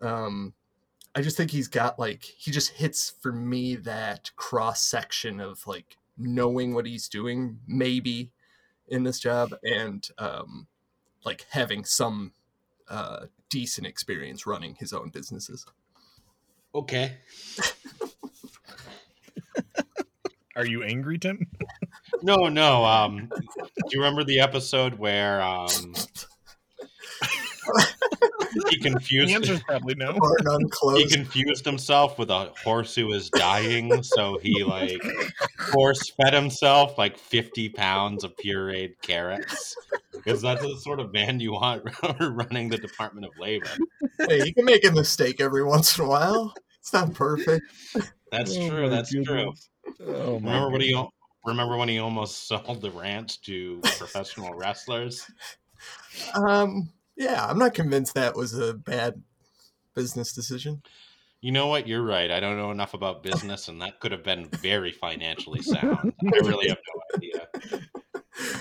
Um, 0.00 0.54
I 1.14 1.22
just 1.22 1.36
think 1.36 1.50
he's 1.50 1.68
got 1.68 1.98
like 1.98 2.24
he 2.24 2.50
just 2.50 2.70
hits 2.70 3.12
for 3.20 3.32
me 3.32 3.76
that 3.76 4.30
cross 4.36 4.84
section 4.84 5.40
of 5.40 5.66
like 5.66 5.96
knowing 6.16 6.74
what 6.74 6.86
he's 6.86 7.08
doing, 7.08 7.60
maybe 7.66 8.32
in 8.88 9.04
this 9.04 9.18
job 9.20 9.54
and 9.62 10.08
um, 10.18 10.66
like 11.24 11.46
having 11.50 11.84
some 11.84 12.32
uh, 12.88 13.26
decent 13.48 13.86
experience 13.86 14.46
running 14.46 14.74
his 14.74 14.92
own 14.92 15.10
businesses. 15.10 15.64
okay. 16.74 17.16
Are 20.56 20.66
you 20.66 20.84
angry, 20.84 21.18
Tim? 21.18 21.48
No, 22.22 22.48
no. 22.48 22.84
Um, 22.84 23.28
do 23.28 23.90
you 23.90 23.98
remember 23.98 24.22
the 24.22 24.38
episode 24.38 24.94
where 24.94 25.42
um, 25.42 25.66
he 28.70 28.78
confused 28.78 29.28
The 29.30 29.34
answer's 29.34 29.62
probably 29.62 29.94
no. 29.96 30.18
He 30.96 31.06
confused 31.08 31.64
himself 31.64 32.18
with 32.18 32.30
a 32.30 32.52
horse 32.56 32.94
who 32.94 33.06
was 33.06 33.30
dying, 33.30 34.02
so 34.02 34.38
he 34.38 34.64
like 34.68 35.02
force 35.72 36.10
fed 36.10 36.34
himself 36.34 36.96
like 36.98 37.18
fifty 37.18 37.68
pounds 37.68 38.24
of 38.24 38.36
pureed 38.36 38.94
carrots. 39.02 39.76
Because 40.12 40.40
that's 40.42 40.62
the 40.62 40.76
sort 40.78 41.00
of 41.00 41.12
man 41.12 41.40
you 41.40 41.52
want 41.52 41.84
running 42.20 42.70
the 42.70 42.78
Department 42.78 43.26
of 43.26 43.36
Labor. 43.38 43.68
hey, 44.28 44.46
you 44.46 44.54
can 44.54 44.64
make 44.64 44.84
a 44.86 44.90
mistake 44.90 45.40
every 45.40 45.62
once 45.62 45.98
in 45.98 46.04
a 46.04 46.08
while. 46.08 46.54
It's 46.80 46.92
not 46.92 47.12
perfect. 47.14 47.66
That's 48.30 48.56
Oh 48.56 48.68
true. 48.68 48.82
my 48.84 48.88
That's 48.88 49.10
true. 49.10 49.52
Oh 50.06 50.34
Remember 50.34 50.70
when 50.70 50.80
he 50.80 51.08
remember 51.44 51.76
when 51.76 51.88
he 51.88 51.98
almost 51.98 52.48
sold 52.48 52.80
the 52.80 52.90
ranch 52.90 53.40
to 53.42 53.80
professional 53.98 54.54
wrestlers? 54.54 55.26
Um, 56.34 56.90
yeah, 57.16 57.46
I'm 57.46 57.58
not 57.58 57.74
convinced 57.74 58.14
that 58.14 58.36
was 58.36 58.58
a 58.58 58.74
bad 58.74 59.22
business 59.94 60.32
decision. 60.32 60.82
You 61.40 61.52
know 61.52 61.66
what? 61.66 61.86
You're 61.86 62.02
right. 62.02 62.30
I 62.30 62.40
don't 62.40 62.56
know 62.56 62.70
enough 62.70 62.94
about 62.94 63.22
business, 63.22 63.68
and 63.68 63.82
that 63.82 64.00
could 64.00 64.12
have 64.12 64.24
been 64.24 64.46
very 64.46 64.90
financially 64.90 65.60
sound. 65.60 66.14
I 66.32 66.38
really 66.38 66.68
have 66.68 66.78
no 66.78 67.16
idea. 67.16 67.48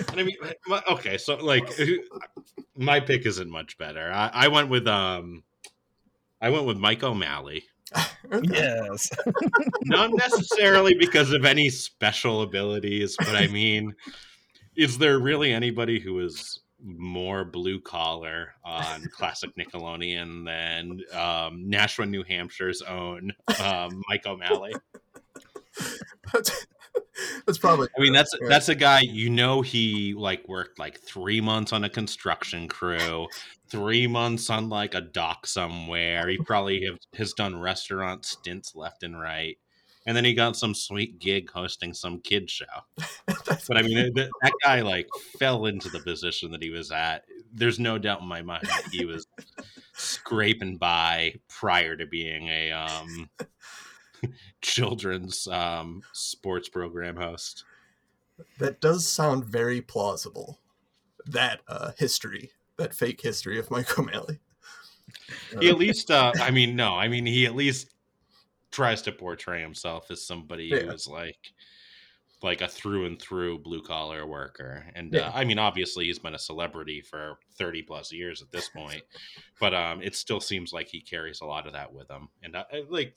And 0.10 0.20
I 0.20 0.24
mean, 0.24 0.36
okay, 0.92 1.18
so 1.18 1.36
like, 1.38 1.64
my 2.78 3.00
pick 3.00 3.26
isn't 3.26 3.50
much 3.50 3.78
better. 3.78 4.12
I, 4.12 4.30
I 4.34 4.48
went 4.50 4.70
with 4.70 4.88
um, 4.88 5.44
I 6.42 6.50
went 6.50 6.66
with 6.66 6.78
Mike 6.78 7.04
O'Malley. 7.04 7.64
Yes. 8.42 9.12
Not 9.84 10.12
necessarily 10.14 10.96
because 10.96 11.34
of 11.34 11.46
any 11.46 11.70
special 11.70 12.42
abilities, 12.42 13.16
but 13.20 13.36
I 13.36 13.48
mean, 13.48 13.94
is 14.76 14.98
there 14.98 15.20
really 15.20 15.54
anybody 15.54 16.00
who 16.00 16.20
is 16.20 16.62
more 16.84 17.46
blue 17.46 17.80
collar 17.80 18.54
on 18.64 19.04
classic 19.12 19.52
Nickelodeon 19.56 20.46
than 20.46 21.02
um, 21.18 21.70
Nashua, 21.70 22.06
New 22.06 22.24
Hampshire's 22.24 22.82
own 22.82 23.32
um, 23.62 24.02
Mike 24.10 24.26
O'Malley? 24.26 24.74
That's, 26.32 26.66
that's 27.46 27.58
probably. 27.58 27.88
I 27.98 28.02
mean, 28.02 28.14
that's 28.14 28.36
that's 28.48 28.70
a 28.70 28.76
guy 28.76 29.02
you 29.02 29.30
know. 29.30 29.62
He 29.62 30.14
like 30.14 30.48
worked 30.48 30.80
like 30.80 31.00
three 31.00 31.42
months 31.42 31.74
on 31.74 31.84
a 31.84 31.90
construction 31.90 32.68
crew, 32.68 33.28
three 33.70 34.08
months 34.08 34.50
on 34.50 34.70
like 34.70 34.94
a 34.94 35.02
dock 35.02 35.48
somewhere. 35.48 36.28
He 36.28 36.38
probably 36.38 36.86
have, 36.86 37.00
has 37.16 37.34
done 37.34 37.60
restaurant 37.60 38.26
stints 38.26 38.76
left 38.76 39.04
and 39.04 39.20
right, 39.20 39.58
and 40.06 40.16
then 40.16 40.26
he 40.26 40.34
got 40.34 40.58
some 40.58 40.74
sweet 40.74 41.20
gig 41.20 41.50
hosting 41.52 41.94
some 41.94 42.20
kid 42.20 42.50
show. 42.50 42.66
But 43.68 43.78
I 43.78 43.82
mean, 43.82 44.14
that, 44.16 44.30
that 44.42 44.54
guy 44.64 44.82
like 44.82 45.08
fell 45.40 45.66
into 45.66 45.90
the 45.90 46.00
position 46.00 46.52
that 46.52 46.62
he 46.62 46.70
was 46.70 46.92
at. 46.92 47.26
There's 47.54 47.80
no 47.80 47.98
doubt 47.98 48.22
in 48.22 48.28
my 48.28 48.42
mind 48.42 48.66
that 48.66 48.90
he 48.92 49.06
was 49.06 49.28
scraping 49.94 50.78
by 50.78 51.36
prior 51.50 51.96
to 51.96 52.06
being 52.06 52.48
a 52.48 52.72
um, 52.72 53.30
children's 54.62 55.48
um, 55.48 56.02
sports 56.14 56.70
program 56.70 57.16
host. 57.16 57.64
that 58.60 58.82
does 58.82 59.08
sound 59.08 59.46
very 59.46 59.82
plausible. 59.82 60.60
That 61.26 61.62
uh, 61.68 61.92
history, 61.98 62.52
that 62.78 62.94
fake 62.94 63.22
history 63.22 63.60
of 63.60 63.72
Mike 63.72 63.98
O'Malley. 63.98 64.40
He 65.60 65.70
at 65.70 65.78
least, 65.78 66.12
uh, 66.12 66.34
I 66.42 66.52
mean, 66.52 66.76
no, 66.76 66.96
I 66.96 67.08
mean, 67.08 67.26
he 67.26 67.46
at 67.46 67.56
least 67.56 67.94
tries 68.74 69.02
to 69.04 69.12
portray 69.14 69.62
himself 69.62 70.12
as 70.12 70.26
somebody 70.26 70.66
Yeah. 70.66 70.80
who 70.80 70.92
is 70.92 71.08
like, 71.08 71.54
like 72.42 72.60
a 72.62 72.68
through 72.68 73.06
and 73.06 73.22
through 73.22 73.60
blue 73.60 73.82
collar 73.82 74.26
worker. 74.28 74.86
And 74.96 75.14
Yeah. 75.14 75.30
uh, 75.30 75.32
I 75.34 75.46
mean, 75.46 75.60
obviously, 75.60 76.06
he's 76.06 76.20
been 76.20 76.36
a 76.36 76.40
celebrity 76.40 77.00
for 77.02 77.38
thirty 77.56 77.82
plus 77.84 78.12
years 78.12 78.42
at 78.42 78.52
this 78.52 78.68
point, 78.68 79.04
but 79.62 79.74
um, 79.74 80.02
it 80.02 80.16
still 80.16 80.42
seems 80.42 80.74
like 80.74 80.88
he 80.90 81.00
carries 81.00 81.40
a 81.40 81.46
lot 81.46 81.68
of 81.68 81.74
that 81.74 81.94
with 81.94 82.10
him. 82.12 82.28
And 82.42 82.56
uh, 82.58 82.66
I- 82.74 82.84
like, 82.90 83.16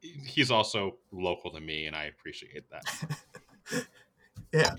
he's 0.00 0.50
also 0.50 0.96
local 1.12 1.50
to 1.50 1.60
me, 1.60 1.84
and 1.86 1.94
I 1.94 2.04
appreciate 2.04 2.64
that. 2.70 3.86
Yeah. 4.52 4.74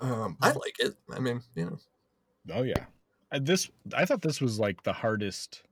Um, 0.00 0.36
I 0.40 0.52
like 0.52 0.76
it. 0.78 0.94
I 1.14 1.18
mean, 1.18 1.42
you 1.54 1.64
know, 1.66 1.78
Oh 2.54 2.62
yeah. 2.62 2.86
Uh, 3.32 3.38
This 3.42 3.70
I 3.94 4.04
thought 4.06 4.22
this 4.22 4.40
was 4.40 4.58
like 4.58 4.82
the 4.82 4.92
hardest 4.94 5.62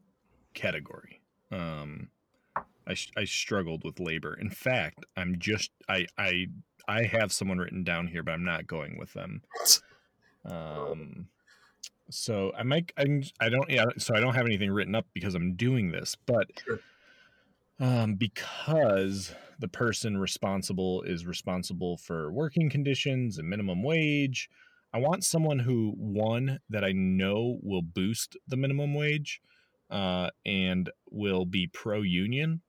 category. 0.55 1.21
Um 1.51 2.11
I 2.87 2.97
I 3.17 3.25
struggled 3.25 3.85
with 3.85 4.01
labor. 4.01 4.35
In 4.35 4.51
fact, 4.51 5.05
I'm 5.17 5.39
just 5.39 5.71
I 5.89 6.07
I 6.19 6.47
I 6.89 7.05
have 7.05 7.33
someone 7.33 7.59
written 7.59 7.85
down 7.85 8.09
here, 8.09 8.23
but 8.23 8.33
I'm 8.33 8.45
not 8.45 8.67
going 8.67 8.99
with 8.99 9.13
them. 9.13 9.43
Um 10.45 11.29
so 12.11 12.53
I 12.57 12.63
might 12.63 12.93
I'm, 12.97 13.23
I 13.41 13.49
don't 13.49 13.71
yeah 13.71 13.87
so 13.99 14.15
I 14.15 14.21
don't 14.21 14.35
have 14.35 14.47
anything 14.47 14.71
written 14.71 14.95
up 14.95 15.07
because 15.15 15.35
I'm 15.35 15.55
doing 15.55 15.93
this, 15.93 16.17
but 16.27 16.49
Sure. 16.65 16.81
um 17.81 18.15
because 18.17 19.35
the 19.59 19.69
person 19.69 20.19
responsible 20.19 21.03
is 21.03 21.25
responsible 21.25 21.97
for 21.97 22.33
working 22.33 22.69
conditions 22.69 23.39
and 23.39 23.49
minimum 23.49 23.83
wage 23.83 24.51
I 24.95 24.99
want 24.99 25.25
someone 25.25 25.61
who 25.61 25.95
one 25.97 26.61
that 26.69 26.85
I 26.85 26.93
know 26.93 27.59
will 27.63 27.81
boost 27.83 28.37
the 28.47 28.57
minimum 28.57 28.93
wage 28.93 29.41
uh, 29.91 30.29
and 30.45 30.91
will 31.11 31.47
be 31.47 31.67
pro 31.67 32.03
union. 32.03 32.61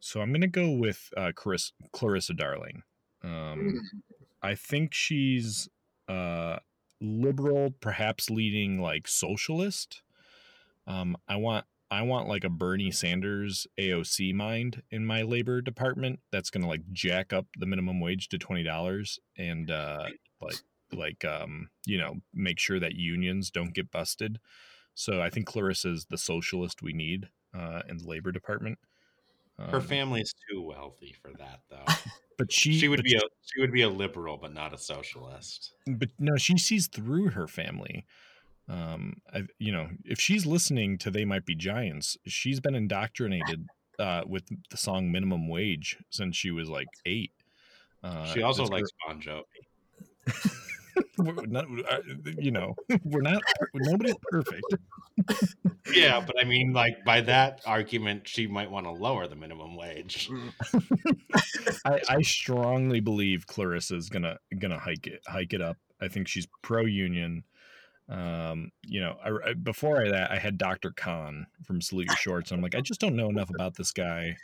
So 0.00 0.20
I'm 0.20 0.30
going 0.30 0.42
to 0.42 0.46
go 0.46 0.70
with 0.70 1.10
uh, 1.16 1.32
Clarissa, 1.34 1.72
Clarissa 1.92 2.34
Darling. 2.34 2.82
Um, 3.22 3.80
I 4.42 4.54
think 4.54 4.94
she's 4.94 5.68
uh, 6.08 6.58
liberal, 7.00 7.74
perhaps 7.80 8.30
leading 8.30 8.80
like 8.80 9.08
socialist. 9.08 10.02
Um, 10.86 11.16
I 11.28 11.36
want 11.36 11.66
I 11.90 12.02
want 12.02 12.28
like 12.28 12.44
a 12.44 12.50
Bernie 12.50 12.90
Sanders 12.90 13.66
AOC 13.78 14.34
mind 14.34 14.82
in 14.90 15.06
my 15.06 15.22
labor 15.22 15.60
department 15.60 16.20
that's 16.30 16.50
gonna 16.50 16.68
like 16.68 16.82
jack 16.92 17.32
up 17.32 17.46
the 17.56 17.66
minimum 17.66 18.00
wage 18.00 18.28
to 18.28 18.38
twenty 18.38 18.62
dollars 18.62 19.18
and 19.36 19.70
uh 19.70 20.04
like 20.40 20.56
like 20.92 21.24
um 21.24 21.70
you 21.86 21.98
know 21.98 22.16
make 22.34 22.58
sure 22.58 22.78
that 22.78 22.94
unions 22.94 23.50
don't 23.50 23.74
get 23.74 23.90
busted. 23.90 24.38
So 24.94 25.22
I 25.22 25.30
think 25.30 25.46
Clarissa's 25.46 26.06
the 26.10 26.18
socialist 26.18 26.82
we 26.82 26.92
need 26.92 27.28
uh 27.54 27.82
in 27.88 27.98
the 27.98 28.06
labor 28.06 28.32
department. 28.32 28.78
Her 29.58 29.80
Um, 29.80 29.86
family's 29.88 30.34
too 30.50 30.62
wealthy 30.62 31.12
for 31.12 31.32
that, 31.34 31.60
though. 31.68 31.84
but 32.38 32.52
she 32.52 32.78
She 32.78 32.88
would 32.88 33.02
be 33.02 33.14
a 33.16 33.20
she 33.42 33.60
would 33.60 33.72
be 33.72 33.82
a 33.82 33.88
liberal, 33.88 34.36
but 34.36 34.52
not 34.52 34.72
a 34.74 34.78
socialist. 34.78 35.72
but 35.86 36.10
no 36.18 36.36
she 36.36 36.58
sees 36.58 36.86
through 36.86 37.30
her 37.30 37.46
family 37.46 38.04
um 38.68 39.14
I, 39.32 39.44
you 39.58 39.72
know 39.72 39.88
if 40.04 40.20
she's 40.20 40.44
listening 40.46 40.98
to 40.98 41.10
they 41.10 41.24
might 41.24 41.46
be 41.46 41.54
giants 41.54 42.16
she's 42.26 42.60
been 42.60 42.74
indoctrinated 42.74 43.68
uh 43.98 44.22
with 44.26 44.44
the 44.70 44.76
song 44.76 45.10
minimum 45.10 45.48
wage 45.48 45.96
since 46.10 46.36
she 46.36 46.50
was 46.50 46.68
like 46.68 46.88
eight 47.06 47.32
uh 48.02 48.24
she 48.24 48.42
also 48.42 48.64
likes 48.66 48.90
Bon 49.06 49.20
Jovi. 49.20 49.44
girl- 51.16 51.34
we're 51.36 51.46
not, 51.46 51.64
uh, 51.90 51.98
you 52.38 52.50
know 52.50 52.74
we're 53.04 53.20
not 53.20 53.42
nobody's 53.74 54.14
perfect 54.30 54.62
Yeah, 55.94 56.20
but 56.24 56.38
I 56.40 56.44
mean, 56.44 56.72
like 56.72 57.04
by 57.04 57.20
that 57.22 57.60
argument, 57.66 58.28
she 58.28 58.46
might 58.46 58.70
want 58.70 58.86
to 58.86 58.90
lower 58.92 59.26
the 59.26 59.34
minimum 59.36 59.74
wage. 59.76 60.30
I, 61.84 62.00
I 62.08 62.22
strongly 62.22 63.00
believe 63.00 63.46
Clarissa's 63.46 64.08
gonna 64.08 64.38
gonna 64.58 64.78
hike 64.78 65.06
it 65.06 65.22
hike 65.26 65.52
it 65.54 65.60
up. 65.62 65.76
I 66.00 66.08
think 66.08 66.28
she's 66.28 66.46
pro 66.62 66.84
union. 66.84 67.44
Um, 68.08 68.70
you 68.86 69.00
know, 69.00 69.16
I, 69.24 69.50
I- 69.50 69.54
before 69.54 70.02
I 70.04 70.10
that 70.10 70.30
I 70.30 70.38
had 70.38 70.56
Dr. 70.58 70.92
Kahn 70.92 71.46
from 71.64 71.80
Salute 71.80 72.06
Your 72.06 72.16
Shorts. 72.16 72.50
And 72.50 72.58
I'm 72.58 72.62
like, 72.62 72.74
I 72.74 72.80
just 72.80 73.00
don't 73.00 73.16
know 73.16 73.28
enough 73.28 73.50
about 73.50 73.74
this 73.76 73.92
guy. 73.92 74.36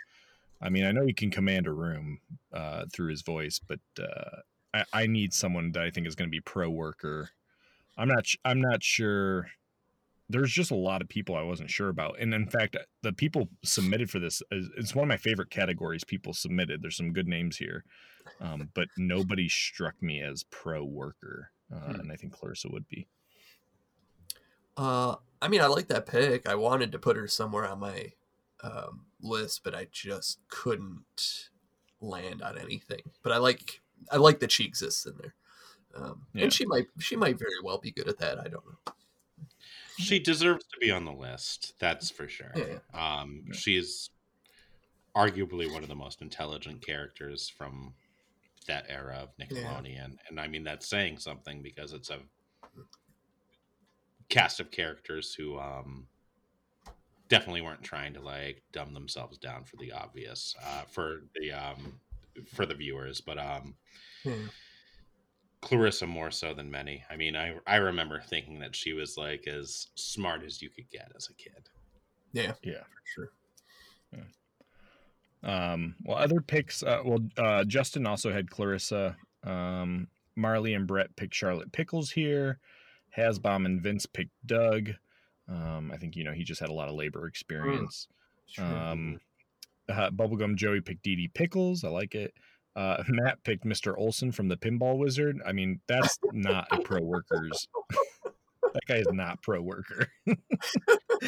I 0.60 0.68
mean, 0.70 0.84
I 0.84 0.92
know 0.92 1.04
he 1.06 1.12
can 1.12 1.30
command 1.30 1.66
a 1.66 1.72
room 1.72 2.18
uh, 2.52 2.84
through 2.92 3.10
his 3.10 3.22
voice, 3.22 3.60
but 3.66 3.80
uh, 4.00 4.38
I, 4.74 4.84
I 4.92 5.06
need 5.06 5.32
someone 5.32 5.72
that 5.72 5.82
I 5.82 5.90
think 5.90 6.06
is 6.06 6.14
going 6.14 6.28
to 6.28 6.34
be 6.34 6.40
pro 6.40 6.68
worker. 6.68 7.30
I'm 7.96 8.08
not. 8.08 8.26
I'm 8.44 8.60
not 8.60 8.82
sure. 8.82 9.46
There's 10.28 10.52
just 10.52 10.70
a 10.70 10.76
lot 10.76 11.02
of 11.02 11.08
people 11.08 11.36
I 11.36 11.42
wasn't 11.42 11.70
sure 11.70 11.90
about, 11.90 12.18
and 12.18 12.34
in 12.34 12.48
fact, 12.48 12.76
the 13.02 13.12
people 13.12 13.48
submitted 13.62 14.10
for 14.10 14.18
this 14.18 14.42
is 14.50 14.70
it's 14.76 14.94
one 14.94 15.04
of 15.04 15.08
my 15.08 15.16
favorite 15.16 15.50
categories. 15.50 16.02
People 16.02 16.32
submitted. 16.32 16.82
There's 16.82 16.96
some 16.96 17.12
good 17.12 17.28
names 17.28 17.56
here, 17.56 17.84
um, 18.40 18.70
but 18.74 18.88
nobody 18.96 19.48
struck 19.48 19.94
me 20.02 20.20
as 20.22 20.42
pro 20.44 20.82
worker, 20.84 21.50
uh, 21.72 21.78
Hmm. 21.92 22.00
and 22.00 22.12
I 22.12 22.16
think 22.16 22.32
Clarissa 22.32 22.68
would 22.70 22.88
be. 22.88 23.06
Uh, 24.76 25.16
I 25.40 25.48
mean, 25.48 25.60
I 25.60 25.66
like 25.66 25.88
that 25.88 26.06
pick. 26.06 26.48
I 26.48 26.54
wanted 26.56 26.90
to 26.92 26.98
put 26.98 27.16
her 27.16 27.28
somewhere 27.28 27.66
on 27.66 27.78
my 27.78 28.12
um, 28.62 29.06
list, 29.20 29.62
but 29.62 29.74
I 29.74 29.86
just 29.92 30.40
couldn't 30.48 31.50
land 32.00 32.42
on 32.42 32.58
anything. 32.58 33.02
But 33.22 33.32
I 33.32 33.36
like, 33.36 33.82
I 34.10 34.16
like 34.16 34.40
that 34.40 34.52
she 34.52 34.64
exists 34.64 35.06
in 35.06 35.14
there, 35.18 35.34
um, 35.94 36.26
Yeah. 36.34 36.44
and 36.44 36.52
she 36.52 36.66
might, 36.66 36.86
she 36.98 37.16
might 37.16 37.38
very 37.38 37.60
well 37.62 37.78
be 37.78 37.90
good 37.90 38.08
at 38.08 38.18
that. 38.18 38.38
I 38.38 38.48
don't 38.48 38.64
know. 38.66 38.92
She 39.98 40.18
deserves 40.18 40.64
to 40.66 40.78
be 40.80 40.90
on 40.90 41.04
the 41.04 41.12
list. 41.12 41.74
That's 41.78 42.10
for 42.10 42.26
sure. 42.28 42.52
Yeah. 42.56 42.78
Um, 42.92 43.44
Yeah. 43.46 43.52
she's 43.54 44.10
arguably 45.14 45.70
one 45.72 45.82
of 45.84 45.88
the 45.88 45.94
most 45.94 46.20
intelligent 46.20 46.84
characters 46.84 47.48
from 47.48 47.94
that 48.66 48.86
era 48.88 49.16
of 49.22 49.36
Nickelodeon, 49.36 50.16
and 50.28 50.40
I 50.40 50.48
mean 50.48 50.64
that's 50.64 50.88
saying 50.88 51.18
something 51.18 51.62
because 51.62 51.92
it's 51.92 52.10
a 52.10 52.18
cast 54.28 54.58
of 54.58 54.70
characters 54.70 55.34
who 55.34 55.58
um, 55.58 56.08
definitely 57.28 57.60
weren't 57.60 57.82
trying 57.82 58.14
to 58.14 58.20
like 58.20 58.62
dumb 58.72 58.94
themselves 58.94 59.38
down 59.38 59.64
for 59.64 59.76
the 59.76 59.92
obvious 59.92 60.56
uh, 60.64 60.82
for 60.90 61.22
the 61.38 61.52
um, 61.52 62.00
for 62.52 62.66
the 62.66 62.74
viewers, 62.74 63.20
but 63.20 63.38
um, 63.38 63.74
Yeah. 64.24 64.34
Clarissa 65.60 66.06
more 66.06 66.30
so 66.30 66.52
than 66.52 66.70
many. 66.70 67.02
I 67.08 67.16
mean, 67.16 67.36
I 67.36 67.54
I 67.66 67.76
remember 67.76 68.20
thinking 68.20 68.58
that 68.60 68.76
she 68.76 68.92
was 68.92 69.16
like 69.16 69.46
as 69.46 69.88
smart 69.94 70.42
as 70.42 70.60
you 70.60 70.68
could 70.68 70.90
get 70.90 71.10
as 71.16 71.28
a 71.30 71.34
kid. 71.34 71.68
Yeah, 72.32 72.52
Yeah. 72.62 72.82
for 72.82 73.02
sure. 73.04 73.30
Um, 75.42 75.94
well, 76.04 76.16
other 76.16 76.40
picks. 76.40 76.82
Uh, 76.82 77.02
well, 77.04 77.18
uh, 77.36 77.64
Justin 77.64 78.06
also 78.06 78.32
had 78.32 78.50
Clarissa. 78.50 79.16
Um, 79.42 80.08
Marley 80.36 80.72
and 80.74 80.86
Brett 80.86 81.14
picked 81.16 81.34
Charlotte 81.34 81.70
Pickles 81.72 82.10
here. 82.10 82.58
Hasbom 83.16 83.66
and 83.66 83.80
Vince 83.80 84.06
picked 84.06 84.32
Doug. 84.46 84.90
Um, 85.48 85.90
I 85.92 85.98
think 85.98 86.16
you 86.16 86.24
know 86.24 86.32
he 86.32 86.44
just 86.44 86.60
had 86.60 86.70
a 86.70 86.74
lot 86.74 86.88
of 86.88 86.94
labor 86.94 87.26
experience. 87.26 88.08
Sure. 88.46 88.64
Um, 88.64 89.20
uh, 89.88 90.10
Bubblegum 90.10 90.56
Joey 90.56 90.80
picked 90.80 91.02
Didi 91.02 91.28
Pickles. 91.28 91.84
I 91.84 91.88
like 91.88 92.14
it. 92.14 92.32
Uh, 92.76 93.02
Matt 93.08 93.42
picked 93.44 93.64
Mr. 93.64 93.94
Olson 93.96 94.32
from 94.32 94.48
the 94.48 94.56
Pinball 94.56 94.98
Wizard. 94.98 95.40
I 95.46 95.52
mean, 95.52 95.80
that's 95.86 96.18
not 96.32 96.66
a 96.70 96.80
pro 96.80 97.00
worker's. 97.00 97.66
that 98.74 98.82
guy 98.88 98.96
is 98.96 99.06
not 99.12 99.40
pro 99.42 99.60
worker. 99.60 100.08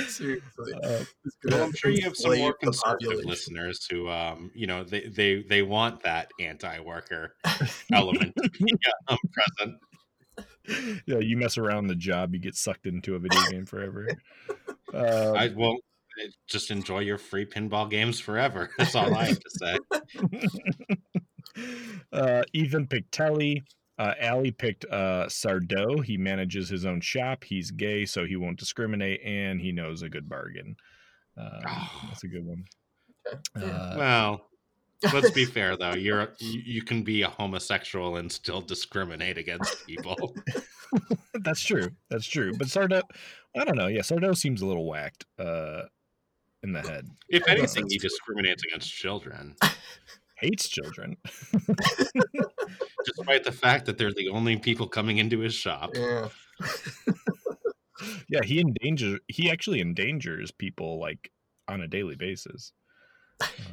Seriously, 0.08 0.72
Uh, 0.82 1.04
Well, 1.44 1.62
I'm 1.64 1.72
sure 1.74 1.90
you 1.90 2.02
have 2.02 2.16
some 2.16 2.36
more 2.38 2.52
conservative 2.54 3.08
population. 3.08 3.28
listeners 3.30 3.86
who, 3.88 4.08
um, 4.08 4.50
you 4.54 4.66
know, 4.66 4.82
they 4.84 5.02
they 5.08 5.42
they 5.42 5.62
want 5.62 6.02
that 6.02 6.30
anti-worker 6.40 7.34
element 7.92 8.34
to 8.42 8.50
be 8.50 8.72
um, 9.08 9.18
present. 9.32 11.02
yeah, 11.06 11.18
you 11.18 11.36
mess 11.36 11.56
around 11.56 11.86
the 11.86 11.94
job, 11.94 12.34
you 12.34 12.40
get 12.40 12.56
sucked 12.56 12.86
into 12.86 13.14
a 13.14 13.18
video 13.20 13.40
game 13.50 13.64
forever. 13.66 14.08
Uh, 14.92 15.32
I 15.36 15.48
will 15.48 15.76
just 16.46 16.70
enjoy 16.70 17.00
your 17.00 17.18
free 17.18 17.46
pinball 17.46 17.88
games 17.88 18.20
forever. 18.20 18.70
That's 18.78 18.94
all 18.94 19.14
I 19.14 19.24
have 19.26 19.40
to 19.40 19.50
say. 19.50 19.78
uh, 22.12 22.42
Ethan 22.52 22.86
picked 22.86 23.12
Telly. 23.12 23.64
Uh, 23.98 24.12
Allie 24.20 24.50
picked 24.50 24.84
uh, 24.86 25.26
Sardo. 25.26 26.04
He 26.04 26.18
manages 26.18 26.68
his 26.68 26.84
own 26.84 27.00
shop. 27.00 27.44
He's 27.44 27.70
gay, 27.70 28.04
so 28.04 28.26
he 28.26 28.36
won't 28.36 28.58
discriminate, 28.58 29.22
and 29.24 29.60
he 29.60 29.72
knows 29.72 30.02
a 30.02 30.08
good 30.08 30.28
bargain. 30.28 30.76
Um, 31.38 31.60
that's 32.08 32.24
a 32.24 32.28
good 32.28 32.44
one. 32.44 32.64
Yeah. 33.58 33.64
Uh, 33.64 33.94
Well, 33.96 34.46
let's 35.12 35.30
be 35.30 35.44
fair 35.56 35.76
though. 35.76 35.94
You're 35.94 36.28
you, 36.38 36.60
you 36.64 36.82
can 36.82 37.02
be 37.02 37.22
a 37.22 37.28
homosexual 37.28 38.16
and 38.16 38.30
still 38.30 38.60
discriminate 38.60 39.38
against 39.38 39.86
people. 39.86 40.34
that's 41.42 41.62
true. 41.62 41.88
That's 42.10 42.26
true. 42.26 42.52
But 42.56 42.68
Sardo, 42.68 43.02
I 43.56 43.64
don't 43.64 43.76
know. 43.76 43.88
Yeah, 43.88 44.00
Sardo 44.02 44.36
seems 44.36 44.62
a 44.62 44.66
little 44.66 44.86
whacked 44.86 45.24
uh, 45.38 45.82
in 46.62 46.72
the 46.72 46.82
head. 46.82 47.08
If 47.28 47.48
anything, 47.48 47.86
he 47.88 47.98
discriminates 47.98 48.62
against 48.64 48.92
children, 48.92 49.56
Hates 50.36 50.68
children. 50.68 51.16
despite 53.04 53.44
the 53.44 53.52
fact 53.52 53.86
that 53.86 53.98
they're 53.98 54.12
the 54.12 54.28
only 54.28 54.56
people 54.56 54.86
coming 54.88 55.18
into 55.18 55.38
his 55.40 55.54
shop. 55.54 55.90
Yeah, 55.94 56.28
yeah, 58.28 58.40
he 58.44 58.60
endangers. 58.60 59.20
He 59.28 59.50
actually 59.50 59.80
endangers 59.80 60.50
people 60.50 60.98
like 61.00 61.30
on 61.68 61.80
a 61.80 61.88
daily 61.88 62.16
basis. 62.16 62.72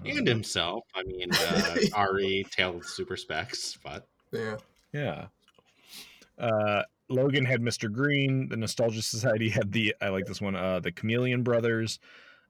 And 0.06 0.20
Um, 0.20 0.26
himself. 0.26 0.84
I 0.94 1.04
mean, 1.04 1.30
uh, 1.32 1.76
Ari, 1.94 2.46
Tale 2.52 2.78
of 2.78 2.86
Super 2.86 3.16
Specs, 3.16 3.78
but 3.84 4.08
yeah. 4.32 4.58
Yeah. 4.92 5.28
Uh, 6.38 6.84
Logan 7.10 7.46
had 7.46 7.62
Mr. 7.62 7.92
Green. 7.92 8.50
The 8.50 8.58
Nostalgia 8.58 9.02
Society 9.02 9.50
had 9.50 9.72
the 9.72 9.96
I 10.02 10.10
like 10.10 10.26
this 10.26 10.42
one. 10.42 10.56
Uh, 10.56 10.80
the 10.80 10.92
Chameleon 10.92 11.44
Brothers. 11.44 12.00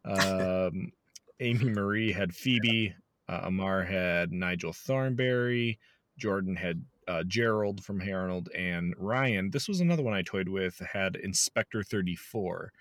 Um, 0.05 0.91
Amy 1.39 1.69
Marie 1.69 2.11
had 2.11 2.33
Phoebe. 2.33 2.93
Uh, 3.27 3.41
Amar 3.43 3.83
had 3.83 4.31
Nigel 4.31 4.73
Thornberry. 4.73 5.79
Jordan 6.17 6.55
had 6.55 6.83
uh, 7.07 7.23
Gerald 7.25 7.83
from 7.83 7.99
Hey 7.99 8.11
Arnold, 8.11 8.49
and 8.55 8.93
Ryan. 8.97 9.49
This 9.51 9.67
was 9.67 9.79
another 9.79 10.03
one 10.03 10.13
I 10.13 10.21
toyed 10.21 10.49
with. 10.49 10.79
Had 10.93 11.15
Inspector 11.15 11.81
Thirty 11.83 12.15
Four. 12.15 12.71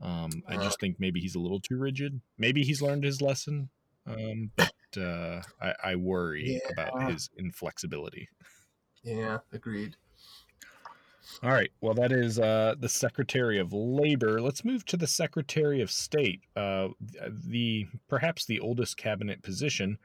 Um, 0.00 0.30
I 0.48 0.56
just 0.56 0.80
think 0.80 0.96
maybe 0.98 1.20
he's 1.20 1.34
a 1.34 1.40
little 1.40 1.60
too 1.60 1.76
rigid. 1.76 2.20
Maybe 2.36 2.62
he's 2.62 2.82
learned 2.82 3.04
his 3.04 3.22
lesson, 3.22 3.70
um, 4.06 4.50
but 4.56 4.72
uh, 5.00 5.42
I, 5.62 5.74
I 5.82 5.96
worry 5.96 6.60
about 6.72 7.10
his 7.10 7.30
inflexibility. 7.38 8.28
Yeah, 9.02 9.38
agreed. 9.52 9.96
All 11.42 11.50
right. 11.50 11.70
Well, 11.80 11.94
that 11.94 12.12
is 12.12 12.38
uh, 12.38 12.74
the 12.78 12.88
Secretary 12.88 13.58
of 13.58 13.72
Labor. 13.72 14.40
Let's 14.40 14.64
move 14.64 14.84
to 14.86 14.96
the 14.96 15.06
Secretary 15.06 15.80
of 15.80 15.90
State, 15.90 16.42
uh, 16.56 16.88
the 17.46 17.86
perhaps 18.08 18.44
the 18.44 18.60
oldest 18.60 18.96
cabinet 18.96 19.42
position. 19.42 19.98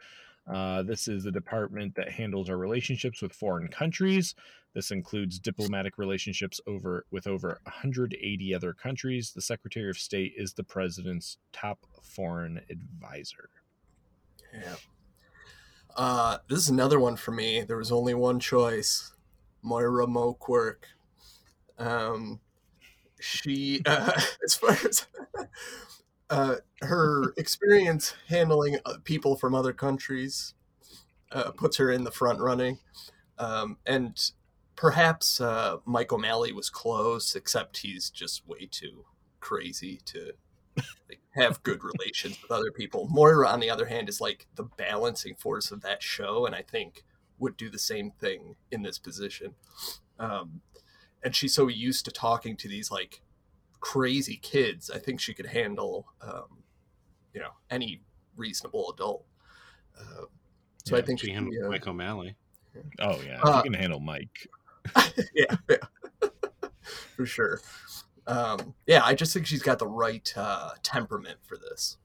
Uh, 0.52 0.82
this 0.82 1.08
is 1.08 1.24
the 1.24 1.32
department 1.32 1.94
that 1.96 2.12
handles 2.12 2.50
our 2.50 2.58
relationships 2.58 3.22
with 3.22 3.34
foreign 3.34 3.68
countries. 3.68 4.34
This 4.74 4.92
includes 4.92 5.40
diplomatic 5.40 5.98
relationships 5.98 6.60
over 6.68 7.06
with 7.12 7.28
over 7.28 7.60
180 7.64 8.56
other 8.56 8.74
countries. 8.74 9.32
The 9.32 9.42
Secretary 9.42 9.90
of 9.90 9.98
State 9.98 10.34
is 10.38 10.54
the 10.54 10.64
president's 10.64 11.38
top 11.54 11.80
foreign 12.02 12.62
advisor. 12.70 13.50
Yeah. 14.54 14.76
Uh, 15.96 16.38
this 16.48 16.60
is 16.60 16.70
another 16.70 17.00
one 17.00 17.16
for 17.16 17.32
me. 17.32 17.62
There 17.62 17.78
was 17.78 17.92
only 17.92 18.14
one 18.14 18.40
choice, 18.40 19.12
Moira 19.62 20.08
Mo 20.08 20.34
Quirk. 20.34 20.88
Um, 21.80 22.40
she, 23.20 23.82
uh, 23.86 24.12
as 24.46 24.56
far 24.56 24.72
as 24.72 25.08
uh, 26.30 26.56
her 26.82 27.34
experience 27.38 28.16
handling 28.28 28.78
uh, 28.86 28.96
people 29.04 29.36
from 29.36 29.56
other 29.56 29.74
countries 29.74 30.54
uh, 31.32 31.52
puts 31.52 31.78
her 31.78 31.92
in 31.92 32.04
the 32.04 32.12
front 32.12 32.40
running. 32.40 32.80
Um, 33.38 33.78
and 33.86 34.20
perhaps 34.76 35.40
uh, 35.42 35.78
Mike 35.86 36.12
O'Malley 36.12 36.52
was 36.52 36.70
close, 36.70 37.36
except 37.36 37.78
he's 37.78 38.10
just 38.10 38.48
way 38.48 38.68
too 38.70 39.06
crazy 39.40 40.02
to 40.06 40.34
like, 41.08 41.22
have 41.32 41.64
good 41.64 41.82
relations 41.84 42.42
with 42.42 42.52
other 42.52 42.72
people. 42.72 43.08
Moira, 43.10 43.50
on 43.50 43.60
the 43.60 43.70
other 43.70 43.86
hand, 43.86 44.10
is 44.10 44.22
like 44.22 44.48
the 44.56 44.64
balancing 44.64 45.36
force 45.36 45.72
of 45.72 45.82
that 45.82 46.04
show, 46.04 46.46
and 46.46 46.56
I 46.56 46.62
think 46.62 47.04
would 47.40 47.58
do 47.58 47.70
the 47.70 47.80
same 47.80 48.12
thing 48.12 48.56
in 48.72 48.84
this 48.84 48.98
position. 48.98 49.56
Um, 50.20 50.62
and 51.24 51.36
she's 51.36 51.54
so 51.54 51.68
used 51.68 52.06
to 52.06 52.12
talking 52.12 52.56
to 52.58 52.68
these 52.68 52.92
like 52.92 53.22
crazy 53.80 54.38
kids. 54.38 54.90
I 54.90 55.00
think 55.00 55.20
she 55.20 55.34
could 55.34 55.48
handle, 55.48 56.08
um, 56.22 56.64
you 57.34 57.40
know, 57.42 57.52
any 57.70 58.02
reasonable 58.36 58.92
adult. 58.92 59.26
Uh, 60.00 60.26
so 60.86 60.98
I 60.98 61.02
think 61.02 61.20
She 61.20 61.28
she, 61.28 61.34
handled 61.34 61.56
uh, 61.66 61.70
Mike 61.70 61.88
O'Malley. 61.88 62.36
Oh 63.00 63.20
yeah, 63.26 63.38
if 63.38 63.46
Uh, 63.46 63.58
you 63.66 63.72
can 63.72 63.74
handle 63.74 64.00
Mike. 64.00 64.48
yeah, 65.36 65.56
yeah. 65.70 65.78
for 67.16 67.26
sure. 67.26 67.60
Um, 68.28 68.74
yeah, 68.88 69.04
I 69.04 69.14
just 69.16 69.34
think 69.34 69.46
she's 69.48 69.62
got 69.64 69.80
the 69.80 69.88
right 69.88 70.32
uh, 70.38 70.72
temperament 70.84 71.40
for 71.42 71.58
this. 71.58 71.98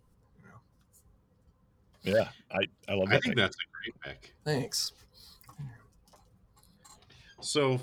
Yeah, 2.03 2.29
I 2.51 2.67
I 2.89 2.95
love 2.95 3.09
I 3.09 3.15
that. 3.15 3.23
think 3.23 3.35
pick. 3.35 3.37
that's 3.37 3.57
a 3.57 3.67
great 3.73 4.01
pick. 4.01 4.35
Thanks. 4.45 4.93
So, 7.41 7.81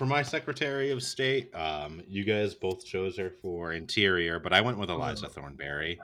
for 0.00 0.06
my 0.06 0.22
Secretary 0.22 0.92
of 0.92 1.02
State, 1.02 1.54
um, 1.54 2.00
you 2.08 2.24
guys 2.24 2.54
both 2.54 2.86
chose 2.86 3.18
her 3.18 3.28
for 3.42 3.74
Interior, 3.74 4.40
but 4.40 4.50
I 4.50 4.62
went 4.62 4.78
with 4.78 4.88
Eliza 4.88 5.28
Thornberry. 5.28 6.00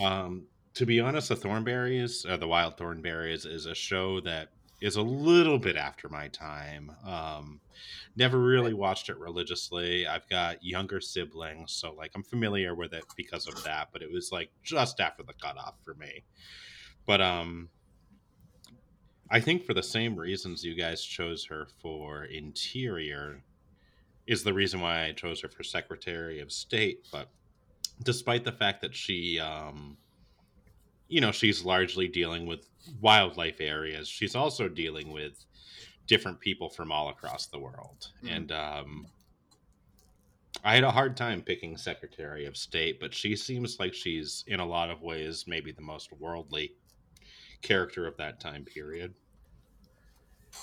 Um, 0.00 0.44
to 0.74 0.86
be 0.86 1.00
honest, 1.00 1.30
the 1.30 1.34
Thornberries, 1.34 2.24
uh, 2.24 2.36
the 2.36 2.46
Wild 2.46 2.76
Thornberries, 2.76 3.44
is 3.44 3.66
a 3.66 3.74
show 3.74 4.20
that 4.20 4.50
is 4.80 4.94
a 4.94 5.02
little 5.02 5.58
bit 5.58 5.74
after 5.74 6.08
my 6.08 6.28
time. 6.28 6.92
Um, 7.04 7.60
never 8.14 8.38
really 8.38 8.74
watched 8.74 9.08
it 9.08 9.18
religiously. 9.18 10.06
I've 10.06 10.28
got 10.28 10.62
younger 10.62 11.00
siblings, 11.00 11.72
so 11.72 11.94
like 11.94 12.12
I'm 12.14 12.22
familiar 12.22 12.76
with 12.76 12.92
it 12.92 13.02
because 13.16 13.48
of 13.48 13.60
that. 13.64 13.88
But 13.92 14.02
it 14.02 14.12
was 14.12 14.30
like 14.30 14.50
just 14.62 15.00
after 15.00 15.24
the 15.24 15.32
cutoff 15.32 15.74
for 15.82 15.94
me. 15.94 16.22
But 17.06 17.20
um, 17.20 17.70
I 19.30 19.40
think 19.40 19.64
for 19.64 19.74
the 19.74 19.82
same 19.82 20.16
reasons 20.16 20.64
you 20.64 20.74
guys 20.74 21.02
chose 21.02 21.44
her 21.46 21.66
for 21.80 22.24
Interior 22.24 23.42
is 24.26 24.42
the 24.42 24.54
reason 24.54 24.80
why 24.80 25.06
I 25.06 25.12
chose 25.12 25.40
her 25.40 25.48
for 25.48 25.62
Secretary 25.62 26.40
of 26.40 26.52
State. 26.52 27.06
But 27.10 27.28
despite 28.02 28.44
the 28.44 28.52
fact 28.52 28.82
that 28.82 28.94
she, 28.94 29.38
um, 29.40 29.96
you 31.08 31.20
know, 31.20 31.32
she's 31.32 31.64
largely 31.64 32.08
dealing 32.08 32.46
with 32.46 32.68
wildlife 33.00 33.60
areas, 33.60 34.08
she's 34.08 34.34
also 34.34 34.68
dealing 34.68 35.12
with 35.12 35.44
different 36.06 36.40
people 36.40 36.68
from 36.68 36.92
all 36.92 37.08
across 37.08 37.46
the 37.46 37.58
world. 37.58 38.08
Mhm. 38.22 38.36
And 38.36 38.52
um, 38.52 39.06
I 40.64 40.74
had 40.74 40.84
a 40.84 40.90
hard 40.90 41.16
time 41.16 41.42
picking 41.42 41.76
Secretary 41.76 42.46
of 42.46 42.56
State, 42.56 43.00
but 43.00 43.12
she 43.12 43.36
seems 43.36 43.78
like 43.78 43.92
she's, 43.94 44.44
in 44.46 44.60
a 44.60 44.66
lot 44.66 44.90
of 44.90 45.02
ways, 45.02 45.44
maybe 45.46 45.72
the 45.72 45.82
most 45.82 46.12
worldly 46.12 46.74
character 47.66 48.06
of 48.06 48.16
that 48.16 48.40
time 48.40 48.64
period. 48.64 49.14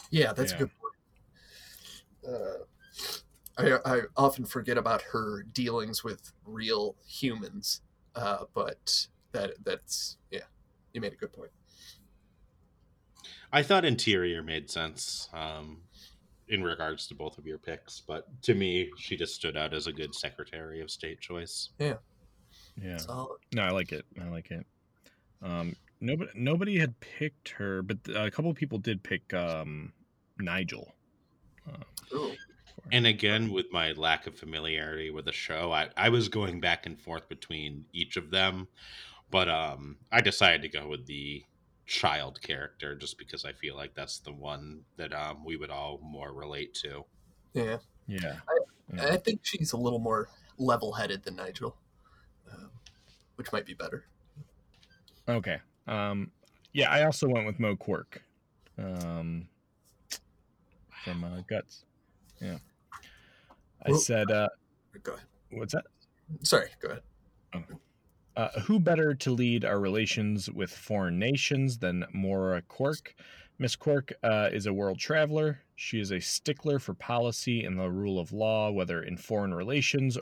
Yeah, 0.09 0.33
that's 0.33 0.51
Yeah. 0.51 0.55
a 0.55 0.59
good 0.59 0.71
point. 0.79 2.35
Uh, 2.35 2.63
I, 3.57 3.97
I 3.97 4.01
often 4.15 4.45
forget 4.45 4.77
about 4.77 5.01
her 5.01 5.43
dealings 5.43 6.03
with 6.03 6.31
real 6.45 6.95
humans, 7.05 7.81
uh, 8.15 8.45
but 8.53 9.07
that 9.33 9.51
that's 9.63 10.17
yeah, 10.31 10.41
you 10.93 11.01
made 11.01 11.13
a 11.13 11.17
good 11.17 11.33
point. 11.33 11.51
I 13.51 13.61
thought 13.61 13.85
Interior 13.85 14.41
made 14.41 14.71
sense 14.71 15.29
um, 15.33 15.81
in 16.47 16.63
regards 16.63 17.05
to 17.07 17.15
both 17.15 17.37
of 17.37 17.45
your 17.45 17.59
picks, 17.59 18.01
but 18.01 18.25
to 18.43 18.55
me, 18.55 18.89
she 18.97 19.15
just 19.15 19.35
stood 19.35 19.55
out 19.55 19.73
as 19.73 19.85
a 19.85 19.93
good 19.93 20.15
Secretary 20.15 20.81
of 20.81 20.89
State 20.89 21.19
choice. 21.19 21.69
Yeah. 21.77 21.97
Solid. 22.97 23.39
No, 23.53 23.61
I 23.63 23.69
like 23.69 23.91
it. 23.91 24.05
I 24.19 24.27
like 24.29 24.49
it. 24.49 24.65
Um, 25.43 25.75
nobody 26.03 26.31
nobody 26.35 26.77
had 26.77 26.99
picked 26.99 27.49
her, 27.49 27.81
but 27.81 27.97
a 28.15 28.29
couple 28.29 28.51
of 28.51 28.57
people 28.57 28.77
did 28.77 29.01
pick 29.01 29.33
um, 29.33 29.93
Nigel. 30.37 30.93
Ooh. 32.13 32.33
And 32.91 33.07
again, 33.07 33.51
with 33.51 33.67
my 33.71 33.93
lack 33.93 34.27
of 34.27 34.37
familiarity 34.37 35.09
with 35.09 35.25
the 35.25 35.31
show, 35.31 35.71
I, 35.71 35.89
I 35.95 36.09
was 36.09 36.27
going 36.27 36.59
back 36.59 36.85
and 36.85 36.99
forth 36.99 37.29
between 37.29 37.85
each 37.93 38.17
of 38.17 38.29
them, 38.29 38.67
but 39.31 39.47
um, 39.47 39.97
I 40.11 40.21
decided 40.21 40.61
to 40.63 40.69
go 40.69 40.87
with 40.89 41.05
the 41.05 41.43
child 41.85 42.41
character 42.41 42.95
just 42.95 43.17
because 43.17 43.45
I 43.45 43.53
feel 43.53 43.75
like 43.75 43.95
that's 43.95 44.19
the 44.19 44.33
one 44.33 44.81
that 44.97 45.13
um, 45.13 45.45
we 45.45 45.55
would 45.55 45.69
all 45.69 45.99
more 46.03 46.33
relate 46.33 46.73
to. 46.83 47.05
Yeah, 47.53 47.77
Yeah. 48.07 48.35
I 48.99 49.17
think 49.17 49.39
she's 49.43 49.71
a 49.71 49.77
little 49.77 49.99
more 49.99 50.27
level-headed 50.57 51.23
than 51.23 51.37
Nigel, 51.37 51.77
um, 52.51 52.69
which 53.35 53.51
might 53.51 53.65
be 53.65 53.73
better. 53.73 54.05
Okay. 55.27 55.59
Um, 55.93 56.31
yeah, 56.73 56.89
I 56.89 57.03
also 57.05 57.27
went 57.27 57.45
with 57.45 57.59
Mo 57.59 57.75
Quirk 57.75 58.23
um, 58.77 59.47
from 61.03 61.23
uh, 61.23 61.41
Guts. 61.47 61.85
Yeah. 62.41 62.57
I 63.85 63.91
Well- 63.91 63.99
said, 63.99 64.31
uh, 64.31 64.49
Go 65.03 65.13
ahead. 65.13 65.25
what's 65.51 65.73
that? 65.73 65.85
Sorry, 66.41 66.69
go 66.81 66.89
ahead. 66.89 67.03
Uh, 68.35 68.47
who 68.61 68.79
better 68.79 69.13
to 69.13 69.29
lead 69.31 69.63
our 69.63 69.79
relations 69.79 70.49
with 70.49 70.71
foreign 70.71 71.19
nations 71.19 71.77
than 71.77 72.03
Maura 72.13 72.63
Quirk? 72.63 73.13
Miss 73.59 73.75
Quirk 73.75 74.11
uh, 74.23 74.49
is 74.51 74.65
a 74.65 74.73
world 74.73 74.97
traveler. 74.97 75.59
She 75.75 75.99
is 75.99 76.11
a 76.11 76.19
stickler 76.19 76.79
for 76.79 76.95
policy 76.95 77.63
and 77.65 77.77
the 77.77 77.91
rule 77.91 78.19
of 78.19 78.31
law, 78.33 78.71
whether 78.71 79.03
in 79.03 79.17
foreign 79.17 79.53
relations 79.53 80.17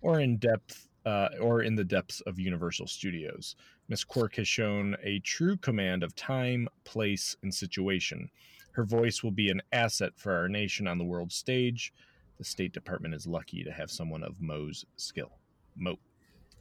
or 0.00 0.20
in 0.20 0.38
depth 0.38 0.88
uh, 1.04 1.28
or 1.40 1.60
in 1.62 1.74
the 1.74 1.84
depths 1.84 2.22
of 2.22 2.38
Universal 2.38 2.86
Studios. 2.86 3.56
Miss 3.92 4.04
Quirk 4.04 4.36
has 4.36 4.48
shown 4.48 4.96
a 5.02 5.18
true 5.18 5.54
command 5.58 6.02
of 6.02 6.16
time, 6.16 6.66
place, 6.84 7.36
and 7.42 7.54
situation. 7.54 8.30
Her 8.70 8.84
voice 8.84 9.22
will 9.22 9.32
be 9.32 9.50
an 9.50 9.60
asset 9.70 10.14
for 10.16 10.32
our 10.32 10.48
nation 10.48 10.88
on 10.88 10.96
the 10.96 11.04
world 11.04 11.30
stage. 11.30 11.92
The 12.38 12.44
State 12.44 12.72
Department 12.72 13.14
is 13.14 13.26
lucky 13.26 13.62
to 13.62 13.70
have 13.70 13.90
someone 13.90 14.22
of 14.22 14.40
Mo's 14.40 14.86
skill. 14.96 15.32
Mo. 15.76 15.98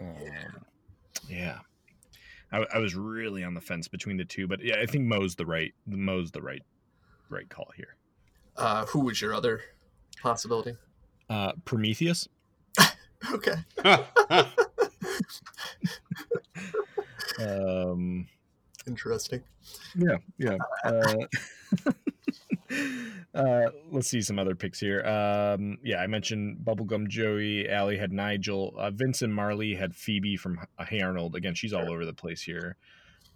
Um, 0.01 0.09
yeah. 1.29 1.59
I, 2.51 2.65
I 2.73 2.79
was 2.79 2.95
really 2.95 3.45
on 3.45 3.53
the 3.53 3.61
fence 3.61 3.87
between 3.87 4.17
the 4.17 4.25
two, 4.25 4.45
but 4.45 4.61
yeah, 4.61 4.81
I 4.81 4.85
think 4.85 5.05
Mo's 5.05 5.35
the 5.35 5.45
right 5.45 5.73
Mo's 5.87 6.31
the 6.31 6.41
right 6.41 6.63
right 7.29 7.47
call 7.47 7.71
here. 7.77 7.95
Uh, 8.57 8.85
who 8.87 9.05
was 9.05 9.21
your 9.21 9.33
other 9.33 9.61
possibility? 10.21 10.75
Uh, 11.29 11.53
Prometheus. 11.63 12.27
Okay. 13.33 13.53
Um, 17.39 18.27
Interesting. 18.87 19.43
yeah, 19.95 20.17
yeah. 20.37 20.57
Uh, 20.83 21.25
uh, 23.35 23.69
let's 23.91 24.07
see 24.07 24.21
some 24.21 24.39
other 24.39 24.55
picks 24.55 24.79
here. 24.79 25.05
Um, 25.05 25.77
yeah, 25.83 25.97
I 25.97 26.07
mentioned 26.07 26.59
Bubblegum 26.63 27.07
Joey. 27.07 27.69
Allie 27.69 27.97
had 27.97 28.11
Nigel. 28.11 28.73
Uh, 28.77 28.91
Vincent 28.91 29.33
Marley 29.33 29.75
had 29.75 29.95
Phoebe 29.95 30.35
from 30.35 30.59
uh, 30.79 30.85
Hey 30.85 31.01
Arnold. 31.01 31.35
Again, 31.35 31.53
she's 31.53 31.73
all 31.73 31.91
over 31.91 32.05
the 32.05 32.13
place 32.13 32.41
here. 32.41 32.75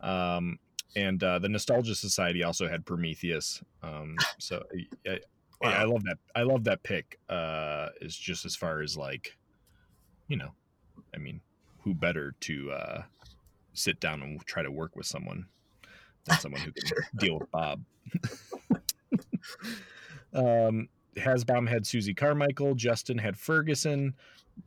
Um, 0.01 0.59
and 0.95 1.21
uh, 1.23 1.39
the 1.39 1.49
Nostalgia 1.49 1.95
Society 1.95 2.43
also 2.43 2.67
had 2.67 2.85
Prometheus. 2.85 3.61
Um, 3.83 4.15
so 4.39 4.63
I, 5.05 5.11
I. 5.11 5.19
I 5.63 5.83
love 5.85 6.03
that. 6.03 6.17
I 6.35 6.43
love 6.43 6.65
that 6.65 6.83
pick. 6.83 7.19
Uh, 7.27 7.87
is 8.01 8.15
just 8.15 8.45
as 8.45 8.55
far 8.55 8.81
as 8.81 8.95
like, 8.97 9.35
you 10.27 10.37
know, 10.37 10.51
I 11.13 11.17
mean, 11.17 11.41
who 11.79 11.93
better 11.93 12.35
to 12.41 12.71
uh, 12.71 13.03
sit 13.77 13.99
down 13.99 14.21
and 14.21 14.43
try 14.45 14.63
to 14.63 14.71
work 14.71 14.95
with 14.95 15.05
someone 15.05 15.45
than 16.25 16.37
someone 16.39 16.61
who 16.61 16.71
can 16.73 16.87
Sure. 16.87 17.05
deal 17.17 17.39
with 17.39 17.51
Bob. 17.51 17.83
um, 20.33 20.89
Hasbom 21.17 21.67
had 21.67 21.85
Susie 21.87 22.13
Carmichael. 22.13 22.75
Justin 22.75 23.17
had 23.17 23.37
Ferguson. 23.37 24.13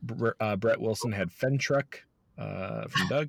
Br- 0.02 0.30
uh, 0.40 0.56
Brett 0.56 0.80
Wilson 0.80 1.12
had 1.12 1.30
Fentruck 1.30 1.96
uh, 2.38 2.86
from 2.88 3.06
Doug. 3.08 3.28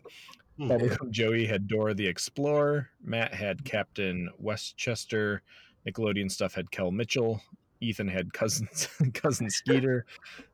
Bubblegum 0.60 1.10
Joey 1.10 1.46
had 1.46 1.68
Dora 1.68 1.94
the 1.94 2.06
Explorer. 2.08 2.90
Matt 3.04 3.34
had 3.34 3.64
Captain 3.64 4.30
Westchester. 4.38 5.42
Nickelodeon 5.88 6.30
stuff 6.30 6.54
had 6.54 6.70
Kel 6.72 6.92
Mitchell. 6.92 7.42
Ethan 7.82 8.10
had 8.10 8.34
cousins 8.34 8.90
cousin 9.14 9.50
Skeeter. 9.50 10.06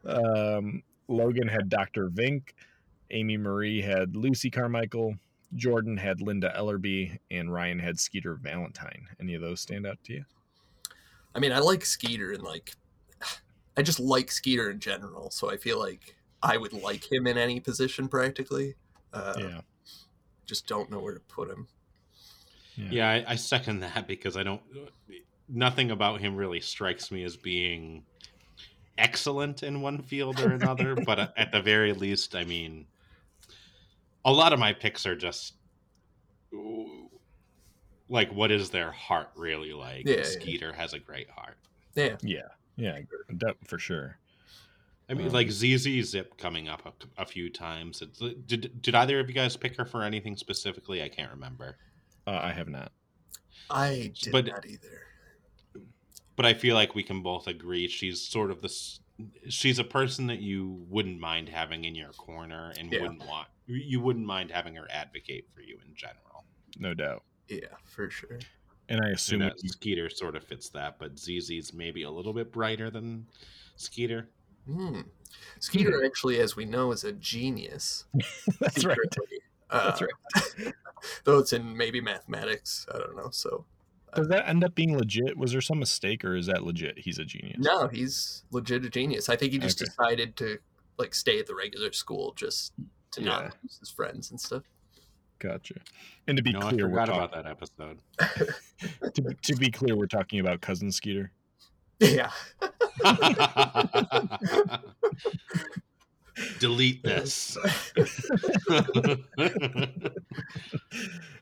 Um, 0.06 0.84
Logan 1.08 1.48
had 1.48 1.70
Dr. 1.70 2.10
Vink. 2.10 2.50
Amy 3.12 3.38
Marie 3.38 3.82
had 3.82 4.16
Lucy 4.16 4.50
Carmichael. 4.50 5.16
Jordan 5.56 5.96
had 5.96 6.22
Linda 6.22 6.54
Ellerbee, 6.58 7.18
and 7.32 7.54
Ryan 7.54 7.80
had 7.80 8.00
Skeeter 8.00 8.36
Valentine. 8.36 9.08
Any 9.20 9.36
of 9.36 9.42
those 9.42 9.62
stand 9.62 9.86
out 9.86 9.98
to 10.06 10.14
you? 10.14 10.26
I 11.34 11.40
mean, 11.40 11.52
I 11.52 11.60
like 11.60 11.86
Skeeter 11.86 12.32
and 12.32 12.44
like, 12.44 12.74
I 13.78 13.82
just 13.82 14.00
like 14.00 14.32
Skeeter 14.32 14.70
in 14.72 14.80
general. 14.80 15.30
So 15.32 15.52
I 15.52 15.58
feel 15.58 15.80
like 15.80 16.16
I 16.42 16.58
would 16.58 16.74
like 16.74 17.10
him 17.12 17.28
in 17.28 17.38
any 17.38 17.60
position 17.60 18.08
practically. 18.08 18.76
Uh, 19.14 19.34
yeah. 19.38 19.62
Just 20.46 20.68
don't 20.68 20.92
know 20.92 21.00
where 21.00 21.14
to 21.14 21.20
put 21.22 21.50
him. 21.50 21.68
Yeah, 22.78 23.10
I, 23.10 23.26
I 23.30 23.36
second 23.36 23.80
that 23.80 24.08
because 24.08 24.36
I 24.36 24.44
don't. 24.44 24.62
Nothing 25.48 25.92
about 25.92 26.20
him 26.20 26.36
really 26.36 26.60
strikes 26.60 27.12
me 27.12 27.24
as 27.24 27.38
being 27.38 28.04
excellent 28.98 29.64
in 29.64 29.82
one 29.82 30.02
field 30.02 30.40
or 30.40 30.52
another. 30.52 30.96
but 31.06 31.20
uh, 31.20 31.28
at 31.38 31.52
the 31.52 31.62
very 31.62 31.94
least, 31.94 32.36
I 32.36 32.44
mean, 32.44 32.86
a 34.26 34.32
lot 34.32 34.52
of 34.54 34.60
my 34.60 34.74
picks 34.74 35.06
are 35.06 35.16
just 35.16 35.54
like, 38.10 38.32
what 38.34 38.52
is 38.52 38.70
their 38.70 38.92
heart 38.92 39.30
really 39.36 39.74
like? 39.74 40.08
Yeah, 40.08 40.18
yeah. 40.18 40.24
Skeeter 40.24 40.74
has 40.74 40.94
a 40.94 41.00
great 41.00 41.30
heart. 41.30 41.58
Yeah. 41.96 42.18
Yeah. 42.22 42.42
Yeah. 42.76 43.00
For 43.66 43.80
sure. 43.80 44.18
I 45.10 45.14
mean, 45.14 45.28
Um, 45.28 45.34
like 45.34 45.50
ZZ 45.52 46.04
Zip 46.04 46.36
coming 46.38 46.68
up 46.68 46.82
a, 47.18 47.22
a 47.22 47.26
few 47.26 47.50
times. 47.50 48.02
It's, 48.02 48.20
did 48.48 48.82
did 48.82 48.96
either 48.96 49.20
of 49.20 49.30
you 49.30 49.36
guys 49.36 49.56
pick 49.56 49.78
her 49.78 49.86
for 49.86 50.04
anything 50.04 50.36
specifically? 50.36 51.04
I 51.04 51.10
can't 51.10 51.32
remember. 51.32 51.78
Uh, 52.28 52.40
I 52.42 52.52
have 52.52 52.68
not. 52.68 52.92
I 53.70 54.12
did 54.20 54.32
But- 54.32 54.48
not 54.48 54.66
either. 54.66 55.02
but 56.36 56.46
I 56.46 56.54
feel 56.54 56.76
like 56.76 56.96
we 56.96 57.04
can 57.04 57.22
both 57.22 57.48
agree 57.48 57.88
she's 57.88 58.20
sort 58.22 58.50
of 58.52 58.62
this. 58.62 59.00
She's 59.48 59.80
a 59.80 59.84
person 59.84 60.28
that 60.28 60.40
you 60.42 60.84
wouldn't 60.90 61.20
mind 61.20 61.48
having 61.50 61.86
in 61.86 61.96
your 61.96 62.12
corner, 62.14 62.74
and 62.78 62.92
Yeah. 62.92 63.04
wouldn't 63.04 63.26
want 63.28 63.48
you 63.68 64.00
wouldn't 64.00 64.26
mind 64.26 64.52
having 64.52 64.76
her 64.76 64.88
advocate 64.92 65.46
for 65.54 65.62
you 65.62 65.78
in 65.88 65.96
general. 65.96 66.46
No 66.78 66.94
doubt. 66.94 67.24
Yeah, 67.48 67.68
for 67.86 68.10
sure. 68.10 68.40
And 68.90 69.02
I 69.04 69.10
assume 69.10 69.40
that 69.40 69.54
it, 69.64 69.70
Skeeter 69.72 70.10
sort 70.10 70.36
of 70.36 70.44
fits 70.44 70.70
that, 70.70 71.00
but 71.00 71.18
ZZ's 71.18 71.74
maybe 71.74 72.04
a 72.04 72.10
little 72.12 72.34
bit 72.34 72.52
brighter 72.52 72.90
than 72.92 73.26
Skeeter. 73.76 74.30
Hmm. 74.70 75.02
Skeeter, 75.60 76.06
actually, 76.06 76.40
as 76.40 76.56
we 76.56 76.66
know, 76.66 76.92
is 76.92 77.04
a 77.04 77.12
genius. 77.14 78.06
that's 78.60 78.84
right. 78.86 78.96
secretly. 78.98 79.40
Uh, 79.72 79.86
That's 79.98 80.02
right. 80.64 80.74
though 81.24 81.40
it's 81.40 81.52
in 81.52 81.76
maybe 81.76 82.00
mathematics. 82.00 82.86
I 82.94 83.00
don't 83.00 83.16
know. 83.18 83.30
So 83.32 83.66
Does 84.16 84.28
that 84.28 84.48
end 84.48 84.64
up 84.64 84.76
being 84.76 84.96
legit? 84.96 85.36
Was 85.40 85.52
there 85.54 85.60
some 85.60 85.80
mistake, 85.80 86.24
or 86.24 86.36
is 86.36 86.46
that 86.46 86.64
legit? 86.64 87.00
He's 87.00 87.18
a 87.18 87.26
genius. 87.26 87.58
no, 87.60 87.88
he's 87.88 88.44
legit 88.52 88.86
a 88.86 88.90
genius. 88.92 89.28
I 89.28 89.36
think 89.36 89.54
he 89.54 89.58
just 89.58 89.82
Okay. 89.82 89.90
decided 89.90 90.36
to 90.38 90.60
like 91.00 91.16
stay 91.16 91.40
at 91.40 91.48
the 91.48 91.56
regular 91.56 91.92
school 91.94 92.34
just 92.38 92.74
to 93.16 93.22
Yeah. 93.22 93.30
not 93.30 93.56
lose 93.64 93.78
his 93.80 93.90
friends 93.90 94.32
and 94.32 94.40
stuff. 94.40 94.64
Gotcha. 95.40 95.76
And 96.28 96.38
to 96.38 96.44
be 96.44 96.54
no, 96.54 96.60
I 96.60 96.70
clear, 96.70 96.88
we're 96.88 97.02
forgot 97.06 97.10
about 97.10 97.34
that 97.34 97.46
episode. 97.46 98.00
to, 99.14 99.22
be- 99.22 99.36
to 99.44 99.56
be 99.56 99.70
clear, 99.70 99.96
we're 99.98 100.06
talking 100.08 100.40
about 100.40 100.62
cousin 100.62 100.92
Skeeter. 100.92 101.32
Yeah. 102.00 102.32
Delete 106.60 107.02
this. 107.04 107.58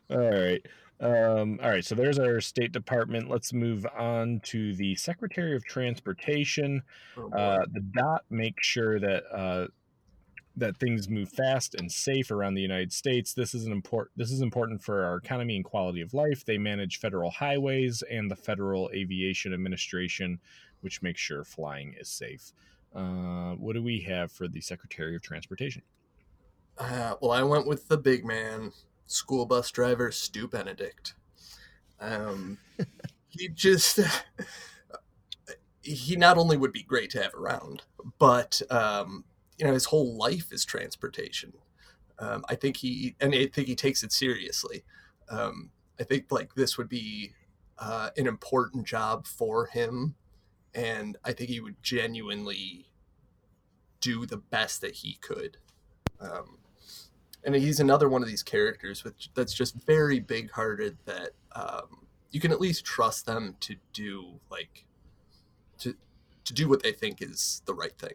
all 0.08 0.30
right. 0.30 0.64
Um, 1.00 1.58
all 1.62 1.70
right. 1.70 1.84
So 1.84 1.94
there's 1.96 2.18
our 2.20 2.40
State 2.40 2.70
Department. 2.72 3.28
Let's 3.28 3.52
move 3.52 3.84
on 3.96 4.40
to 4.44 4.74
the 4.74 4.94
Secretary 4.94 5.56
of 5.56 5.64
Transportation. 5.64 6.80
Oh. 7.16 7.28
Uh, 7.30 7.64
the 7.72 7.80
dot 7.80 8.22
makes 8.30 8.64
sure 8.66 9.00
that 9.00 9.24
uh, 9.32 9.66
that 10.56 10.76
things 10.76 11.08
move 11.08 11.28
fast 11.30 11.74
and 11.74 11.90
safe 11.90 12.30
around 12.30 12.54
the 12.54 12.62
United 12.62 12.92
States. 12.92 13.34
This 13.34 13.54
is 13.54 13.66
an 13.66 13.72
important. 13.72 14.16
This 14.16 14.30
is 14.30 14.40
important 14.40 14.82
for 14.82 15.04
our 15.04 15.16
economy 15.16 15.56
and 15.56 15.64
quality 15.64 16.00
of 16.00 16.14
life. 16.14 16.44
They 16.44 16.58
manage 16.58 17.00
federal 17.00 17.30
highways 17.30 18.02
and 18.10 18.30
the 18.30 18.36
Federal 18.36 18.90
Aviation 18.94 19.52
Administration, 19.52 20.38
which 20.80 21.02
makes 21.02 21.20
sure 21.20 21.44
flying 21.44 21.94
is 21.98 22.08
safe. 22.08 22.52
Uh, 22.94 23.54
what 23.54 23.74
do 23.74 23.82
we 23.82 24.00
have 24.00 24.30
for 24.30 24.46
the 24.46 24.60
Secretary 24.60 25.16
of 25.16 25.22
Transportation? 25.22 25.82
Uh, 26.78 27.14
well, 27.20 27.32
I 27.32 27.42
went 27.42 27.66
with 27.66 27.88
the 27.88 27.96
big 27.96 28.24
man, 28.24 28.72
school 29.06 29.46
bus 29.46 29.70
driver 29.70 30.12
Stu 30.12 30.46
Benedict. 30.46 31.14
Um, 32.00 32.58
he 33.28 33.48
just 33.48 34.00
he 35.82 36.16
not 36.16 36.38
only 36.38 36.56
would 36.56 36.72
be 36.72 36.82
great 36.82 37.10
to 37.10 37.22
have 37.22 37.34
around, 37.34 37.82
but 38.18 38.62
um, 38.70 39.24
you 39.58 39.66
know 39.66 39.72
his 39.72 39.86
whole 39.86 40.16
life 40.16 40.52
is 40.52 40.64
transportation. 40.64 41.52
Um, 42.18 42.44
I 42.48 42.54
think 42.54 42.76
he 42.76 43.16
and 43.20 43.34
I 43.34 43.46
think 43.46 43.68
he 43.68 43.74
takes 43.74 44.02
it 44.02 44.12
seriously. 44.12 44.84
Um, 45.28 45.70
I 45.98 46.04
think 46.04 46.26
like 46.30 46.54
this 46.54 46.76
would 46.78 46.88
be 46.88 47.32
uh, 47.78 48.10
an 48.16 48.26
important 48.26 48.86
job 48.86 49.26
for 49.26 49.66
him, 49.66 50.14
and 50.74 51.16
I 51.24 51.32
think 51.32 51.50
he 51.50 51.60
would 51.60 51.82
genuinely 51.82 52.86
do 54.00 54.26
the 54.26 54.36
best 54.36 54.80
that 54.82 54.96
he 54.96 55.18
could. 55.20 55.56
Um, 56.20 56.58
and 57.44 57.54
he's 57.54 57.80
another 57.80 58.08
one 58.08 58.22
of 58.22 58.28
these 58.28 58.42
characters 58.42 59.04
which 59.04 59.30
that's 59.34 59.52
just 59.52 59.74
very 59.86 60.18
big 60.18 60.50
hearted 60.50 60.96
that 61.04 61.30
um, 61.52 62.06
you 62.30 62.40
can 62.40 62.52
at 62.52 62.60
least 62.60 62.84
trust 62.84 63.26
them 63.26 63.56
to 63.60 63.76
do 63.92 64.40
like 64.50 64.84
to 65.78 65.94
to 66.44 66.54
do 66.54 66.68
what 66.68 66.82
they 66.82 66.92
think 66.92 67.20
is 67.20 67.62
the 67.66 67.74
right 67.74 67.96
thing 67.98 68.14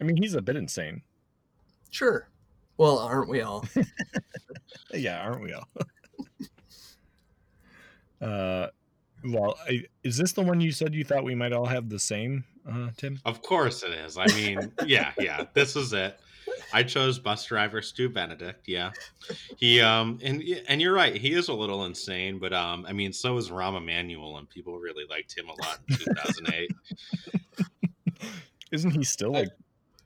I 0.00 0.04
mean, 0.04 0.16
he's 0.16 0.34
a 0.34 0.42
bit 0.42 0.56
insane. 0.56 1.02
sure 1.90 2.28
well 2.76 2.98
aren't 2.98 3.28
we 3.28 3.40
all 3.40 3.64
Yeah, 4.94 5.20
aren't 5.20 5.42
we 5.42 5.52
all? 5.52 5.68
uh, 8.28 8.68
well, 9.24 9.58
I, 9.68 9.84
is 10.02 10.16
this 10.16 10.32
the 10.32 10.42
one 10.42 10.60
you 10.60 10.72
said 10.72 10.94
you 10.94 11.04
thought 11.04 11.24
we 11.24 11.34
might 11.34 11.52
all 11.52 11.66
have 11.66 11.88
the 11.88 11.98
same, 11.98 12.44
uh, 12.70 12.90
Tim? 12.96 13.20
Of 13.24 13.42
course 13.42 13.82
it 13.82 13.92
is. 13.92 14.16
I 14.16 14.26
mean, 14.28 14.72
yeah, 14.86 15.12
yeah. 15.18 15.44
This 15.54 15.76
is 15.76 15.92
it. 15.92 16.18
I 16.76 16.82
chose 16.82 17.18
bus 17.18 17.46
driver 17.46 17.80
Stu 17.80 18.10
Benedict. 18.10 18.68
Yeah, 18.68 18.90
he 19.56 19.80
um 19.80 20.18
and 20.22 20.42
and 20.68 20.78
you're 20.82 20.92
right. 20.92 21.16
He 21.16 21.32
is 21.32 21.48
a 21.48 21.54
little 21.54 21.86
insane, 21.86 22.38
but 22.38 22.52
um 22.52 22.84
I 22.86 22.92
mean, 22.92 23.14
so 23.14 23.38
is 23.38 23.48
Rahm 23.48 23.78
Emanuel, 23.78 24.36
and 24.36 24.46
people 24.46 24.78
really 24.78 25.04
liked 25.08 25.34
him 25.36 25.46
a 25.48 25.52
lot 25.66 25.78
in 25.88 25.96
2008. 25.96 26.70
Isn't 28.72 28.90
he 28.90 29.04
still 29.04 29.32
like, 29.32 29.48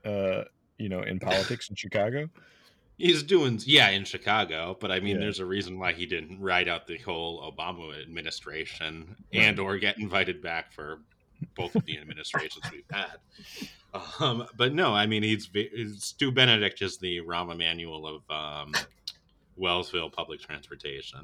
uh, 0.05 0.45
you 0.79 0.89
know, 0.89 1.01
in 1.03 1.19
politics 1.19 1.71
in 1.71 1.75
Chicago? 1.77 2.29
He's 2.99 3.23
doing 3.25 3.59
yeah 3.65 3.89
in 3.89 4.05
Chicago, 4.05 4.77
but 4.81 4.93
I 4.93 5.01
mean, 5.01 5.17
Yeah. 5.17 5.23
there's 5.23 5.41
a 5.41 5.47
reason 5.47 5.77
why 5.79 5.93
he 5.93 6.07
didn't 6.07 6.41
ride 6.41 6.69
out 6.69 6.87
the 6.87 6.99
whole 6.99 7.51
Obama 7.51 8.01
administration 8.01 9.17
Right. 9.35 9.43
and 9.43 9.59
or 9.59 9.77
get 9.79 9.99
invited 9.99 10.41
back 10.41 10.73
for 10.73 11.01
both 11.57 11.75
of 11.75 11.85
the 11.87 11.99
administrations 11.99 12.63
we've 12.71 12.85
had. 12.93 13.17
Um, 14.21 14.47
but 14.57 14.73
no, 14.75 14.95
I 14.95 15.07
mean, 15.07 15.23
he's 15.23 15.47
ve- 15.47 15.95
Stu 15.99 16.31
Benedict 16.31 16.81
is 16.83 16.99
the 16.99 17.21
Rahm 17.23 17.53
Emanuel 17.53 18.07
of 18.07 18.23
um, 18.31 18.73
Wellsville 19.59 20.13
public 20.13 20.41
transportation. 20.41 21.21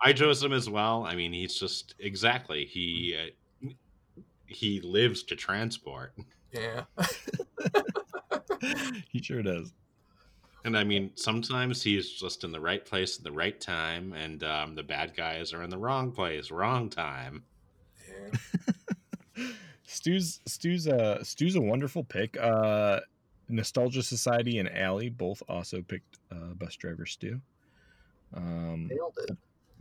I 0.00 0.12
chose 0.12 0.42
him 0.42 0.52
as 0.52 0.68
well. 0.68 1.04
I 1.04 1.14
mean, 1.14 1.32
he's 1.32 1.58
just 1.58 1.94
exactly 1.98 2.64
he 2.64 3.16
uh, 3.18 3.68
he 4.46 4.80
lives 4.80 5.22
to 5.24 5.36
transport. 5.36 6.14
yeah 6.52 6.82
he 9.10 9.22
sure 9.22 9.42
does. 9.42 9.72
And 10.64 10.76
I 10.76 10.84
mean, 10.84 11.10
sometimes 11.16 11.82
he's 11.82 12.10
just 12.12 12.44
in 12.44 12.52
the 12.52 12.60
right 12.60 12.84
place 12.84 13.18
at 13.18 13.24
the 13.24 13.32
right 13.32 13.60
time, 13.60 14.12
and 14.12 14.44
um, 14.44 14.74
the 14.76 14.82
bad 14.84 15.16
guys 15.16 15.52
are 15.52 15.62
in 15.62 15.70
the 15.70 15.78
wrong 15.78 16.12
place, 16.12 16.50
wrong 16.50 16.88
time. 16.88 17.44
yeah 18.08 18.38
Stu's 19.92 20.40
Stu's 20.46 20.86
a 20.86 21.22
Stu's 21.24 21.56
a 21.56 21.60
wonderful 21.60 22.02
pick. 22.04 22.36
Uh, 22.40 23.00
Nostalgia 23.48 24.02
Society 24.02 24.58
and 24.58 24.68
Alley 24.74 25.10
both 25.10 25.42
also 25.48 25.82
picked 25.82 26.18
uh, 26.30 26.54
bus 26.54 26.74
driver 26.76 27.04
Stu. 27.06 27.40
Um, 28.34 28.88
nailed 28.90 29.18
it 29.28 29.36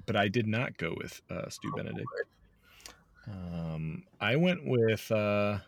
but 0.07 0.15
I 0.15 0.27
did 0.27 0.47
not 0.47 0.75
go 0.77 0.93
with 0.97 1.21
uh, 1.29 1.47
Stu 1.49 1.69
Oh, 1.73 1.77
Benedict. 1.77 2.07
boy. 2.07 3.31
Um, 3.31 4.03
I 4.19 4.35
went 4.35 4.65
with 4.65 5.09
uh, 5.11 5.59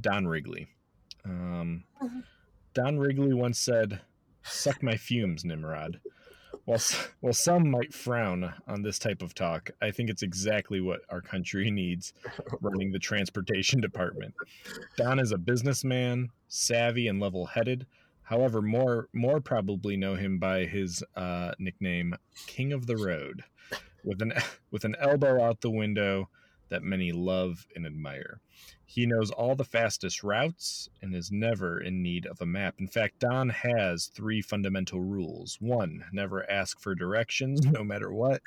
Don 0.00 0.26
Wrigley. 0.26 0.66
Um, 1.24 1.84
Mhm. 2.02 2.24
Don 2.74 2.98
Wrigley 2.98 3.34
once 3.34 3.58
said, 3.60 4.00
"Suck 4.42 4.82
my 4.82 4.96
fumes, 4.96 5.44
Nimrod." 5.44 6.00
While 6.68 6.82
while 7.20 7.32
some 7.32 7.70
might 7.70 7.94
frown 7.94 8.52
on 8.66 8.82
this 8.82 8.98
type 8.98 9.22
of 9.22 9.34
talk, 9.34 9.70
I 9.80 9.90
think 9.90 10.10
it's 10.10 10.22
exactly 10.22 10.82
what 10.82 11.00
our 11.08 11.22
country 11.22 11.70
needs 11.70 12.12
running 12.60 12.92
the 12.92 12.98
transportation 12.98 13.80
department. 13.80 14.34
Don 14.98 15.18
is 15.18 15.32
a 15.32 15.38
businessman, 15.38 16.28
savvy 16.48 17.08
and 17.08 17.20
level-headed. 17.20 17.86
However, 18.20 18.60
more 18.60 19.08
more 19.14 19.40
probably 19.40 19.96
know 19.96 20.14
him 20.14 20.38
by 20.38 20.66
his 20.66 21.02
uh, 21.16 21.52
nickname, 21.58 22.14
King 22.46 22.74
of 22.74 22.86
the 22.86 22.98
Road. 22.98 23.44
With 24.04 24.20
an 24.20 24.34
with 24.70 24.84
an 24.84 24.94
elbow 25.00 25.42
out 25.42 25.62
the 25.62 25.70
window, 25.70 26.28
that 26.68 26.82
many 26.82 27.12
love 27.12 27.66
and 27.74 27.86
admire. 27.86 28.40
He 28.84 29.04
knows 29.04 29.30
all 29.30 29.54
the 29.54 29.64
fastest 29.64 30.22
routes 30.22 30.88
and 31.02 31.14
is 31.14 31.30
never 31.30 31.78
in 31.78 32.02
need 32.02 32.24
of 32.24 32.40
a 32.40 32.46
map. 32.46 32.76
In 32.78 32.88
fact, 32.88 33.18
Don 33.18 33.50
has 33.50 34.06
three 34.06 34.40
fundamental 34.40 35.02
rules. 35.02 35.58
One, 35.60 36.04
never 36.10 36.50
ask 36.50 36.80
for 36.80 36.94
directions, 36.94 37.60
mm-hmm. 37.60 37.72
no 37.72 37.84
matter 37.84 38.10
what. 38.10 38.40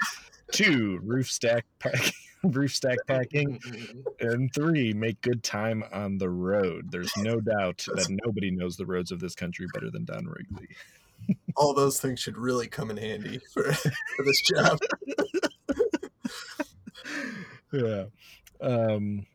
Two, 0.52 1.00
roof 1.04 1.30
stack 1.30 1.66
pack, 1.78 2.12
roof 2.44 2.74
stack 2.74 2.98
mm-hmm. 3.08 3.18
packing. 3.18 3.60
Mm-hmm. 3.60 4.28
And 4.28 4.54
three, 4.54 4.94
make 4.94 5.22
good 5.22 5.44
time 5.44 5.84
on 5.94 6.18
the 6.18 6.30
road. 6.30 6.92
There's 6.92 7.16
no 7.18 7.40
doubt 7.40 7.86
that 7.94 8.08
nobody 8.26 8.50
knows 8.50 8.78
the 8.78 8.88
roads 8.88 9.12
of 9.12 9.20
this 9.20 9.36
country 9.36 9.68
better 9.76 9.92
than 9.92 10.06
Don 10.06 10.26
Wrigley. 10.26 10.70
All 11.56 11.76
those 11.76 12.00
things 12.00 12.20
should 12.20 12.38
really 12.38 12.68
come 12.68 12.90
in 12.90 12.98
handy 12.98 13.40
for, 13.54 13.72
for 13.72 14.26
this 14.26 14.42
job. 14.42 14.80
yeah. 17.72 18.06
Um, 18.62 19.26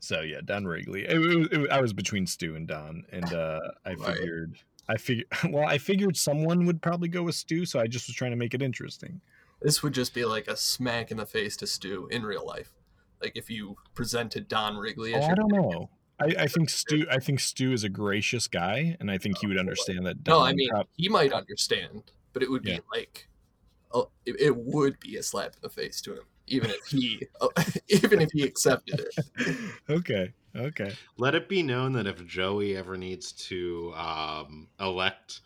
so 0.00 0.20
yeah, 0.20 0.40
Don 0.44 0.66
Wrigley. 0.66 1.04
It, 1.04 1.16
it, 1.18 1.52
it, 1.52 1.70
I 1.70 1.80
was 1.80 1.92
between 1.92 2.26
Stu 2.26 2.56
and 2.56 2.66
Don, 2.68 3.04
and 3.10 3.32
uh, 3.32 3.60
I 3.84 3.94
figured, 3.94 4.56
I 4.88 4.96
figured, 4.96 5.26
well, 5.50 5.66
I 5.66 5.78
figured 5.78 6.16
someone 6.16 6.66
would 6.66 6.82
probably 6.82 7.08
go 7.08 7.22
with 7.22 7.34
Stu, 7.34 7.64
so 7.64 7.80
I 7.80 7.86
just 7.86 8.06
was 8.08 8.14
trying 8.16 8.32
to 8.32 8.36
make 8.36 8.54
it 8.54 8.62
interesting. 8.62 9.20
This 9.62 9.82
would 9.82 9.94
just 9.94 10.12
be 10.12 10.24
like 10.26 10.46
a 10.46 10.56
smack 10.56 11.10
in 11.10 11.16
the 11.16 11.24
face 11.24 11.56
to 11.58 11.66
Stu 11.66 12.06
in 12.10 12.22
real 12.22 12.46
life. 12.46 12.70
Like 13.22 13.32
if 13.34 13.48
you 13.48 13.76
presented 13.94 14.48
Don 14.48 14.76
Wrigley 14.76 15.14
Oh, 15.14 15.22
I 15.22 15.34
don't 15.34 15.50
know. 15.52 15.88
I, 16.20 16.42
I 16.44 16.46
think 16.46 16.68
Stu. 16.68 17.06
I 17.10 17.18
think 17.18 17.40
Stu 17.40 17.72
is 17.72 17.82
a 17.82 17.88
gracious 17.88 18.46
guy, 18.46 18.96
and 19.00 19.10
I 19.10 19.16
think 19.18 19.38
he 19.38 19.46
would 19.46 19.58
understand 19.58 20.04
that. 20.06 20.22
Don 20.22 20.38
No, 20.38 20.44
I 20.44 20.52
mean 20.52 20.68
he 20.96 21.08
might 21.08 21.32
understand, 21.32 22.12
but 22.34 22.42
it 22.42 22.50
would 22.50 22.64
Yeah. 22.64 22.76
be 22.76 22.80
like, 22.94 23.28
oh, 23.92 24.10
it, 24.26 24.38
it 24.38 24.56
would 24.56 25.00
be 25.00 25.16
a 25.16 25.22
slap 25.22 25.54
in 25.54 25.60
the 25.62 25.70
face 25.70 26.00
to 26.02 26.12
him, 26.12 26.24
even 26.46 26.70
if 26.70 26.86
he, 26.86 27.26
even 27.88 28.20
if 28.20 28.30
he 28.32 28.42
accepted 28.42 29.00
it. 29.00 29.56
okay, 29.90 30.32
okay. 30.56 30.92
Let 31.16 31.34
it 31.34 31.48
be 31.48 31.62
known 31.62 31.92
that 31.94 32.06
if 32.06 32.24
Joey 32.26 32.76
ever 32.76 32.96
needs 32.96 33.32
to 33.32 33.92
um, 33.96 34.68
elect 34.80 35.40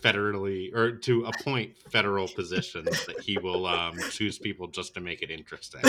federally 0.00 0.72
or 0.74 0.92
to 0.92 1.24
appoint 1.24 1.76
federal 1.90 2.28
positions, 2.28 3.06
that 3.06 3.20
he 3.20 3.36
will 3.38 3.66
um, 3.66 3.98
choose 4.10 4.38
people 4.38 4.68
just 4.68 4.94
to 4.94 5.00
make 5.00 5.22
it 5.22 5.30
interesting, 5.30 5.82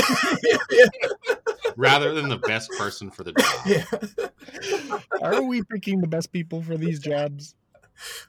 rather 1.77 2.13
than 2.13 2.27
the 2.27 2.37
best 2.37 2.71
person 2.71 3.11
for 3.11 3.23
the 3.23 3.33
job. 3.33 3.65
yeah. 3.65 4.99
Are 5.21 5.43
we 5.43 5.63
picking 5.63 6.01
the 6.01 6.07
best 6.07 6.31
people 6.31 6.61
for 6.61 6.75
these 6.75 6.99
jobs? 6.99 7.55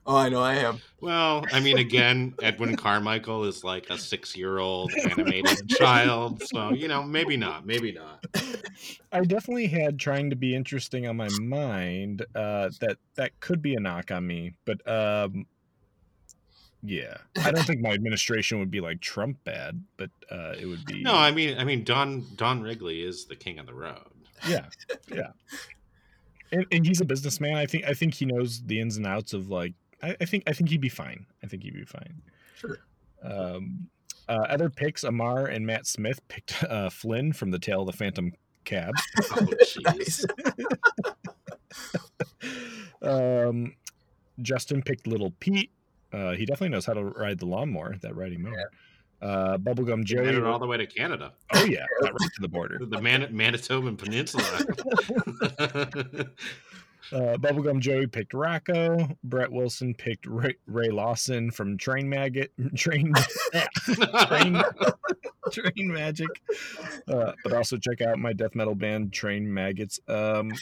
Oh, 0.06 0.16
I 0.16 0.28
know 0.28 0.42
I 0.42 0.54
am. 0.56 0.80
Well, 1.00 1.44
I 1.52 1.60
mean, 1.60 1.78
again, 1.78 2.34
Edwin 2.42 2.76
Carmichael 2.76 3.44
is 3.44 3.64
like 3.64 3.88
a 3.90 3.98
six-year-old 3.98 4.92
animated 4.94 5.68
child, 5.68 6.42
so 6.42 6.70
you 6.70 6.88
know, 6.88 7.02
maybe 7.02 7.36
not, 7.36 7.66
maybe 7.66 7.92
not. 7.92 8.24
I 9.12 9.20
definitely 9.20 9.66
had 9.66 9.98
trying 9.98 10.30
to 10.30 10.36
be 10.36 10.54
interesting 10.54 11.06
on 11.06 11.16
my 11.16 11.28
mind. 11.40 12.24
Uh, 12.34 12.70
that 12.80 12.98
that 13.14 13.38
could 13.40 13.62
be 13.62 13.74
a 13.74 13.80
knock 13.80 14.10
on 14.10 14.26
me, 14.26 14.54
but 14.64 14.86
um, 14.88 15.46
yeah, 16.82 17.16
I 17.42 17.50
don't 17.50 17.64
think 17.66 17.80
my 17.80 17.90
administration 17.90 18.58
would 18.58 18.70
be 18.70 18.80
like 18.80 19.00
Trump 19.00 19.42
bad, 19.44 19.82
but 19.96 20.10
uh, 20.30 20.54
it 20.58 20.66
would 20.66 20.84
be 20.86 21.02
No, 21.02 21.14
I 21.14 21.30
mean, 21.30 21.58
I 21.58 21.64
mean, 21.64 21.84
Don 21.84 22.24
Don 22.36 22.62
Wrigley 22.62 23.02
is 23.02 23.26
the 23.26 23.36
king 23.36 23.58
of 23.58 23.66
the 23.66 23.74
road. 23.74 23.98
yeah, 24.48 24.66
yeah. 25.12 25.28
And, 26.52 26.66
and 26.72 26.86
he's 26.86 27.00
a 27.00 27.04
businessman. 27.04 27.54
I 27.54 27.66
think 27.66 27.84
I 27.84 27.94
think 27.94 28.14
he 28.14 28.26
knows 28.26 28.62
the 28.62 28.80
ins 28.80 28.96
and 28.96 29.06
outs 29.06 29.32
of 29.32 29.48
like. 29.48 29.74
I, 30.02 30.16
I 30.20 30.24
think 30.24 30.44
I 30.46 30.52
think 30.52 30.70
he'd 30.70 30.80
be 30.80 30.88
fine. 30.88 31.26
I 31.42 31.46
think 31.46 31.62
he'd 31.62 31.74
be 31.74 31.84
fine. 31.84 32.22
Sure. 32.56 32.78
Um, 33.22 33.88
uh, 34.28 34.46
other 34.48 34.70
picks: 34.70 35.04
Amar 35.04 35.46
and 35.46 35.66
Matt 35.66 35.86
Smith 35.86 36.26
picked 36.28 36.62
uh, 36.64 36.90
Flynn 36.90 37.32
from 37.32 37.50
the 37.50 37.58
Tale 37.58 37.82
of 37.82 37.86
the 37.86 37.92
Phantom 37.92 38.32
Cab. 38.64 38.94
Oh, 39.32 39.46
jeez. 39.64 40.24
Um, 43.02 43.74
Justin 44.42 44.82
picked 44.82 45.06
Little 45.06 45.32
Pete. 45.40 45.70
Uh, 46.12 46.32
he 46.32 46.44
definitely 46.44 46.70
knows 46.70 46.86
how 46.86 46.94
to 46.94 47.04
ride 47.04 47.38
the 47.38 47.46
lawnmower, 47.46 47.96
that 48.02 48.16
riding 48.16 48.42
mower. 48.42 48.70
Uh, 49.22 49.58
Bubblegum 49.58 50.08
He 50.08 50.14
made 50.16 50.24
Joey. 50.24 50.36
it 50.36 50.44
all 50.44 50.58
the 50.58 50.66
way 50.66 50.76
to 50.78 50.86
Canada, 50.86 51.32
oh 51.52 51.64
yeah, 51.64 51.84
got 52.00 52.12
right 52.20 52.30
to 52.34 52.40
the 52.40 52.48
border. 52.48 52.78
the 52.80 53.00
Man- 53.02 53.32
Manitoban 53.34 53.96
Peninsula. 53.98 54.44
Uh, 57.12 57.36
Bubblegum 57.38 57.80
Joey 57.80 58.06
picked 58.06 58.34
Rocko. 58.34 59.16
Brett 59.24 59.50
Wilson 59.50 59.94
picked 59.94 60.26
Ray, 60.26 60.54
Ray 60.68 60.90
Lawson 60.90 61.50
from 61.50 61.76
Train 61.76 62.08
Maggot. 62.08 62.52
Train 62.76 63.12
Train 64.28 64.62
Train 65.50 65.92
Magic. 65.92 66.28
Uh, 67.08 67.32
but 67.42 67.52
also 67.52 67.76
check 67.78 68.00
out 68.00 68.18
my 68.20 68.32
death 68.32 68.54
metal 68.54 68.76
band 68.76 69.12
Train 69.12 69.52
Maggots. 69.52 69.98
Um, 70.06 70.52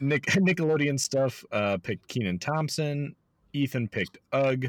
Nick 0.00 0.24
Nickelodeon 0.26 0.98
stuff. 0.98 1.44
Uh, 1.52 1.76
picked 1.82 2.08
Kenan 2.08 2.38
Thompson. 2.38 3.14
Ethan 3.52 3.86
picked 3.88 4.16
Ug. 4.32 4.66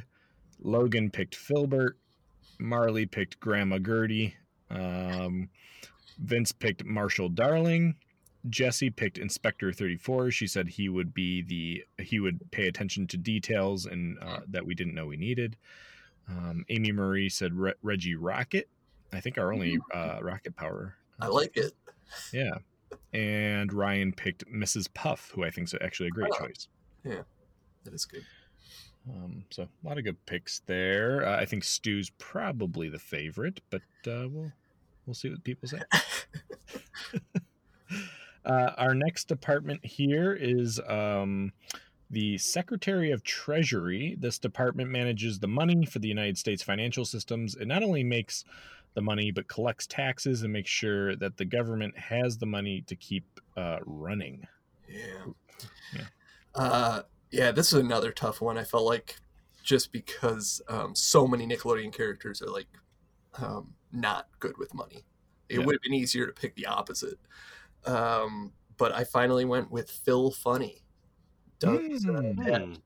Logan 0.61 1.09
picked 1.09 1.37
Filburt. 1.37 1.91
Marley 2.59 3.05
picked 3.05 3.39
Grandma 3.39 3.77
Gertie. 3.79 4.35
Um, 4.69 5.49
Vince 6.19 6.51
picked 6.51 6.83
Marshall 6.85 7.29
Darling. 7.29 7.95
Jesse 8.49 8.89
picked 8.89 9.17
Inspector 9.17 9.71
34. 9.73 10.31
She 10.31 10.47
said 10.47 10.67
he 10.69 10.87
would 10.89 11.13
be 11.13 11.41
the 11.41 11.83
he 12.03 12.19
would 12.19 12.39
pay 12.51 12.67
attention 12.67 13.05
to 13.07 13.17
details 13.17 13.85
and 13.85 14.17
uh, 14.21 14.39
that 14.47 14.65
we 14.65 14.73
didn't 14.75 14.95
know 14.95 15.05
we 15.07 15.17
needed. 15.17 15.57
Um, 16.29 16.65
Amy 16.69 16.91
Marie 16.91 17.29
said 17.29 17.53
Re- 17.53 17.73
Reggie 17.81 18.15
Rocket. 18.15 18.69
I 19.13 19.19
think 19.21 19.37
our 19.37 19.51
only 19.53 19.77
uh, 19.93 20.19
rocket 20.21 20.55
power. 20.55 20.95
I 21.19 21.27
like 21.27 21.55
it. 21.57 21.73
Yeah. 22.33 22.57
And 23.13 23.71
Ryan 23.73 24.13
picked 24.13 24.45
Mrs. 24.51 24.93
Puff, 24.93 25.31
who 25.33 25.43
I 25.43 25.49
think 25.49 25.67
is 25.67 25.75
actually 25.81 26.07
a 26.07 26.11
great 26.11 26.31
Oh. 26.35 26.45
choice. 26.45 26.67
Yeah, 27.03 27.21
that 27.83 27.93
is 27.93 28.05
good. 28.05 28.23
Um, 29.09 29.43
so 29.49 29.63
a 29.63 29.87
lot 29.87 29.97
of 29.97 30.03
good 30.03 30.23
picks 30.25 30.61
there. 30.65 31.25
Uh, 31.25 31.39
I 31.39 31.45
think 31.45 31.63
Stu's 31.63 32.11
probably 32.17 32.89
the 32.89 32.99
favorite, 32.99 33.61
but 33.69 33.81
uh, 34.05 34.27
we'll 34.29 34.51
we'll 35.05 35.13
see 35.13 35.29
what 35.29 35.43
people 35.43 35.69
say. 35.69 35.81
uh, 38.45 38.71
our 38.77 38.93
next 38.93 39.27
department 39.27 39.85
here 39.85 40.33
is 40.33 40.79
um, 40.87 41.51
the 42.09 42.37
Secretary 42.37 43.11
of 43.11 43.23
Treasury. 43.23 44.15
This 44.19 44.39
department 44.39 44.89
manages 44.89 45.39
the 45.39 45.47
money 45.47 45.85
for 45.85 45.99
the 45.99 46.07
United 46.07 46.37
States 46.37 46.63
financial 46.63 47.05
systems. 47.05 47.55
It 47.55 47.67
not 47.67 47.83
only 47.83 48.03
makes 48.03 48.43
the 48.93 49.01
money, 49.01 49.31
but 49.31 49.47
collects 49.47 49.85
taxes 49.85 50.41
and 50.41 50.51
makes 50.51 50.69
sure 50.69 51.15
that 51.17 51.37
the 51.37 51.45
government 51.45 51.97
has 51.97 52.37
the 52.37 52.45
money 52.45 52.81
to 52.87 52.95
keep 52.95 53.25
uh, 53.55 53.77
running. 53.85 54.47
Yeah. 54.89 55.33
Yeah. 55.93 56.05
Yeah, 57.31 57.51
this 57.51 57.73
is 57.73 57.79
another 57.79 58.11
tough 58.11 58.41
one. 58.41 58.57
I 58.57 58.63
felt 58.63 58.85
like 58.85 59.17
just 59.63 59.91
because 59.91 60.61
um, 60.69 60.95
so 60.95 61.27
many 61.27 61.45
Nickelodeon 61.45 61.93
characters 61.93 62.41
are 62.41 62.49
like 62.49 62.67
um, 63.35 63.73
not 63.91 64.27
good 64.39 64.57
with 64.57 64.73
money, 64.73 65.05
it 65.49 65.59
Yeah. 65.59 65.65
would 65.65 65.75
have 65.75 65.81
been 65.81 65.93
easier 65.93 66.25
to 66.25 66.33
pick 66.33 66.55
the 66.55 66.65
opposite. 66.67 67.19
Um, 67.85 68.53
but 68.77 68.93
I 68.93 69.03
finally 69.03 69.45
went 69.45 69.71
with 69.71 69.89
Phil 69.89 70.31
Funnie. 70.31 70.83
Doug's, 71.59 72.05
Mm. 72.05 72.81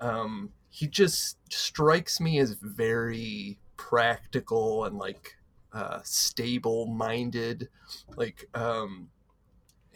Um, 0.00 0.52
he 0.70 0.86
just 0.88 1.38
strikes 1.52 2.20
me 2.20 2.38
as 2.40 2.54
very 2.54 3.60
practical 3.76 4.84
and 4.84 4.96
like 4.98 5.36
uh, 5.72 6.00
stable 6.04 6.86
minded 6.86 7.68
like 8.16 8.48
um, 8.54 9.10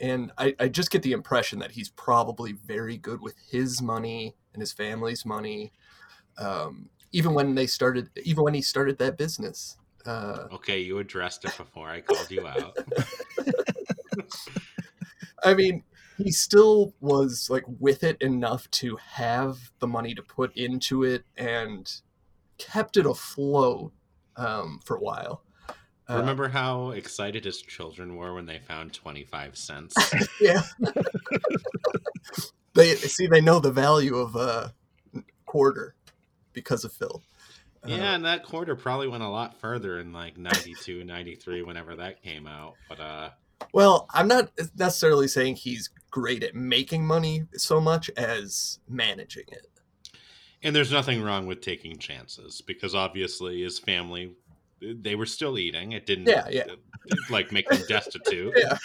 and 0.00 0.32
I, 0.38 0.54
I 0.58 0.68
just 0.68 0.90
get 0.90 1.02
the 1.02 1.12
impression 1.12 1.58
that 1.58 1.72
he's 1.72 1.88
probably 1.90 2.52
very 2.52 2.96
good 2.96 3.20
with 3.20 3.34
his 3.50 3.82
money 3.82 4.36
and 4.52 4.60
his 4.60 4.72
family's 4.72 5.24
money 5.24 5.72
um, 6.38 6.88
even 7.12 7.34
when 7.34 7.54
they 7.54 7.66
started 7.66 8.10
even 8.22 8.44
when 8.44 8.54
he 8.54 8.62
started 8.62 8.98
that 8.98 9.16
business 9.16 9.76
uh, 10.06 10.46
Okay, 10.52 10.78
you 10.80 10.98
addressed 11.00 11.44
it 11.44 11.54
before 11.58 11.88
I 11.88 12.00
called 12.00 12.30
you 12.30 12.46
out. 12.46 12.76
I 15.44 15.52
mean, 15.52 15.84
he 16.16 16.32
still 16.32 16.94
was 17.00 17.48
like 17.50 17.64
with 17.78 18.02
it 18.02 18.20
enough 18.22 18.70
to 18.72 18.96
have 18.96 19.70
the 19.80 19.86
money 19.86 20.14
to 20.14 20.22
put 20.22 20.56
into 20.56 21.04
it 21.04 21.24
and 21.36 21.92
kept 22.56 22.96
it 22.96 23.06
afloat 23.06 23.92
um, 24.36 24.80
for 24.84 24.96
a 24.96 25.00
while. 25.00 25.42
Uh, 26.10 26.16
Remember 26.18 26.48
how 26.48 26.90
excited 26.90 27.44
his 27.44 27.60
children 27.60 28.16
were 28.16 28.32
when 28.34 28.46
they 28.46 28.58
found 28.58 28.92
25 28.94 29.56
cents? 29.56 29.94
Yeah. 30.40 30.62
they 32.74 32.94
see 32.96 33.26
they 33.26 33.40
know 33.40 33.58
the 33.58 33.72
value 33.72 34.16
of 34.16 34.36
a 34.36 34.72
quarter 35.46 35.94
because 36.52 36.84
of 36.84 36.92
Phil. 36.92 37.22
Uh, 37.84 37.88
yeah, 37.88 38.14
and 38.14 38.24
that 38.24 38.44
quarter 38.44 38.74
probably 38.74 39.08
went 39.08 39.22
a 39.22 39.28
lot 39.28 39.60
further 39.60 39.98
in 40.00 40.12
like 40.12 40.36
92, 40.36 41.04
93, 41.04 41.62
whenever 41.62 41.96
that 41.96 42.22
came 42.22 42.46
out. 42.46 42.74
But 42.88 43.00
uh 43.00 43.30
Well, 43.72 44.06
I'm 44.10 44.28
not 44.28 44.50
necessarily 44.76 45.28
saying 45.28 45.56
he's 45.56 45.90
great 46.10 46.42
at 46.42 46.54
making 46.54 47.06
money 47.06 47.44
so 47.54 47.80
much 47.80 48.10
as 48.16 48.78
managing 48.88 49.44
it. 49.48 49.66
and 50.62 50.74
there's 50.74 50.90
nothing 50.92 51.22
wrong 51.22 51.46
with 51.46 51.60
taking 51.60 51.98
chances 51.98 52.60
because 52.62 52.94
obviously 52.94 53.62
his 53.62 53.78
family 53.78 54.34
they 54.80 55.14
were 55.14 55.26
still 55.26 55.58
eating. 55.58 55.92
It 55.92 56.06
didn't, 56.06 56.26
Yeah, 56.28 56.48
yeah. 56.50 56.64
like 57.30 57.52
make 57.52 57.68
them 57.68 57.82
destitute. 57.88 58.54
Yeah. 58.58 58.76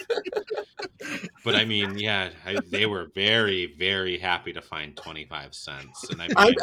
But 1.43 1.55
I 1.55 1.65
mean, 1.65 1.97
yeah, 1.97 2.29
I, 2.45 2.57
they 2.69 2.85
were 2.85 3.07
very, 3.13 3.73
very 3.77 4.17
happy 4.17 4.53
to 4.53 4.61
find 4.61 4.95
twenty 4.95 5.25
five 5.25 5.53
cents. 5.53 6.09
And 6.09 6.21
I 6.21 6.27
I, 6.37 6.45
mean, 6.45 6.55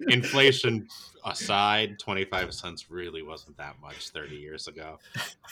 inflation 0.08 0.86
aside, 1.24 1.98
twenty 1.98 2.24
five 2.24 2.54
cents 2.54 2.90
really 2.90 3.22
wasn't 3.22 3.56
that 3.56 3.74
much 3.82 4.10
thirty 4.10 4.36
years 4.36 4.68
ago. 4.68 4.98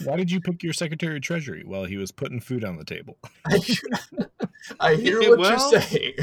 Why 0.04 0.16
did 0.16 0.30
you 0.30 0.40
pick 0.40 0.62
your 0.62 0.72
Secretary 0.72 1.16
of 1.16 1.22
Treasury 1.22 1.64
while 1.64 1.84
he 1.84 1.96
was 1.96 2.12
putting 2.12 2.40
food 2.40 2.64
on 2.64 2.76
the 2.76 2.84
table? 2.84 3.16
I, 3.46 3.60
I 4.78 4.94
hear 4.94 5.20
Yeah, 5.20 5.28
what 5.30 5.38
well- 5.40 5.72
you're 5.72 5.80
saying. 5.80 6.14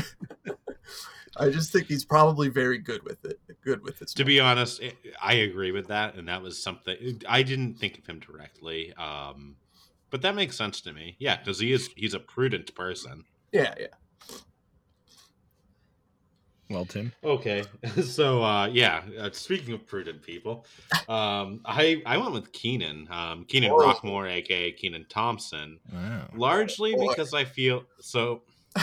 I 1.38 1.50
just 1.50 1.72
think 1.72 1.88
he's 1.88 2.04
probably 2.04 2.50
very 2.50 2.78
good 2.78 3.04
with 3.04 3.24
it. 3.26 3.40
Good 3.64 3.82
with 3.84 4.00
his 4.00 4.14
To 4.16 4.26
be 4.26 4.40
honest, 4.40 4.82
I- 4.84 4.94
I 5.22 5.34
agree 5.34 5.72
with 5.72 5.88
that, 5.88 6.16
and 6.16 6.28
that 6.28 6.42
was 6.42 6.62
something 6.62 7.22
I 7.28 7.42
didn't 7.44 7.76
think 7.76 7.98
of 7.98 8.06
him 8.06 8.20
directly. 8.20 8.94
Um, 8.94 9.56
but 10.10 10.22
that 10.24 10.36
makes 10.36 10.58
sense 10.58 10.82
to 10.82 10.92
me. 10.94 11.16
Yeah, 11.20 11.38
because 11.38 11.60
he 11.60 11.72
is 11.72 11.90
he's 11.96 12.14
a 12.14 12.20
prudent 12.20 12.76
person. 12.76 13.24
Yeah, 13.54 13.74
yeah. 13.80 13.88
Well, 16.70 16.86
Tim, 16.86 17.12
Okay, 17.22 17.64
so 18.04 18.42
uh, 18.44 18.68
yeah. 18.68 19.04
Uh, 19.20 19.30
speaking 19.34 19.74
of 19.74 19.86
prudent 19.86 20.22
people, 20.24 20.66
um, 21.10 21.60
I 21.66 22.02
I 22.06 22.18
went 22.18 22.32
with 22.32 22.52
Kenan, 22.54 23.08
um, 23.12 23.44
Kenan 23.46 23.72
Oh. 23.72 23.78
Rockmore, 23.78 24.30
aka 24.32 24.72
Kenan 24.72 25.06
Thompson, 25.10 25.80
wow, 25.92 26.30
largely 26.34 26.96
Boy. 26.96 27.10
because 27.10 27.34
I 27.34 27.44
feel 27.46 27.84
so. 28.00 28.44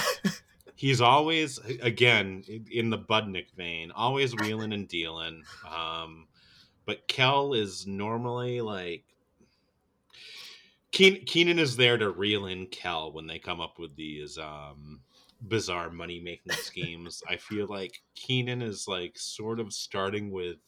He's 0.79 1.01
always 1.01 1.59
again 1.83 2.45
in 2.71 2.89
the 2.89 2.99
Budnick 2.99 3.51
vein, 3.57 3.91
always 3.91 4.33
wheeling 4.37 4.73
and 4.73 4.87
dealing. 4.87 5.43
Um, 5.69 6.29
but 6.87 7.09
Kel 7.09 7.53
is 7.53 7.85
normally 7.85 8.61
like 8.61 9.03
Keen, 10.93 11.25
Kenan 11.25 11.59
is 11.59 11.77
there 11.77 11.99
to 11.99 12.11
reel 12.11 12.47
in 12.47 12.69
Kel 12.69 13.11
when 13.11 13.27
they 13.27 13.41
come 13.41 13.61
up 13.61 13.81
with 13.81 13.97
these 13.97 14.39
um, 14.39 15.01
bizarre 15.43 15.91
money 15.91 16.21
making 16.21 16.53
schemes. 16.53 17.25
I 17.29 17.39
feel 17.39 17.67
like 17.67 18.01
Kenan 18.15 18.63
is 18.63 18.87
like 18.87 19.19
sort 19.19 19.59
of 19.59 19.73
starting 19.73 20.31
with 20.31 20.59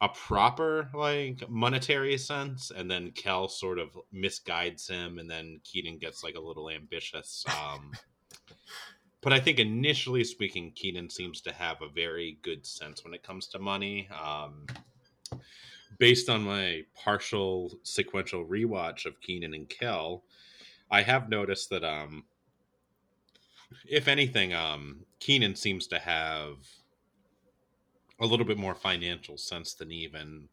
a 0.00 0.08
proper 0.08 0.90
like 0.92 1.48
monetary 1.48 2.18
sense, 2.18 2.72
and 2.74 2.90
then 2.90 3.12
Kel 3.12 3.46
sort 3.46 3.78
of 3.78 3.96
misguides 4.12 4.90
him, 4.90 5.20
and 5.20 5.30
then 5.30 5.60
Kenan 5.62 5.98
gets 5.98 6.24
like 6.24 6.34
a 6.34 6.40
little 6.40 6.70
ambitious. 6.70 7.44
Um, 7.48 7.92
but 9.24 9.32
I 9.32 9.40
think 9.40 9.58
initially 9.58 10.22
speaking, 10.22 10.70
Kenan 10.72 11.08
seems 11.08 11.40
to 11.40 11.52
have 11.52 11.80
a 11.80 11.88
very 11.88 12.36
good 12.42 12.66
sense 12.66 13.02
when 13.02 13.14
it 13.14 13.22
comes 13.22 13.46
to 13.48 13.58
money. 13.58 14.06
Um, 14.22 14.66
based 15.98 16.28
on 16.28 16.42
my 16.42 16.82
partial 16.94 17.72
sequential 17.84 18.44
rewatch 18.44 19.06
of 19.06 19.20
Kenan 19.22 19.54
and 19.54 19.66
Kel, 19.66 20.24
I 20.90 21.00
have 21.00 21.30
noticed 21.30 21.70
that 21.70 21.82
um 21.82 22.24
if 23.88 24.08
anything, 24.08 24.52
um 24.52 25.06
Kenan 25.20 25.56
seems 25.56 25.86
to 25.86 25.98
have 25.98 26.56
a 28.20 28.26
little 28.26 28.46
bit 28.46 28.58
more 28.58 28.74
financial 28.74 29.38
sense 29.38 29.72
than 29.72 29.90
even 29.90 30.48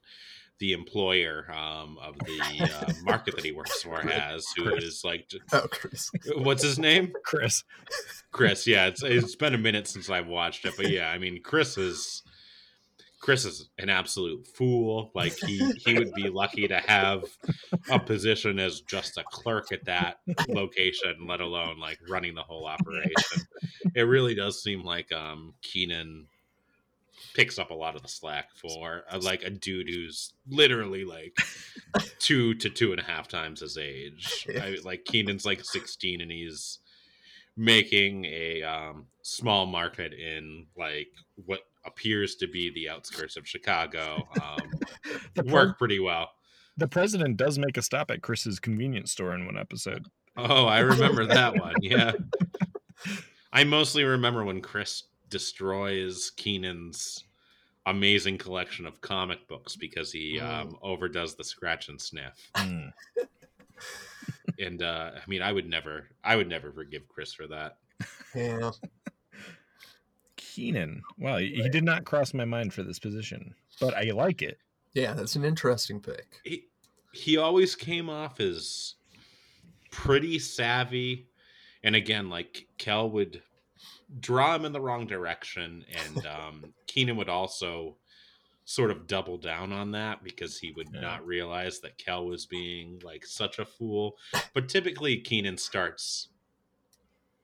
the 0.61 0.71
employer 0.73 1.45
um, 1.51 1.97
of 2.01 2.17
the 2.19 2.39
uh, 2.71 2.93
market 3.03 3.35
that 3.35 3.43
he 3.43 3.51
works 3.51 3.81
for 3.81 3.99
has, 3.99 4.45
who 4.55 4.63
Chris. 4.69 4.83
is 4.83 5.01
like, 5.03 5.29
Oh, 5.51 5.65
Chris. 5.69 6.09
what's 6.37 6.63
his 6.63 6.77
name? 6.79 7.11
Chris. 7.25 7.63
Chris. 8.31 8.65
Yeah, 8.67 8.85
it's 8.85 9.03
it's 9.03 9.35
been 9.35 9.53
a 9.55 9.57
minute 9.57 9.87
since 9.87 10.09
I've 10.09 10.27
watched 10.27 10.63
it, 10.65 10.75
but 10.77 10.89
yeah, 10.89 11.09
I 11.09 11.17
mean, 11.17 11.41
Chris 11.43 11.77
is 11.77 12.21
Chris 13.19 13.45
is 13.45 13.69
an 13.79 13.89
absolute 13.89 14.47
fool. 14.47 15.11
Like 15.15 15.35
he 15.45 15.71
he 15.85 15.95
would 15.95 16.13
be 16.13 16.29
lucky 16.29 16.67
to 16.67 16.77
have 16.79 17.23
a 17.89 17.99
position 17.99 18.57
as 18.59 18.81
just 18.81 19.17
a 19.17 19.23
clerk 19.31 19.71
at 19.71 19.85
that 19.85 20.17
location, 20.47 21.27
let 21.27 21.41
alone 21.41 21.79
like 21.79 21.99
running 22.09 22.35
the 22.35 22.41
whole 22.43 22.65
operation. 22.67 23.41
It 23.95 24.03
really 24.03 24.35
does 24.35 24.61
seem 24.63 24.83
like 24.83 25.11
um 25.11 25.53
Kenan 25.61 26.27
picks 27.33 27.57
up 27.59 27.71
a 27.71 27.75
lot 27.75 27.95
of 27.95 28.01
the 28.01 28.07
slack 28.07 28.49
for 28.55 29.03
uh, 29.11 29.19
like 29.21 29.43
a 29.43 29.49
dude 29.49 29.87
who's 29.89 30.33
literally 30.49 31.05
like 31.05 31.35
two 32.19 32.53
to 32.55 32.69
two 32.69 32.91
and 32.91 32.99
a 32.99 33.03
half 33.03 33.27
times 33.27 33.61
his 33.61 33.77
age. 33.77 34.47
I, 34.59 34.77
like 34.83 35.05
Kenan's 35.05 35.45
like 35.45 35.63
16 35.63 36.21
and 36.21 36.31
he's 36.31 36.79
making 37.57 38.25
a 38.25 38.63
um, 38.63 39.05
small 39.23 39.65
market 39.65 40.13
in 40.13 40.67
like 40.77 41.09
what 41.45 41.61
appears 41.85 42.35
to 42.35 42.47
be 42.47 42.71
the 42.73 42.89
outskirts 42.89 43.37
of 43.37 43.47
Chicago. 43.47 44.27
Um, 44.41 44.71
The, 45.33 45.43
pre- 45.43 45.51
work 45.51 45.77
pretty 45.77 45.99
well. 45.99 46.29
the 46.77 46.87
president 46.87 47.37
does 47.37 47.57
make 47.57 47.77
a 47.77 47.81
stop 47.81 48.11
at 48.11 48.21
Chris's 48.21 48.59
convenience 48.59 49.11
store 49.11 49.33
in 49.33 49.45
one 49.45 49.57
episode. 49.57 50.05
Oh, 50.37 50.65
I 50.65 50.79
remember 50.79 51.25
that 51.25 51.55
one. 51.55 51.75
Yeah. 51.81 52.11
I 53.53 53.63
mostly 53.63 54.03
remember 54.03 54.43
when 54.43 54.61
Chris 54.61 55.03
destroys 55.31 56.29
Kenan's 56.37 57.23
amazing 57.87 58.37
collection 58.37 58.85
of 58.85 59.01
comic 59.01 59.47
books 59.47 59.75
because 59.75 60.11
he 60.11 60.39
um, 60.39 60.77
overdoes 60.83 61.33
the 61.33 61.43
scratch 61.43 61.89
and 61.89 61.99
sniff. 61.99 62.49
Mm. 62.55 62.91
And 64.59 64.83
uh, 64.83 65.11
I 65.15 65.21
mean, 65.27 65.41
I 65.41 65.51
would 65.51 65.67
never, 65.67 66.07
I 66.23 66.35
would 66.35 66.47
never 66.47 66.71
forgive 66.71 67.07
Chris 67.07 67.33
for 67.33 67.47
that. 67.47 67.77
Yeah. 68.35 68.69
Kenan. 70.37 71.01
Wow, 71.17 71.37
he 71.37 71.53
he 71.55 71.69
did 71.69 71.83
not 71.83 72.05
cross 72.05 72.33
my 72.33 72.45
mind 72.45 72.73
for 72.73 72.83
this 72.83 72.99
position, 72.99 73.55
but 73.79 73.95
I 73.95 74.11
like 74.11 74.41
it. 74.43 74.59
Yeah, 74.93 75.13
that's 75.13 75.35
an 75.35 75.43
interesting 75.45 75.99
pick. 75.99 76.27
he 76.43 76.65
he 77.11 77.37
always 77.37 77.75
came 77.75 78.09
off 78.09 78.39
as 78.39 78.95
pretty 79.91 80.39
savvy 80.39 81.27
and 81.83 81.95
again 81.95 82.29
like 82.29 82.67
kel 82.77 83.09
would 83.09 83.41
draw 84.19 84.55
him 84.55 84.65
in 84.65 84.73
the 84.73 84.81
wrong 84.81 85.07
direction 85.07 85.85
and 86.05 86.25
um 86.25 86.73
kenan 86.87 87.15
would 87.15 87.29
also 87.29 87.95
sort 88.65 88.91
of 88.91 89.07
double 89.07 89.37
down 89.37 89.71
on 89.71 89.91
that 89.91 90.23
because 90.23 90.57
he 90.59 90.71
would 90.71 90.89
Yeah. 90.93 90.99
not 91.01 91.25
realize 91.25 91.79
that 91.79 91.97
kel 91.97 92.25
was 92.25 92.45
being 92.45 92.99
like 93.03 93.25
such 93.25 93.59
a 93.59 93.65
fool 93.65 94.17
but 94.53 94.67
typically 94.69 95.17
kenan 95.17 95.57
starts 95.57 96.29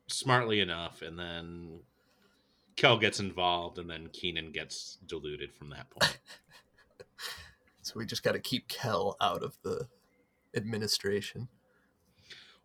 smartly 0.08 0.60
enough 0.60 1.02
and 1.02 1.18
then 1.18 1.80
kel 2.76 2.98
gets 2.98 3.20
involved 3.20 3.80
and 3.80 3.90
then 3.90 4.08
kenan 4.14 4.52
gets 4.52 4.98
diluted 5.06 5.54
from 5.54 5.70
that 5.70 5.90
point 5.90 6.20
So 7.82 7.94
we 7.96 8.06
just 8.06 8.22
got 8.22 8.34
to 8.34 8.40
keep 8.40 8.68
Kel 8.68 9.16
out 9.22 9.44
of 9.44 9.58
the 9.64 9.88
administration. 10.58 11.48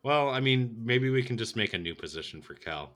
Well, 0.05 0.31
I 0.31 0.41
mean, 0.41 0.75
maybe 0.79 1.11
we 1.11 1.23
can 1.23 1.37
just 1.39 1.55
make 1.57 1.75
a 1.75 1.79
new 1.79 1.95
position 1.95 2.43
for 2.43 2.55
Cal. 2.55 2.93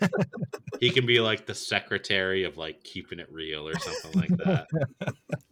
he 0.80 0.90
can 0.90 1.04
be 1.04 1.18
like 1.20 1.44
the 1.46 1.54
secretary 1.54 2.44
of 2.44 2.56
like 2.56 2.84
keeping 2.84 3.18
it 3.18 3.26
real 3.32 3.66
or 3.68 3.76
something 3.78 4.20
like 4.20 4.36
that. 4.44 4.66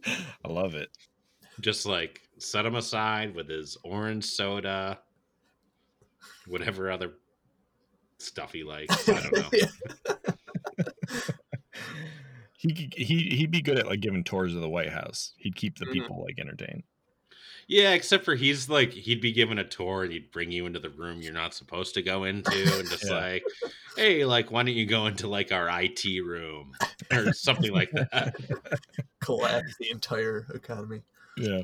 I 0.45 0.47
love 0.47 0.75
it. 0.75 0.89
just 1.59 1.85
like 1.85 2.21
set 2.37 2.65
him 2.65 2.75
aside 2.75 3.35
with 3.35 3.49
his 3.49 3.77
orange 3.83 4.23
soda, 4.25 4.99
whatever 6.47 6.89
other 6.89 7.11
stuff 8.19 8.53
he 8.53 8.63
likes. 8.63 9.09
I 9.09 9.21
don't 9.21 9.37
know. 9.53 10.87
He 12.61 12.73
could- 12.73 12.93
he 12.93 13.19
he'd 13.37 13.51
be 13.51 13.61
good 13.61 13.79
at 13.79 13.87
like 13.87 14.01
giving 14.01 14.21
tours 14.21 14.53
of 14.53 14.59
the 14.59 14.67
White 14.67 14.89
House. 14.89 15.31
He'd 15.37 15.55
keep 15.55 15.77
the 15.77 15.85
Mhm. 15.85 15.93
people 15.93 16.21
like 16.21 16.37
entertained. 16.39 16.83
Yeah, 17.69 17.91
except 17.93 18.25
for 18.25 18.33
he's 18.33 18.67
like 18.67 18.91
he'd 18.91 19.21
be 19.21 19.31
given 19.31 19.59
a 19.59 19.63
tour 19.63 20.03
and 20.03 20.11
he'd 20.11 20.31
bring 20.31 20.51
you 20.51 20.65
into 20.65 20.79
the 20.79 20.89
room 20.89 21.21
you're 21.21 21.31
not 21.31 21.53
supposed 21.53 21.93
to 21.93 22.01
go 22.01 22.23
into 22.23 22.51
and 22.51 22.89
just 22.89 23.05
Yeah. 23.05 23.15
like, 23.15 23.43
hey, 23.95 24.25
like 24.25 24.51
why 24.51 24.63
don't 24.63 24.73
you 24.73 24.87
go 24.87 25.05
into 25.05 25.27
like 25.27 25.51
our 25.51 25.69
IT 25.81 26.03
room 26.25 26.71
or 27.13 27.31
something 27.31 27.71
like 27.71 27.91
that. 27.91 28.35
Collapse 29.21 29.75
the 29.79 29.91
entire 29.91 30.47
economy. 30.53 31.01
Yeah. 31.37 31.61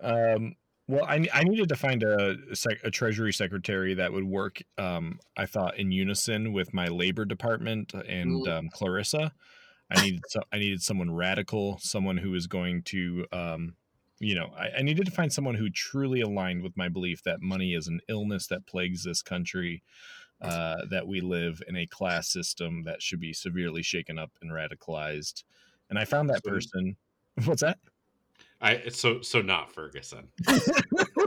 Um. 0.00 0.56
Well, 0.88 1.04
I 1.04 1.28
I 1.32 1.44
needed 1.44 1.68
to 1.68 1.76
find 1.76 2.02
a 2.02 2.36
a 2.82 2.90
treasury 2.90 3.32
secretary 3.32 3.94
that 3.94 4.12
would 4.12 4.24
work. 4.24 4.60
Um, 4.78 5.20
I 5.36 5.46
thought 5.46 5.78
in 5.78 5.92
unison 5.92 6.52
with 6.52 6.74
my 6.74 6.86
labor 6.86 7.24
department 7.24 7.94
and 7.94 8.48
um, 8.48 8.68
Clarissa. 8.72 9.32
I 9.90 10.02
needed 10.02 10.22
so, 10.28 10.40
I 10.52 10.58
needed 10.58 10.82
someone 10.82 11.10
radical, 11.14 11.78
someone 11.80 12.16
who 12.18 12.30
was 12.30 12.46
going 12.46 12.82
to, 12.84 13.26
um, 13.32 13.74
you 14.20 14.34
know, 14.34 14.50
I, 14.56 14.78
I 14.78 14.82
needed 14.82 15.06
to 15.06 15.12
find 15.12 15.32
someone 15.32 15.54
who 15.54 15.70
truly 15.70 16.20
aligned 16.20 16.62
with 16.62 16.76
my 16.76 16.88
belief 16.88 17.22
that 17.24 17.40
money 17.40 17.74
is 17.74 17.88
an 17.88 18.00
illness 18.08 18.46
that 18.48 18.66
plagues 18.66 19.04
this 19.04 19.22
country. 19.22 19.82
Uh, 20.40 20.84
that 20.88 21.04
we 21.04 21.20
live 21.20 21.60
in 21.66 21.76
a 21.76 21.84
class 21.86 22.28
system 22.28 22.84
that 22.84 23.02
should 23.02 23.18
be 23.18 23.32
severely 23.32 23.82
shaken 23.82 24.20
up 24.20 24.30
and 24.40 24.52
radicalized. 24.52 25.42
And 25.90 25.98
I 25.98 26.04
found 26.04 26.30
that 26.30 26.44
person. 26.44 26.96
What's 27.44 27.62
that? 27.62 27.78
I 28.60 28.88
so 28.88 29.20
so 29.20 29.40
not 29.40 29.72
Ferguson. 29.72 30.28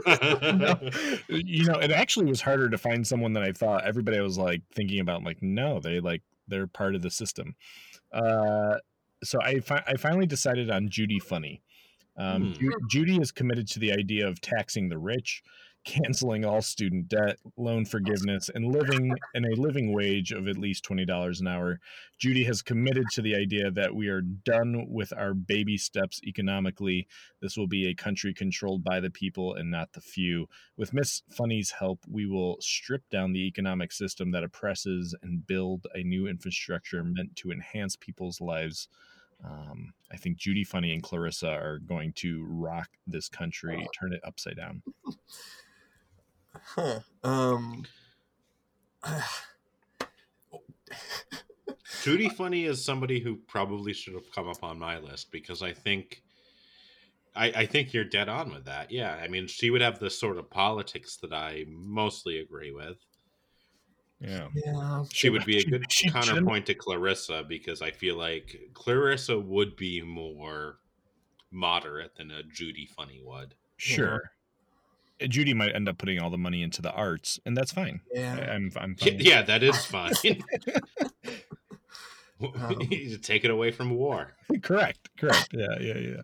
No. 0.06 0.78
you 1.28 1.64
know, 1.64 1.78
it 1.78 1.90
actually 1.90 2.26
was 2.26 2.40
harder 2.40 2.68
to 2.68 2.78
find 2.78 3.06
someone 3.06 3.32
than 3.32 3.42
I 3.42 3.52
thought. 3.52 3.84
Everybody 3.84 4.20
was 4.20 4.36
like 4.36 4.62
thinking 4.74 5.00
about 5.00 5.24
like, 5.24 5.42
no, 5.42 5.80
they 5.80 6.00
like 6.00 6.22
they're 6.48 6.66
part 6.66 6.94
of 6.94 7.02
the 7.02 7.10
system. 7.10 7.54
Uh, 8.12 8.76
so 9.24 9.40
I 9.40 9.60
fi- 9.60 9.84
I 9.86 9.96
finally 9.96 10.26
decided 10.26 10.70
on 10.70 10.88
Judy 10.88 11.18
Funnie. 11.18 11.62
Um. 12.16 12.52
Ju- 12.54 12.78
Judy 12.90 13.16
is 13.16 13.32
committed 13.32 13.68
to 13.68 13.78
the 13.78 13.92
idea 13.92 14.28
of 14.28 14.40
taxing 14.40 14.88
the 14.88 14.98
rich, 14.98 15.42
canceling 15.84 16.44
all 16.44 16.62
student 16.62 17.08
debt, 17.08 17.38
loan 17.56 17.84
forgiveness, 17.84 18.48
and 18.54 18.72
living 18.72 19.12
in 19.34 19.44
a 19.44 19.60
living 19.60 19.92
wage 19.92 20.30
of 20.30 20.46
at 20.46 20.56
least 20.56 20.84
$20 20.84 21.40
an 21.40 21.48
hour. 21.48 21.80
Judy 22.18 22.44
has 22.44 22.62
committed 22.62 23.06
to 23.12 23.22
the 23.22 23.34
idea 23.34 23.70
that 23.72 23.92
we 23.94 24.06
are 24.06 24.20
done 24.20 24.86
with 24.88 25.12
our 25.16 25.34
baby 25.34 25.76
steps 25.76 26.20
economically. 26.24 27.08
This 27.40 27.56
will 27.56 27.66
be 27.66 27.88
a 27.88 27.94
country 27.94 28.32
controlled 28.32 28.84
by 28.84 29.00
the 29.00 29.10
people 29.10 29.54
and 29.54 29.70
not 29.70 29.92
the 29.92 30.00
few. 30.00 30.46
With 30.76 30.92
Miss 30.92 31.22
Funnie's 31.36 31.72
help, 31.72 32.00
we 32.08 32.26
will 32.26 32.58
strip 32.60 33.02
down 33.10 33.32
the 33.32 33.46
economic 33.46 33.90
system 33.90 34.30
that 34.32 34.44
oppresses 34.44 35.16
and 35.22 35.44
build 35.46 35.86
a 35.94 36.04
new 36.04 36.28
infrastructure 36.28 37.02
meant 37.02 37.34
to 37.36 37.50
enhance 37.50 37.96
people's 37.96 38.40
lives. 38.40 38.86
Um, 39.44 39.92
I 40.12 40.16
think 40.16 40.36
Judy 40.36 40.64
Funnie 40.64 40.92
and 40.92 41.02
Clarissa 41.02 41.50
are 41.50 41.78
going 41.78 42.12
to 42.14 42.44
rock 42.48 42.88
this 43.06 43.28
country, 43.28 43.86
turn 43.98 44.12
it 44.12 44.20
upside 44.24 44.56
down. 44.56 44.82
Huh. 46.54 47.00
Um. 47.24 47.84
Judy 52.02 52.28
Funnie 52.28 52.64
is 52.64 52.84
somebody 52.84 53.20
who 53.20 53.36
probably 53.36 53.92
should 53.92 54.14
have 54.14 54.30
come 54.34 54.48
up 54.48 54.62
on 54.62 54.78
my 54.78 54.98
list 54.98 55.30
because 55.30 55.62
I 55.62 55.72
think 55.72 56.22
I, 57.34 57.46
I 57.46 57.66
think 57.66 57.92
you're 57.92 58.04
dead 58.04 58.28
on 58.28 58.52
with 58.52 58.64
that. 58.64 58.90
Yeah. 58.90 59.14
I 59.22 59.28
mean 59.28 59.46
she 59.46 59.70
would 59.70 59.80
have 59.80 59.98
the 59.98 60.10
sort 60.10 60.36
of 60.36 60.50
politics 60.50 61.16
that 61.18 61.32
I 61.32 61.64
mostly 61.68 62.38
agree 62.38 62.72
with. 62.72 62.98
Yeah. 64.22 64.48
Yeah. 64.54 65.04
She 65.12 65.28
would 65.30 65.44
be 65.44 65.58
a 65.58 65.64
good 65.64 65.90
She- 65.90 66.04
she- 66.06 66.10
counterpoint 66.10 66.66
to 66.66 66.74
Clarissa 66.74 67.44
because 67.48 67.82
I 67.82 67.90
feel 67.90 68.16
like 68.16 68.56
Clarissa 68.72 69.38
would 69.38 69.74
be 69.76 70.00
more 70.02 70.78
moderate 71.50 72.14
than 72.16 72.30
a 72.30 72.42
Judy 72.44 72.86
Funnie 72.86 73.20
would. 73.24 73.54
Sure. 73.76 74.30
Uh, 75.20 75.26
Judy 75.26 75.54
might 75.54 75.74
end 75.74 75.88
up 75.88 75.98
putting 75.98 76.20
all 76.20 76.30
the 76.30 76.38
money 76.38 76.62
into 76.62 76.80
the 76.82 76.92
arts, 76.92 77.38
and 77.44 77.56
that's 77.56 77.72
fine. 77.72 78.00
I, 78.14 78.18
Yeah. 78.18 78.34
I'm, 78.54 78.70
I'm 78.76 78.94
fine. 78.96 79.18
yeah, 79.20 79.42
that 79.42 79.62
is 79.62 79.84
fine. 79.84 80.12
Um, 82.40 82.80
You 82.90 83.18
take 83.18 83.44
it 83.44 83.50
away 83.50 83.70
from 83.70 83.90
war. 83.90 84.34
correct. 84.62 85.10
Correct. 85.16 85.48
Yeah. 85.52 85.78
Yeah. 85.80 85.98
Yeah. 85.98 86.20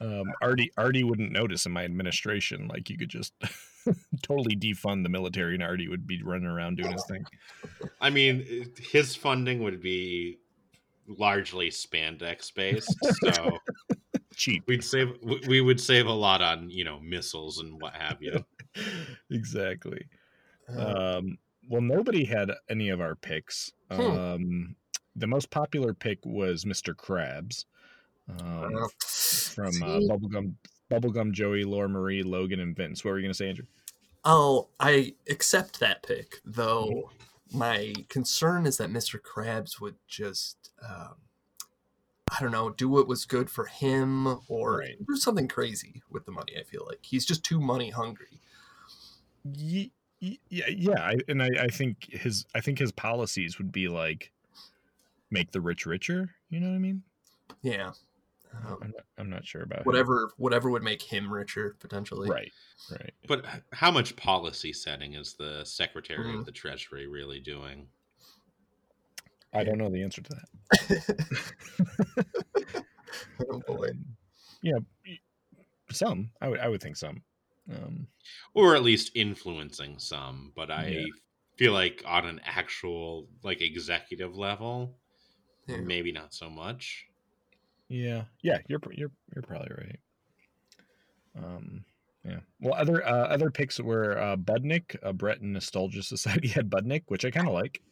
Um, 0.00 0.32
Artie, 0.40 0.70
Artie 0.78 1.04
wouldn't 1.04 1.32
notice 1.32 1.66
in 1.66 1.72
my 1.72 1.84
administration. 1.84 2.68
Like 2.68 2.88
you 2.88 2.96
could 2.96 3.08
just 3.10 3.34
totally 4.22 4.56
defund 4.56 5.02
the 5.02 5.08
military, 5.08 5.54
and 5.54 5.62
Artie 5.62 5.88
would 5.88 6.06
be 6.06 6.22
running 6.22 6.46
around 6.46 6.76
doing 6.76 6.92
his 6.92 7.04
thing. 7.06 7.24
I 8.00 8.10
mean, 8.10 8.72
his 8.80 9.14
funding 9.16 9.62
would 9.62 9.80
be 9.80 10.38
largely 11.06 11.70
spandex 11.70 12.52
based, 12.54 12.94
so 13.24 13.58
Cheap. 14.36 14.62
we'd 14.68 14.84
save 14.84 15.16
we- 15.22 15.42
we 15.48 15.60
would 15.60 15.80
save 15.80 16.06
a 16.06 16.12
lot 16.12 16.40
on 16.42 16.70
you 16.70 16.84
know 16.84 17.00
missiles 17.00 17.58
and 17.60 17.80
what 17.80 17.94
have 17.94 18.18
you. 18.22 18.44
exactly. 19.30 20.04
Uh, 20.68 21.16
Um, 21.18 21.38
well, 21.68 21.82
nobody 21.82 22.24
had 22.24 22.50
any 22.68 22.88
of 22.90 23.00
our 23.00 23.14
picks. 23.14 23.72
Hmm. 23.90 24.00
Um, 24.00 24.76
the 25.16 25.26
most 25.26 25.50
popular 25.50 25.92
pick 25.94 26.24
was 26.24 26.64
Mr. 26.64 26.94
Krabs 26.94 27.64
um, 28.28 28.88
from 28.98 29.66
uh, 29.82 29.98
see? 30.00 30.08
Bubblegum, 30.08 30.54
Bubblegum 30.90 31.32
Joey, 31.32 31.64
Laura 31.64 31.88
Marie, 31.88 32.22
Logan, 32.22 32.60
and 32.60 32.74
Vince. 32.76 33.04
What 33.04 33.12
were 33.12 33.18
you 33.18 33.22
going 33.24 33.30
to 33.32 33.36
say, 33.36 33.48
Andrew? 33.48 33.66
Oh, 34.24 34.68
I 34.78 35.14
accept 35.28 35.80
that 35.80 36.02
pick, 36.02 36.40
though. 36.44 37.10
My 37.52 37.94
concern 38.08 38.66
is 38.66 38.76
that 38.78 38.90
Mr. 38.90 39.18
Krabs 39.20 39.80
would 39.80 39.96
just, 40.06 40.70
um, 40.88 41.14
I 42.30 42.40
don't 42.40 42.52
know, 42.52 42.70
do 42.70 42.88
what 42.88 43.08
was 43.08 43.24
good 43.24 43.50
for 43.50 43.64
him 43.66 44.38
or 44.48 44.78
Right. 44.78 44.96
do 45.06 45.16
something 45.16 45.48
crazy 45.48 46.02
with 46.10 46.26
the 46.26 46.32
money. 46.32 46.52
I 46.58 46.62
feel 46.64 46.84
like 46.86 47.00
he's 47.02 47.24
just 47.26 47.44
too 47.44 47.60
money 47.60 47.90
hungry. 47.90 48.40
Ye- 49.44 49.92
ye- 50.20 50.40
Yeah, 50.48 50.68
yeah, 50.68 51.00
I, 51.02 51.16
and 51.28 51.42
I, 51.42 51.48
I 51.62 51.66
think 51.68 52.04
his, 52.10 52.44
I 52.54 52.60
think 52.60 52.78
his 52.78 52.92
policies 52.92 53.58
would 53.58 53.72
be 53.72 53.88
like, 53.88 54.32
make 55.30 55.50
the 55.52 55.60
rich 55.60 55.86
richer. 55.86 56.30
You 56.50 56.60
know 56.60 56.68
what 56.68 56.74
I 56.76 56.78
mean? 56.78 57.02
Yeah. 57.62 57.92
Um, 58.52 58.78
I'm 58.82 58.90
not, 58.90 59.04
I'm 59.18 59.30
not 59.30 59.46
sure 59.46 59.62
about 59.62 59.78
him. 59.80 59.84
whatever, 59.84 60.30
whatever 60.36 60.70
would 60.70 60.82
make 60.82 61.02
him 61.02 61.32
richer 61.32 61.76
potentially. 61.80 62.28
Right, 62.28 62.52
right. 62.90 63.12
But 63.28 63.44
how 63.72 63.90
much 63.90 64.16
policy 64.16 64.72
setting 64.72 65.14
is 65.14 65.34
the 65.34 65.64
Secretary 65.64 66.24
Mhm. 66.26 66.40
of 66.40 66.46
the 66.46 66.52
Treasury 66.52 67.06
really 67.06 67.40
doing? 67.40 67.88
I 69.52 69.64
don't 69.64 69.78
know 69.78 69.90
the 69.90 70.02
answer 70.02 70.22
to 70.22 70.30
that. 70.30 72.44
oh 73.50 73.60
boy. 73.66 73.88
Um, 73.88 74.16
yeah, 74.62 74.78
some. 75.90 76.30
I 76.40 76.48
would, 76.48 76.60
I 76.60 76.68
would 76.68 76.82
think 76.82 76.96
some. 76.96 77.22
Um, 77.72 78.06
Or 78.54 78.74
at 78.76 78.82
least 78.82 79.12
influencing 79.14 79.98
some, 79.98 80.52
but 80.56 80.70
I 80.70 80.88
Yeah. 80.88 81.06
feel 81.56 81.72
like 81.72 82.02
on 82.06 82.26
an 82.26 82.40
actual 82.44 83.28
like 83.42 83.60
executive 83.60 84.36
level, 84.36 84.98
Yeah. 85.66 85.78
maybe 85.78 86.12
not 86.12 86.32
so 86.34 86.48
much. 86.50 87.06
Yeah, 87.90 88.22
yeah, 88.42 88.58
you're 88.68 88.80
you're 88.92 89.10
you're 89.34 89.42
probably 89.42 89.72
right. 89.76 89.98
Um, 91.36 91.84
yeah. 92.24 92.38
Well, 92.60 92.74
other 92.74 93.06
uh, 93.06 93.26
other 93.26 93.50
picks 93.50 93.80
were 93.80 94.16
uh, 94.16 94.36
Budnick, 94.36 94.96
uh, 95.02 95.12
Brett 95.12 95.40
and 95.40 95.52
Nostalgia 95.52 96.02
Society 96.04 96.48
had 96.48 96.70
Budnick, 96.70 97.02
which 97.08 97.24
I 97.24 97.30
kind 97.30 97.48
of 97.48 97.54
like. 97.54 97.82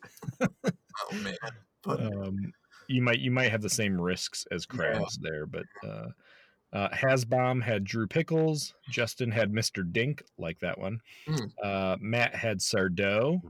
Oh 0.40 1.16
man. 1.22 1.36
Um, 1.86 2.52
you 2.88 3.00
might 3.00 3.20
you 3.20 3.30
might 3.30 3.50
have 3.50 3.62
the 3.62 3.70
same 3.70 3.98
risks 3.98 4.46
as 4.50 4.66
Yeah. 4.78 5.04
There, 5.22 5.46
but 5.46 5.64
uh, 5.82 6.08
uh, 6.72 6.88
Hasbom 6.90 7.62
had 7.62 7.84
Drew 7.84 8.06
Pickles. 8.06 8.74
Justin 8.90 9.30
had 9.30 9.52
Mr. 9.52 9.90
Dink, 9.90 10.22
like 10.38 10.58
that 10.58 10.76
one. 10.78 11.00
Mm. 11.26 11.50
Uh, 11.62 11.96
Matt 12.00 12.34
had 12.34 12.58
Sardo. 12.58 13.40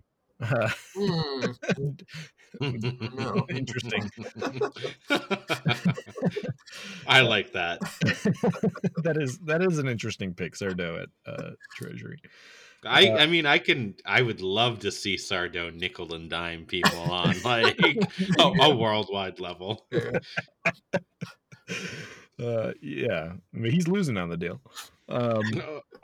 Uh, 0.40 0.68
No. 0.96 1.96
Interesting. 3.50 4.10
I 7.06 7.20
like 7.20 7.52
that. 7.52 7.78
that 9.02 9.16
is 9.20 9.38
that 9.40 9.62
is 9.62 9.78
an 9.78 9.88
interesting 9.88 10.34
pick, 10.34 10.54
Sardo 10.54 11.02
at 11.02 11.08
uh, 11.26 11.50
Treasury. 11.76 12.18
I, 12.84 13.08
Uh, 13.08 13.16
I 13.16 13.26
mean, 13.26 13.44
I 13.46 13.58
can. 13.58 13.94
I 14.06 14.22
would 14.22 14.40
love 14.40 14.78
to 14.80 14.92
see 14.92 15.16
Sardo 15.16 15.74
nickel 15.74 16.14
and 16.14 16.30
dime 16.30 16.64
people 16.64 16.98
on 16.98 17.34
like 17.44 17.78
a, 17.80 18.42
a 18.60 18.74
worldwide 18.76 19.40
level. 19.40 19.86
yeah. 19.90 20.18
Uh, 22.40 22.72
yeah, 22.80 23.32
I 23.52 23.56
mean, 23.58 23.72
he's 23.72 23.88
losing 23.88 24.16
on 24.16 24.28
the 24.28 24.36
deal. 24.36 24.60
Um, 25.08 25.42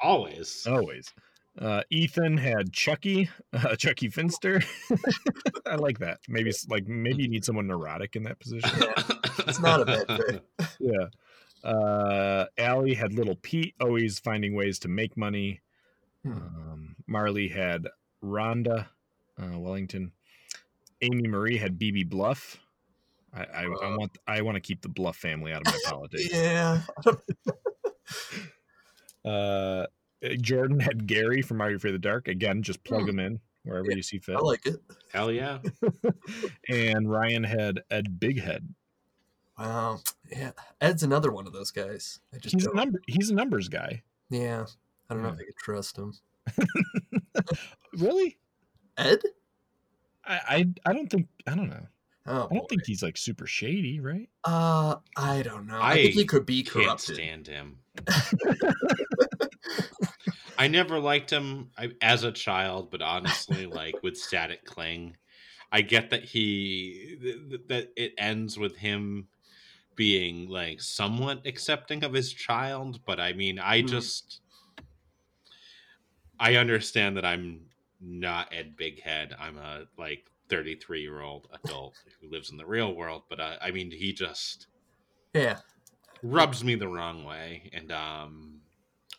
Always. 0.01 0.67
always. 0.67 1.13
Uh, 1.59 1.83
Ethan 1.91 2.37
had 2.37 2.73
Chuckie, 2.73 3.31
uh, 3.53 3.77
Chuckie 3.79 4.09
Finster. 4.09 4.61
I 5.67 5.77
like 5.77 6.01
that. 6.01 6.19
Maybe 6.29 6.51
it's 6.51 6.69
like 6.69 6.87
maybe 6.89 7.23
you 7.23 7.29
need 7.29 7.45
someone 7.45 7.67
neurotic 7.67 8.17
in 8.17 8.25
that 8.25 8.41
position. 8.41 8.71
It's 9.47 9.61
not 9.61 9.81
a 9.81 9.85
bad 9.85 10.07
pick. 10.09 10.43
yeah. 10.81 11.07
Uh, 11.63 12.47
Allie 12.59 12.95
had 12.95 13.13
Little 13.15 13.37
Pete, 13.37 13.75
always 13.81 14.19
finding 14.19 14.55
ways 14.55 14.79
to 14.81 14.89
make 14.89 15.17
money. 15.17 15.61
Hmm. 16.25 16.33
Um, 16.33 16.97
Marley 17.07 17.49
had 17.49 17.87
Rhonda 18.23 18.87
uh, 19.41 19.59
Wellington. 19.59 20.13
Amy 21.03 21.29
Marie 21.29 21.57
had 21.57 21.79
Beebe 21.79 22.03
Bluff. 22.05 22.59
I, 23.33 23.45
I, 23.45 23.63
I 23.63 23.67
Uh, 23.67 23.97
want 23.97 24.19
I 24.27 24.43
want 24.43 24.57
to 24.57 24.61
keep 24.61 24.81
the 24.83 24.89
Bluff 24.89 25.17
family 25.17 25.53
out 25.53 25.67
of 25.67 25.73
my 25.73 25.79
politics. 25.87 26.29
Yeah. 26.33 26.83
Uh, 29.25 29.87
Jordan 30.41 30.81
had 30.81 31.07
Gary 31.07 31.43
from 31.43 31.61
Are 31.61 31.71
You 31.71 31.77
Afraid 31.77 31.95
of 31.95 32.01
the 32.03 32.09
Dark. 32.09 32.29
Again, 32.29 32.63
just 32.63 32.83
plug 32.85 33.03
Hmm. 33.03 33.09
him 33.11 33.19
in 33.21 33.41
wherever 33.65 33.87
Yeah, 33.91 33.97
you 33.97 34.03
see 34.03 34.19
fit. 34.19 34.37
I 34.37 34.41
like 34.41 34.67
it. 34.67 34.77
Hell 35.13 35.31
yeah. 35.33 35.59
and 36.69 37.11
Ryan 37.11 37.45
had 37.45 37.83
Ed 37.91 38.19
Bighead. 38.21 38.67
Wow. 39.59 40.01
Yeah. 40.31 40.51
Ed's 40.81 41.03
another 41.03 41.31
one 41.31 41.47
of 41.47 41.53
those 41.53 41.71
guys. 41.71 42.21
I 42.35 42.39
just 42.39 42.55
He's 42.55 42.65
a 42.65 42.67
don't- 42.67 42.77
number. 42.77 43.01
He's 43.07 43.31
a 43.31 43.35
numbers 43.35 43.69
guy. 43.69 44.03
Yeah. 44.31 44.67
I 45.09 45.15
don't 45.15 45.23
know 45.23 45.29
if 45.31 45.35
I 45.41 45.45
could 45.45 45.57
trust 45.57 45.97
him. 45.99 46.13
Really? 47.99 48.39
Ed? 48.97 49.21
I, 50.25 50.41
I 50.49 50.69
I 50.87 50.93
don't 50.93 51.09
think 51.09 51.29
I 51.47 51.55
don't 51.55 51.69
know. 51.69 51.87
Oh, 52.27 52.49
I 52.51 52.55
don't 52.55 52.69
think 52.69 52.87
he's 52.87 53.03
like 53.03 53.17
super 53.19 53.47
shady, 53.47 54.01
right? 54.01 54.29
Uh, 54.45 54.97
I 55.17 55.43
don't 55.43 55.67
know. 55.67 55.79
I, 55.79 55.93
I 55.93 55.95
think 56.03 56.15
he 56.15 56.25
could 56.25 56.47
be 56.47 56.63
corrupted. 56.63 57.17
Can't 57.19 57.45
stand 57.45 57.47
him. 57.47 57.79
I 60.57 60.69
never 60.69 60.99
liked 61.01 61.31
him 61.31 61.71
I- 61.77 61.93
as 62.01 62.23
a 62.25 62.33
child, 62.33 62.91
but 62.91 63.03
honestly, 63.03 63.67
like 63.67 64.03
with 64.03 64.17
Static 64.17 64.65
Cling, 64.65 65.17
I 65.73 65.83
get 65.83 66.11
that 66.11 66.25
he 66.25 67.17
th- 67.21 67.49
th- 67.51 67.61
that 67.69 67.89
it 67.97 68.15
ends 68.17 68.59
with 68.59 68.77
him 68.77 69.29
being 69.97 70.49
like 70.49 70.81
somewhat 70.81 71.43
accepting 71.47 72.05
of 72.05 72.13
his 72.13 72.33
child, 72.33 73.01
but 73.05 73.21
I 73.21 73.33
mean, 73.33 73.59
I 73.59 73.81
Hmm. 73.81 73.87
just 73.89 74.41
I 76.39 76.57
understand 76.57 77.17
that 77.17 77.25
I'm 77.25 77.67
not 78.01 78.53
Ed 78.53 78.77
Bighead. 78.77 79.35
I'm 79.39 79.59
a 79.59 79.85
like 79.99 80.25
33 80.49 81.03
year 81.03 81.21
old 81.21 81.49
adult 81.53 81.97
who 82.21 82.31
lives 82.31 82.51
in 82.51 82.57
the 82.57 82.67
real 82.67 82.95
world, 82.95 83.25
but 83.29 83.41
I, 83.41 83.59
I 83.61 83.71
mean, 83.71 83.91
he 83.91 84.13
just 84.13 84.69
Yeah. 85.35 85.61
rubs 86.23 86.65
me 86.65 86.75
the 86.75 86.89
wrong 86.89 87.25
way, 87.25 87.71
and 87.73 87.93
um, 87.93 88.63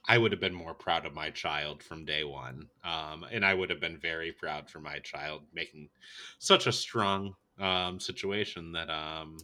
I 0.07 0.17
would 0.17 0.31
have 0.31 0.41
been 0.41 0.53
more 0.53 0.73
proud 0.73 1.05
of 1.05 1.13
my 1.13 1.29
child 1.31 1.83
from 1.83 2.05
day 2.05 2.23
one, 2.23 2.69
um, 2.83 3.25
and 3.31 3.45
I 3.45 3.53
would 3.53 3.69
have 3.69 3.79
been 3.79 3.99
very 3.99 4.31
proud 4.31 4.69
for 4.69 4.79
my 4.79 4.99
child 4.99 5.43
making 5.53 5.89
such 6.39 6.67
a 6.67 6.71
strong 6.71 7.35
um, 7.59 7.99
situation 7.99 8.73
that 8.73 8.89
um, 8.89 9.37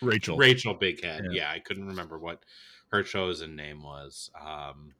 Rachel. 0.00 0.36
Rachel 0.36 0.78
Bighead. 0.78 1.20
Yeah. 1.24 1.32
Yeah. 1.32 1.50
I 1.50 1.58
couldn't 1.60 1.86
remember 1.86 2.18
what 2.18 2.44
her 2.90 3.02
chosen 3.02 3.56
name 3.56 3.82
was. 3.82 4.30
Um, 4.40 4.94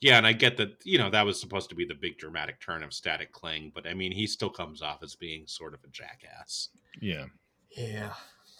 yeah, 0.00 0.18
and 0.18 0.26
I 0.26 0.32
get 0.32 0.56
that 0.58 0.76
you 0.84 0.98
know 0.98 1.10
that 1.10 1.26
was 1.26 1.40
supposed 1.40 1.68
to 1.70 1.74
be 1.74 1.84
the 1.84 1.94
big 1.94 2.18
dramatic 2.18 2.60
turn 2.60 2.82
of 2.82 2.92
Static 2.92 3.32
Cling, 3.32 3.72
but 3.74 3.86
I 3.86 3.94
mean 3.94 4.12
he 4.12 4.26
still 4.26 4.50
comes 4.50 4.82
off 4.82 5.02
as 5.02 5.14
being 5.14 5.46
sort 5.46 5.74
of 5.74 5.80
a 5.84 5.88
jackass. 5.88 6.68
Yeah. 7.00 7.26
Yeah. 7.76 8.12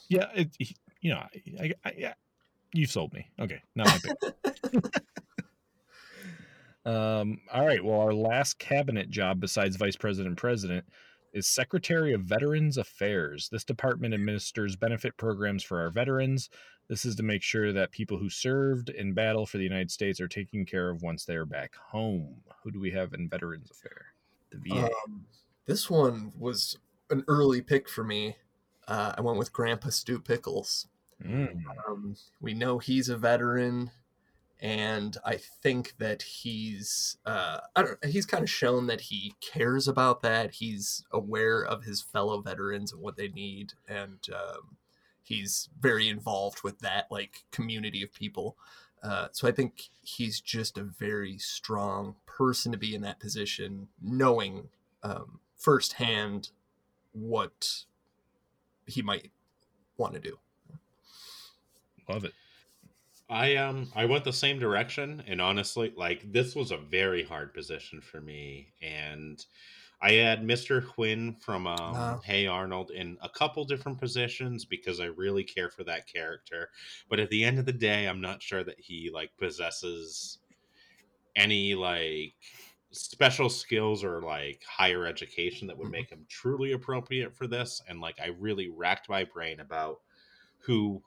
Yeah. 0.08 0.26
It, 0.34 0.50
he- 0.58 0.76
you 1.02 1.14
know, 1.14 1.22
I, 1.58 1.72
I, 1.84 1.92
yeah, 1.96 2.12
you 2.74 2.84
sold 2.86 3.14
me. 3.14 3.26
Okay. 3.40 3.62
Not 3.74 3.86
my 3.86 3.98
pick. 4.72 4.84
um, 6.84 7.40
all 7.52 7.66
right. 7.66 7.82
Well, 7.82 8.00
our 8.00 8.12
last 8.12 8.58
cabinet 8.58 9.10
job 9.10 9.40
besides 9.40 9.76
vice 9.76 9.96
president 9.96 10.28
and 10.28 10.36
president 10.36 10.84
is 11.32 11.46
Secretary 11.46 12.12
of 12.12 12.22
Veterans 12.22 12.76
Affairs. 12.78 13.48
This 13.50 13.64
department 13.64 14.14
administers 14.14 14.76
benefit 14.76 15.16
programs 15.16 15.62
for 15.62 15.80
our 15.80 15.90
veterans. 15.90 16.50
This 16.88 17.04
is 17.04 17.14
to 17.16 17.22
make 17.22 17.42
sure 17.42 17.72
that 17.72 17.92
people 17.92 18.18
who 18.18 18.28
served 18.28 18.88
in 18.88 19.12
battle 19.12 19.46
for 19.46 19.58
the 19.58 19.64
United 19.64 19.90
States 19.90 20.20
are 20.20 20.28
taken 20.28 20.64
care 20.64 20.90
of 20.90 21.02
once 21.02 21.24
they 21.24 21.36
are 21.36 21.46
back 21.46 21.74
home. 21.76 22.34
Who 22.62 22.70
do 22.70 22.80
we 22.80 22.90
have 22.90 23.14
in 23.14 23.28
Veterans 23.28 23.70
Affairs? 23.70 24.06
The 24.50 24.58
VA. 24.58 24.86
Um, 24.86 25.24
this 25.66 25.88
one 25.88 26.32
was 26.36 26.78
an 27.10 27.24
early 27.28 27.60
pick 27.60 27.88
for 27.88 28.02
me. 28.02 28.36
Uh, 28.88 29.12
I 29.16 29.20
went 29.20 29.38
with 29.38 29.52
Grandpa 29.52 29.90
Stu 29.90 30.18
Pickles. 30.18 30.88
Mm. 31.24 31.62
Um, 31.86 32.16
we 32.40 32.54
know 32.54 32.78
he's 32.78 33.08
a 33.08 33.16
veteran, 33.16 33.90
and 34.60 35.16
I 35.24 35.36
think 35.36 35.94
that 35.98 36.22
he's 36.22 37.16
uh, 37.24 37.60
I 37.74 37.82
don't 37.82 38.04
he's 38.04 38.26
kind 38.26 38.42
of 38.42 38.50
shown 38.50 38.86
that 38.88 39.02
he 39.02 39.34
cares 39.40 39.88
about 39.88 40.20
that. 40.22 40.52
He's 40.52 41.04
aware 41.10 41.64
of 41.64 41.84
his 41.84 42.02
fellow 42.02 42.40
veterans 42.42 42.92
and 42.92 43.00
what 43.00 43.16
they 43.16 43.28
need, 43.28 43.72
and 43.88 44.18
um, 44.34 44.76
he's 45.22 45.70
very 45.78 46.08
involved 46.08 46.62
with 46.62 46.80
that 46.80 47.06
like 47.10 47.44
community 47.50 48.02
of 48.02 48.12
people. 48.12 48.56
Uh, 49.02 49.28
so 49.32 49.48
I 49.48 49.52
think 49.52 49.88
he's 50.02 50.40
just 50.42 50.76
a 50.76 50.82
very 50.82 51.38
strong 51.38 52.16
person 52.26 52.70
to 52.72 52.78
be 52.78 52.94
in 52.94 53.00
that 53.00 53.18
position, 53.18 53.88
knowing 54.02 54.68
um, 55.02 55.40
firsthand 55.56 56.50
what 57.12 57.84
he 58.86 59.00
might 59.00 59.30
want 59.96 60.12
to 60.14 60.20
do. 60.20 60.38
Love 62.08 62.24
it. 62.24 62.34
I 63.30 63.56
um 63.56 63.90
I 63.94 64.04
went 64.06 64.24
the 64.24 64.32
same 64.32 64.58
direction, 64.58 65.22
and 65.26 65.40
honestly, 65.40 65.90
like 65.96 66.30
this 66.32 66.54
was 66.54 66.70
a 66.70 66.76
very 66.76 67.22
hard 67.22 67.54
position 67.54 68.00
for 68.02 68.20
me, 68.20 68.74
and 68.82 69.44
I 70.02 70.12
had 70.14 70.44
Mr. 70.44 70.80
Quinn 70.82 71.36
from 71.36 71.66
um, 71.66 72.08
Wow. 72.08 72.24
Hey 72.24 72.46
Arnold 72.46 72.90
in 72.90 73.18
a 73.22 73.28
couple 73.30 73.64
different 73.64 74.00
positions 74.00 74.64
because 74.66 75.00
I 75.00 75.06
really 75.06 75.44
care 75.44 75.70
for 75.70 75.84
that 75.84 76.08
character. 76.08 76.70
But 77.08 77.20
at 77.20 77.30
the 77.30 77.44
end 77.44 77.58
of 77.60 77.66
the 77.66 77.72
day, 77.72 78.08
I'm 78.08 78.20
not 78.20 78.42
sure 78.42 78.64
that 78.64 78.80
he 78.80 79.10
like 79.10 79.36
possesses 79.38 80.38
any 81.36 81.74
like 81.74 82.34
special 82.92 83.48
skills 83.48 84.02
or 84.02 84.20
like 84.20 84.64
higher 84.64 85.06
education 85.06 85.68
that 85.68 85.78
would 85.78 85.88
Mhm. 85.88 85.90
make 85.90 86.10
him 86.10 86.26
truly 86.28 86.72
appropriate 86.72 87.34
for 87.36 87.46
this. 87.46 87.80
And 87.88 88.00
like 88.00 88.20
I 88.20 88.26
really 88.28 88.68
racked 88.68 89.08
my 89.08 89.24
brain 89.24 89.60
about 89.60 90.00
who 90.58 91.04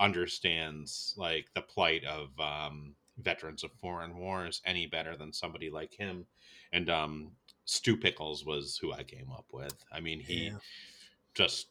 understands 0.00 1.14
like 1.16 1.46
the 1.54 1.62
plight 1.62 2.04
of 2.04 2.38
um, 2.40 2.94
veterans 3.18 3.62
of 3.62 3.72
foreign 3.72 4.16
wars 4.16 4.62
any 4.64 4.86
better 4.86 5.16
than 5.16 5.32
somebody 5.32 5.70
like 5.70 5.92
him. 5.94 6.26
And 6.72 6.88
um, 6.90 7.32
Stu 7.66 7.96
Pickles 7.96 8.44
was 8.44 8.78
who 8.78 8.92
I 8.92 9.02
came 9.04 9.30
up 9.30 9.46
with. 9.52 9.84
I 9.92 10.00
mean, 10.00 10.20
he 10.20 10.46
Yeah. 10.46 10.58
just 11.34 11.68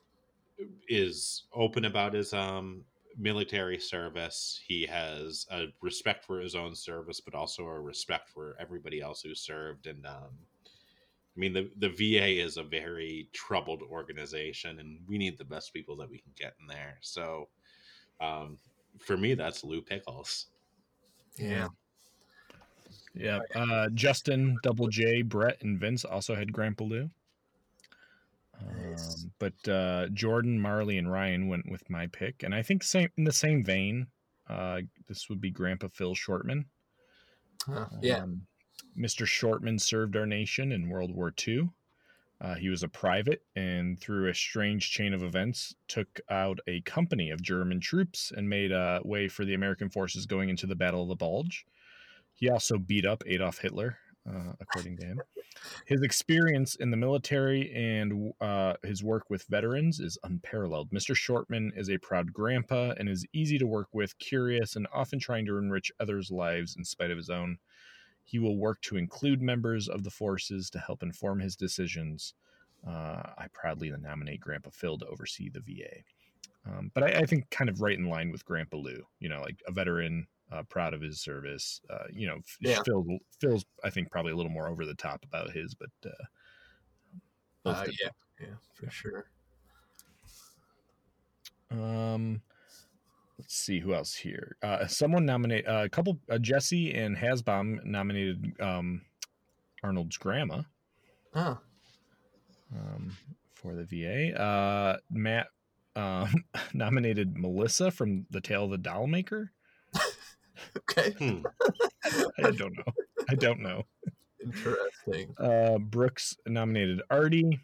is 0.88 1.46
open 1.54 1.86
about 1.86 2.14
his 2.14 2.34
um, 2.34 2.86
military 3.18 3.80
service. 3.80 4.62
He 4.66 4.86
has 4.86 5.46
a 5.52 5.68
respect 5.82 6.26
for 6.26 6.40
his 6.40 6.56
own 6.56 6.76
service, 6.76 7.20
but 7.22 7.34
also 7.36 7.64
a 7.66 7.80
respect 7.80 8.30
for 8.30 8.56
everybody 8.60 9.02
else 9.02 9.22
who 9.22 9.34
served. 9.36 9.88
And 9.88 10.06
um, 10.06 10.38
I 11.36 11.40
mean, 11.40 11.54
the 11.54 11.72
the 11.78 11.90
VA 11.90 12.44
is 12.44 12.58
a 12.58 12.64
very 12.64 13.30
troubled 13.34 13.82
organization, 13.84 14.80
and 14.80 15.00
we 15.08 15.18
need 15.18 15.38
the 15.38 15.46
best 15.46 15.74
people 15.74 15.96
that 15.98 16.10
we 16.10 16.20
can 16.20 16.34
get 16.38 16.56
in 16.60 16.68
there. 16.68 16.98
So, 17.02 17.48
um, 18.22 18.58
for 19.00 19.18
me, 19.18 19.34
that's 19.34 19.64
Lou 19.64 19.82
Pickles. 19.82 20.48
Yeah. 21.38 21.68
Yeah. 23.14 23.40
Uh, 23.56 23.90
Justin, 23.94 24.58
Double 24.64 24.88
J, 24.88 25.22
Brett, 25.22 25.62
and 25.62 25.80
Vince 25.80 26.06
also 26.06 26.36
had 26.36 26.54
Grandpa 26.54 26.86
Lou. 26.86 27.10
Nice. 28.90 29.24
Um, 29.24 29.32
but 29.40 29.72
uh, 29.72 30.08
Jordan, 30.14 30.60
Marley, 30.60 30.98
and 30.98 31.12
Ryan 31.12 31.48
went 31.48 31.70
with 31.70 31.90
my 31.90 32.08
pick, 32.08 32.44
and 32.44 32.54
I 32.54 32.62
think 32.62 32.84
same 32.84 33.10
in 33.18 33.24
the 33.24 33.32
same 33.32 33.64
vein. 33.64 34.08
Uh, 34.50 34.82
this 35.08 35.30
would 35.30 35.40
be 35.40 35.52
Grandpa 35.52 35.88
Phil 35.94 36.16
Shortman. 36.16 36.66
Huh, 37.66 37.86
yeah. 38.02 38.24
Um, 38.24 38.42
Mr. 38.98 39.26
Shortman 39.26 39.80
served 39.80 40.18
our 40.18 40.26
nation 40.26 40.72
in 40.72 40.90
World 40.90 41.16
War 41.16 41.34
II. 41.48 41.70
Uh, 42.42 42.56
he 42.56 42.70
was 42.70 42.84
a 42.84 42.88
private 42.88 43.44
and, 43.56 44.00
through 44.00 44.30
a 44.30 44.34
strange 44.34 44.92
chain 44.92 45.14
of 45.14 45.24
events, 45.24 45.76
took 45.88 46.22
out 46.30 46.60
a 46.68 46.82
company 46.82 47.32
of 47.32 47.42
German 47.42 47.82
troops 47.82 48.32
and 48.36 48.50
made 48.50 48.72
a 48.72 49.02
way 49.04 49.28
for 49.28 49.44
the 49.44 49.54
American 49.54 49.90
forces 49.90 50.26
going 50.26 50.50
into 50.50 50.66
the 50.66 50.76
Battle 50.76 51.04
of 51.04 51.10
the 51.10 51.16
Bulge. 51.16 51.66
He 52.36 52.50
also 52.50 52.78
beat 52.78 53.06
up 53.06 53.24
Adolf 53.28 53.58
Hitler, 53.60 53.98
uh, 54.30 54.54
according 54.62 54.98
to 54.98 55.06
him. 55.06 55.22
His 55.86 56.02
experience 56.02 56.76
in 56.76 56.92
the 56.92 56.98
military 56.98 57.74
and 57.74 58.32
uh, 58.40 58.76
his 58.84 59.04
work 59.04 59.30
with 59.30 59.44
veterans 59.50 60.00
is 60.00 60.18
unparalleled. 60.24 60.92
Mr. 60.92 61.14
Shortman 61.14 61.72
is 61.76 61.90
a 61.90 61.98
proud 61.98 62.32
grandpa 62.32 62.94
and 62.98 63.10
is 63.10 63.26
easy 63.34 63.58
to 63.58 63.68
work 63.68 63.90
with, 63.92 64.18
curious, 64.20 64.78
and 64.78 64.88
often 64.94 65.20
trying 65.20 65.46
to 65.48 65.58
enrich 65.58 65.92
others' 66.00 66.32
lives 66.32 66.78
in 66.78 66.86
spite 66.86 67.12
of 67.12 67.18
his 67.18 67.30
own. 67.30 67.58
He 68.30 68.38
will 68.38 68.58
work 68.58 68.80
to 68.82 68.96
include 68.96 69.42
members 69.42 69.88
of 69.88 70.04
the 70.04 70.12
forces 70.12 70.70
to 70.70 70.78
help 70.80 71.02
inform 71.02 71.40
his 71.40 71.56
decisions. 71.56 72.36
Uh, 72.88 73.24
I 73.38 73.48
proudly 73.54 73.92
nominate 74.00 74.40
Grandpa 74.40 74.70
Phil 74.70 75.00
to 75.00 75.08
oversee 75.08 75.50
the 75.50 75.62
VA. 75.62 76.04
Um, 76.70 76.92
but 76.94 77.04
I, 77.04 77.22
I 77.22 77.26
think 77.26 77.50
kind 77.50 77.72
of 77.72 77.82
right 77.82 77.98
in 77.98 78.08
line 78.08 78.32
with 78.32 78.46
Grandpa 78.46 78.78
Lou, 78.78 79.02
you 79.20 79.30
know, 79.30 79.42
like 79.42 79.64
a 79.68 79.72
veteran, 79.72 80.28
uh, 80.52 80.62
proud 80.70 80.94
of 80.94 81.02
his 81.02 81.22
service. 81.22 81.82
Uh, 81.90 82.06
you 82.12 82.28
know, 82.28 82.38
Yeah. 82.62 82.84
Phil, 82.86 83.18
Phil's, 83.42 83.66
I 83.84 83.90
think, 83.90 84.12
probably 84.12 84.34
a 84.34 84.36
little 84.36 84.52
more 84.52 84.68
over 84.68 84.86
the 84.86 84.94
top 84.94 85.26
about 85.26 85.50
his, 85.50 85.74
but 85.74 85.90
uh, 86.06 86.26
Uh, 87.66 87.86
yeah. 88.00 88.10
Yeah, 88.40 88.56
for 88.74 88.92
sure. 88.92 89.26
Um, 91.72 92.42
let's 93.40 93.56
see 93.56 93.80
who 93.80 93.94
else 93.94 94.14
here. 94.14 94.58
Uh, 94.62 94.86
someone 94.86 95.26
nominate 95.26 95.66
uh, 95.68 95.84
a 95.86 95.90
couple. 95.90 96.20
Uh, 96.30 96.38
Jesse 96.38 96.94
and 96.94 97.18
Hasbom 97.18 97.84
nominated 97.86 98.54
um, 98.60 99.02
Arnold's 99.82 100.18
grandma 100.18 100.62
Oh, 101.34 101.58
um, 102.76 103.16
for 103.54 103.76
the 103.76 103.86
VA. 103.86 104.40
Uh, 104.40 104.98
Matt 105.10 105.48
um, 105.96 106.44
nominated 106.74 107.38
Melissa 107.38 107.92
from 107.92 108.26
The 108.30 108.42
Tale 108.42 108.66
of 108.66 108.72
the 108.72 108.78
Doll 108.78 109.08
Maker. 109.08 109.52
okay. 110.78 111.12
Hmm. 111.12 111.44
I 112.44 112.52
don't 112.52 112.76
know. 112.78 112.94
I 113.30 113.36
don't 113.36 113.62
know. 113.62 113.84
Interesting. 114.44 115.34
Uh, 115.38 115.78
Brooks 115.78 116.36
nominated 116.46 117.02
Artie. 117.10 117.60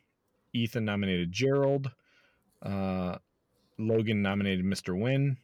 Ethan 0.54 0.86
nominated 0.86 1.32
Gerald. 1.32 1.92
Uh, 2.62 3.18
Logan 3.78 4.22
nominated 4.22 4.64
Mr. 4.64 4.98
Wynn. 4.98 5.38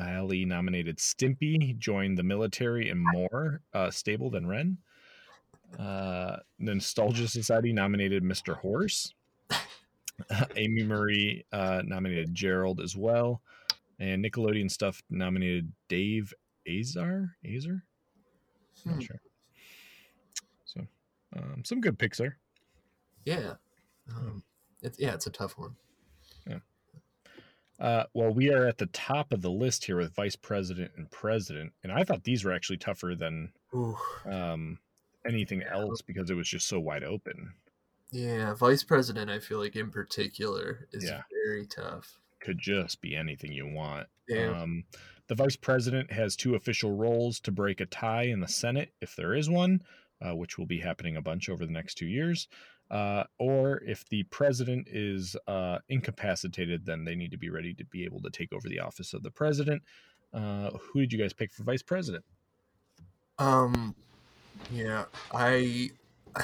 Ali 0.00 0.44
nominated 0.44 0.98
Stimpy. 0.98 1.76
Joined 1.78 2.16
the 2.18 2.22
military 2.22 2.88
and 2.88 3.00
more 3.00 3.60
uh, 3.74 3.90
stable 3.90 4.30
than 4.30 4.46
Ren. 4.46 4.78
Uh, 5.78 6.36
the 6.58 6.74
Nostalgia 6.74 7.28
Society 7.28 7.72
nominated 7.72 8.22
Mr. 8.24 8.56
Horse. 8.56 9.14
Amy 10.56 10.82
Marie 10.84 11.44
uh, 11.52 11.82
nominated 11.84 12.34
Gerald 12.34 12.80
as 12.80 12.96
well. 12.96 13.40
And 13.98 14.24
Nickelodeon 14.24 14.70
Stuff 14.70 15.02
nominated 15.10 15.70
Dave 15.88 16.32
Azar. 16.68 17.36
Azar? 17.46 17.82
Not 18.84 18.94
Hmm. 18.94 19.00
sure. 19.00 19.20
So, 20.64 20.80
um, 21.36 21.62
some 21.64 21.80
good 21.80 21.98
picks 21.98 22.18
there. 22.18 22.38
Yeah. 23.24 23.54
Um, 24.14 24.42
it's 24.82 24.98
yeah, 24.98 25.12
it's 25.14 25.26
a 25.26 25.30
tough 25.30 25.58
one. 25.58 25.76
Uh, 27.80 28.04
well, 28.12 28.30
we 28.32 28.50
are 28.52 28.66
at 28.66 28.76
the 28.78 28.86
top 28.86 29.32
of 29.32 29.40
the 29.40 29.50
list 29.50 29.84
here 29.84 29.96
with 29.96 30.14
vice 30.14 30.36
president 30.36 30.92
and 30.96 31.10
president, 31.10 31.72
and 31.82 31.90
I 31.90 32.04
thought 32.04 32.24
these 32.24 32.44
were 32.44 32.52
actually 32.52 32.76
tougher 32.76 33.14
than 33.14 33.52
um, 34.26 34.78
anything 35.26 35.62
else 35.62 36.02
because 36.02 36.28
it 36.30 36.34
was 36.34 36.48
just 36.48 36.68
so 36.68 36.78
wide 36.78 37.04
open. 37.04 37.54
Yeah, 38.10 38.54
vice 38.54 38.84
president. 38.84 39.30
I 39.30 39.38
feel 39.38 39.58
like 39.58 39.76
in 39.76 39.90
particular 39.90 40.88
is 40.92 41.04
Yeah. 41.04 41.22
very 41.44 41.66
tough. 41.66 42.16
could 42.40 42.58
just 42.58 43.02
be 43.02 43.14
anything 43.14 43.52
you 43.52 43.66
want. 43.66 44.08
Yeah. 44.26 44.62
Um, 44.62 44.84
the 45.26 45.34
vice 45.34 45.56
president 45.56 46.10
has 46.10 46.34
two 46.36 46.54
official 46.54 46.96
roles 46.96 47.38
to 47.40 47.52
break 47.52 47.80
a 47.80 47.86
tie 47.86 48.22
in 48.22 48.40
the 48.40 48.48
Senate, 48.48 48.94
if 49.02 49.14
there 49.14 49.34
is 49.34 49.50
one, 49.50 49.82
uh, 50.22 50.34
which 50.34 50.56
will 50.56 50.64
be 50.64 50.80
happening 50.80 51.16
a 51.16 51.20
bunch 51.22 51.50
over 51.50 51.66
the 51.66 51.72
next 51.72 51.96
two 51.96 52.06
years. 52.06 52.48
Uh, 52.90 53.24
or 53.38 53.82
if 53.86 54.04
the 54.08 54.24
president 54.24 54.88
is 54.90 55.36
uh, 55.46 55.78
incapacitated, 55.88 56.84
then 56.84 57.04
they 57.04 57.14
need 57.14 57.30
to 57.30 57.38
be 57.38 57.50
ready 57.50 57.72
to 57.74 57.84
be 57.84 58.04
able 58.04 58.20
to 58.20 58.30
take 58.30 58.52
over 58.52 58.68
the 58.68 58.80
office 58.80 59.14
of 59.14 59.22
the 59.22 59.30
president. 59.30 59.82
Uh, 60.32 60.70
who 60.70 61.00
did 61.00 61.12
you 61.12 61.18
guys 61.18 61.32
pick 61.32 61.52
for 61.52 61.62
vice 61.62 61.82
president? 61.82 62.24
Um, 63.38 63.94
yeah, 64.70 65.04
I. 65.32 65.90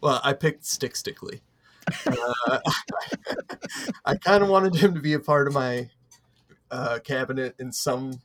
Well, 0.00 0.20
I 0.24 0.32
picked 0.32 0.64
Stick 0.64 0.96
Stickly. 0.96 1.40
Uh, 2.04 2.58
I 4.04 4.16
kind 4.16 4.42
of 4.42 4.48
wanted 4.48 4.74
him 4.74 4.92
to 4.94 5.00
be 5.00 5.12
a 5.12 5.20
part 5.20 5.46
of 5.46 5.54
my 5.54 5.90
uh, 6.68 6.98
cabinet 7.04 7.54
in 7.60 7.70
some 7.70 8.20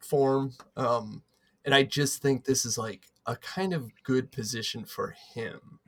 form, 0.00 0.54
um, 0.76 1.22
and 1.64 1.72
I 1.72 1.84
just 1.84 2.20
think 2.20 2.44
this 2.44 2.64
is 2.64 2.76
like 2.78 3.06
a 3.26 3.36
kind 3.36 3.72
of 3.72 3.92
good 4.02 4.32
position 4.32 4.84
for 4.84 5.14
him, 5.34 5.78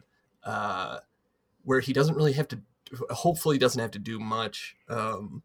uh, 0.44 0.98
where 1.64 1.80
he 1.80 1.92
doesn't 1.92 2.14
really 2.14 2.32
have 2.32 2.48
to. 2.48 2.60
Hopefully, 3.10 3.58
doesn't 3.58 3.80
have 3.80 3.92
to 3.92 3.98
do 3.98 4.18
much. 4.18 4.76
Um, 4.88 5.42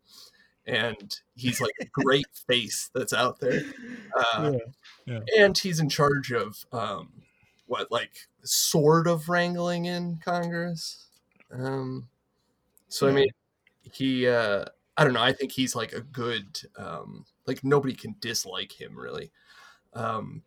and 0.68 1.20
he's 1.36 1.62
like 1.62 1.76
a 1.80 1.86
great 1.86 2.26
face 2.48 2.90
that's 2.94 3.14
out 3.14 3.40
there. 3.40 3.62
Uh, 4.18 4.54
and 5.38 5.58
he's 5.58 5.80
in 5.80 5.90
charge 5.90 6.32
of 6.32 6.66
um, 6.72 7.10
what 7.68 7.92
like 7.92 8.28
sort 8.44 9.08
of 9.08 9.30
wrangling 9.30 9.86
in 9.86 10.20
Congress. 10.24 11.06
Um, 11.52 12.08
so 12.88 13.08
I 13.08 13.12
mean, 13.12 13.30
he 13.92 14.28
uh, 14.28 14.66
I 14.98 15.04
don't 15.04 15.14
know. 15.14 15.22
I 15.22 15.34
think 15.34 15.52
he's 15.52 15.76
like 15.76 15.94
a 15.94 16.02
good 16.02 16.60
um, 16.78 17.26
like 17.46 17.64
nobody 17.64 17.94
can 17.94 18.16
dislike 18.20 18.80
him 18.80 18.98
really. 18.98 19.32
Um, 19.94 20.44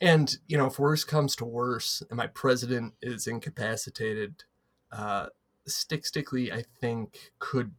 and 0.00 0.36
you 0.46 0.56
know, 0.56 0.66
if 0.66 0.78
worse 0.78 1.04
comes 1.04 1.36
to 1.36 1.44
worse, 1.44 2.02
and 2.10 2.16
my 2.16 2.26
president 2.26 2.94
is 3.02 3.26
incapacitated, 3.26 4.44
uh, 4.92 5.26
Stick 5.66 6.06
Stickly 6.06 6.52
I 6.52 6.64
think 6.80 7.32
could 7.38 7.72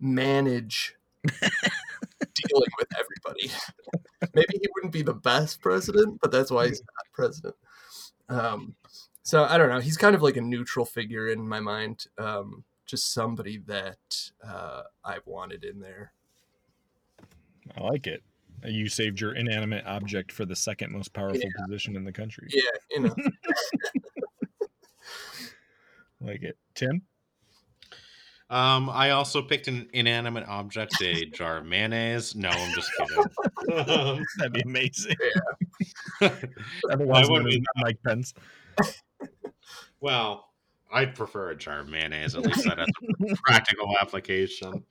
manage 0.00 0.94
dealing 1.24 2.70
with 2.78 2.88
everybody. 2.98 3.50
Maybe 4.34 4.58
he 4.60 4.68
wouldn't 4.74 4.92
be 4.92 5.02
the 5.02 5.14
best 5.14 5.60
president, 5.60 6.20
but 6.20 6.30
that's 6.30 6.50
why 6.50 6.68
he's 6.68 6.80
not 6.80 7.12
president. 7.12 7.54
Um, 8.28 8.74
so 9.22 9.44
I 9.44 9.58
don't 9.58 9.68
know. 9.68 9.80
He's 9.80 9.96
kind 9.96 10.14
of 10.14 10.22
like 10.22 10.36
a 10.36 10.40
neutral 10.40 10.84
figure 10.84 11.28
in 11.28 11.46
my 11.46 11.60
mind. 11.60 12.06
Um, 12.18 12.64
just 12.86 13.12
somebody 13.12 13.58
that 13.66 14.30
uh, 14.46 14.82
I've 15.04 15.26
wanted 15.26 15.64
in 15.64 15.80
there. 15.80 16.12
I 17.76 17.82
like 17.82 18.06
it. 18.06 18.22
You 18.64 18.88
saved 18.88 19.20
your 19.20 19.34
inanimate 19.34 19.84
object 19.86 20.32
for 20.32 20.44
the 20.44 20.56
second 20.56 20.92
most 20.92 21.12
powerful 21.12 21.38
Yeah. 21.40 21.64
position 21.66 21.94
in 21.96 22.04
the 22.04 22.12
country. 22.12 22.48
Yeah, 22.50 22.62
you 22.90 23.00
know. 23.00 23.14
Like 26.20 26.42
it. 26.42 26.56
Tim? 26.74 27.02
Um, 28.48 28.88
I 28.88 29.10
also 29.10 29.42
picked 29.42 29.68
an 29.68 29.88
inanimate 29.92 30.48
object, 30.48 30.94
a 31.02 31.26
jar 31.32 31.58
of 31.58 31.66
mayonnaise. 31.66 32.34
No, 32.34 32.48
I'm 32.48 32.74
just 32.74 32.90
kidding. 32.98 33.78
Um, 33.88 34.24
That'd 34.38 34.52
be 34.54 34.62
amazing. 34.62 35.16
I 36.22 36.32
Otherwise, 36.90 37.28
wouldn't 37.28 37.50
be- 37.50 37.56
as 37.56 37.62
Mike 37.82 37.98
Pence. 38.06 38.32
well, 40.00 40.48
I 40.92 41.06
prefer 41.06 41.50
a 41.50 41.56
jar 41.56 41.80
of 41.80 41.88
mayonnaise. 41.88 42.34
At 42.34 42.42
least 42.42 42.64
that 42.64 42.78
has 42.78 42.88
a 43.30 43.36
practical 43.44 43.94
application. 44.00 44.84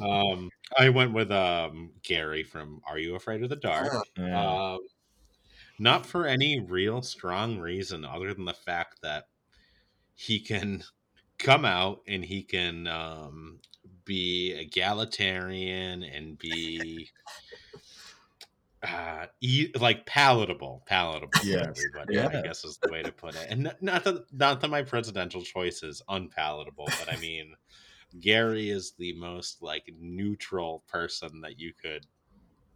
Um, 0.00 0.50
I 0.78 0.88
went 0.88 1.12
with 1.12 1.30
um 1.30 1.90
Gary 2.02 2.42
from 2.42 2.80
Are 2.86 2.98
You 2.98 3.14
Afraid 3.14 3.42
of 3.42 3.48
the 3.48 3.56
Dark? 3.56 3.92
Yeah. 4.18 4.72
Um, 4.72 4.78
not 5.78 6.06
for 6.06 6.26
any 6.26 6.60
real 6.60 7.02
strong 7.02 7.58
reason 7.58 8.04
other 8.04 8.32
than 8.34 8.44
the 8.44 8.52
fact 8.52 9.02
that 9.02 9.28
he 10.14 10.38
can 10.38 10.84
come 11.38 11.64
out 11.64 12.00
and 12.06 12.24
he 12.24 12.42
can 12.42 12.86
um, 12.86 13.58
be 14.04 14.52
egalitarian 14.52 16.02
and 16.02 16.38
be 16.38 17.10
uh, 18.82 19.26
e- 19.40 19.70
like 19.78 20.04
palatable, 20.06 20.82
palatable 20.86 21.30
Yes. 21.44 21.62
for 21.62 21.68
everybody. 21.68 22.14
Yeah. 22.16 22.28
I 22.38 22.42
guess 22.42 22.64
is 22.64 22.78
the 22.82 22.90
way 22.90 23.02
to 23.02 23.12
put 23.12 23.34
it. 23.36 23.46
And 23.48 23.64
not, 23.64 23.82
not 23.82 24.04
that 24.04 24.24
not 24.32 24.60
that 24.60 24.68
my 24.70 24.82
presidential 24.82 25.42
choice 25.42 25.82
is 25.82 26.02
unpalatable, 26.08 26.86
but 26.86 27.12
I 27.12 27.16
mean, 27.20 27.54
Gary 28.20 28.70
is 28.70 28.92
the 28.98 29.12
most 29.14 29.62
like 29.62 29.84
neutral 30.00 30.82
person 30.88 31.40
that 31.42 31.58
you 31.58 31.72
could 31.80 32.06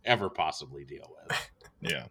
ever 0.04 0.30
possibly 0.30 0.84
deal 0.84 1.12
with. 1.28 1.50
yeah. 1.80 2.06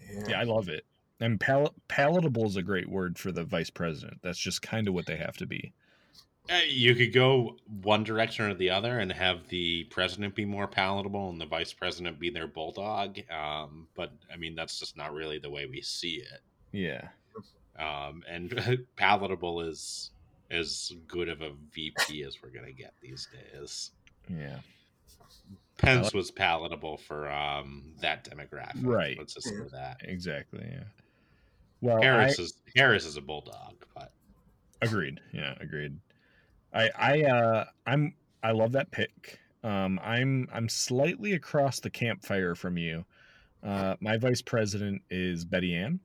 Yeah. 0.00 0.24
Yeah, 0.28 0.40
I 0.40 0.44
love 0.44 0.68
it. 0.68 0.84
And 1.20 1.40
pal- 1.40 1.74
palatable 1.88 2.46
is 2.46 2.56
a 2.56 2.62
great 2.62 2.88
word 2.88 3.18
for 3.18 3.32
the 3.32 3.44
vice 3.44 3.70
president. 3.70 4.18
That's 4.22 4.38
just 4.38 4.62
kind 4.62 4.86
of 4.88 4.94
what 4.94 5.06
they 5.06 5.16
have 5.16 5.36
to 5.38 5.46
be. 5.46 5.72
Uh, 6.50 6.60
You 6.68 6.94
could 6.94 7.12
go 7.12 7.56
one 7.82 8.04
direction 8.04 8.44
or 8.44 8.54
the 8.54 8.70
other 8.70 8.98
and 8.98 9.10
have 9.12 9.48
the 9.48 9.84
president 9.84 10.34
be 10.34 10.44
more 10.44 10.66
palatable 10.66 11.30
and 11.30 11.40
the 11.40 11.46
vice 11.46 11.72
president 11.72 12.18
be 12.18 12.30
their 12.30 12.46
bulldog. 12.46 13.18
Um, 13.30 13.88
but 13.94 14.12
I 14.32 14.36
mean, 14.36 14.54
that's 14.54 14.78
just 14.78 14.96
not 14.96 15.12
really 15.12 15.38
the 15.38 15.50
way 15.50 15.66
we 15.66 15.80
see 15.80 16.22
it. 16.22 16.40
Yeah. 16.72 17.08
Um, 17.78 18.22
and 18.28 18.86
palatable 18.96 19.62
is 19.62 20.10
as 20.50 20.92
good 21.08 21.28
of 21.28 21.40
a 21.40 21.52
VP 21.72 22.22
as 22.24 22.42
we're 22.42 22.50
gonna 22.50 22.72
get 22.72 22.92
these 23.00 23.26
days. 23.32 23.90
Yeah. 24.28 24.58
Pence 25.78 26.14
was 26.14 26.30
palatable 26.30 26.98
for 26.98 27.28
um, 27.30 27.94
that 28.00 28.24
demographic. 28.24 28.84
Right. 28.84 29.16
Let's 29.18 29.34
just 29.34 29.48
say 29.48 29.56
that. 29.72 29.96
Exactly. 30.02 30.64
Yeah. 30.70 30.84
Well, 31.80 32.00
Harris 32.00 32.38
I, 32.38 32.42
is 32.42 32.54
Harris 32.76 33.04
is 33.04 33.16
a 33.16 33.20
bulldog, 33.20 33.84
but 33.94 34.12
agreed. 34.80 35.20
Yeah, 35.32 35.54
agreed. 35.60 35.98
I 36.74 36.90
I 36.98 37.22
uh 37.22 37.64
I'm 37.86 38.14
I 38.42 38.50
love 38.50 38.72
that 38.72 38.90
pick. 38.90 39.38
Um 39.62 39.98
I'm 40.02 40.48
I'm 40.52 40.68
slightly 40.68 41.32
across 41.32 41.80
the 41.80 41.90
campfire 41.90 42.54
from 42.54 42.76
you. 42.76 43.04
Uh 43.62 43.94
my 44.00 44.16
vice 44.18 44.42
president 44.42 45.02
is 45.10 45.44
Betty 45.44 45.74
Ann. 45.74 46.00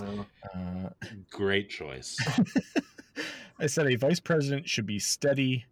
Uh, 0.00 0.24
Uh 0.54 0.88
great 1.30 1.68
choice. 1.70 2.16
I 3.58 3.66
said 3.66 3.86
a 3.86 3.96
vice 3.96 4.20
president 4.20 4.68
should 4.68 4.86
be 4.86 4.98
steady, 4.98 5.64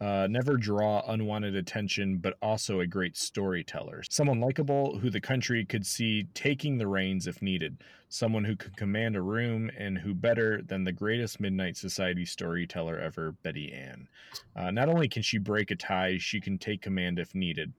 uh, 0.00 0.28
never 0.30 0.56
draw 0.56 1.02
unwanted 1.08 1.56
attention, 1.56 2.18
but 2.18 2.36
also 2.40 2.80
a 2.80 2.86
great 2.86 3.16
storyteller. 3.16 4.02
Someone 4.08 4.40
likable 4.40 4.98
who 4.98 5.10
the 5.10 5.20
country 5.20 5.64
could 5.64 5.84
see 5.84 6.24
taking 6.34 6.78
the 6.78 6.86
reins 6.86 7.26
if 7.26 7.42
needed. 7.42 7.78
Someone 8.08 8.44
who 8.44 8.54
could 8.54 8.76
command 8.76 9.16
a 9.16 9.22
room 9.22 9.70
and 9.76 9.98
who 9.98 10.14
better 10.14 10.62
than 10.62 10.84
the 10.84 10.92
greatest 10.92 11.40
Midnight 11.40 11.76
Society 11.76 12.24
storyteller 12.24 12.98
ever, 12.98 13.32
Betty 13.42 13.72
Ann. 13.72 14.08
Uh, 14.54 14.70
not 14.70 14.88
only 14.88 15.08
can 15.08 15.22
she 15.22 15.38
break 15.38 15.70
a 15.72 15.76
tie, 15.76 16.16
she 16.16 16.40
can 16.40 16.58
take 16.58 16.80
command 16.80 17.18
if 17.18 17.34
needed. 17.34 17.72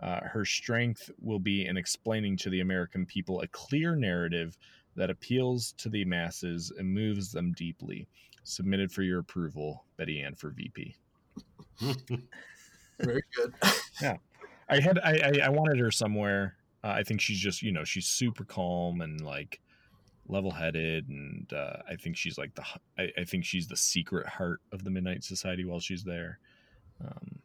Uh, 0.00 0.20
her 0.22 0.44
strength 0.44 1.10
will 1.20 1.38
be 1.38 1.66
in 1.66 1.76
explaining 1.76 2.36
to 2.38 2.50
the 2.50 2.60
American 2.60 3.06
people 3.06 3.40
a 3.40 3.46
clear 3.48 3.94
narrative 3.94 4.56
that 4.96 5.10
appeals 5.10 5.72
to 5.78 5.88
the 5.88 6.04
masses 6.04 6.72
and 6.76 6.92
moves 6.92 7.30
them 7.30 7.52
deeply. 7.52 8.08
Submitted 8.42 8.90
for 8.90 9.02
your 9.02 9.20
approval, 9.20 9.84
Betty 9.96 10.20
Ann 10.20 10.34
for 10.34 10.50
VP. 10.50 10.96
Very 12.98 13.22
good. 13.34 13.54
Yeah, 14.00 14.16
I 14.68 14.80
had 14.80 14.98
I 14.98 15.10
I, 15.22 15.46
I 15.46 15.48
wanted 15.50 15.78
her 15.78 15.90
somewhere. 15.90 16.56
Uh, 16.82 16.88
I 16.88 17.02
think 17.02 17.20
she's 17.20 17.38
just 17.38 17.62
you 17.62 17.70
know 17.72 17.84
she's 17.84 18.06
super 18.06 18.44
calm 18.44 19.02
and 19.02 19.20
like 19.20 19.60
level 20.26 20.50
headed, 20.50 21.08
and 21.08 21.52
uh, 21.52 21.78
I 21.88 21.96
think 21.96 22.16
she's 22.16 22.38
like 22.38 22.54
the 22.54 22.64
I 22.98 23.24
think 23.24 23.44
she's 23.44 23.68
the 23.68 23.76
secret 23.76 24.26
heart 24.26 24.60
of 24.72 24.84
the 24.84 24.90
Midnight 24.90 25.22
Society 25.22 25.64
while 25.66 25.80
she's 25.80 26.02
there. 26.02 26.38
Um, 27.04 27.40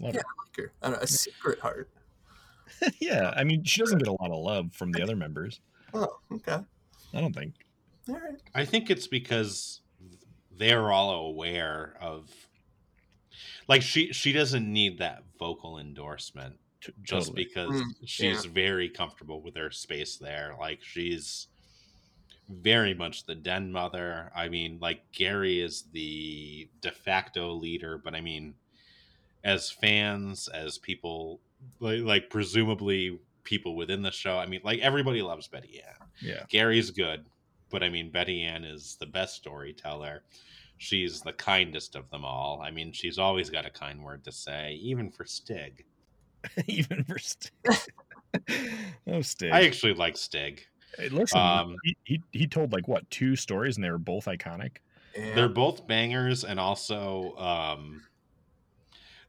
love 0.00 0.14
Yeah. 0.14 0.22
Like 0.38 0.56
her. 0.56 0.72
I 0.82 0.90
know, 0.90 0.96
a 0.96 1.06
secret 1.06 1.58
heart. 1.58 1.90
yeah, 2.98 3.34
I 3.36 3.44
mean 3.44 3.64
she 3.64 3.80
doesn't 3.80 3.98
get 3.98 4.08
a 4.08 4.12
lot 4.12 4.30
of 4.30 4.38
love 4.38 4.72
from 4.72 4.92
the 4.92 5.02
other 5.02 5.16
members. 5.16 5.60
Oh, 5.92 6.08
okay. 6.32 6.58
I 7.12 7.20
don't 7.20 7.34
think. 7.34 7.54
All 8.08 8.14
right. 8.14 8.40
I 8.54 8.64
think 8.64 8.88
it's 8.90 9.06
because 9.06 9.80
they're 10.56 10.90
all 10.90 11.10
aware 11.26 11.96
of 12.00 12.30
like 13.68 13.82
she 13.82 14.12
she 14.12 14.32
doesn't 14.32 14.70
need 14.70 14.98
that 14.98 15.22
vocal 15.38 15.78
endorsement 15.78 16.56
T- 16.80 16.92
just 17.02 17.28
totally. 17.28 17.44
because 17.44 17.70
Mm, 17.82 17.94
she's 18.04 18.44
very 18.44 18.88
comfortable 18.88 19.40
with 19.42 19.56
her 19.56 19.70
space 19.70 20.16
there. 20.16 20.54
Like 20.58 20.82
she's 20.82 21.48
very 22.48 22.94
much 22.94 23.24
the 23.26 23.34
den 23.34 23.72
mother. 23.72 24.30
I 24.34 24.48
mean, 24.48 24.78
like 24.80 25.10
Gary 25.12 25.60
is 25.60 25.84
the 25.92 26.68
de 26.80 26.90
facto 26.92 27.52
leader, 27.52 27.98
but 27.98 28.14
I 28.14 28.20
mean, 28.20 28.54
as 29.42 29.70
fans, 29.70 30.48
as 30.48 30.78
people, 30.78 31.40
like, 31.80 32.00
like 32.02 32.30
presumably 32.30 33.18
people 33.44 33.74
within 33.76 34.02
the 34.02 34.10
show, 34.12 34.38
I 34.38 34.46
mean, 34.46 34.60
like 34.64 34.80
everybody 34.80 35.22
loves 35.22 35.48
Betty 35.48 35.80
Ann. 35.86 36.08
yeah, 36.20 36.44
Gary's 36.48 36.90
good, 36.90 37.26
but 37.70 37.82
I 37.82 37.88
mean, 37.88 38.10
Betty 38.10 38.42
Ann 38.42 38.64
is 38.64 38.96
the 39.00 39.06
best 39.06 39.34
storyteller. 39.36 40.22
She's 40.78 41.20
the 41.22 41.32
kindest 41.32 41.96
of 41.96 42.08
them 42.10 42.24
all. 42.24 42.60
I 42.62 42.70
mean, 42.70 42.92
she's 42.92 43.18
always 43.18 43.50
got 43.50 43.66
a 43.66 43.70
kind 43.70 44.02
word 44.02 44.24
to 44.24 44.32
say, 44.32 44.78
even 44.82 45.10
for 45.10 45.24
Stig. 45.24 45.84
Even 46.66 47.02
for 47.02 47.18
Stig. 47.18 47.50
oh, 49.08 49.20
Stig. 49.20 49.50
I 49.52 49.64
actually 49.64 49.94
like 49.94 50.16
Stig. 50.16 50.64
Hey, 50.96 51.08
listen, 51.08 51.40
um, 51.40 51.76
he, 51.82 51.96
he 52.04 52.22
he 52.30 52.46
told 52.46 52.72
like 52.72 52.86
what 52.86 53.10
two 53.10 53.34
stories, 53.34 53.76
and 53.76 53.84
they 53.84 53.90
were 53.90 53.98
both 53.98 54.26
iconic. 54.26 54.76
They're 55.14 55.48
both 55.48 55.86
bangers, 55.88 56.44
and 56.44 56.60
also 56.60 57.34
um, 57.36 58.02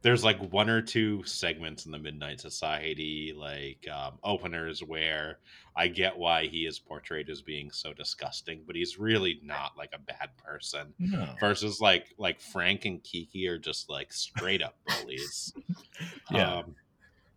there's 0.08 0.24
like 0.24 0.40
one 0.54 0.70
or 0.70 0.82
two 0.82 1.22
segments 1.26 1.86
in 1.86 1.92
the 1.92 2.00
Midnight 2.00 2.40
Society 2.40 3.34
like 3.36 3.86
um, 3.94 4.14
openers 4.24 4.82
where 4.82 5.40
I 5.76 5.90
get 5.90 6.18
why 6.18 6.48
he 6.48 6.66
is 6.66 6.80
portrayed 6.80 7.30
as 7.30 7.42
being 7.42 7.70
so 7.72 7.92
disgusting, 7.92 8.62
but 8.66 8.78
he's 8.78 8.98
really 8.98 9.42
not 9.44 9.74
like 9.78 9.90
a 9.94 10.00
bad 10.00 10.30
person. 10.38 10.94
No, 10.98 11.28
Versus 11.42 11.82
like 11.82 12.16
like 12.18 12.40
Frank 12.40 12.86
and 12.86 13.04
Kiki 13.04 13.50
are 13.50 13.58
just 13.58 13.90
like 13.90 14.14
straight 14.14 14.62
up 14.62 14.78
bullies. 14.88 15.54
Yeah. 16.32 16.60
Um, 16.60 16.76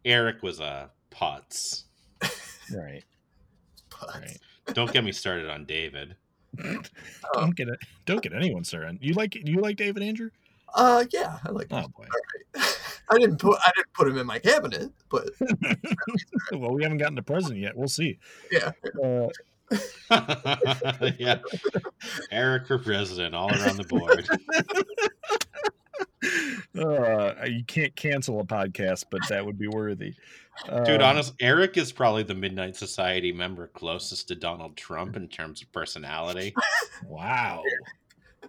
Eric 0.04 0.40
was 0.44 0.60
a 0.60 0.90
putz. 1.10 1.84
right, 2.72 3.02
But- 4.00 4.14
right. 4.14 4.38
Don't 4.74 4.92
get 4.92 5.02
me 5.02 5.10
started 5.10 5.50
on 5.50 5.64
David. 5.64 6.14
don't 7.34 7.56
get 7.56 7.66
it. 7.68 7.80
Don't 8.06 8.22
get 8.22 8.32
anyone 8.32 8.62
started. 8.62 8.98
You 9.00 9.14
like 9.14 9.34
you 9.34 9.60
like 9.60 9.76
David 9.76 10.04
Andrew? 10.04 10.30
Uh, 10.74 11.04
yeah, 11.12 11.38
I 11.44 11.50
like. 11.50 11.68
Oh 11.70 11.86
boy. 11.96 12.06
I 13.12 13.18
didn't 13.18 13.38
put 13.38 13.58
I 13.64 13.70
didn't 13.76 13.92
put 13.92 14.06
him 14.08 14.18
in 14.18 14.26
my 14.26 14.38
cabinet, 14.38 14.90
but 15.10 15.30
well, 16.52 16.72
we 16.72 16.82
haven't 16.82 16.98
gotten 16.98 17.16
to 17.16 17.22
president 17.22 17.60
yet. 17.60 17.76
We'll 17.76 17.88
see. 17.88 18.18
yeah, 18.52 18.70
Uh, 19.02 19.28
yeah. 21.18 21.38
Eric 22.30 22.66
for 22.66 22.78
president 22.78 23.34
all 23.34 23.50
around 23.50 23.76
the 23.78 23.84
board. 23.88 24.28
uh, 26.78 27.34
you 27.46 27.64
can't 27.64 27.94
cancel 27.96 28.40
a 28.40 28.44
podcast, 28.44 29.06
but 29.10 29.20
that 29.28 29.44
would 29.44 29.58
be 29.58 29.68
worthy. 29.68 30.14
Dude, 30.84 31.00
Um, 31.00 31.02
honest, 31.02 31.34
Eric 31.40 31.76
is 31.76 31.90
probably 31.92 32.22
the 32.22 32.34
Midnight 32.34 32.76
Society 32.76 33.32
member 33.32 33.68
closest 33.68 34.28
to 34.28 34.34
Donald 34.34 34.76
Trump 34.76 35.16
in 35.16 35.26
terms 35.28 35.62
of 35.62 35.72
personality. 35.72 36.54
Wow. 37.06 37.62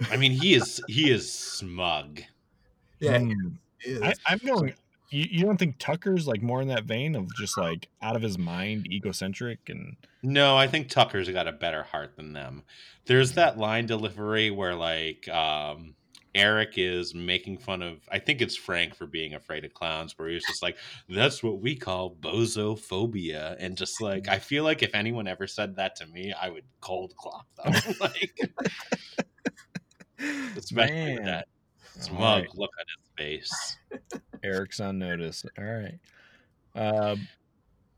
I 0.10 0.18
mean, 0.18 0.32
he 0.32 0.54
is 0.54 0.82
he 0.88 1.12
is 1.12 1.32
smug. 1.32 2.22
yeah. 3.00 3.20
Hmm. 3.20 3.32
is. 3.84 4.02
I, 4.02 4.14
I'm 4.26 4.40
going. 4.40 4.74
You, 5.10 5.26
you 5.30 5.46
don't 5.46 5.58
think 5.58 5.78
Tucker's 5.78 6.26
like 6.26 6.42
more 6.42 6.62
in 6.62 6.70
that 6.70 6.86
vein 6.86 7.16
of 7.16 7.28
just 7.36 7.58
like 7.58 7.90
out 8.02 8.16
of 8.16 8.22
his 8.22 8.38
mind, 8.38 8.88
egocentric, 8.90 9.60
and 9.68 9.98
No, 10.24 10.58
I 10.58 10.68
think 10.68 10.90
Tucker's 10.90 11.30
got 11.30 11.48
a 11.48 11.52
better 11.52 11.84
heart 11.84 12.16
than 12.16 12.34
them. 12.34 12.64
There's 13.06 13.34
that 13.34 13.58
line 13.58 13.88
delivery 13.88 14.52
where 14.52 14.76
like 14.76 15.28
um 15.28 15.96
Eric 16.34 16.76
is 16.78 17.14
making 17.14 17.58
fun 17.58 17.82
of 17.82 18.00
I 18.10 18.20
think 18.20 18.42
it's 18.42 18.56
Frank 18.56 18.96
for 18.96 19.06
being 19.06 19.34
afraid 19.34 19.66
of 19.66 19.74
clowns, 19.74 20.18
where 20.18 20.30
he's 20.30 20.46
just 20.48 20.64
like, 20.64 20.78
that's 21.10 21.44
what 21.44 21.60
we 21.60 21.76
call 21.76 22.16
bozophobia. 22.16 23.58
And 23.60 23.78
just 23.78 24.02
like 24.02 24.30
I 24.30 24.40
feel 24.40 24.64
like 24.64 24.82
if 24.82 24.96
anyone 24.96 25.28
ever 25.28 25.48
said 25.48 25.76
that 25.76 25.98
to 25.98 26.06
me, 26.08 26.34
I 26.34 26.50
would 26.50 26.64
cold 26.80 27.16
clock 27.18 27.48
them. 27.58 27.74
like 28.00 28.32
especially 30.58 31.16
Man. 31.16 31.24
that 31.24 31.48
smug 32.00 32.42
right, 32.44 32.58
look 32.58 32.72
on 32.80 32.86
his 32.88 33.10
face. 33.18 33.78
Eric's 34.44 34.80
on 34.80 35.00
notice. 35.00 35.46
All 35.58 35.64
right. 35.64 36.00
Uh, 36.76 37.16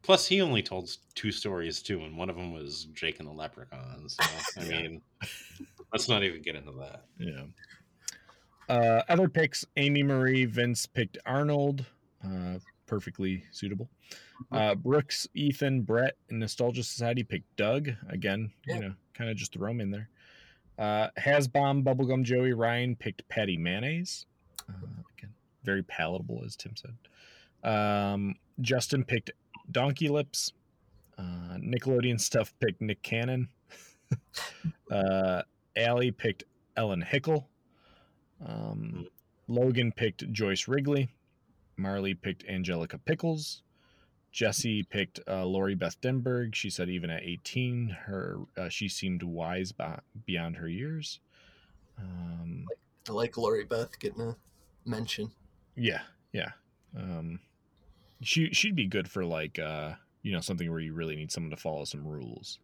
Plus, 0.04 0.28
he 0.28 0.42
only 0.42 0.62
told 0.62 0.96
two 1.16 1.32
stories 1.32 1.82
too, 1.82 2.02
and 2.02 2.18
one 2.18 2.30
of 2.30 2.36
them 2.36 2.54
was 2.54 2.88
Jake 2.94 3.20
and 3.20 3.28
the 3.28 3.32
Leprechaun. 3.32 4.10
So, 4.10 4.24
I 4.62 4.66
mean, 4.66 5.02
let's 5.94 6.10
not 6.10 6.24
even 6.24 6.42
get 6.42 6.56
into 6.56 6.74
that. 6.74 7.06
yeah. 7.18 7.44
Uh, 8.68 9.04
other 9.08 9.30
picks: 9.30 9.66
Amy 9.78 10.04
Marie, 10.04 10.46
Vince 10.46 10.86
picked 10.86 11.18
Arnold. 11.26 11.86
Uh, 12.24 12.60
perfectly 12.86 13.44
suitable. 13.52 13.90
Uh, 14.52 14.76
Brooks, 14.76 15.28
Ethan, 15.34 15.82
Brett, 15.82 16.16
and 16.30 16.40
Nostalgia 16.40 16.84
Society 16.84 17.24
picked 17.24 17.56
Doug 17.56 17.90
again. 18.10 18.52
Yeah. 18.68 18.76
You 18.76 18.82
know, 18.82 18.94
kind 19.14 19.30
of 19.30 19.38
just 19.38 19.54
throw 19.54 19.72
him 19.72 19.80
in 19.80 19.90
there. 19.90 20.10
Uh, 20.78 21.10
Hasbom, 21.18 21.84
Bubblegum 21.84 22.24
Joey, 22.24 22.54
Ryan 22.54 22.96
picked 22.96 23.28
Patty 23.30 23.58
Mayonnaise. 23.58 24.26
Uh, 24.70 24.74
again, 25.18 25.34
very 25.64 25.84
palatable, 25.84 26.42
as 26.46 26.56
Tim 26.56 26.74
said. 26.76 26.96
Um, 27.64 28.36
Justin 28.62 29.04
picked 29.04 29.32
Donkey 29.72 30.10
Lips. 30.10 30.54
Uh, 31.18 31.58
Nickelodeon 31.58 32.20
stuff 32.20 32.54
picked 32.60 32.82
Nick 32.82 33.02
Cannon. 33.04 33.48
uh, 34.92 35.44
Allie 35.76 36.12
picked 36.12 36.44
Ellen 36.76 37.02
Hickle. 37.02 37.48
Um, 38.46 39.08
Logan 39.48 39.92
picked 39.92 40.32
Joyce 40.32 40.68
Wrigley. 40.68 41.10
Marley 41.78 42.14
picked 42.14 42.46
Angelica 42.48 42.98
Pickles. 42.98 43.64
Jesse 44.34 44.82
picked 44.82 45.20
uh, 45.28 45.46
Lori 45.46 45.76
Beth 45.76 46.02
Denberg. 46.02 46.56
She 46.56 46.72
said 46.72 46.90
even 46.90 47.12
at 47.12 47.22
18, 47.22 47.90
her 48.06 48.40
uh, 48.58 48.68
she 48.68 48.90
seemed 48.90 49.22
wise 49.22 49.72
by, 49.72 50.00
beyond 50.26 50.58
her 50.58 50.68
years. 50.68 51.20
Um, 52.00 52.66
I 53.08 53.12
like 53.12 53.38
Lori 53.38 53.64
Beth 53.64 53.98
getting 54.00 54.22
a 54.22 54.36
mention. 54.86 55.32
yeah, 55.76 56.02
yeah. 56.34 56.50
Um, 56.98 57.40
she 58.22 58.50
she'd 58.54 58.76
be 58.76 58.88
good 58.88 59.08
for 59.08 59.24
like 59.24 59.60
uh, 59.60 59.94
you 60.24 60.32
know 60.32 60.42
something 60.42 60.70
where 60.70 60.80
you 60.80 60.94
really 60.94 61.16
need 61.16 61.32
someone 61.32 61.52
to 61.52 61.58
follow 61.58 61.86
some 61.86 62.06
rules. 62.06 62.60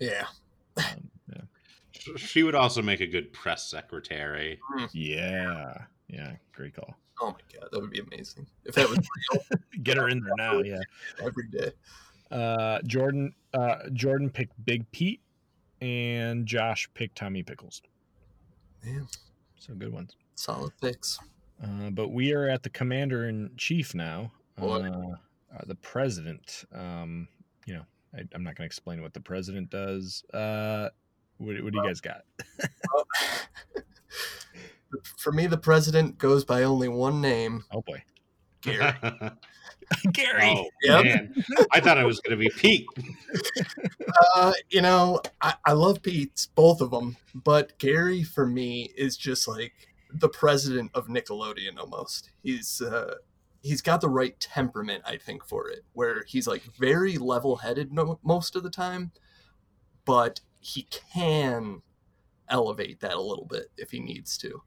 Yeah. 0.00 0.26
Um, 0.76 1.10
yeah. 1.32 1.42
She 2.16 2.42
would 2.42 2.54
also 2.54 2.82
make 2.82 3.00
a 3.00 3.06
good 3.06 3.32
press 3.32 3.70
secretary. 3.70 4.58
yeah, 4.92 5.74
yeah. 6.08 6.32
Great 6.52 6.74
call. 6.74 6.96
Oh 7.20 7.26
my 7.28 7.60
god, 7.60 7.68
that 7.70 7.80
would 7.80 7.90
be 7.90 8.00
amazing 8.00 8.46
if 8.64 8.74
that 8.74 8.88
was 8.88 8.98
real 8.98 9.42
Get 9.82 9.96
her 9.96 10.08
in 10.08 10.20
there 10.20 10.34
now. 10.36 10.60
Yeah. 10.60 10.80
every 11.20 11.46
day. 11.48 11.70
Uh, 12.30 12.80
Jordan 12.86 13.34
uh, 13.54 13.88
Jordan 13.92 14.30
picked 14.30 14.52
Big 14.64 14.90
Pete, 14.92 15.20
and 15.80 16.46
Josh 16.46 16.88
picked 16.94 17.16
Tommy 17.16 17.42
Pickles. 17.42 17.82
Man, 18.84 19.06
So 19.58 19.74
good 19.74 19.92
ones. 19.92 20.16
solid 20.34 20.72
picks. 20.80 21.18
Uh, 21.62 21.90
but 21.90 22.08
we 22.08 22.32
are 22.32 22.48
at 22.48 22.62
the 22.64 22.70
commander 22.70 23.28
in 23.28 23.50
chief 23.56 23.94
now. 23.94 24.32
Uh, 24.60 24.78
uh, 24.80 25.10
the 25.66 25.76
president. 25.76 26.64
Um, 26.74 27.28
you 27.66 27.74
know, 27.74 27.84
I, 28.14 28.20
I'm 28.34 28.42
not 28.42 28.56
going 28.56 28.64
to 28.64 28.66
explain 28.66 29.02
what 29.02 29.12
the 29.14 29.20
president 29.20 29.70
does. 29.70 30.24
Uh, 30.34 30.88
what, 31.38 31.62
what 31.62 31.72
do 31.72 31.78
you 31.78 31.84
guys 31.86 32.00
got? 32.00 32.22
For 35.18 35.32
me, 35.32 35.46
the 35.46 35.58
president 35.58 36.18
goes 36.18 36.44
by 36.44 36.62
only 36.64 36.88
one 36.88 37.20
name, 37.20 37.64
Oh 37.72 37.82
boy, 37.82 38.02
Gary. 38.62 38.92
Gary. 40.12 40.42
oh 40.44 40.64
Yep. 40.82 41.04
man, 41.04 41.44
I 41.72 41.80
thought 41.80 41.98
I 41.98 42.04
was 42.04 42.20
going 42.20 42.38
to 42.38 42.42
be 42.42 42.50
Pete. 42.56 42.86
Uh, 44.34 44.52
you 44.70 44.80
know, 44.80 45.20
I, 45.40 45.54
I 45.66 45.72
love 45.72 46.02
Pete's, 46.02 46.46
both 46.46 46.80
of 46.80 46.90
them, 46.90 47.16
but 47.34 47.78
Gary 47.78 48.22
for 48.22 48.46
me 48.46 48.90
is 48.96 49.16
just 49.16 49.46
like 49.48 49.72
the 50.14 50.28
president 50.28 50.90
of 50.94 51.08
Nickelodeon 51.08 51.78
almost. 51.78 52.30
He's 52.42 52.80
uh, 52.80 53.14
he's 53.62 53.82
got 53.82 54.00
the 54.00 54.08
right 54.08 54.38
temperament, 54.40 55.02
I 55.06 55.16
think, 55.16 55.44
for 55.46 55.68
it, 55.68 55.84
where 55.92 56.24
he's 56.26 56.46
like 56.46 56.62
very 56.78 57.18
level 57.18 57.56
headed 57.56 57.92
no, 57.92 58.18
most 58.22 58.56
of 58.56 58.62
the 58.62 58.70
time, 58.70 59.12
but 60.04 60.40
he 60.60 60.82
can 61.14 61.82
elevate 62.48 63.00
that 63.00 63.14
a 63.14 63.20
little 63.20 63.46
bit 63.46 63.70
if 63.76 63.90
he 63.90 64.00
needs 64.00 64.36
to. 64.38 64.62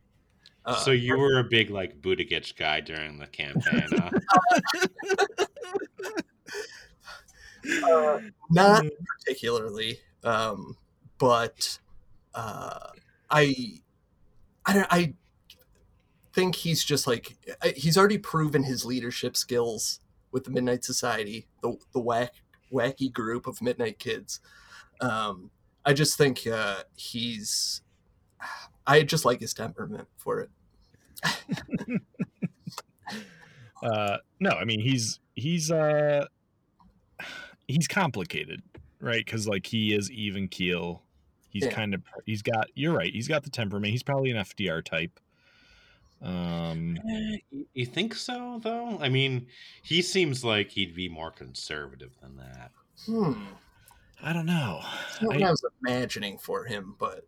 Uh, 0.65 0.75
so 0.77 0.91
you 0.91 1.17
were 1.17 1.39
a 1.39 1.43
big 1.43 1.69
like 1.69 2.01
Buttigieg 2.01 2.55
guy 2.55 2.81
during 2.81 3.19
the 3.19 3.27
campaign, 3.27 3.87
huh? 3.91 4.09
uh, 7.89 8.19
not 8.49 8.85
particularly 9.19 9.99
um 10.23 10.75
but 11.17 11.79
uh 12.33 12.87
i 13.29 13.79
i 14.65 14.73
don't 14.73 14.87
i 14.91 15.13
think 16.33 16.55
he's 16.55 16.83
just 16.83 17.07
like 17.07 17.37
he's 17.75 17.97
already 17.97 18.17
proven 18.17 18.63
his 18.63 18.85
leadership 18.85 19.37
skills 19.37 20.01
with 20.31 20.43
the 20.43 20.51
midnight 20.51 20.83
society 20.83 21.47
the 21.61 21.75
the 21.93 21.99
whack 21.99 22.33
wacky 22.73 23.11
group 23.11 23.47
of 23.47 23.61
midnight 23.61 23.99
kids. 23.99 24.41
Um 24.99 25.49
i 25.85 25.93
just 25.93 26.17
think 26.17 26.45
uh 26.47 26.83
he's 26.95 27.81
i 28.87 29.01
just 29.01 29.23
like 29.23 29.39
his 29.39 29.53
temperament 29.53 30.07
for 30.17 30.41
it 30.41 30.49
Uh, 33.83 34.17
no, 34.39 34.49
I 34.51 34.63
mean 34.65 34.79
he's 34.79 35.19
he's 35.35 35.69
uh 35.69 36.25
he's 37.67 37.87
complicated, 37.87 38.61
right? 38.99 39.23
Because 39.23 39.47
like 39.47 39.67
he 39.67 39.93
is 39.93 40.09
even 40.11 40.47
keel. 40.47 41.03
He's 41.49 41.65
Yeah. 41.65 41.71
kind 41.71 41.93
of 41.93 42.01
he's 42.25 42.41
got. 42.41 42.69
You're 42.73 42.93
right. 42.93 43.11
He's 43.13 43.27
got 43.27 43.43
the 43.43 43.49
temperament. 43.49 43.91
He's 43.91 44.01
probably 44.01 44.31
an 44.31 44.37
FDR 44.37 44.83
type. 44.83 45.19
Um, 46.21 46.97
Eh, 46.97 47.37
you- 47.51 47.67
you 47.73 47.85
think 47.85 48.15
so, 48.15 48.59
though? 48.63 48.97
I 48.99 49.09
mean, 49.09 49.47
he 49.83 50.01
seems 50.01 50.43
like 50.43 50.71
he'd 50.71 50.95
be 50.95 51.07
more 51.09 51.29
conservative 51.29 52.13
than 52.21 52.37
that. 52.37 52.71
hmm 53.05 53.33
I 54.23 54.31
don't 54.33 54.45
know. 54.47 54.79
That's 54.83 55.21
not 55.21 55.27
what 55.35 55.43
I, 55.43 55.47
I 55.47 55.51
was 55.51 55.65
imagining 55.85 56.37
for 56.39 56.63
him, 56.63 56.95
but 56.97 57.27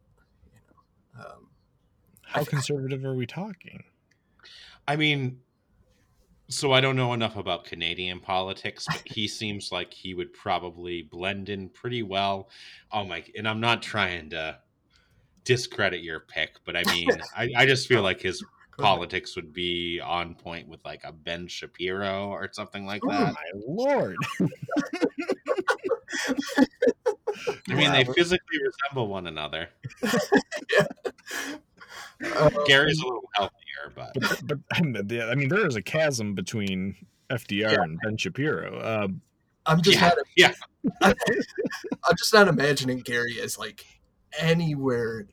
you 0.53 0.59
know, 1.19 1.23
um, 1.25 1.49
How 2.27 2.43
conservative 2.43 3.03
are 3.05 3.15
we 3.15 3.25
talking? 3.25 3.83
I 4.87 4.95
mean, 4.95 5.41
so 6.49 6.71
I 6.71 6.81
don't 6.81 6.95
know 6.95 7.13
enough 7.13 7.35
about 7.35 7.65
Canadian 7.65 8.19
politics, 8.19 8.85
but 8.87 9.01
he 9.05 9.27
seems 9.27 9.71
like 9.71 9.93
he 9.93 10.13
would 10.13 10.33
probably 10.33 11.01
blend 11.01 11.49
in 11.49 11.69
pretty 11.69 12.03
well. 12.03 12.49
Oh 12.91 13.03
my! 13.03 13.23
And 13.35 13.47
I'm 13.47 13.59
not 13.59 13.81
trying 13.81 14.29
to 14.31 14.59
discredit 15.43 16.01
your 16.03 16.21
pick, 16.21 16.59
but 16.65 16.75
I 16.75 16.83
mean, 16.83 17.09
I, 17.35 17.49
I 17.55 17.65
just 17.65 17.87
feel 17.87 18.01
like 18.01 18.21
his 18.21 18.43
politics 18.77 19.35
would 19.35 19.51
be 19.53 19.99
on 19.99 20.35
point 20.35 20.67
with 20.67 20.83
like 20.85 21.01
a 21.03 21.11
Ben 21.11 21.47
Shapiro 21.47 22.27
or 22.27 22.49
something 22.51 22.85
like 22.85 23.01
Oh 23.03 23.09
that. 23.09 23.33
my 23.33 23.51
lord! 23.65 24.17
I 27.69 27.75
mean, 27.75 27.91
they 27.91 28.03
physically 28.05 28.57
resemble 28.61 29.07
one 29.07 29.27
another. 29.27 29.69
Uh, 30.03 30.87
Gary's 32.65 32.99
a 32.99 33.05
little 33.05 33.29
healthier, 33.35 33.91
but 33.95 34.13
but, 34.15 34.41
but 34.45 34.59
I 34.73 34.81
mean, 35.35 35.49
there 35.49 35.65
is 35.67 35.75
a 35.75 35.81
chasm 35.81 36.33
between 36.33 36.95
FDR 37.29 37.71
Yeah. 37.73 37.81
and 37.83 37.99
Ben 38.03 38.17
Shapiro. 38.17 38.77
Uh, 38.79 39.07
I'm 39.65 39.81
just 39.81 39.97
Yeah, 39.99 40.07
not. 40.07 40.17
yeah. 40.35 40.53
I'm 41.01 42.15
just 42.17 42.33
not 42.33 42.47
imagining 42.47 42.99
Gary 42.99 43.41
as 43.41 43.57
like 43.57 43.85
anywhere 44.39 45.27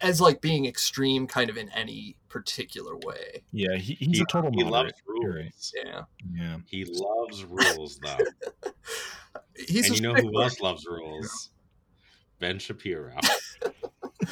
as 0.00 0.20
like 0.20 0.40
being 0.40 0.64
extreme, 0.66 1.26
kind 1.26 1.50
of 1.50 1.56
in 1.58 1.68
any 1.70 2.16
particular 2.28 2.96
way. 3.04 3.42
yeah, 3.52 3.76
he, 3.76 3.94
he's 3.94 4.16
he, 4.18 4.22
a 4.22 4.26
total 4.26 4.50
he 4.52 4.64
loves 4.64 4.92
You're 5.20 5.32
rules. 5.34 5.74
Yeah, 5.84 6.02
Yeah, 6.32 6.56
He 6.66 6.84
loves 6.86 7.44
rules, 7.44 7.98
though. 7.98 8.70
he's 9.56 9.88
and 9.88 9.96
you 9.96 10.02
know 10.02 10.14
who 10.14 10.40
else 10.40 10.60
loves 10.60 10.86
rules? 10.86 11.50
Ben 12.38 12.58
Shapiro. 12.58 13.14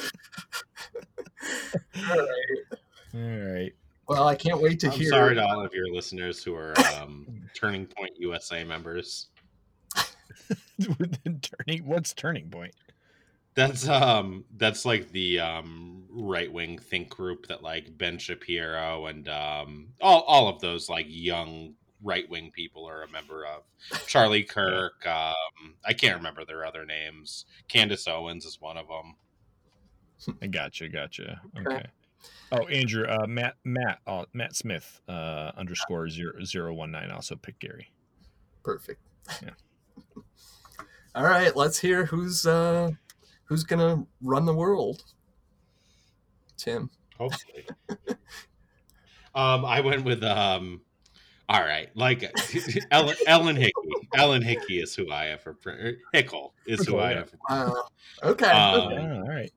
All 2.09 2.17
right. 2.17 2.79
all 3.15 3.53
right. 3.53 3.73
Well, 4.07 4.27
I 4.27 4.35
can't 4.35 4.61
wait 4.61 4.79
to 4.81 4.87
I'm 4.91 4.99
hear. 4.99 5.09
sorry 5.09 5.35
to 5.35 5.43
all 5.45 5.63
of 5.63 5.73
your 5.73 5.89
listeners 5.91 6.43
who 6.43 6.55
are 6.55 6.73
um, 7.01 7.27
Turning 7.53 7.85
Point 7.85 8.11
USA 8.17 8.63
members. 8.63 9.27
turning, 11.41 11.85
what's 11.85 12.13
turning 12.13 12.49
point? 12.49 12.73
That's 13.55 13.87
um 13.87 14.45
that's 14.57 14.83
like 14.83 15.11
the 15.11 15.39
um 15.39 16.05
right 16.09 16.51
wing 16.51 16.79
think 16.79 17.09
group 17.09 17.47
that 17.47 17.61
like 17.61 17.95
Ben 17.97 18.17
Shapiro 18.17 19.05
and 19.05 19.27
um 19.29 19.89
all 20.01 20.21
all 20.21 20.47
of 20.47 20.59
those 20.59 20.89
like 20.89 21.05
young 21.07 21.75
right 22.01 22.27
wing 22.29 22.51
people 22.51 22.87
are 22.87 23.03
a 23.03 23.11
member 23.11 23.45
of. 23.45 23.63
Charlie 24.07 24.43
Kirk, 24.49 25.05
um 25.05 25.75
I 25.85 25.93
can't 25.93 26.17
remember 26.17 26.43
their 26.45 26.65
other 26.65 26.85
names. 26.85 27.45
Candace 27.67 28.07
Owens 28.07 28.45
is 28.45 28.59
one 28.59 28.77
of 28.77 28.87
them. 28.87 29.15
I 30.41 30.47
gotcha, 30.47 30.89
gotcha. 30.89 31.41
Okay. 31.59 31.75
Okay. 31.75 31.85
Oh, 32.51 32.67
Andrew, 32.67 33.05
uh, 33.07 33.25
Matt, 33.27 33.55
Matt, 33.63 33.99
uh, 34.07 34.25
Matt 34.33 34.55
Smith, 34.55 35.01
uh, 35.09 35.51
underscore 35.57 36.07
zero 36.09 36.43
zero 36.43 36.73
one 36.73 36.91
nine 36.91 37.11
also 37.11 37.35
picked 37.35 37.59
Gary. 37.59 37.91
Perfect. 38.63 39.01
Yeah. 39.41 39.49
All 41.15 41.23
right, 41.23 41.55
let's 41.55 41.77
hear 41.79 42.05
who's 42.05 42.45
uh 42.45 42.91
who's 43.45 43.63
gonna 43.63 44.05
run 44.21 44.45
the 44.45 44.53
world. 44.53 45.03
Tim. 46.57 46.89
Hopefully. 47.17 47.67
um, 49.35 49.65
I 49.65 49.81
went 49.81 50.03
with 50.05 50.23
um. 50.23 50.81
All 51.49 51.61
right, 51.61 51.89
like 51.93 52.23
Ellen, 52.91 53.15
Ellen 53.27 53.55
Hickey. 53.57 53.73
Ellen 54.15 54.41
Hickey 54.41 54.79
is 54.79 54.95
who 54.95 55.11
I 55.11 55.25
have 55.25 55.41
for 55.41 55.57
Hickle 56.13 56.53
is 56.65 56.79
who 56.87 56.97
Hickle, 56.97 56.99
I 57.01 57.11
yeah. 57.11 57.17
have. 57.17 57.29
For, 57.29 57.37
Wow. 57.49 57.87
Okay. 58.23 58.49
Um, 58.49 58.81
okay. 58.81 58.97
All 58.97 59.27
right. 59.27 59.51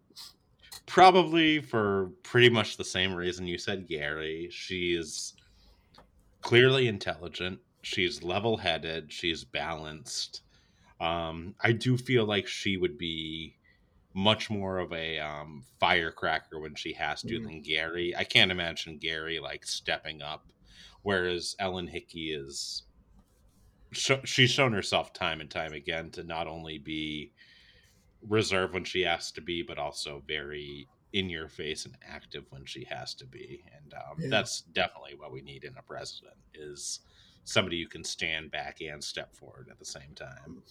Probably 0.86 1.60
for 1.60 2.10
pretty 2.22 2.48
much 2.50 2.76
the 2.76 2.84
same 2.84 3.14
reason 3.14 3.46
you 3.46 3.58
said 3.58 3.86
Gary. 3.88 4.48
She's 4.50 5.34
clearly 6.42 6.88
intelligent. 6.88 7.58
She's 7.82 8.22
level-headed. 8.22 9.12
She's 9.12 9.44
balanced. 9.44 10.42
Um, 11.00 11.54
I 11.60 11.72
do 11.72 11.96
feel 11.96 12.24
like 12.24 12.46
she 12.46 12.76
would 12.76 12.96
be 12.98 13.56
much 14.14 14.48
more 14.48 14.78
of 14.78 14.92
a 14.92 15.18
um, 15.18 15.62
firecracker 15.78 16.58
when 16.58 16.74
she 16.74 16.92
has 16.94 17.20
to 17.22 17.38
Mhm. 17.38 17.42
than 17.44 17.62
Gary. 17.62 18.16
I 18.16 18.24
can't 18.24 18.50
imagine 18.50 18.96
Gary 18.98 19.38
like 19.38 19.66
stepping 19.66 20.22
up, 20.22 20.46
whereas 21.02 21.54
Ellen 21.58 21.86
Hickey 21.86 22.32
is. 22.32 22.84
Sh- 23.92 24.12
she's 24.24 24.50
shown 24.50 24.72
herself 24.72 25.12
time 25.12 25.40
and 25.40 25.50
time 25.50 25.72
again 25.72 26.10
to 26.12 26.24
not 26.24 26.46
only 26.48 26.78
be 26.78 27.32
reserved 28.28 28.74
when 28.74 28.84
she 28.84 29.02
has 29.02 29.30
to 29.32 29.40
be, 29.40 29.62
but 29.62 29.78
also 29.78 30.22
very 30.26 30.88
in 31.12 31.30
your 31.30 31.48
face 31.48 31.84
and 31.86 31.96
active 32.06 32.44
when 32.50 32.64
she 32.64 32.84
has 32.84 33.14
to 33.14 33.26
be. 33.26 33.64
And 33.74 33.94
um, 33.94 34.16
Yeah. 34.18 34.28
that's 34.30 34.62
definitely 34.62 35.14
what 35.16 35.32
we 35.32 35.40
need 35.40 35.64
in 35.64 35.76
a 35.78 35.82
president 35.82 36.34
is 36.54 37.00
somebody 37.44 37.80
who 37.82 37.88
can 37.88 38.04
stand 38.04 38.50
back 38.50 38.80
and 38.80 39.02
step 39.02 39.34
forward 39.34 39.68
at 39.70 39.78
the 39.78 39.84
same 39.84 40.14
time 40.14 40.62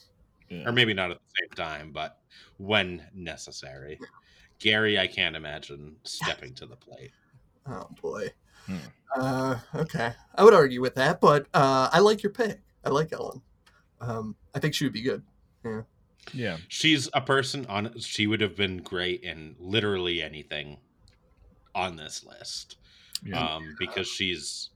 Yeah. 0.50 0.68
or 0.68 0.72
maybe 0.72 0.94
not 0.94 1.10
at 1.12 1.18
the 1.18 1.34
same 1.42 1.50
time, 1.56 1.92
but 1.92 2.20
when 2.58 3.08
necessary. 3.14 4.00
Gary, 4.60 5.00
I 5.00 5.08
can't 5.08 5.36
imagine 5.36 5.96
stepping 6.04 6.54
to 6.56 6.66
the 6.66 6.76
plate. 6.76 7.12
Oh 7.68 7.90
boy. 8.00 8.30
Hmm. 8.68 8.78
Uh, 9.16 9.60
okay, 9.74 10.14
I 10.36 10.44
would 10.44 10.54
argue 10.54 10.82
with 10.82 10.94
that, 10.96 11.20
but 11.20 11.48
uh, 11.56 11.90
I 11.92 11.98
like 12.00 12.22
your 12.22 12.32
pick. 12.32 12.62
I 12.84 12.90
like 12.90 13.12
Ellen. 13.12 13.42
Um, 14.00 14.36
I 14.54 14.60
think 14.60 14.76
she 14.76 14.84
would 14.86 14.94
be 14.94 15.02
good. 15.02 15.24
Yeah. 15.64 15.82
She's 16.68 17.10
a 17.14 17.22
person 17.22 17.66
on. 17.68 17.98
She 18.00 18.28
would 18.28 18.42
have 18.42 18.56
been 18.56 18.78
great 18.78 19.22
in 19.24 19.56
literally 19.60 20.22
anything 20.22 20.78
on 21.74 21.96
this 21.98 22.24
list, 22.26 22.78
Yeah. 23.24 23.56
um, 23.56 23.76
because 23.80 24.08
she's 24.08 24.70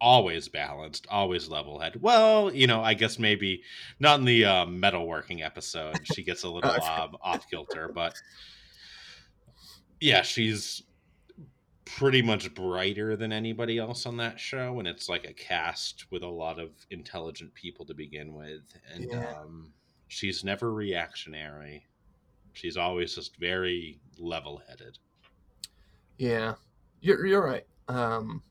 always 0.00 0.48
balanced, 0.48 1.06
always 1.10 1.48
level-headed. 1.48 2.02
Well, 2.02 2.52
you 2.54 2.66
know, 2.66 2.82
I 2.82 2.94
guess 2.94 3.18
maybe 3.18 3.62
not 4.00 4.18
in 4.18 4.24
the 4.24 4.44
uh, 4.44 4.66
metalworking 4.66 5.42
episode. 5.44 5.98
She 6.14 6.22
gets 6.22 6.42
a 6.42 6.48
little 6.50 6.70
um, 6.82 7.16
off 7.22 7.48
kilter, 7.50 7.88
but 7.94 8.14
yeah, 10.00 10.22
she's 10.22 10.82
pretty 11.84 12.22
much 12.22 12.52
brighter 12.54 13.14
than 13.16 13.32
anybody 13.32 13.78
else 13.78 14.06
on 14.06 14.16
that 14.16 14.40
show 14.40 14.78
and 14.78 14.88
it's 14.88 15.06
like 15.08 15.26
a 15.26 15.32
cast 15.34 16.10
with 16.10 16.22
a 16.22 16.26
lot 16.26 16.58
of 16.58 16.70
intelligent 16.90 17.52
people 17.52 17.84
to 17.84 17.92
begin 17.92 18.32
with 18.34 18.62
and 18.92 19.06
Yeah. 19.10 19.34
um 19.38 19.70
she's 20.14 20.44
never 20.44 20.72
reactionary 20.72 21.86
she's 22.52 22.76
always 22.76 23.14
just 23.14 23.36
very 23.36 23.98
level-headed 24.18 24.98
Yeah, 26.18 26.54
you're 27.00 27.26
you're 27.26 27.44
right. 27.44 27.66
Um, 27.88 28.42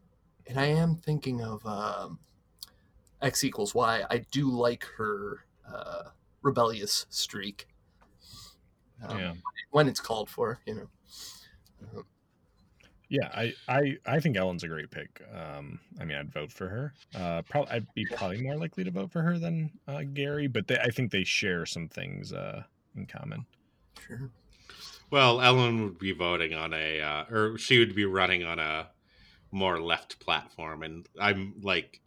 and 0.48 0.60
I 0.60 0.66
am 0.66 0.98
thinking 0.98 1.42
of 1.42 1.66
um, 1.66 2.20
X 3.22 3.44
equals 3.44 3.74
Y. 3.74 4.04
I 4.10 4.18
do 4.32 4.50
like 4.50 4.86
her 4.98 5.46
uh, 5.68 6.10
rebellious 6.42 7.06
streak. 7.10 7.68
Um, 9.08 9.18
yeah. 9.18 9.34
When 9.72 9.88
it's 9.88 10.00
called 10.00 10.30
for, 10.30 10.60
you 10.66 10.76
know. 10.76 10.90
Um, 11.96 12.06
Yeah, 13.14 13.30
I, 13.32 13.54
I, 13.68 13.98
I 14.08 14.20
think 14.20 14.38
Ellen's 14.38 14.64
a 14.64 14.68
great 14.68 14.90
pick. 14.90 15.22
Um, 15.32 15.80
I 16.02 16.04
mean, 16.04 16.18
I'd 16.18 16.34
vote 16.34 16.52
for 16.52 16.68
her. 16.68 16.94
Uh, 17.16 17.44
probably 17.44 17.72
I'd 17.72 17.94
be 17.94 18.08
probably 18.08 18.42
more 18.42 18.56
likely 18.56 18.84
to 18.84 18.90
vote 18.90 19.12
for 19.12 19.22
her 19.22 19.38
than 19.38 19.70
uh, 19.88 20.02
Gary, 20.16 20.48
but 20.48 20.68
they, 20.68 20.80
I 20.80 20.90
think 20.90 21.12
they 21.12 21.24
share 21.24 21.68
some 21.68 21.88
things 21.88 22.34
uh, 22.34 22.64
in 22.96 23.06
common. 23.06 23.46
sure. 24.08 24.32
well 25.12 25.40
ellen 25.42 25.84
would 25.84 26.00
be 26.00 26.12
voting 26.12 26.56
on 26.56 26.74
a 26.74 27.02
uh, 27.02 27.26
or 27.30 27.56
she 27.60 27.78
would 27.78 27.94
be 27.94 28.06
running 28.06 28.44
on 28.44 28.58
a 28.58 28.88
more 29.52 29.80
left 29.80 30.20
platform 30.20 30.82
and 30.82 31.08
i'm 31.22 31.54
like 31.62 32.02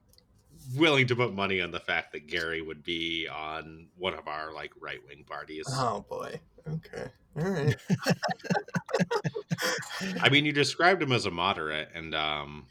willing 0.76 1.06
to 1.06 1.14
put 1.14 1.32
money 1.32 1.60
on 1.60 1.70
the 1.70 1.78
fact 1.78 2.10
that 2.12 2.26
gary 2.26 2.60
would 2.60 2.82
be 2.82 3.28
on 3.28 3.86
one 3.96 4.14
of 4.14 4.26
our 4.26 4.52
like 4.52 4.72
right-wing 4.80 5.22
parties 5.24 5.64
Oh 5.70 6.04
boy. 6.08 6.40
Okay. 6.68 7.06
All 7.38 7.44
right. 7.50 7.76
I 10.20 10.28
mean, 10.28 10.44
you 10.44 10.52
described 10.52 11.02
him 11.02 11.12
as 11.12 11.26
a 11.26 11.30
moderate, 11.30 11.88
and 11.94 12.14
um, 12.14 12.66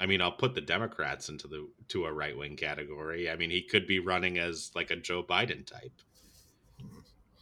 I 0.00 0.06
mean, 0.06 0.20
I'll 0.20 0.32
put 0.32 0.54
the 0.54 0.60
Democrats 0.60 1.28
into 1.28 1.48
the 1.48 1.68
to 1.88 2.06
a 2.06 2.12
right 2.12 2.36
wing 2.36 2.56
category. 2.56 3.30
I 3.30 3.36
mean, 3.36 3.50
he 3.50 3.62
could 3.62 3.86
be 3.86 3.98
running 3.98 4.38
as 4.38 4.70
like 4.74 4.90
a 4.90 4.96
Joe 4.96 5.22
Biden 5.22 5.66
type, 5.66 5.92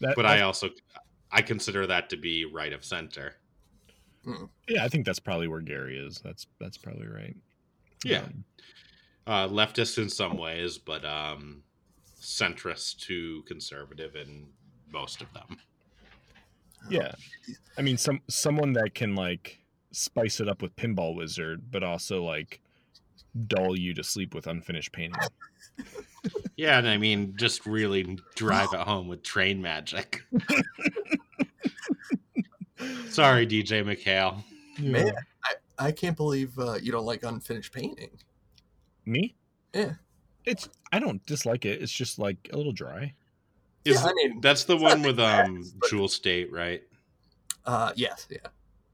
That, 0.00 0.16
but 0.16 0.22
that- 0.22 0.38
I 0.38 0.40
also 0.42 0.70
I 1.32 1.42
consider 1.42 1.86
that 1.86 2.10
to 2.10 2.16
be 2.16 2.44
right 2.44 2.72
of 2.72 2.84
center. 2.84 3.34
yeah, 4.68 4.84
I 4.84 4.88
think 4.88 5.06
that's 5.06 5.20
probably 5.20 5.48
where 5.48 5.60
Gary 5.60 5.98
is. 5.98 6.20
That's 6.24 6.46
that's 6.58 6.76
probably 6.76 7.06
right. 7.06 7.36
Yeah. 8.04 8.20
Um, 8.22 8.44
Uh, 9.26 9.46
leftist 9.48 9.98
in 9.98 10.08
some 10.08 10.36
ways, 10.36 10.76
but 10.78 11.04
um, 11.04 11.62
centrist 12.20 12.98
to 13.06 13.42
conservative 13.46 14.16
in 14.16 14.48
most 14.90 15.20
of 15.22 15.32
them. 15.32 15.56
Yeah. 16.88 17.12
I 17.76 17.82
mean, 17.82 17.98
some 17.98 18.20
someone 18.28 18.72
that 18.74 18.94
can 18.94 19.14
like 19.14 19.58
spice 19.92 20.40
it 20.40 20.48
up 20.48 20.62
with 20.62 20.76
Pinball 20.76 21.16
Wizard, 21.16 21.70
but 21.70 21.82
also 21.82 22.24
like 22.24 22.60
dull 23.46 23.76
you 23.76 23.94
to 23.94 24.02
sleep 24.02 24.34
with 24.34 24.46
unfinished 24.46 24.92
painting. 24.92 25.20
Yeah, 26.60 26.76
and 26.76 26.86
I 26.86 26.98
mean, 26.98 27.34
just 27.38 27.64
really 27.64 28.18
drive 28.34 28.74
it 28.74 28.80
home 28.80 29.08
with 29.08 29.22
train 29.22 29.62
magic. 29.62 30.20
Sorry, 33.08 33.46
DJ 33.46 33.82
MacHale. 33.82 34.44
Man, 34.78 35.10
I, 35.42 35.86
I 35.86 35.90
can't 35.90 36.18
believe 36.18 36.58
uh, 36.58 36.74
you 36.74 36.92
don't 36.92 37.06
like 37.06 37.22
unfinished 37.22 37.72
painting. 37.72 38.10
Me? 39.06 39.34
Yeah. 39.72 39.94
It's 40.44 40.68
I 40.92 40.98
don't 40.98 41.24
dislike 41.24 41.64
it. 41.64 41.80
It's 41.80 41.92
just 41.92 42.18
like 42.18 42.50
a 42.52 42.58
little 42.58 42.72
dry. 42.72 43.14
Is 43.84 43.94
yeah, 44.02 44.08
I 44.08 44.12
mean, 44.14 44.40
that's 44.40 44.64
the 44.64 44.76
one 44.76 45.02
with 45.02 45.18
um 45.18 45.64
but- 45.78 45.88
Jewel 45.90 46.08
Staite, 46.08 46.52
right? 46.52 46.82
uh, 47.66 47.92
yes, 47.96 48.26
yeah. 48.30 48.38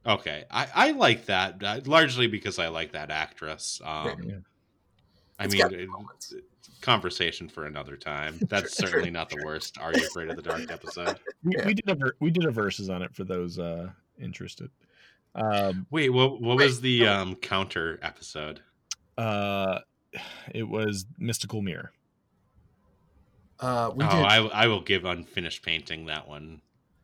Okay, 0.06 0.44
I 0.50 0.68
I 0.74 0.90
like 0.92 1.26
that 1.26 1.62
uh, 1.62 1.80
largely 1.86 2.26
because 2.28 2.58
I 2.58 2.68
like 2.68 2.92
that 2.92 3.10
actress. 3.10 3.80
Um, 3.84 4.22
Yeah. 4.22 4.34
I 5.38 5.44
It's 5.44 5.54
mean, 5.54 5.66
it- 5.72 5.88
conversation 6.80 7.48
for 7.48 7.66
another 7.66 7.96
time. 7.96 8.38
That's 8.48 8.76
Sure, 8.76 8.86
certainly 8.88 9.06
sure, 9.08 9.12
not 9.12 9.28
the 9.28 9.36
sure. 9.36 9.44
worst. 9.46 9.78
Are 9.78 9.92
you 9.92 10.06
afraid 10.06 10.30
of 10.30 10.36
the 10.36 10.42
dark 10.42 10.70
episode? 10.70 11.18
We, 11.42 11.56
we 11.64 11.74
did 11.74 11.88
a 11.88 11.94
ver- 11.94 12.16
we 12.20 12.30
did 12.30 12.44
a 12.44 12.50
verses 12.50 12.88
on 12.90 13.02
it 13.02 13.14
for 13.14 13.24
those 13.24 13.58
uh 13.58 13.90
interested. 14.20 14.70
Um 15.34 15.86
Wait, 15.90 16.10
what 16.10 16.40
what 16.40 16.56
Wait, 16.58 16.66
was 16.66 16.80
the 16.80 17.00
no. 17.00 17.12
um 17.22 17.34
counter 17.36 17.98
episode? 18.02 18.60
uh 19.18 19.80
it 20.54 20.64
was 20.64 21.06
Mystical 21.18 21.60
Mirror. 21.62 21.92
Uh, 23.60 23.90
we 23.94 24.04
oh, 24.04 24.08
did. 24.08 24.24
I 24.24 24.36
I 24.46 24.66
will 24.66 24.82
give 24.82 25.04
unfinished 25.04 25.64
painting 25.64 26.06
that 26.06 26.28
one 26.28 26.60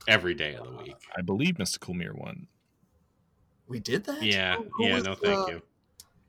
every 0.09 0.35
day 0.35 0.55
of 0.55 0.67
the 0.67 0.83
week. 0.83 0.97
I 1.17 1.23
believe 1.23 1.59
Mystical 1.59 1.95
Mirror 1.95 2.15
one. 2.15 2.47
we 3.67 3.81
did 3.81 4.05
that. 4.05 4.23
Yeah, 4.23 4.57
Who- 4.57 4.69
who 4.73 4.87
yeah, 4.87 4.95
was, 4.95 5.05
no, 5.05 5.15
thank 5.15 5.49
uh, 5.49 5.53
you. 5.53 5.63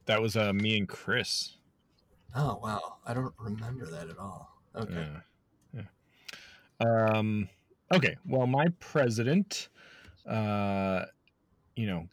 That 0.06 0.22
was 0.22 0.38
uh 0.38 0.54
me 0.54 0.78
and 0.78 0.88
Chris. 0.88 1.58
Oh 2.36 2.60
wow, 2.64 2.98
I 3.06 3.14
don't 3.14 3.34
remember 3.40 3.86
that 3.86 4.10
at 4.10 4.18
all. 4.18 4.50
Okay. 4.76 5.08
Yeah. 5.74 5.82
yeah. 6.82 7.16
Um 7.18 7.50
okay, 7.94 8.16
well 8.26 8.48
my 8.48 8.68
president 8.80 9.70
uh 10.28 11.04
you 11.76 11.88
know, 11.88 12.08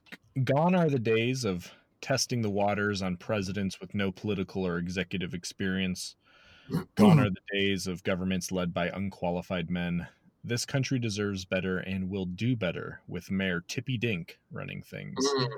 gone 0.44 0.74
are 0.74 0.88
the 0.88 0.98
days 0.98 1.44
of 1.44 1.70
testing 2.00 2.42
the 2.42 2.50
waters 2.50 3.02
on 3.02 3.16
presidents 3.16 3.80
with 3.80 3.94
no 3.94 4.10
political 4.10 4.66
or 4.66 4.78
executive 4.78 5.34
experience. 5.34 6.16
Gone 6.94 7.20
are 7.20 7.30
the 7.30 7.40
days 7.52 7.86
of 7.86 8.02
governments 8.02 8.52
led 8.52 8.72
by 8.72 8.88
unqualified 8.88 9.70
men. 9.70 10.06
This 10.42 10.64
country 10.64 10.98
deserves 10.98 11.44
better 11.44 11.78
and 11.78 12.08
will 12.08 12.24
do 12.24 12.56
better 12.56 13.00
with 13.06 13.30
Mayor 13.30 13.62
Tippy 13.66 13.98
Dink 13.98 14.38
running 14.50 14.82
things. 14.82 15.16
Mm, 15.38 15.48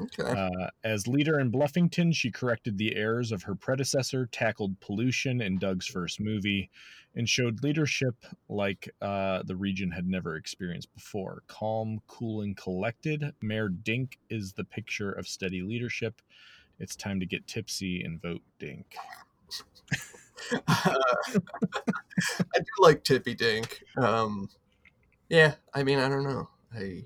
okay. 0.00 0.22
Uh, 0.40 0.70
as 0.84 1.06
leader 1.06 1.38
in 1.38 1.52
Bluffington, 1.52 2.14
she 2.14 2.30
corrected 2.30 2.78
the 2.78 2.96
errors 2.96 3.30
of 3.30 3.42
her 3.42 3.54
predecessor, 3.54 4.26
tackled 4.32 4.80
pollution 4.80 5.42
in 5.42 5.58
Doug's 5.58 5.86
first 5.86 6.18
movie, 6.18 6.70
and 7.14 7.28
showed 7.28 7.62
leadership 7.62 8.14
like 8.48 8.88
uh, 9.02 9.42
the 9.44 9.56
region 9.56 9.90
had 9.90 10.06
never 10.06 10.36
experienced 10.36 10.92
before. 10.94 11.42
Calm, 11.46 12.00
cool, 12.06 12.40
and 12.40 12.56
collected, 12.56 13.34
Mayor 13.42 13.68
Dink 13.68 14.18
is 14.30 14.54
the 14.54 14.64
picture 14.64 15.12
of 15.12 15.28
steady 15.28 15.62
leadership. 15.62 16.22
It's 16.78 16.96
time 16.96 17.20
to 17.20 17.26
get 17.26 17.46
tipsy 17.46 18.02
and 18.02 18.20
vote 18.20 18.42
Dink. 18.58 18.96
I 20.68 20.94
do 22.58 22.64
like 22.78 23.04
Tippy 23.04 23.34
Dink. 23.34 23.82
Um, 23.96 24.48
yeah, 25.28 25.54
I 25.74 25.82
mean, 25.82 25.98
I 25.98 26.08
don't 26.08 26.24
know. 26.24 26.48
I 26.74 27.04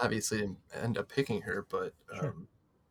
obviously 0.00 0.38
didn't 0.38 0.58
end 0.74 0.98
up 0.98 1.08
picking 1.08 1.42
her, 1.42 1.66
but 1.70 1.94
um, 2.12 2.20
Sure. 2.20 2.34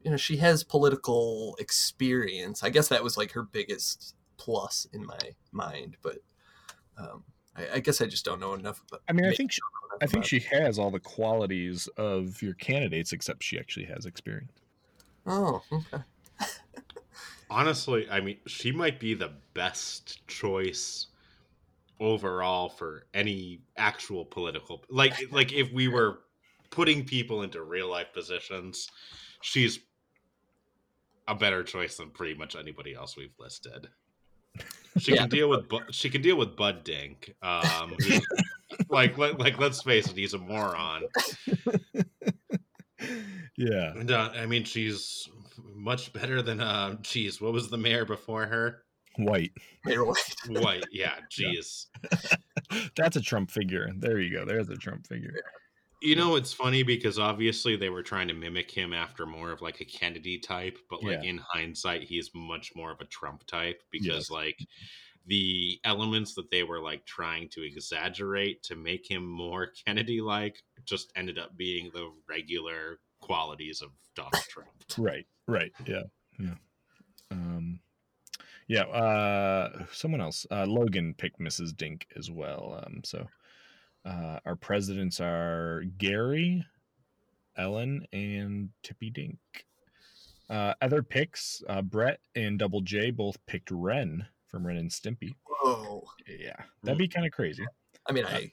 you 0.01 0.11
know, 0.11 0.17
she 0.17 0.37
has 0.37 0.63
political 0.63 1.55
experience. 1.59 2.63
I 2.63 2.69
guess 2.69 2.87
that 2.89 3.03
was 3.03 3.17
like 3.17 3.31
her 3.33 3.43
biggest 3.43 4.15
plus 4.37 4.87
in 4.93 5.05
my 5.05 5.19
mind. 5.51 5.97
But 6.01 6.19
um, 6.97 7.23
I, 7.55 7.75
I 7.75 7.79
guess 7.79 8.01
I 8.01 8.05
just 8.05 8.25
don't 8.25 8.39
know 8.39 8.53
enough 8.53 8.81
about. 8.87 9.01
I 9.07 9.13
mean, 9.13 9.25
I 9.25 9.33
think 9.33 9.51
she, 9.51 9.61
I 10.01 10.07
think 10.07 10.25
she 10.25 10.39
has 10.51 10.77
all 10.79 10.91
the 10.91 10.99
qualities 10.99 11.87
of 11.97 12.41
your 12.41 12.53
candidates, 12.55 13.13
except 13.13 13.43
she 13.43 13.57
actually 13.59 13.85
has 13.85 14.05
experience. 14.05 14.51
Oh, 15.25 15.61
okay. 15.71 16.03
Honestly, 17.49 18.07
I 18.09 18.19
mean, 18.21 18.37
she 18.47 18.71
might 18.71 18.99
be 18.99 19.13
the 19.13 19.31
best 19.53 20.25
choice 20.27 21.07
overall 21.99 22.67
for 22.69 23.05
any 23.13 23.61
actual 23.77 24.25
political 24.25 24.83
like 24.89 25.13
like 25.31 25.53
if 25.53 25.71
we 25.71 25.87
were 25.87 26.19
putting 26.69 27.05
people 27.05 27.41
into 27.43 27.61
real 27.61 27.89
life 27.89 28.07
positions, 28.13 28.89
she's 29.41 29.79
a 31.27 31.33
better 31.35 31.63
choice 31.63 31.97
than 31.97 32.09
pretty 32.09 32.33
much 32.37 32.55
anybody 32.55 32.93
else 32.93 33.15
we've 33.15 33.33
listed. 33.39 33.87
She 34.97 35.11
Yeah. 35.13 35.21
can 35.21 35.29
deal 35.29 35.49
with 35.49 35.67
Bu- 35.69 35.91
she 35.91 36.09
can 36.09 36.21
deal 36.21 36.35
with 36.37 36.55
Bud 36.55 36.83
Dink. 36.83 37.33
Um, 37.41 37.95
who's- 37.99 38.21
like 38.89 39.17
let, 39.17 39.39
like 39.39 39.57
let's 39.57 39.81
face 39.81 40.07
it, 40.09 40.17
he's 40.17 40.33
a 40.33 40.37
moron. 40.37 41.03
Yeah. 43.57 43.93
And, 43.93 44.11
uh, 44.11 44.31
I 44.35 44.45
mean, 44.47 44.63
she's 44.65 45.29
much 45.73 46.13
better 46.13 46.41
than 46.41 46.59
uh, 46.61 46.95
geez, 47.01 47.41
what 47.41 47.53
was 47.53 47.69
the 47.69 47.77
mayor 47.77 48.05
before 48.05 48.45
her? 48.45 48.83
White. 49.17 49.51
Mayor 49.85 50.05
White. 50.05 50.35
White, 50.49 50.85
yeah, 50.91 51.15
geez. 51.29 51.87
That's 52.97 53.15
a 53.15 53.21
Trump 53.21 53.49
figure. 53.49 53.89
There 53.97 54.19
you 54.19 54.31
go. 54.35 54.45
There's 54.45 54.69
a 54.69 54.75
Trump 54.75 55.07
figure. 55.07 55.33
You 56.01 56.15
know, 56.15 56.35
it's 56.35 56.51
funny 56.53 56.83
because 56.83 57.17
obviously 57.17 57.77
they 57.77 57.89
were 57.89 58.03
trying 58.03 58.27
to 58.27 58.33
mimic 58.33 58.69
him 58.69 58.93
after 58.93 59.25
more 59.25 59.51
of 59.51 59.61
like 59.61 59.79
a 59.81 59.85
Kennedy 59.85 60.37
type, 60.37 60.77
but 60.89 61.01
like 61.03 61.23
Yeah. 61.23 61.29
in 61.29 61.37
hindsight, 61.37 62.03
he's 62.03 62.29
much 62.35 62.75
more 62.75 62.91
of 62.91 62.99
a 62.99 63.05
Trump 63.05 63.45
type 63.47 63.81
because 63.91 64.07
Yes. 64.07 64.29
like 64.31 64.59
the 65.27 65.79
elements 65.85 66.35
that 66.35 66.51
they 66.51 66.63
were 66.63 66.81
like 66.81 67.05
trying 67.05 67.49
to 67.49 67.65
exaggerate 67.65 68.61
to 68.63 68.75
make 68.75 69.09
him 69.09 69.25
more 69.25 69.67
Kennedy 69.85 70.21
like 70.21 70.61
just 70.83 71.11
ended 71.15 71.39
up 71.39 71.55
being 71.57 71.89
the 71.93 72.11
regular 72.29 72.99
qualities 73.21 73.81
of 73.81 73.89
Donald 74.15 74.43
Trump. 74.49 74.69
Right. 74.97 75.25
Right. 75.47 75.71
Yeah. 75.85 76.03
Yeah. 76.39 76.55
Um 77.31 77.79
yeah, 78.67 78.83
uh 78.83 79.85
someone 79.91 80.21
else. 80.21 80.45
Uh 80.51 80.65
Logan 80.65 81.13
picked 81.17 81.39
Mrs. 81.39 81.75
Dink 81.75 82.07
as 82.15 82.31
well. 82.31 82.83
Um 82.85 83.01
so 83.03 83.27
uh 84.05 84.39
our 84.45 84.55
presidents 84.55 85.19
are 85.19 85.83
Gary, 85.97 86.65
Ellen, 87.57 88.05
and 88.11 88.69
Tippy 88.83 89.09
Dink. 89.09 89.37
Uh 90.49 90.73
other 90.81 91.03
picks, 91.03 91.63
uh 91.69 91.81
Brett 91.81 92.19
and 92.35 92.59
Double 92.59 92.81
J 92.81 93.11
both 93.11 93.37
picked 93.45 93.71
Ren 93.71 94.25
from 94.47 94.65
Ren 94.65 94.77
and 94.77 94.89
Stimpy. 94.89 95.35
Whoa. 95.45 96.03
Yeah. 96.27 96.55
That'd 96.83 96.97
be 96.97 97.07
kind 97.07 97.25
of 97.25 97.31
crazy. 97.31 97.65
I 98.07 98.13
mean, 98.13 98.25
I 98.25 98.51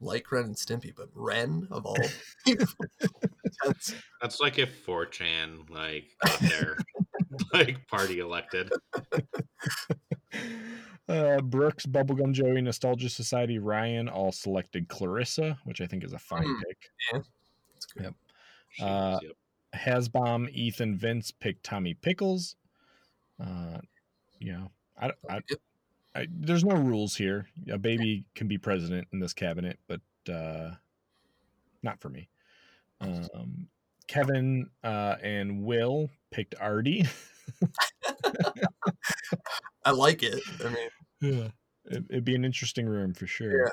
like 0.00 0.30
Ren 0.32 0.44
and 0.44 0.56
Stimpy, 0.56 0.92
but 0.96 1.08
Ren 1.14 1.66
of 1.70 1.86
all 1.86 1.96
people. 2.46 2.66
That's- 3.64 3.94
That's 4.20 4.40
like 4.40 4.58
if 4.58 4.84
4chan 4.86 5.70
like 5.70 6.10
got 6.24 6.38
their 6.40 6.76
like 7.52 7.86
party 7.88 8.18
elected. 8.20 8.72
Uh, 11.06 11.38
Brooks, 11.42 11.84
Bubblegum 11.84 12.32
Joey, 12.32 12.62
Nostalgia 12.62 13.10
Society, 13.10 13.58
Ryan 13.58 14.08
all 14.08 14.32
selected 14.32 14.88
Clarissa, 14.88 15.58
which 15.64 15.82
I 15.82 15.86
think 15.86 16.02
is 16.02 16.14
a 16.14 16.18
fine 16.18 16.44
Hmm. 16.46 16.60
pick. 16.66 16.78
that's 17.12 17.86
good. 17.86 18.02
Yep. 18.04 18.14
She 18.70 18.82
Uh, 18.82 19.18
yep. 19.22 19.32
Hasbom, 19.76 20.50
Ethan, 20.50 20.96
Vince 20.96 21.30
picked 21.30 21.62
Tommy 21.62 21.92
Pickles. 21.92 22.56
Uh, 23.38 23.78
you 24.38 24.52
know, 24.52 24.70
I, 24.98 25.12
I, 25.28 25.34
Yep. 25.50 25.60
I, 26.14 26.26
there's 26.30 26.64
no 26.64 26.76
rules 26.76 27.16
here. 27.16 27.46
A 27.70 27.78
baby 27.78 28.24
can 28.34 28.46
be 28.46 28.58
president 28.58 29.08
in 29.12 29.18
this 29.18 29.32
cabinet, 29.32 29.78
but 29.88 30.00
uh, 30.32 30.70
not 31.82 32.00
for 32.00 32.08
me. 32.08 32.28
Um, 33.00 33.68
Kevin 34.06 34.70
uh, 34.82 35.16
and 35.22 35.62
Will 35.64 36.10
picked 36.30 36.54
Artie. 36.60 37.06
I 39.84 39.90
like 39.90 40.22
it. 40.22 40.40
I 40.64 40.68
mean, 40.68 40.88
Yeah. 41.20 41.48
It, 41.86 42.04
it'd 42.08 42.24
be 42.24 42.34
an 42.34 42.44
interesting 42.44 42.86
room 42.86 43.12
for 43.12 43.26
sure. 43.26 43.70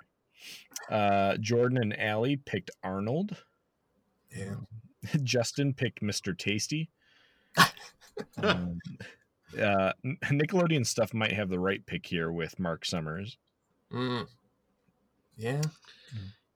Uh, 0.89 1.37
Jordan 1.37 1.77
and 1.77 1.97
Allie 1.99 2.37
picked 2.37 2.71
Arnold. 2.83 3.37
yeah. 4.35 4.55
Justin 5.23 5.73
picked 5.73 6.01
Mr. 6.01 6.37
Tasty. 6.37 6.89
um, 8.37 8.79
uh, 9.59 9.93
Nickelodeon 10.05 10.85
stuff 10.85 11.13
might 11.13 11.31
have 11.33 11.49
the 11.49 11.59
right 11.59 11.85
pick 11.85 12.05
here 12.05 12.31
with 12.31 12.57
Mark 12.59 12.85
Summers. 12.85 13.37
Mm. 13.91 14.27
Yeah. 15.37 15.61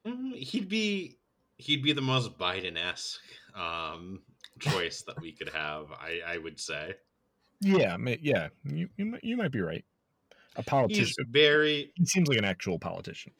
Mm, 0.06 0.36
He'd 0.36 0.70
be 0.70 1.18
he'd 1.58 1.82
be 1.84 1.94
the 1.94 2.02
most 2.02 2.38
Biden 2.38 2.78
esque 2.78 3.22
um, 3.56 4.22
choice 4.60 5.02
that 5.04 5.20
we 5.22 5.32
could 5.32 5.50
have. 5.50 5.88
I, 5.92 6.20
I 6.26 6.38
would 6.38 6.60
say 6.60 6.94
Yeah, 7.62 7.98
yeah, 8.22 8.50
you, 8.66 8.90
you 8.98 9.06
might- 9.06 9.24
you 9.24 9.38
might 9.38 9.52
be 9.52 9.62
right. 9.62 9.84
A 10.58 10.62
he's 10.62 10.66
politician. 10.66 11.26
very 11.32 11.92
He 11.96 12.06
seems 12.06 12.28
like 12.30 12.38
an 12.38 12.46
actual 12.46 12.80
politician. 12.80 13.34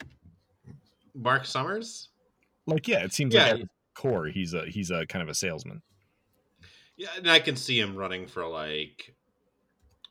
Mark 1.14 1.46
Summers. 1.46 2.10
Like, 2.66 2.88
yeah, 2.88 3.04
it 3.04 3.12
seems 3.14 3.32
Yeah. 3.34 3.52
like 3.52 3.60
at 3.62 3.68
core 3.94 4.26
he's 4.26 4.52
a 4.52 4.66
he's 4.66 4.90
a 4.90 5.06
kind 5.06 5.22
of 5.22 5.28
a 5.28 5.34
salesman. 5.34 5.80
Yeah, 6.98 7.08
and 7.16 7.30
I 7.30 7.38
can 7.40 7.56
see 7.56 7.78
him 7.78 7.94
running 7.96 8.26
for 8.26 8.46
like 8.46 9.14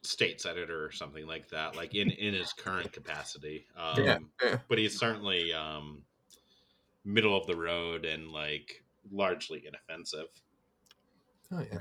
state 0.06 0.42
senator 0.42 0.86
or 0.86 0.92
something 0.92 1.26
like 1.28 1.50
that, 1.50 1.76
like 1.76 1.96
in 1.96 2.12
in 2.12 2.34
his 2.34 2.54
current 2.54 2.92
capacity. 2.92 3.66
Um, 3.78 4.04
Yeah, 4.04 4.18
yeah. 4.44 4.58
But 4.68 4.78
he's 4.78 4.98
certainly 4.98 5.54
um, 5.54 6.04
middle 7.04 7.38
of 7.38 7.48
the 7.48 7.56
road 7.56 8.06
and 8.06 8.30
like 8.30 8.84
largely 9.12 9.66
inoffensive. 9.68 10.28
Oh 11.52 11.66
yeah. 11.72 11.80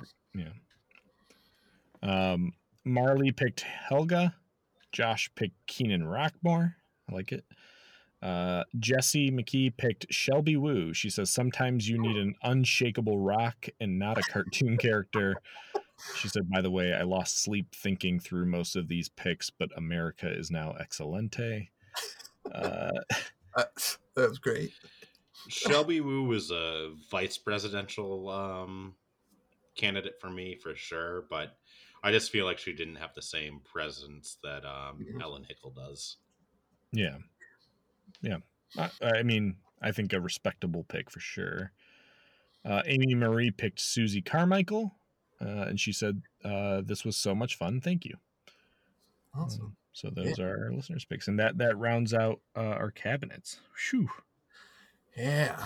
Um, 2.04 2.52
Marley 2.84 3.32
picked 3.32 3.62
Helga. 3.62 4.34
Josh 4.92 5.30
picked 5.34 5.66
Kenan 5.66 6.02
Rockmore. 6.02 6.74
I 7.10 7.14
like 7.14 7.32
it. 7.32 7.44
Uh, 8.22 8.64
Jesse 8.78 9.30
McKee 9.30 9.76
picked 9.76 10.06
Shelby 10.10 10.56
Woo. 10.56 10.94
She 10.94 11.10
says 11.10 11.30
sometimes 11.30 11.88
you 11.88 12.00
need 12.00 12.16
an 12.16 12.34
unshakable 12.42 13.18
rock 13.18 13.66
and 13.80 13.98
not 13.98 14.18
a 14.18 14.22
cartoon 14.22 14.76
character. 14.78 15.34
She 16.16 16.28
said, 16.28 16.48
by 16.50 16.60
the 16.60 16.70
way, 16.70 16.92
I 16.92 17.02
lost 17.02 17.42
sleep 17.42 17.74
thinking 17.74 18.18
through 18.20 18.46
most 18.46 18.76
of 18.76 18.88
these 18.88 19.08
picks, 19.08 19.50
but 19.50 19.70
America 19.76 20.28
is 20.30 20.50
now 20.50 20.74
excelente. 20.80 21.68
Uh, 22.52 22.90
Uh, 23.56 23.62
that 24.16 24.28
was 24.30 24.38
great. 24.40 24.72
Shelby 25.48 26.00
Woo 26.00 26.24
was 26.24 26.50
a 26.50 26.92
vice 27.08 27.38
presidential 27.38 28.28
um, 28.28 28.96
candidate 29.76 30.14
for 30.20 30.28
me 30.28 30.56
for 30.56 30.74
sure, 30.74 31.26
but 31.30 31.56
I 32.02 32.10
just 32.10 32.32
feel 32.32 32.46
like 32.46 32.58
she 32.58 32.72
didn't 32.72 32.96
have 32.96 33.14
the 33.14 33.22
same 33.22 33.60
presence 33.64 34.38
that 34.42 34.64
um, 34.64 35.06
Mhm. 35.08 35.22
Ellen 35.22 35.44
Hickle 35.44 35.70
does. 35.70 36.16
yeah. 36.90 37.18
Yeah. 38.22 38.38
I, 38.76 38.90
I 39.00 39.22
mean, 39.22 39.54
I 39.80 39.92
think 39.92 40.12
a 40.12 40.20
respectable 40.20 40.82
pick 40.82 41.10
for 41.12 41.20
sure. 41.20 41.70
Uh, 42.64 42.82
Amy 42.86 43.14
Marie 43.14 43.52
picked 43.52 43.80
Susie 43.80 44.22
Carmichael, 44.22 44.96
uh, 45.44 45.66
and 45.68 45.78
she 45.78 45.92
said, 45.92 46.22
uh, 46.44 46.82
This 46.84 47.04
was 47.04 47.16
so 47.16 47.34
much 47.34 47.56
fun. 47.56 47.80
Thank 47.80 48.04
you. 48.04 48.16
Awesome. 49.34 49.66
Um, 49.66 49.76
so 49.92 50.10
those 50.10 50.40
are 50.40 50.64
our 50.64 50.72
listeners' 50.72 51.04
picks, 51.04 51.28
and 51.28 51.38
that 51.38 51.58
that 51.58 51.78
rounds 51.78 52.12
out 52.12 52.40
uh, 52.56 52.60
our 52.60 52.90
cabinets. 52.90 53.60
Whew. 53.90 54.10
Yeah. 55.16 55.64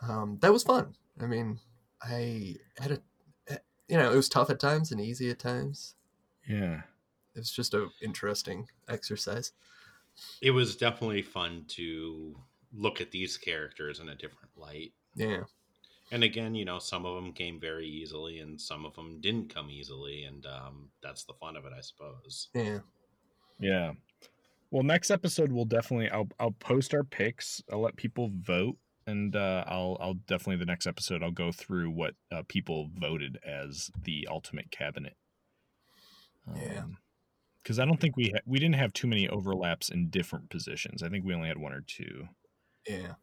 Um, 0.00 0.38
that 0.40 0.52
was 0.52 0.64
fun. 0.64 0.96
I 1.20 1.26
mean, 1.26 1.60
I 2.02 2.56
had 2.78 2.92
a, 2.92 2.98
eh, 3.48 3.58
you 3.88 3.96
know, 3.96 4.10
it 4.10 4.16
was 4.16 4.28
tough 4.28 4.50
at 4.50 4.58
times 4.58 4.90
and 4.90 5.00
easy 5.00 5.30
at 5.30 5.38
times. 5.38 5.94
Yeah. 6.48 6.82
It 7.34 7.38
was 7.38 7.52
just 7.52 7.72
a 7.74 7.88
interesting 8.02 8.66
exercise. 8.88 9.52
It 10.40 10.50
was 10.50 10.76
definitely 10.76 11.22
fun 11.22 11.64
to 11.68 12.36
look 12.72 13.00
at 13.00 13.12
these 13.12 13.36
characters 13.36 14.00
in 14.00 14.08
a 14.08 14.16
different 14.16 14.50
light. 14.56 14.92
Yeah. 15.14 15.44
And 16.12 16.22
again, 16.22 16.54
you 16.54 16.66
know, 16.66 16.78
some 16.78 17.06
of 17.06 17.14
them 17.16 17.32
came 17.32 17.58
very 17.58 17.88
easily, 17.88 18.40
and 18.40 18.60
some 18.60 18.84
of 18.84 18.94
them 18.94 19.18
didn't 19.22 19.52
come 19.52 19.70
easily, 19.70 20.24
and 20.24 20.44
um, 20.46 20.90
that's 21.02 21.24
the 21.24 21.32
fun 21.32 21.56
of 21.56 21.64
it, 21.64 21.72
I 21.76 21.80
suppose. 21.80 22.48
Yeah. 22.54 22.80
Yeah. 23.58 23.92
Well, 24.70 24.82
next 24.82 25.10
episode 25.10 25.52
we'll 25.52 25.64
definitely 25.64 26.10
I'll 26.10 26.28
I'll 26.38 26.52
post 26.52 26.94
our 26.94 27.02
picks. 27.02 27.62
I'll 27.72 27.80
let 27.80 27.96
people 27.96 28.30
vote, 28.34 28.76
and 29.06 29.34
uh, 29.34 29.64
I'll 29.66 29.96
I'll 30.00 30.14
definitely 30.14 30.56
the 30.56 30.66
next 30.66 30.86
episode 30.86 31.22
I'll 31.22 31.30
go 31.30 31.50
through 31.50 31.90
what 31.90 32.14
uh, 32.30 32.42
people 32.46 32.90
voted 32.94 33.38
as 33.46 33.90
the 34.04 34.28
ultimate 34.30 34.70
cabinet. 34.70 35.16
Yeah. 36.54 36.84
Because 37.62 37.78
I 37.78 37.84
don't 37.84 38.00
think 38.00 38.16
we 38.16 38.32
ha- 38.34 38.42
we 38.44 38.58
didn't 38.58 38.74
have 38.74 38.92
too 38.92 39.06
many 39.06 39.28
overlaps 39.28 39.88
in 39.88 40.08
different 40.10 40.50
positions. 40.50 41.02
I 41.02 41.08
think 41.08 41.24
we 41.24 41.34
only 41.34 41.48
had 41.48 41.58
one 41.58 41.72
or 41.72 41.82
two. 41.86 42.28
Yeah. 42.86 43.14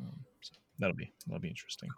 Um, 0.00 0.20
so 0.40 0.54
that'll 0.78 0.96
be 0.96 1.12
that'll 1.26 1.40
be 1.40 1.48
interesting. 1.48 1.90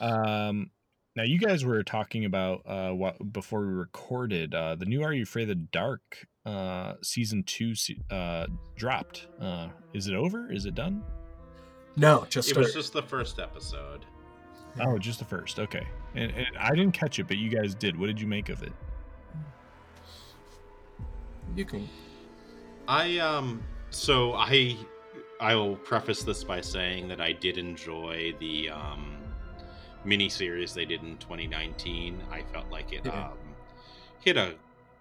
Um, 0.00 0.70
now 1.16 1.22
you 1.22 1.38
guys 1.38 1.64
were 1.64 1.82
talking 1.82 2.24
about 2.24 2.62
uh, 2.66 2.90
what 2.90 3.32
before 3.32 3.60
we 3.60 3.72
recorded 3.72 4.54
uh, 4.54 4.74
the 4.74 4.84
new 4.84 5.02
Are 5.02 5.12
You 5.12 5.22
Afraid 5.22 5.42
of 5.42 5.48
the 5.48 5.66
Dark 5.72 6.26
uh, 6.44 6.94
season 7.02 7.44
two 7.44 7.74
uh, 8.10 8.46
dropped. 8.76 9.28
Uh, 9.40 9.68
is 9.92 10.08
it 10.08 10.14
over? 10.14 10.50
Is 10.50 10.66
it 10.66 10.74
done? 10.74 11.02
No, 11.96 12.26
just 12.28 12.50
It 12.50 12.56
was 12.56 12.74
just 12.74 12.92
the 12.92 13.02
first 13.02 13.38
episode. 13.38 14.04
Oh, 14.80 14.98
just 14.98 15.20
the 15.20 15.24
first. 15.24 15.60
Okay, 15.60 15.86
and, 16.16 16.32
and 16.32 16.48
I 16.58 16.70
didn't 16.70 16.92
catch 16.92 17.20
it, 17.20 17.28
but 17.28 17.36
you 17.36 17.48
guys 17.48 17.76
did. 17.76 17.96
What 17.98 18.06
did 18.06 18.20
you 18.20 18.26
make 18.26 18.48
of 18.48 18.62
it? 18.62 18.72
you 21.54 21.64
can. 21.64 21.88
I 22.88 23.18
um 23.18 23.62
so 23.90 24.34
I 24.34 24.76
I 25.40 25.54
will 25.54 25.76
preface 25.76 26.22
this 26.22 26.42
by 26.42 26.60
saying 26.60 27.08
that 27.08 27.20
I 27.20 27.32
did 27.32 27.58
enjoy 27.58 28.34
the 28.40 28.70
um 28.70 29.13
mini 30.04 30.28
series 30.28 30.74
they 30.74 30.84
did 30.84 31.02
in 31.02 31.16
2019. 31.18 32.20
I 32.30 32.42
felt 32.52 32.70
like 32.70 32.92
it 32.92 33.02
Yeah. 33.04 33.28
um 33.30 33.38
hit 34.20 34.36
a 34.36 34.54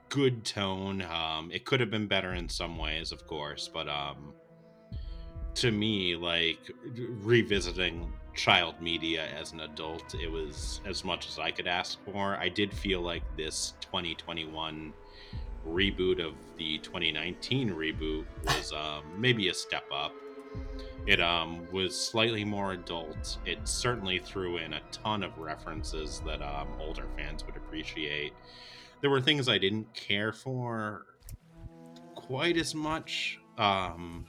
good 0.09 0.43
tone. 0.45 1.01
Um 1.01 1.51
it 1.51 1.65
could 1.65 1.80
have 1.80 1.90
been 1.91 2.07
better 2.07 2.33
in 2.33 2.48
some 2.49 2.77
ways, 2.77 3.11
of 3.11 3.25
course, 3.27 3.69
but 3.73 3.88
um 3.88 4.33
to 5.56 5.72
me 5.72 6.15
like 6.15 6.72
revisiting 7.22 8.11
child 8.33 8.82
media 8.82 9.27
as 9.40 9.51
an 9.51 9.59
adult, 9.59 10.15
it 10.15 10.32
was 10.32 10.82
as 10.85 11.03
much 11.03 11.27
as 11.27 11.38
I 11.38 11.51
could 11.51 11.67
ask 11.67 12.03
for. 12.06 12.35
I 12.38 12.49
did 12.49 12.73
feel 12.73 13.01
like 13.01 13.22
this 13.38 13.75
2021 13.82 14.91
reboot 15.67 16.19
of 16.19 16.33
the 16.57 16.80
2019 16.80 17.69
reboot 17.69 18.25
was 18.45 18.73
um, 18.73 19.03
maybe 19.17 19.49
a 19.49 19.53
step 19.53 19.85
up. 19.93 20.14
It 21.06 21.19
um, 21.19 21.67
was 21.72 21.99
slightly 21.99 22.45
more 22.45 22.73
adult. 22.73 23.38
It 23.45 23.67
certainly 23.67 24.19
threw 24.19 24.57
in 24.57 24.73
a 24.73 24.82
ton 24.91 25.22
of 25.23 25.38
references 25.38 26.22
that 26.25 26.41
um, 26.41 26.69
older 26.80 27.06
fans 27.17 27.45
would 27.45 27.57
appreciate. 27.57 28.33
There 29.01 29.09
were 29.09 29.19
things 29.22 29.49
I 29.49 29.57
didn't 29.57 29.93
care 29.93 30.32
for 30.32 31.06
quite 32.15 32.56
as 32.56 32.73
much. 32.73 33.38
Um, 33.57 34.25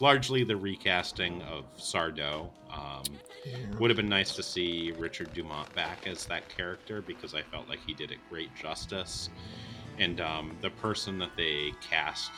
largely 0.00 0.44
the 0.44 0.56
recasting 0.56 1.42
of 1.42 1.64
Sardo. 1.76 2.50
Um, 2.70 3.02
Yeah. 3.44 3.78
would 3.78 3.90
have 3.90 3.96
been 3.96 4.08
nice 4.08 4.34
to 4.34 4.42
see 4.42 4.92
Richard 4.98 5.32
Dumont 5.32 5.72
back 5.74 6.08
as 6.08 6.26
that 6.26 6.48
character 6.48 7.00
because 7.00 7.32
I 7.32 7.42
felt 7.42 7.68
like 7.68 7.78
he 7.86 7.94
did 7.94 8.10
it 8.10 8.18
great 8.28 8.52
justice. 8.56 9.30
And 9.98 10.20
um, 10.20 10.56
the 10.62 10.70
person 10.70 11.16
that 11.20 11.30
they 11.36 11.72
cast 11.80 12.32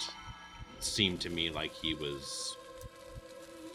seemed 0.81 1.20
to 1.23 1.31
me 1.31 1.49
like 1.49 1.73
he 1.73 1.94
was 1.94 2.58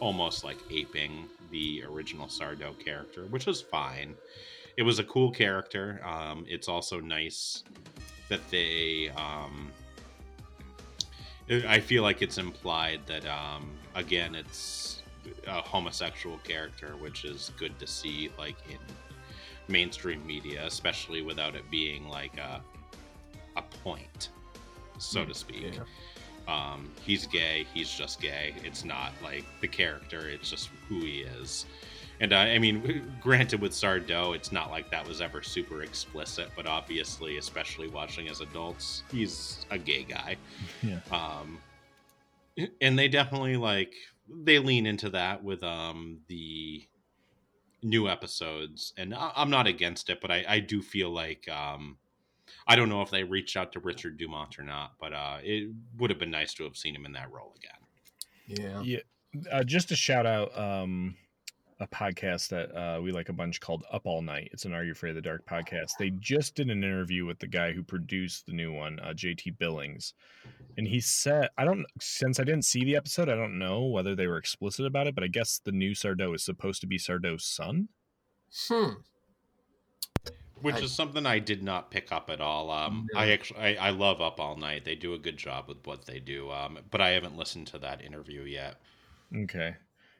almost 0.03 0.43
like 0.43 0.57
aping 0.69 1.29
the 1.49 1.81
original 1.89 2.27
Sardo 2.27 2.77
character, 2.77 3.23
which 3.29 3.45
was 3.45 3.61
fine. 3.61 4.15
It 4.75 4.83
was 4.83 4.99
a 4.99 5.03
cool 5.05 5.31
character. 5.31 6.01
Um, 6.03 6.45
it's 6.45 6.67
also 6.67 6.99
nice 6.99 7.63
that 8.27 8.41
they. 8.51 9.09
Um, 9.15 9.71
I 11.67 11.79
feel 11.79 12.03
like 12.03 12.21
it's 12.21 12.37
implied 12.37 13.01
that, 13.07 13.25
um, 13.25 13.71
again, 13.95 14.35
it's 14.35 15.01
a 15.47 15.61
homosexual 15.61 16.37
character, 16.39 16.95
which 16.99 17.23
is 17.23 17.51
good 17.57 17.77
to 17.79 17.87
see, 17.87 18.29
like 18.37 18.57
in 18.69 18.79
mainstream 19.69 20.25
media, 20.27 20.65
especially 20.65 21.21
without 21.21 21.55
it 21.55 21.69
being 21.71 22.09
like 22.09 22.37
a 22.37 22.61
a 23.55 23.61
point, 23.83 24.29
so 24.97 25.23
to 25.23 25.33
speak. 25.33 25.75
Yeah. 25.75 25.83
Um, 26.47 26.91
he's 27.05 27.25
gay. 27.27 27.65
He's 27.73 27.89
just 27.91 28.21
gay. 28.21 28.53
It's 28.63 28.83
not 28.83 29.11
like 29.23 29.45
the 29.61 29.67
character. 29.67 30.27
It's 30.27 30.49
just 30.49 30.69
who 30.89 30.99
he 30.99 31.19
is. 31.21 31.65
And 32.19 32.31
uh, 32.33 32.37
I 32.37 32.59
mean, 32.59 33.11
granted, 33.21 33.61
with 33.61 33.71
Sardo, 33.71 34.35
it's 34.35 34.51
not 34.51 34.69
like 34.69 34.89
that 34.91 35.07
was 35.07 35.21
ever 35.21 35.41
super 35.41 35.83
explicit, 35.83 36.49
but 36.55 36.65
obviously, 36.67 37.37
especially 37.37 37.87
watching 37.87 38.27
as 38.29 38.41
adults, 38.41 39.03
he's 39.11 39.65
a 39.71 39.77
gay 39.77 40.03
guy. 40.03 40.37
Yeah. 40.83 40.99
Um, 41.11 41.59
and 42.81 42.99
they 42.99 43.07
definitely 43.07 43.57
like 43.57 43.93
they 44.29 44.59
lean 44.59 44.85
into 44.85 45.09
that 45.11 45.43
with 45.43 45.63
um 45.63 46.19
the 46.27 46.83
new 47.81 48.07
episodes, 48.07 48.93
and 48.97 49.13
I- 49.13 49.31
I'm 49.35 49.49
not 49.49 49.67
against 49.67 50.09
it, 50.09 50.19
but 50.21 50.31
I, 50.31 50.45
I 50.47 50.59
do 50.59 50.81
feel 50.81 51.09
like 51.09 51.47
um 51.49 51.97
I 52.67 52.75
don't 52.75 52.89
know 52.89 53.01
if 53.01 53.09
they 53.09 53.23
reached 53.23 53.57
out 53.57 53.71
to 53.73 53.79
Richard 53.79 54.17
Dumont 54.17 54.59
or 54.59 54.63
not, 54.63 54.93
but 54.99 55.13
uh, 55.13 55.37
it 55.41 55.69
would 55.97 56.09
have 56.09 56.19
been 56.19 56.31
nice 56.31 56.53
to 56.55 56.63
have 56.63 56.77
seen 56.77 56.95
him 56.95 57.05
in 57.05 57.13
that 57.13 57.31
role 57.31 57.55
again. 57.57 57.79
Yeah. 58.47 58.81
Yeah. 58.81 58.99
Uh, 59.51 59.63
just 59.63 59.91
a 59.91 59.95
shout 59.95 60.25
out 60.25 60.55
um, 60.57 61.15
a 61.79 61.87
podcast 61.87 62.49
that 62.49 62.75
uh, 62.75 63.01
we 63.01 63.11
like 63.11 63.29
a 63.29 63.33
bunch 63.33 63.59
called 63.59 63.83
Up 63.91 64.03
All 64.05 64.21
Night. 64.21 64.49
It's 64.51 64.65
an 64.65 64.73
Are 64.73 64.83
You 64.83 64.91
Afraid 64.91 65.11
of 65.11 65.15
the 65.15 65.21
Dark 65.21 65.45
podcast. 65.45 65.91
They 65.97 66.11
just 66.11 66.55
did 66.55 66.69
an 66.69 66.83
interview 66.83 67.25
with 67.25 67.39
the 67.39 67.47
guy 67.47 67.71
who 67.71 67.83
produced 67.83 68.45
the 68.45 68.53
new 68.53 68.71
one, 68.71 68.99
uh, 68.99 69.13
JT 69.13 69.57
Billings. 69.57 70.13
And 70.77 70.87
he 70.87 70.99
said, 70.99 71.49
I 71.57 71.65
don't, 71.65 71.85
since 71.99 72.39
I 72.39 72.43
didn't 72.43 72.65
see 72.65 72.83
the 72.83 72.95
episode, 72.95 73.29
I 73.29 73.35
don't 73.35 73.59
know 73.59 73.85
whether 73.85 74.15
they 74.15 74.27
were 74.27 74.37
explicit 74.37 74.85
about 74.85 75.07
it, 75.07 75.15
but 75.15 75.23
I 75.23 75.27
guess 75.27 75.59
the 75.63 75.71
new 75.71 75.91
Sardo 75.91 76.33
is 76.35 76.43
supposed 76.43 76.81
to 76.81 76.87
be 76.87 76.97
Sardo's 76.97 77.45
son. 77.45 77.89
Hmm. 78.67 78.93
Which 80.63 80.75
I- 80.75 80.79
is 80.79 80.91
something 80.91 81.25
I 81.25 81.37
did 81.39 81.61
not 81.61 81.91
pick 81.91 82.11
up 82.11 82.29
at 82.29 82.41
all. 82.41 82.71
Um, 82.71 83.07
No. 83.13 83.19
I 83.19 83.29
actually 83.31 83.59
I, 83.59 83.87
I 83.87 83.89
love 83.91 84.19
Up 84.21 84.39
All 84.39 84.57
Night. 84.57 84.83
They 84.85 84.95
do 84.95 85.13
a 85.13 85.19
good 85.19 85.37
job 85.37 85.67
with 85.67 85.85
what 85.85 86.05
they 86.05 86.19
do. 86.19 86.49
Um, 86.51 86.79
but 86.89 86.99
I 87.01 87.09
haven't 87.11 87.37
listened 87.37 87.67
to 87.67 87.77
that 87.79 88.01
interview 88.01 88.41
yet. 88.41 88.77
Okay. 89.35 89.75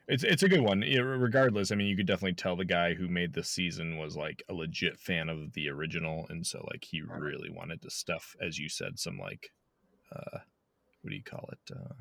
It's 0.07 0.23
it's 0.23 0.43
a 0.43 0.49
good 0.49 0.59
one. 0.61 0.81
Yeah, 0.81 0.99
regardless, 0.99 1.71
I 1.71 1.75
mean, 1.75 1.87
you 1.87 1.95
could 1.95 2.05
definitely 2.07 2.33
tell 2.35 2.57
the 2.57 2.65
guy 2.65 2.93
who 2.93 3.07
made 3.07 3.31
the 3.33 3.43
season 3.43 3.97
was 3.97 4.17
like 4.17 4.43
a 4.49 4.53
legit 4.53 4.99
fan 4.99 5.29
of 5.29 5.53
the 5.53 5.69
original, 5.69 6.25
and 6.29 6.45
so 6.45 6.65
like 6.71 6.83
he 6.83 7.01
really 7.01 7.49
wanted 7.49 7.81
to 7.83 7.89
stuff, 7.89 8.35
as 8.41 8.59
you 8.59 8.67
said, 8.67 8.99
some 8.99 9.17
like, 9.17 9.49
uh, 10.13 10.39
what 11.01 11.09
do 11.09 11.15
you 11.15 11.23
call 11.23 11.49
it? 11.53 11.73
Uh, 11.73 11.93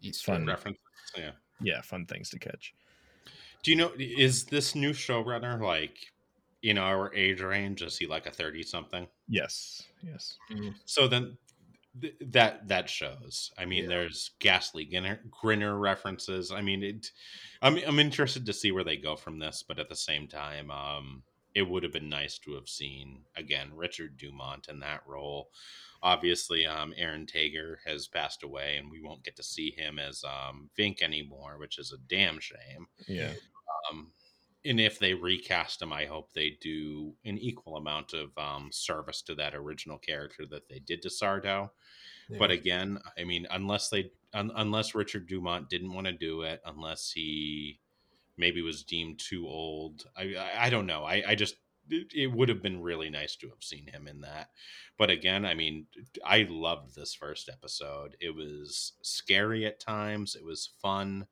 Easter 0.00 0.32
Fun. 0.32 0.42
egg. 0.42 0.48
Reference. 0.48 0.78
Yeah. 1.14 1.32
yeah, 1.60 1.82
fun 1.82 2.06
things 2.06 2.30
to 2.30 2.38
catch. 2.38 2.72
Do 3.62 3.70
you 3.70 3.76
know 3.76 3.92
is 3.98 4.44
this 4.46 4.74
new 4.74 4.92
showrunner 4.92 5.60
like 5.60 5.98
in 6.62 6.78
our 6.78 7.12
age 7.14 7.40
range? 7.40 7.82
Is 7.82 7.96
he 7.98 8.06
like 8.06 8.26
a 8.26 8.30
thirty 8.30 8.62
something? 8.62 9.06
Yes, 9.28 9.82
yes. 10.02 10.36
So 10.84 11.08
then 11.08 11.36
th- 12.00 12.14
that 12.20 12.68
that 12.68 12.88
shows. 12.88 13.50
I 13.58 13.64
mean, 13.64 13.84
Yeah. 13.84 13.88
there's 13.90 14.30
ghastly 14.38 14.84
grinner, 14.84 15.20
grinner 15.30 15.78
references. 15.78 16.52
I 16.52 16.60
mean, 16.60 16.82
it. 16.82 17.10
I'm 17.62 17.78
I'm 17.86 17.98
interested 17.98 18.46
to 18.46 18.52
see 18.52 18.72
where 18.72 18.84
they 18.84 18.96
go 18.96 19.16
from 19.16 19.38
this, 19.38 19.64
but 19.66 19.78
at 19.78 19.88
the 19.88 19.96
same 19.96 20.26
time, 20.28 20.70
um, 20.70 21.22
it 21.54 21.62
would 21.62 21.82
have 21.82 21.92
been 21.92 22.08
nice 22.08 22.38
to 22.38 22.54
have 22.54 22.68
seen 22.68 23.22
again 23.36 23.70
Richard 23.74 24.16
Dumont 24.16 24.68
in 24.68 24.80
that 24.80 25.02
role. 25.06 25.50
Obviously, 26.02 26.64
um, 26.64 26.94
Aaron 26.96 27.26
Tager 27.26 27.76
has 27.84 28.06
passed 28.08 28.42
away, 28.42 28.76
and 28.76 28.90
we 28.90 29.02
won't 29.02 29.22
get 29.22 29.36
to 29.36 29.42
see 29.42 29.70
him 29.70 29.98
as 29.98 30.24
um, 30.24 30.70
Vink 30.78 31.02
anymore, 31.02 31.58
which 31.58 31.78
is 31.78 31.92
a 31.92 31.98
damn 32.08 32.38
shame. 32.40 32.86
Yeah. 33.06 33.32
Um, 33.90 34.10
and 34.64 34.80
if 34.80 34.98
they 34.98 35.14
recast 35.14 35.82
him, 35.82 35.92
I 35.92 36.04
hope 36.04 36.32
they 36.32 36.58
do 36.60 37.14
an 37.24 37.38
equal 37.38 37.76
amount 37.76 38.12
of 38.12 38.36
um, 38.36 38.70
service 38.72 39.22
to 39.22 39.34
that 39.36 39.54
original 39.54 39.98
character 39.98 40.44
that 40.50 40.68
they 40.68 40.78
did 40.78 41.02
to 41.02 41.08
Sardo. 41.08 41.70
But 42.38 42.52
again, 42.52 42.98
I 43.18 43.24
mean, 43.24 43.46
unless 43.50 43.88
they, 43.88 44.12
un- 44.32 44.52
unless 44.54 44.94
Richard 44.94 45.26
Dumont 45.26 45.68
didn't 45.68 45.92
want 45.92 46.06
to 46.06 46.12
do 46.12 46.42
it, 46.42 46.60
unless 46.64 47.10
he 47.10 47.80
maybe 48.36 48.62
was 48.62 48.84
deemed 48.84 49.18
too 49.18 49.48
old, 49.48 50.04
I, 50.16 50.34
I, 50.38 50.66
I 50.66 50.70
don't 50.70 50.86
know. 50.86 51.02
I, 51.04 51.24
I 51.26 51.34
just, 51.34 51.56
it 51.90 52.30
would 52.30 52.48
have 52.48 52.62
been 52.62 52.82
really 52.82 53.10
nice 53.10 53.34
to 53.34 53.48
have 53.48 53.64
seen 53.64 53.88
him 53.88 54.06
in 54.06 54.20
that. 54.20 54.50
But 54.96 55.10
again, 55.10 55.44
I 55.44 55.54
mean, 55.54 55.86
I 56.24 56.46
loved 56.48 56.94
this 56.94 57.14
first 57.14 57.48
episode. 57.48 58.16
It 58.20 58.32
was 58.32 58.92
scary 59.02 59.66
at 59.66 59.80
times. 59.80 60.36
It 60.36 60.44
was 60.44 60.70
fun. 60.80 61.26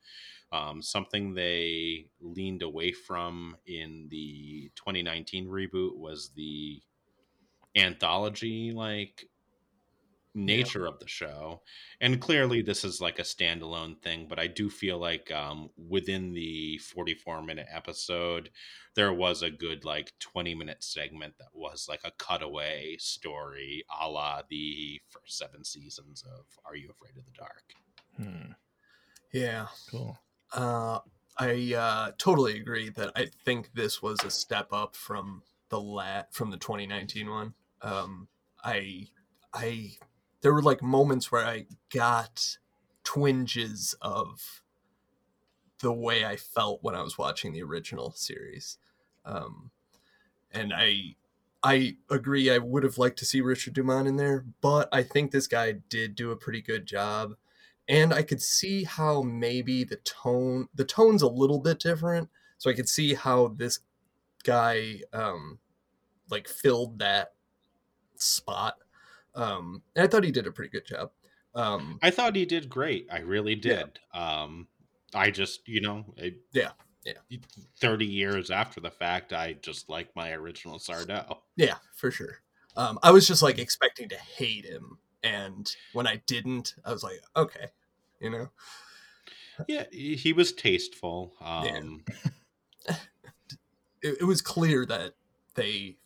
Um, 0.50 0.80
something 0.82 1.34
they 1.34 2.06
leaned 2.20 2.62
away 2.62 2.92
from 2.92 3.56
in 3.66 4.08
the 4.10 4.70
2019 4.76 5.46
reboot 5.46 5.96
was 5.96 6.30
the 6.34 6.80
anthology 7.76 8.72
like 8.72 9.28
nature 10.34 10.86
of 10.86 10.98
the 11.00 11.08
show 11.08 11.60
and 12.00 12.20
clearly 12.20 12.62
this 12.62 12.84
is 12.84 13.00
like 13.00 13.18
a 13.18 13.22
standalone 13.22 14.00
thing 14.02 14.26
but 14.28 14.38
i 14.38 14.46
do 14.46 14.70
feel 14.70 14.98
like 14.98 15.30
um, 15.32 15.68
within 15.88 16.32
the 16.32 16.78
44 16.78 17.42
minute 17.42 17.66
episode 17.72 18.50
there 18.94 19.12
was 19.12 19.42
a 19.42 19.50
good 19.50 19.84
like 19.84 20.12
20 20.20 20.54
minute 20.54 20.82
segment 20.82 21.34
that 21.38 21.48
was 21.52 21.86
like 21.88 22.00
a 22.04 22.12
cutaway 22.12 22.96
story 22.98 23.84
a 24.00 24.08
la 24.08 24.42
the 24.48 25.00
first 25.08 25.36
seven 25.38 25.64
seasons 25.64 26.22
of 26.22 26.46
are 26.64 26.76
you 26.76 26.88
afraid 26.90 27.16
of 27.18 27.24
the 27.24 27.32
dark 27.32 27.74
Hmm. 28.18 28.52
Yeah. 29.32 29.66
Cool. 29.90 30.18
Uh, 30.52 31.00
I 31.38 31.74
uh, 31.74 32.12
totally 32.18 32.58
agree 32.58 32.88
that 32.90 33.12
I 33.14 33.26
think 33.44 33.70
this 33.74 34.02
was 34.02 34.18
a 34.24 34.30
step 34.30 34.72
up 34.72 34.96
from 34.96 35.42
the 35.68 35.80
lat 35.80 36.34
from 36.34 36.50
the 36.50 36.56
2019 36.56 37.30
one. 37.30 37.54
Um, 37.80 38.28
I, 38.64 39.08
I, 39.54 39.92
there 40.40 40.52
were 40.52 40.62
like 40.62 40.82
moments 40.82 41.30
where 41.30 41.44
I 41.44 41.66
got 41.94 42.58
twinges 43.04 43.94
of 44.02 44.62
the 45.80 45.92
way 45.92 46.24
I 46.24 46.36
felt 46.36 46.82
when 46.82 46.96
I 46.96 47.02
was 47.02 47.16
watching 47.16 47.52
the 47.52 47.62
original 47.62 48.12
series, 48.12 48.78
um, 49.24 49.70
and 50.50 50.72
I, 50.74 51.14
I 51.62 51.96
agree. 52.10 52.50
I 52.50 52.58
would 52.58 52.82
have 52.82 52.98
liked 52.98 53.18
to 53.20 53.24
see 53.24 53.40
Richard 53.40 53.74
Dumont 53.74 54.08
in 54.08 54.16
there, 54.16 54.44
but 54.60 54.88
I 54.90 55.04
think 55.04 55.30
this 55.30 55.46
guy 55.46 55.72
did 55.88 56.16
do 56.16 56.32
a 56.32 56.36
pretty 56.36 56.62
good 56.62 56.86
job 56.86 57.34
and 57.88 58.12
I 58.12 58.22
could 58.22 58.42
see 58.42 58.84
how 58.84 59.22
maybe 59.22 59.84
the 59.84 59.96
tone 59.96 60.68
the 60.74 60.84
tone's 60.84 61.22
a 61.22 61.28
little 61.28 61.58
bit 61.58 61.78
different. 61.80 62.28
So 62.58 62.70
I 62.70 62.74
could 62.74 62.88
see 62.88 63.14
how 63.14 63.48
this 63.56 63.80
guy 64.44 65.00
um 65.12 65.58
like 66.30 66.48
filled 66.48 66.98
that 66.98 67.32
spot. 68.16 68.76
Um 69.34 69.82
and 69.96 70.04
I 70.04 70.08
thought 70.08 70.24
he 70.24 70.30
did 70.30 70.46
a 70.46 70.52
pretty 70.52 70.70
good 70.70 70.86
job. 70.86 71.10
Um 71.54 71.98
I 72.02 72.10
thought 72.10 72.36
he 72.36 72.44
did 72.44 72.68
great. 72.68 73.08
I 73.10 73.20
really 73.20 73.54
did. 73.54 73.98
Um, 74.12 74.68
I 75.14 75.30
just, 75.30 75.66
you 75.66 75.80
know, 75.80 76.04
I, 76.22 76.34
Yeah, 76.52 76.72
yeah. 77.04 77.38
Thirty 77.80 78.06
years 78.06 78.50
after 78.50 78.80
the 78.80 78.90
fact, 78.90 79.32
I 79.32 79.54
just 79.54 79.88
like 79.88 80.14
my 80.14 80.32
original 80.32 80.78
Sardo. 80.78 81.38
yeah, 81.56 81.76
for 81.94 82.10
sure. 82.10 82.40
Um 82.76 82.98
I 83.02 83.10
was 83.10 83.26
just 83.26 83.42
like 83.42 83.58
expecting 83.58 84.10
to 84.10 84.16
hate 84.16 84.66
him 84.66 84.98
and 85.22 85.74
when 85.94 86.06
I 86.06 86.22
didn't, 86.26 86.74
I 86.84 86.92
was 86.92 87.02
like, 87.02 87.20
okay, 87.36 87.66
you 88.20 88.30
know. 88.30 88.48
Yeah, 89.66 89.84
he 89.90 90.32
was 90.32 90.52
tasteful. 90.52 91.34
Yeah. 91.40 91.76
Um, 91.78 92.04
It, 94.00 94.18
it 94.20 94.24
was 94.24 94.40
clear 94.40 94.86
that 94.86 95.14
they 95.56 95.96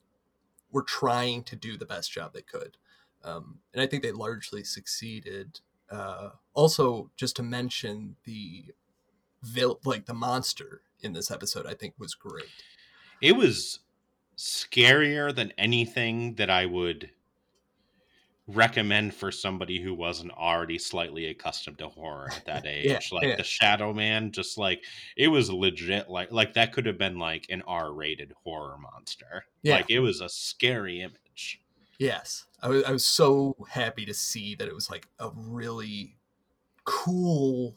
were 0.71 0.83
trying 0.83 1.43
to 1.45 1.57
do 1.57 1.77
the 1.77 1.85
best 1.85 2.11
job 2.11 2.33
they 2.33 2.41
could. 2.41 2.79
Um, 3.23 3.59
and 3.75 3.83
I 3.83 3.87
think 3.87 4.03
they 4.03 4.13
largely 4.13 4.65
succeeded. 4.65 5.61
Uh, 5.91 6.31
also, 6.55 7.11
just 7.17 7.37
to 7.37 7.43
mention 7.43 8.17
the 8.25 8.73
vil- 9.43 9.79
like 9.85 10.07
the 10.07 10.15
monster 10.15 10.81
in 11.03 11.13
this 11.13 11.31
episode, 11.31 11.67
I 11.67 11.75
think 11.75 11.93
was 11.99 12.15
great. 12.15 12.49
it 13.21 13.33
was 13.37 13.81
scarier 14.39 15.35
than 15.35 15.53
anything 15.59 16.37
that 16.37 16.49
I 16.49 16.65
would 16.65 17.11
recommend 18.49 19.15
for 19.15 19.31
somebody 19.31 19.81
who 19.81 19.95
wasn't 19.95 20.33
already 20.33 20.79
slightly 20.79 21.27
accustomed 21.27 21.79
to 21.79 21.89
horror 21.89 22.29
at 22.35 22.45
that 22.47 22.67
age. 22.67 22.87
Yeah, 22.87 23.01
like 23.17 23.29
yeah. 23.29 23.37
the 23.37 23.45
Shadow 23.45 23.93
Man, 23.93 24.33
just 24.33 24.59
like 24.59 24.83
it 25.17 25.29
was 25.29 25.51
legit. 25.51 26.09
Like 26.09 26.33
like 26.33 26.55
that 26.55 26.73
could 26.73 26.87
have 26.87 26.99
been 26.99 27.19
like 27.19 27.47
an 27.51 27.63
R-rated 27.67 28.33
horror 28.45 28.77
monster. 28.79 29.45
Yeah. 29.63 29.77
Like 29.77 29.91
it 29.91 30.01
was 30.01 30.21
a 30.21 30.29
scary 30.29 31.01
image. 31.01 31.61
Yes, 31.99 32.47
I 32.63 32.69
was, 32.69 32.85
I 32.85 32.91
was 32.93 33.05
so 33.05 33.57
happy 33.71 34.05
to 34.07 34.15
see 34.15 34.57
that 34.57 34.67
it 34.67 34.75
was 34.75 34.91
like 34.91 35.07
a 35.21 35.31
really 35.35 36.17
cool, 36.85 37.77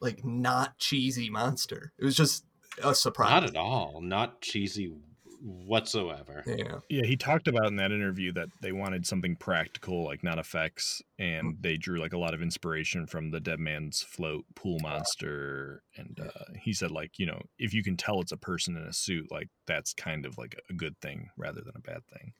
like 0.00 0.24
not 0.24 0.78
cheesy 0.78 1.30
monster. 1.30 1.92
It 1.98 2.04
was 2.04 2.16
just 2.16 2.44
a 2.82 2.94
surprise. 2.94 3.30
Not 3.30 3.44
at 3.44 3.56
all. 3.56 4.00
Not 4.00 4.40
cheesy 4.40 4.92
whatsoever. 5.40 6.44
Yeah, 6.46 6.80
Yeah, 6.88 7.04
he 7.04 7.16
talked 7.16 7.48
about 7.48 7.66
in 7.66 7.76
that 7.76 7.92
interview 7.92 8.32
that 8.32 8.48
they 8.60 8.72
wanted 8.72 9.06
something 9.06 9.36
practical, 9.36 10.04
like 10.04 10.22
not 10.22 10.38
effects, 10.38 11.02
and 11.18 11.56
they 11.60 11.76
drew 11.76 11.98
like 11.98 12.12
a 12.12 12.18
lot 12.18 12.34
of 12.34 12.42
inspiration 12.42 13.06
from 13.06 13.30
the 13.30 13.40
Dead 13.40 13.58
Man's 13.60 14.02
Float 14.02 14.44
pool 14.54 14.78
monster. 14.80 15.82
And 15.96 16.18
uh, 16.20 16.52
he 16.58 16.72
said, 16.72 16.90
like, 16.90 17.18
you 17.18 17.26
know, 17.26 17.40
if 17.58 17.72
you 17.74 17.82
can 17.82 17.96
tell 17.96 18.20
it's 18.20 18.32
a 18.32 18.36
person 18.36 18.76
in 18.76 18.84
a 18.84 18.92
suit, 18.92 19.30
like 19.30 19.48
that's 19.66 19.92
kind 19.94 20.26
of 20.26 20.38
like 20.38 20.58
a 20.68 20.74
good 20.74 20.98
thing 21.00 21.30
rather 21.36 21.60
than 21.60 21.72
a 21.76 21.80
bad 21.80 22.06
thing. 22.06 22.32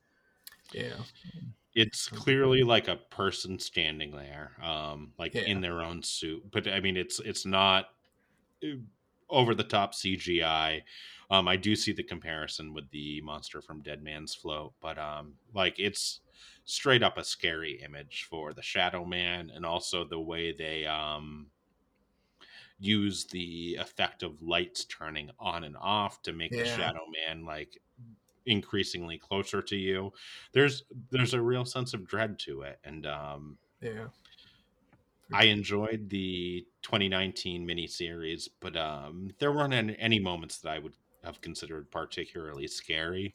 yeah, 0.72 0.96
it's 1.74 2.08
clearly 2.08 2.62
like 2.62 2.88
a 2.88 2.96
person 2.96 3.58
standing 3.58 4.10
there 4.12 4.52
um 4.62 5.12
like 5.18 5.34
Yeah. 5.34 5.42
in 5.42 5.60
their 5.60 5.82
own 5.82 6.02
suit 6.02 6.42
but 6.50 6.66
i 6.68 6.80
mean 6.80 6.96
it's 6.96 7.20
it's 7.20 7.46
not 7.46 7.86
uh, 8.64 8.76
over 9.30 9.54
the 9.54 9.64
top 9.64 9.92
cgi 9.94 10.82
um 11.30 11.48
i 11.48 11.56
do 11.56 11.76
see 11.76 11.92
the 11.92 12.02
comparison 12.02 12.72
with 12.74 12.90
the 12.90 13.20
monster 13.22 13.60
from 13.62 13.82
dead 13.82 14.02
man's 14.02 14.34
float 14.34 14.74
but 14.80 14.98
um 14.98 15.34
like 15.54 15.78
it's 15.78 16.20
straight 16.64 17.02
up 17.02 17.18
a 17.18 17.24
scary 17.24 17.80
image 17.82 18.26
for 18.28 18.52
the 18.52 18.62
shadow 18.62 19.04
man 19.04 19.50
and 19.50 19.64
also 19.66 20.04
the 20.04 20.20
way 20.20 20.52
they 20.52 20.86
um 20.86 21.50
use 22.78 23.26
the 23.26 23.76
effect 23.76 24.22
of 24.22 24.40
lights 24.42 24.84
turning 24.86 25.30
on 25.38 25.64
and 25.64 25.76
off 25.76 26.22
to 26.22 26.32
make 26.32 26.56
the 26.56 26.64
shadow 26.64 27.04
man 27.26 27.44
like 27.44 27.78
increasingly 28.46 29.18
closer 29.18 29.62
to 29.62 29.76
you. 29.76 30.12
There's 30.52 30.84
there's 31.10 31.34
a 31.34 31.42
real 31.42 31.64
sense 31.64 31.94
of 31.94 32.06
dread 32.06 32.38
to 32.40 32.62
it 32.62 32.80
and 32.84 33.06
um 33.06 33.58
yeah. 33.80 34.08
I 35.32 35.44
enjoyed 35.44 36.08
the 36.10 36.64
2019 36.82 37.66
miniseries 37.66 38.48
but 38.60 38.76
um 38.76 39.30
there 39.38 39.52
weren't 39.52 39.72
any, 39.74 39.96
any 39.98 40.18
moments 40.18 40.58
that 40.58 40.70
i 40.70 40.78
would 40.78 40.92
have 41.24 41.40
considered 41.40 41.90
particularly 41.90 42.66
scary 42.66 43.34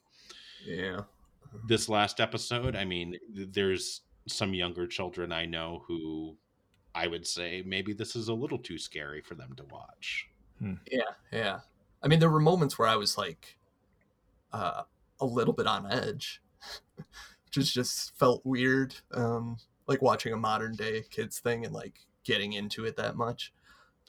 Yeah. 0.65 1.01
this 1.67 1.87
last 1.89 2.19
episode 2.19 2.75
i 2.75 2.85
mean 2.85 3.17
there's 3.29 4.01
some 4.27 4.53
younger 4.53 4.87
children 4.87 5.31
i 5.31 5.45
know 5.45 5.83
who 5.87 6.35
i 6.95 7.07
would 7.07 7.25
say 7.27 7.63
maybe 7.65 7.93
this 7.93 8.15
is 8.15 8.27
a 8.27 8.33
little 8.33 8.57
too 8.57 8.77
scary 8.77 9.21
for 9.21 9.35
them 9.35 9.53
to 9.57 9.63
watch 9.65 10.27
Yeah, 10.91 11.11
yeah. 11.31 11.59
I 12.01 12.07
mean, 12.07 12.19
there 12.19 12.29
were 12.29 12.39
moments 12.39 12.77
where 12.79 12.87
I 12.87 12.95
was 12.95 13.17
like, 13.17 13.57
uh, 14.53 14.83
a 15.19 15.25
little 15.25 15.53
bit 15.53 15.67
on 15.67 15.91
edge, 15.91 16.41
just 17.51 17.73
just 17.73 18.15
felt 18.17 18.41
weird. 18.45 18.95
Um, 19.11 19.57
like 19.87 20.01
watching 20.01 20.33
a 20.33 20.37
modern 20.37 20.75
day 20.75 21.03
kids 21.09 21.39
thing 21.39 21.65
and 21.65 21.73
like 21.73 21.93
getting 22.23 22.53
into 22.53 22.85
it 22.85 22.95
that 22.97 23.15
much. 23.15 23.53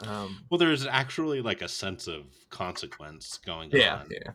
Um, 0.01 0.45
well 0.51 0.59
there's 0.59 0.87
actually 0.87 1.41
like 1.41 1.63
a 1.63 1.69
sense 1.69 2.07
of 2.07 2.25
consequence 2.51 3.39
going 3.45 3.71
yeah, 3.73 3.97
on 3.97 4.09
yeah, 4.11 4.31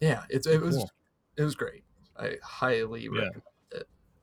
yeah. 0.00 0.22
It's 0.30 0.46
it 0.46 0.60
was 0.60 0.76
Cool. 0.76 0.90
it 1.36 1.44
was 1.44 1.54
great. 1.54 1.84
I 2.18 2.36
highly 2.42 3.02
Yeah. 3.02 3.10
recommend. 3.10 3.42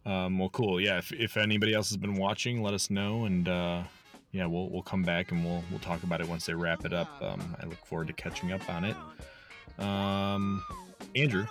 Um, 0.04 0.40
well, 0.40 0.50
cool. 0.50 0.82
Yeah, 0.82 0.98
if, 0.98 1.12
if 1.14 1.38
anybody 1.38 1.76
else 1.76 1.90
has 1.90 1.98
been 1.98 2.16
watching, 2.16 2.64
let 2.64 2.74
us 2.74 2.90
know, 2.90 3.26
and 3.26 3.48
uh, 3.48 3.84
yeah, 4.32 4.48
we'll 4.48 4.68
we'll 4.72 4.82
come 4.82 5.04
back 5.04 5.32
and 5.32 5.46
we'll 5.46 5.64
we'll 5.70 5.80
talk 5.80 6.02
about 6.02 6.22
it 6.22 6.28
once 6.28 6.48
they 6.48 6.56
wrap 6.56 6.86
it 6.86 6.94
up. 6.94 7.22
Um, 7.22 7.56
I 7.62 7.68
look 7.68 7.86
forward 7.86 8.08
to 8.08 8.14
catching 8.14 8.52
up 8.52 8.68
on 8.68 8.84
it. 8.84 8.96
Um, 9.78 10.64
Andrew, 11.16 11.46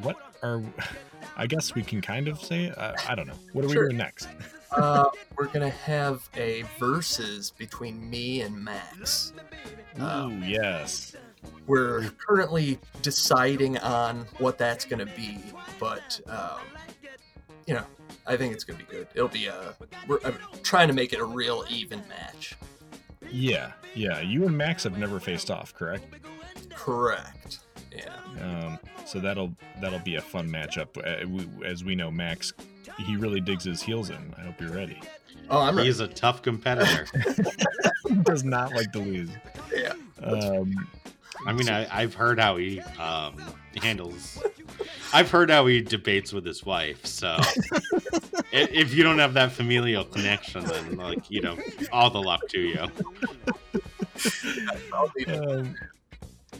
what 0.00 0.16
are 0.42 0.62
I 1.36 1.46
guess 1.46 1.74
we 1.74 1.82
can 1.82 2.00
kind 2.00 2.28
of 2.28 2.40
say 2.40 2.64
it. 2.64 2.78
I, 2.78 3.14
don't 3.14 3.26
know. 3.26 3.34
What 3.52 3.64
are 3.64 3.68
we 3.68 3.74
doing 3.74 3.96
next? 3.96 4.28
Uh, 4.74 5.04
we're 5.36 5.48
gonna 5.48 5.68
have 5.68 6.26
a 6.34 6.64
versus 6.78 7.50
between 7.50 8.08
me 8.08 8.40
and 8.40 8.56
Max. 8.56 9.34
Uh, 10.00 10.30
Ooh, 10.30 10.38
yes. 10.46 11.14
We're 11.66 12.10
currently 12.16 12.78
deciding 13.02 13.76
on 13.76 14.24
what 14.38 14.56
that's 14.56 14.86
gonna 14.86 15.04
be, 15.04 15.38
but 15.78 16.18
um, 16.26 16.60
you 17.66 17.74
know, 17.74 17.84
I 18.26 18.38
think 18.38 18.54
it's 18.54 18.64
gonna 18.64 18.78
be 18.78 18.86
good. 18.90 19.08
It'll 19.14 19.28
be 19.28 19.44
a. 19.44 19.74
We're 20.08 20.20
I'm 20.24 20.38
trying 20.62 20.88
to 20.88 20.94
make 20.94 21.12
it 21.12 21.20
a 21.20 21.24
real 21.26 21.66
even 21.68 22.02
match. 22.08 22.56
Yeah, 23.30 23.72
yeah. 23.94 24.20
You 24.20 24.46
and 24.46 24.56
Max 24.56 24.84
have 24.84 24.96
never 24.96 25.20
faced 25.20 25.50
off, 25.50 25.74
correct? 25.74 26.04
Correct. 26.70 27.58
Yeah. 27.94 28.16
Um, 28.40 28.78
so 29.06 29.20
that'll 29.20 29.54
that'll 29.80 29.98
be 29.98 30.16
a 30.16 30.20
fun 30.20 30.48
matchup. 30.48 30.96
Uh, 30.98 31.64
as 31.64 31.84
we 31.84 31.94
know, 31.94 32.10
Max, 32.10 32.52
he 32.98 33.16
really 33.16 33.40
digs 33.40 33.64
his 33.64 33.82
heels 33.82 34.10
in. 34.10 34.34
I 34.36 34.42
hope 34.42 34.60
you're 34.60 34.72
ready. 34.72 35.00
Oh, 35.50 35.60
I'm 35.60 35.76
ready. 35.76 35.88
He's 35.88 36.00
a 36.00 36.08
tough 36.08 36.42
competitor. 36.42 37.06
He 38.08 38.16
does 38.16 38.44
not 38.44 38.72
like 38.72 38.92
to 38.92 38.98
lose. 38.98 39.30
Yeah. 39.74 39.94
Um, 40.22 40.88
I 41.46 41.52
mean, 41.52 41.68
I, 41.68 41.86
I've 41.90 42.14
heard 42.14 42.38
how 42.38 42.56
he 42.56 42.80
um, 42.80 43.36
handles. 43.80 44.42
I've 45.14 45.30
heard 45.30 45.50
how 45.50 45.66
he 45.66 45.80
debates 45.80 46.32
with 46.32 46.44
his 46.44 46.64
wife. 46.64 47.06
So 47.06 47.38
if 48.52 48.92
you 48.94 49.02
don't 49.02 49.18
have 49.18 49.34
that 49.34 49.52
familial 49.52 50.04
connection, 50.04 50.64
then 50.64 50.96
like 50.96 51.30
you 51.30 51.40
know, 51.40 51.58
all 51.90 52.10
the 52.10 52.20
luck 52.22 52.46
to 52.48 52.60
you. 52.60 52.86
I'll 54.92 55.12
need 55.16 55.28
um, 55.30 55.74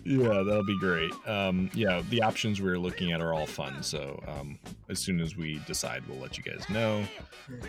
yeah, 0.05 0.43
that'll 0.43 0.65
be 0.65 0.79
great. 0.79 1.13
Um, 1.27 1.71
yeah, 1.75 2.03
the 2.11 2.23
options 2.23 2.61
we're 2.61 2.79
looking 2.79 3.13
at 3.13 3.21
are 3.21 3.33
all 3.33 3.47
fun. 3.47 3.83
So 3.83 4.23
um, 4.27 4.59
as 4.89 4.99
soon 4.99 5.21
as 5.21 5.37
we 5.37 5.61
decide, 5.67 6.03
we'll 6.09 6.19
let 6.19 6.37
you 6.37 6.45
guys 6.45 6.69
know. 6.69 7.05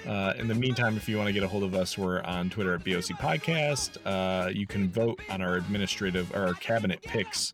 Uh, 0.08 0.34
in 0.38 0.48
the 0.48 0.56
meantime, 0.56 0.98
if 0.98 1.08
you 1.08 1.18
want 1.18 1.28
to 1.28 1.34
get 1.34 1.44
a 1.44 1.48
hold 1.48 1.64
of 1.64 1.76
us, 1.76 1.98
we're 1.98 2.22
on 2.22 2.50
Twitter 2.50 2.74
at 2.74 2.84
BOC 2.84 3.18
Podcast. 3.20 3.98
Uh, 4.06 4.50
you 4.50 4.66
can 4.66 4.90
vote 4.90 5.20
on 5.30 5.42
our 5.42 5.56
administrative 5.56 6.34
or 6.36 6.48
our 6.48 6.54
cabinet 6.56 7.02
picks 7.02 7.54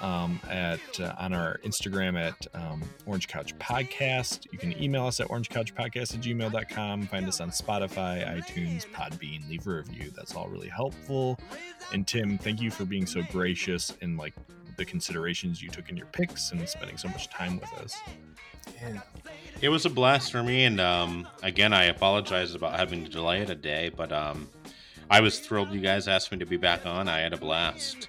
um, 0.00 0.40
at 0.48 1.00
uh, 1.00 1.14
on 1.18 1.32
our 1.32 1.58
Instagram 1.64 2.18
at 2.18 2.46
um, 2.54 2.82
Orange 3.06 3.28
Couch 3.28 3.56
Podcast. 3.58 4.46
You 4.52 4.58
can 4.58 4.80
email 4.82 5.06
us 5.06 5.20
at 5.20 5.28
orangecouchpodcast 5.28 6.14
at 6.14 6.20
gmail.com. 6.20 7.06
Find 7.06 7.26
us 7.26 7.40
on 7.40 7.50
Spotify, 7.50 8.26
iTunes, 8.26 8.86
Podbean. 8.88 9.48
Leave 9.48 9.66
a 9.66 9.76
review. 9.76 10.10
That's 10.14 10.34
all 10.34 10.48
really 10.48 10.68
helpful. 10.68 11.38
And 11.92 12.06
Tim, 12.06 12.38
thank 12.38 12.60
you 12.60 12.70
for 12.70 12.84
being 12.84 13.06
so 13.06 13.22
gracious 13.30 13.92
and 14.00 14.16
like 14.16 14.34
the 14.76 14.84
considerations 14.84 15.62
you 15.62 15.70
took 15.70 15.88
in 15.90 15.96
your 15.96 16.06
picks 16.06 16.50
and 16.50 16.68
spending 16.68 16.96
so 16.96 17.08
much 17.08 17.28
time 17.30 17.60
with 17.60 17.72
us. 17.74 17.96
Yeah. 18.80 19.00
It 19.60 19.68
was 19.68 19.86
a 19.86 19.90
blast 19.90 20.32
for 20.32 20.42
me, 20.42 20.64
and 20.64 20.80
um, 20.80 21.28
again, 21.42 21.72
I 21.72 21.84
apologize 21.84 22.54
about 22.54 22.76
having 22.76 23.04
to 23.04 23.10
delay 23.10 23.40
it 23.40 23.50
a 23.50 23.54
day, 23.54 23.90
but 23.94 24.12
um, 24.12 24.48
I 25.08 25.20
was 25.20 25.38
thrilled 25.38 25.72
you 25.72 25.80
guys 25.80 26.08
asked 26.08 26.32
me 26.32 26.38
to 26.38 26.46
be 26.46 26.56
back 26.56 26.86
on. 26.86 27.08
I 27.08 27.20
had 27.20 27.32
a 27.32 27.36
blast. 27.36 28.08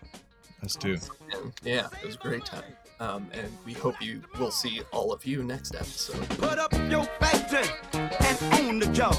Us 0.66 0.76
too. 0.76 0.98
And 1.32 1.54
yeah, 1.64 1.88
it 2.02 2.08
was 2.08 2.16
a 2.16 2.18
great 2.18 2.44
time. 2.44 2.64
Um, 3.00 3.30
and 3.34 3.52
we 3.66 3.74
hope 3.74 4.02
you 4.02 4.24
will 4.40 4.50
see 4.50 4.82
all 4.92 5.14
of 5.14 5.24
you 5.24 5.44
next 5.44 5.76
episode. 5.76 6.28
Put 6.30 6.58
up 6.58 6.74
your 6.90 7.04
factory 7.20 7.70
and 7.94 8.38
own 8.60 8.80
the 8.80 8.88
job. 8.88 9.16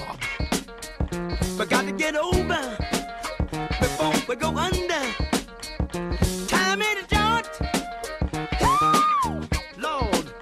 But 1.57 1.70
got 1.70 1.84
to 1.84 1.92
get 1.92 2.16
over 2.16 2.76
before 3.81 4.12
we 4.28 4.34
go 4.34 4.57
under. 4.57 5.05
Time 6.49 6.83
in 6.83 6.97
the 6.99 7.07
joint. 7.15 7.49
Lord. 9.78 10.33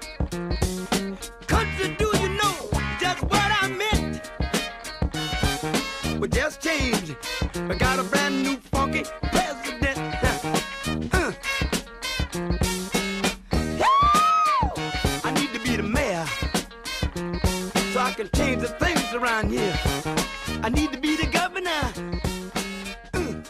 Country, 1.45 1.95
do 1.99 2.11
you 2.17 2.29
know 2.29 2.55
just 2.99 3.21
what 3.23 3.51
I 3.61 3.67
meant? 3.67 4.31
We 6.19 6.27
just 6.29 6.61
changed. 6.61 7.15
We 7.69 7.75
got 7.75 7.99
a 7.99 8.03
brand 8.03 8.41
new 8.41 8.57
funky 8.71 9.03
can 18.15 18.29
change 18.33 18.61
the 18.61 18.69
things 18.69 19.13
around 19.13 19.51
here. 19.51 19.77
I 20.63 20.69
need 20.69 20.93
to 20.93 20.99
be 20.99 21.17
the 21.17 21.27
governor. 21.27 21.69
Uh. 23.13 23.41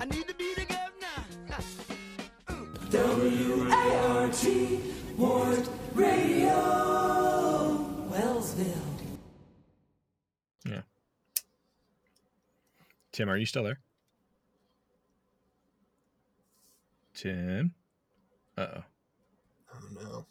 I 0.00 0.06
need 0.06 0.26
to 0.26 0.34
be 0.34 0.54
the 0.54 0.64
governor. 0.64 1.18
W-A-R-T, 2.88 4.80
Warrant 5.18 5.68
Radio, 5.94 6.56
Wellsville. 8.10 8.64
Yeah. 10.64 10.82
Tim, 13.12 13.28
are 13.28 13.36
you 13.36 13.44
still 13.44 13.64
there? 13.64 13.80
Tim? 17.12 17.74
Uh. 18.56 18.80
Oh 19.74 19.88
no. 19.92 20.26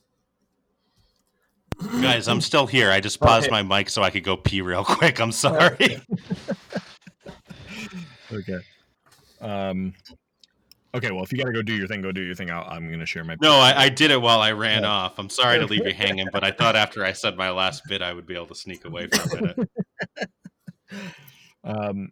Guys, 2.01 2.27
I'm 2.27 2.41
still 2.41 2.67
here. 2.67 2.91
I 2.91 2.99
just 2.99 3.19
paused 3.19 3.47
Okay. 3.47 3.51
my 3.51 3.77
mic 3.79 3.89
so 3.89 4.03
I 4.03 4.09
could 4.09 4.23
go 4.23 4.37
pee 4.37 4.61
real 4.61 4.83
quick. 4.85 5.19
I'm 5.19 5.31
sorry. 5.31 6.01
Okay. 8.31 8.59
Um. 9.41 9.93
Okay. 10.93 11.11
Well, 11.11 11.23
if 11.23 11.31
you 11.31 11.37
gotta 11.37 11.53
go 11.53 11.61
do 11.61 11.73
your 11.73 11.87
thing, 11.87 12.01
go 12.01 12.11
do 12.11 12.21
your 12.21 12.35
thing. 12.35 12.49
I'll, 12.51 12.67
I'm 12.69 12.89
gonna 12.91 13.05
share 13.05 13.23
my. 13.23 13.35
No, 13.41 13.53
I, 13.53 13.83
I 13.83 13.89
did 13.89 14.11
it 14.11 14.21
while 14.21 14.41
I 14.41 14.51
ran 14.51 14.83
Yeah. 14.83 14.89
off. 14.89 15.17
I'm 15.19 15.29
sorry 15.29 15.59
to 15.59 15.65
leave 15.65 15.85
you 15.85 15.93
hanging, 15.97 16.27
but 16.31 16.43
I 16.43 16.51
thought 16.51 16.75
after 16.75 17.03
I 17.05 17.13
said 17.13 17.35
my 17.37 17.49
last 17.51 17.83
bit, 17.87 18.01
I 18.01 18.13
would 18.13 18.25
be 18.25 18.35
able 18.35 18.47
to 18.47 18.55
sneak 18.55 18.85
away 18.85 19.07
for 19.07 19.37
a 19.37 19.41
minute. 19.41 19.69
Um. 21.63 22.11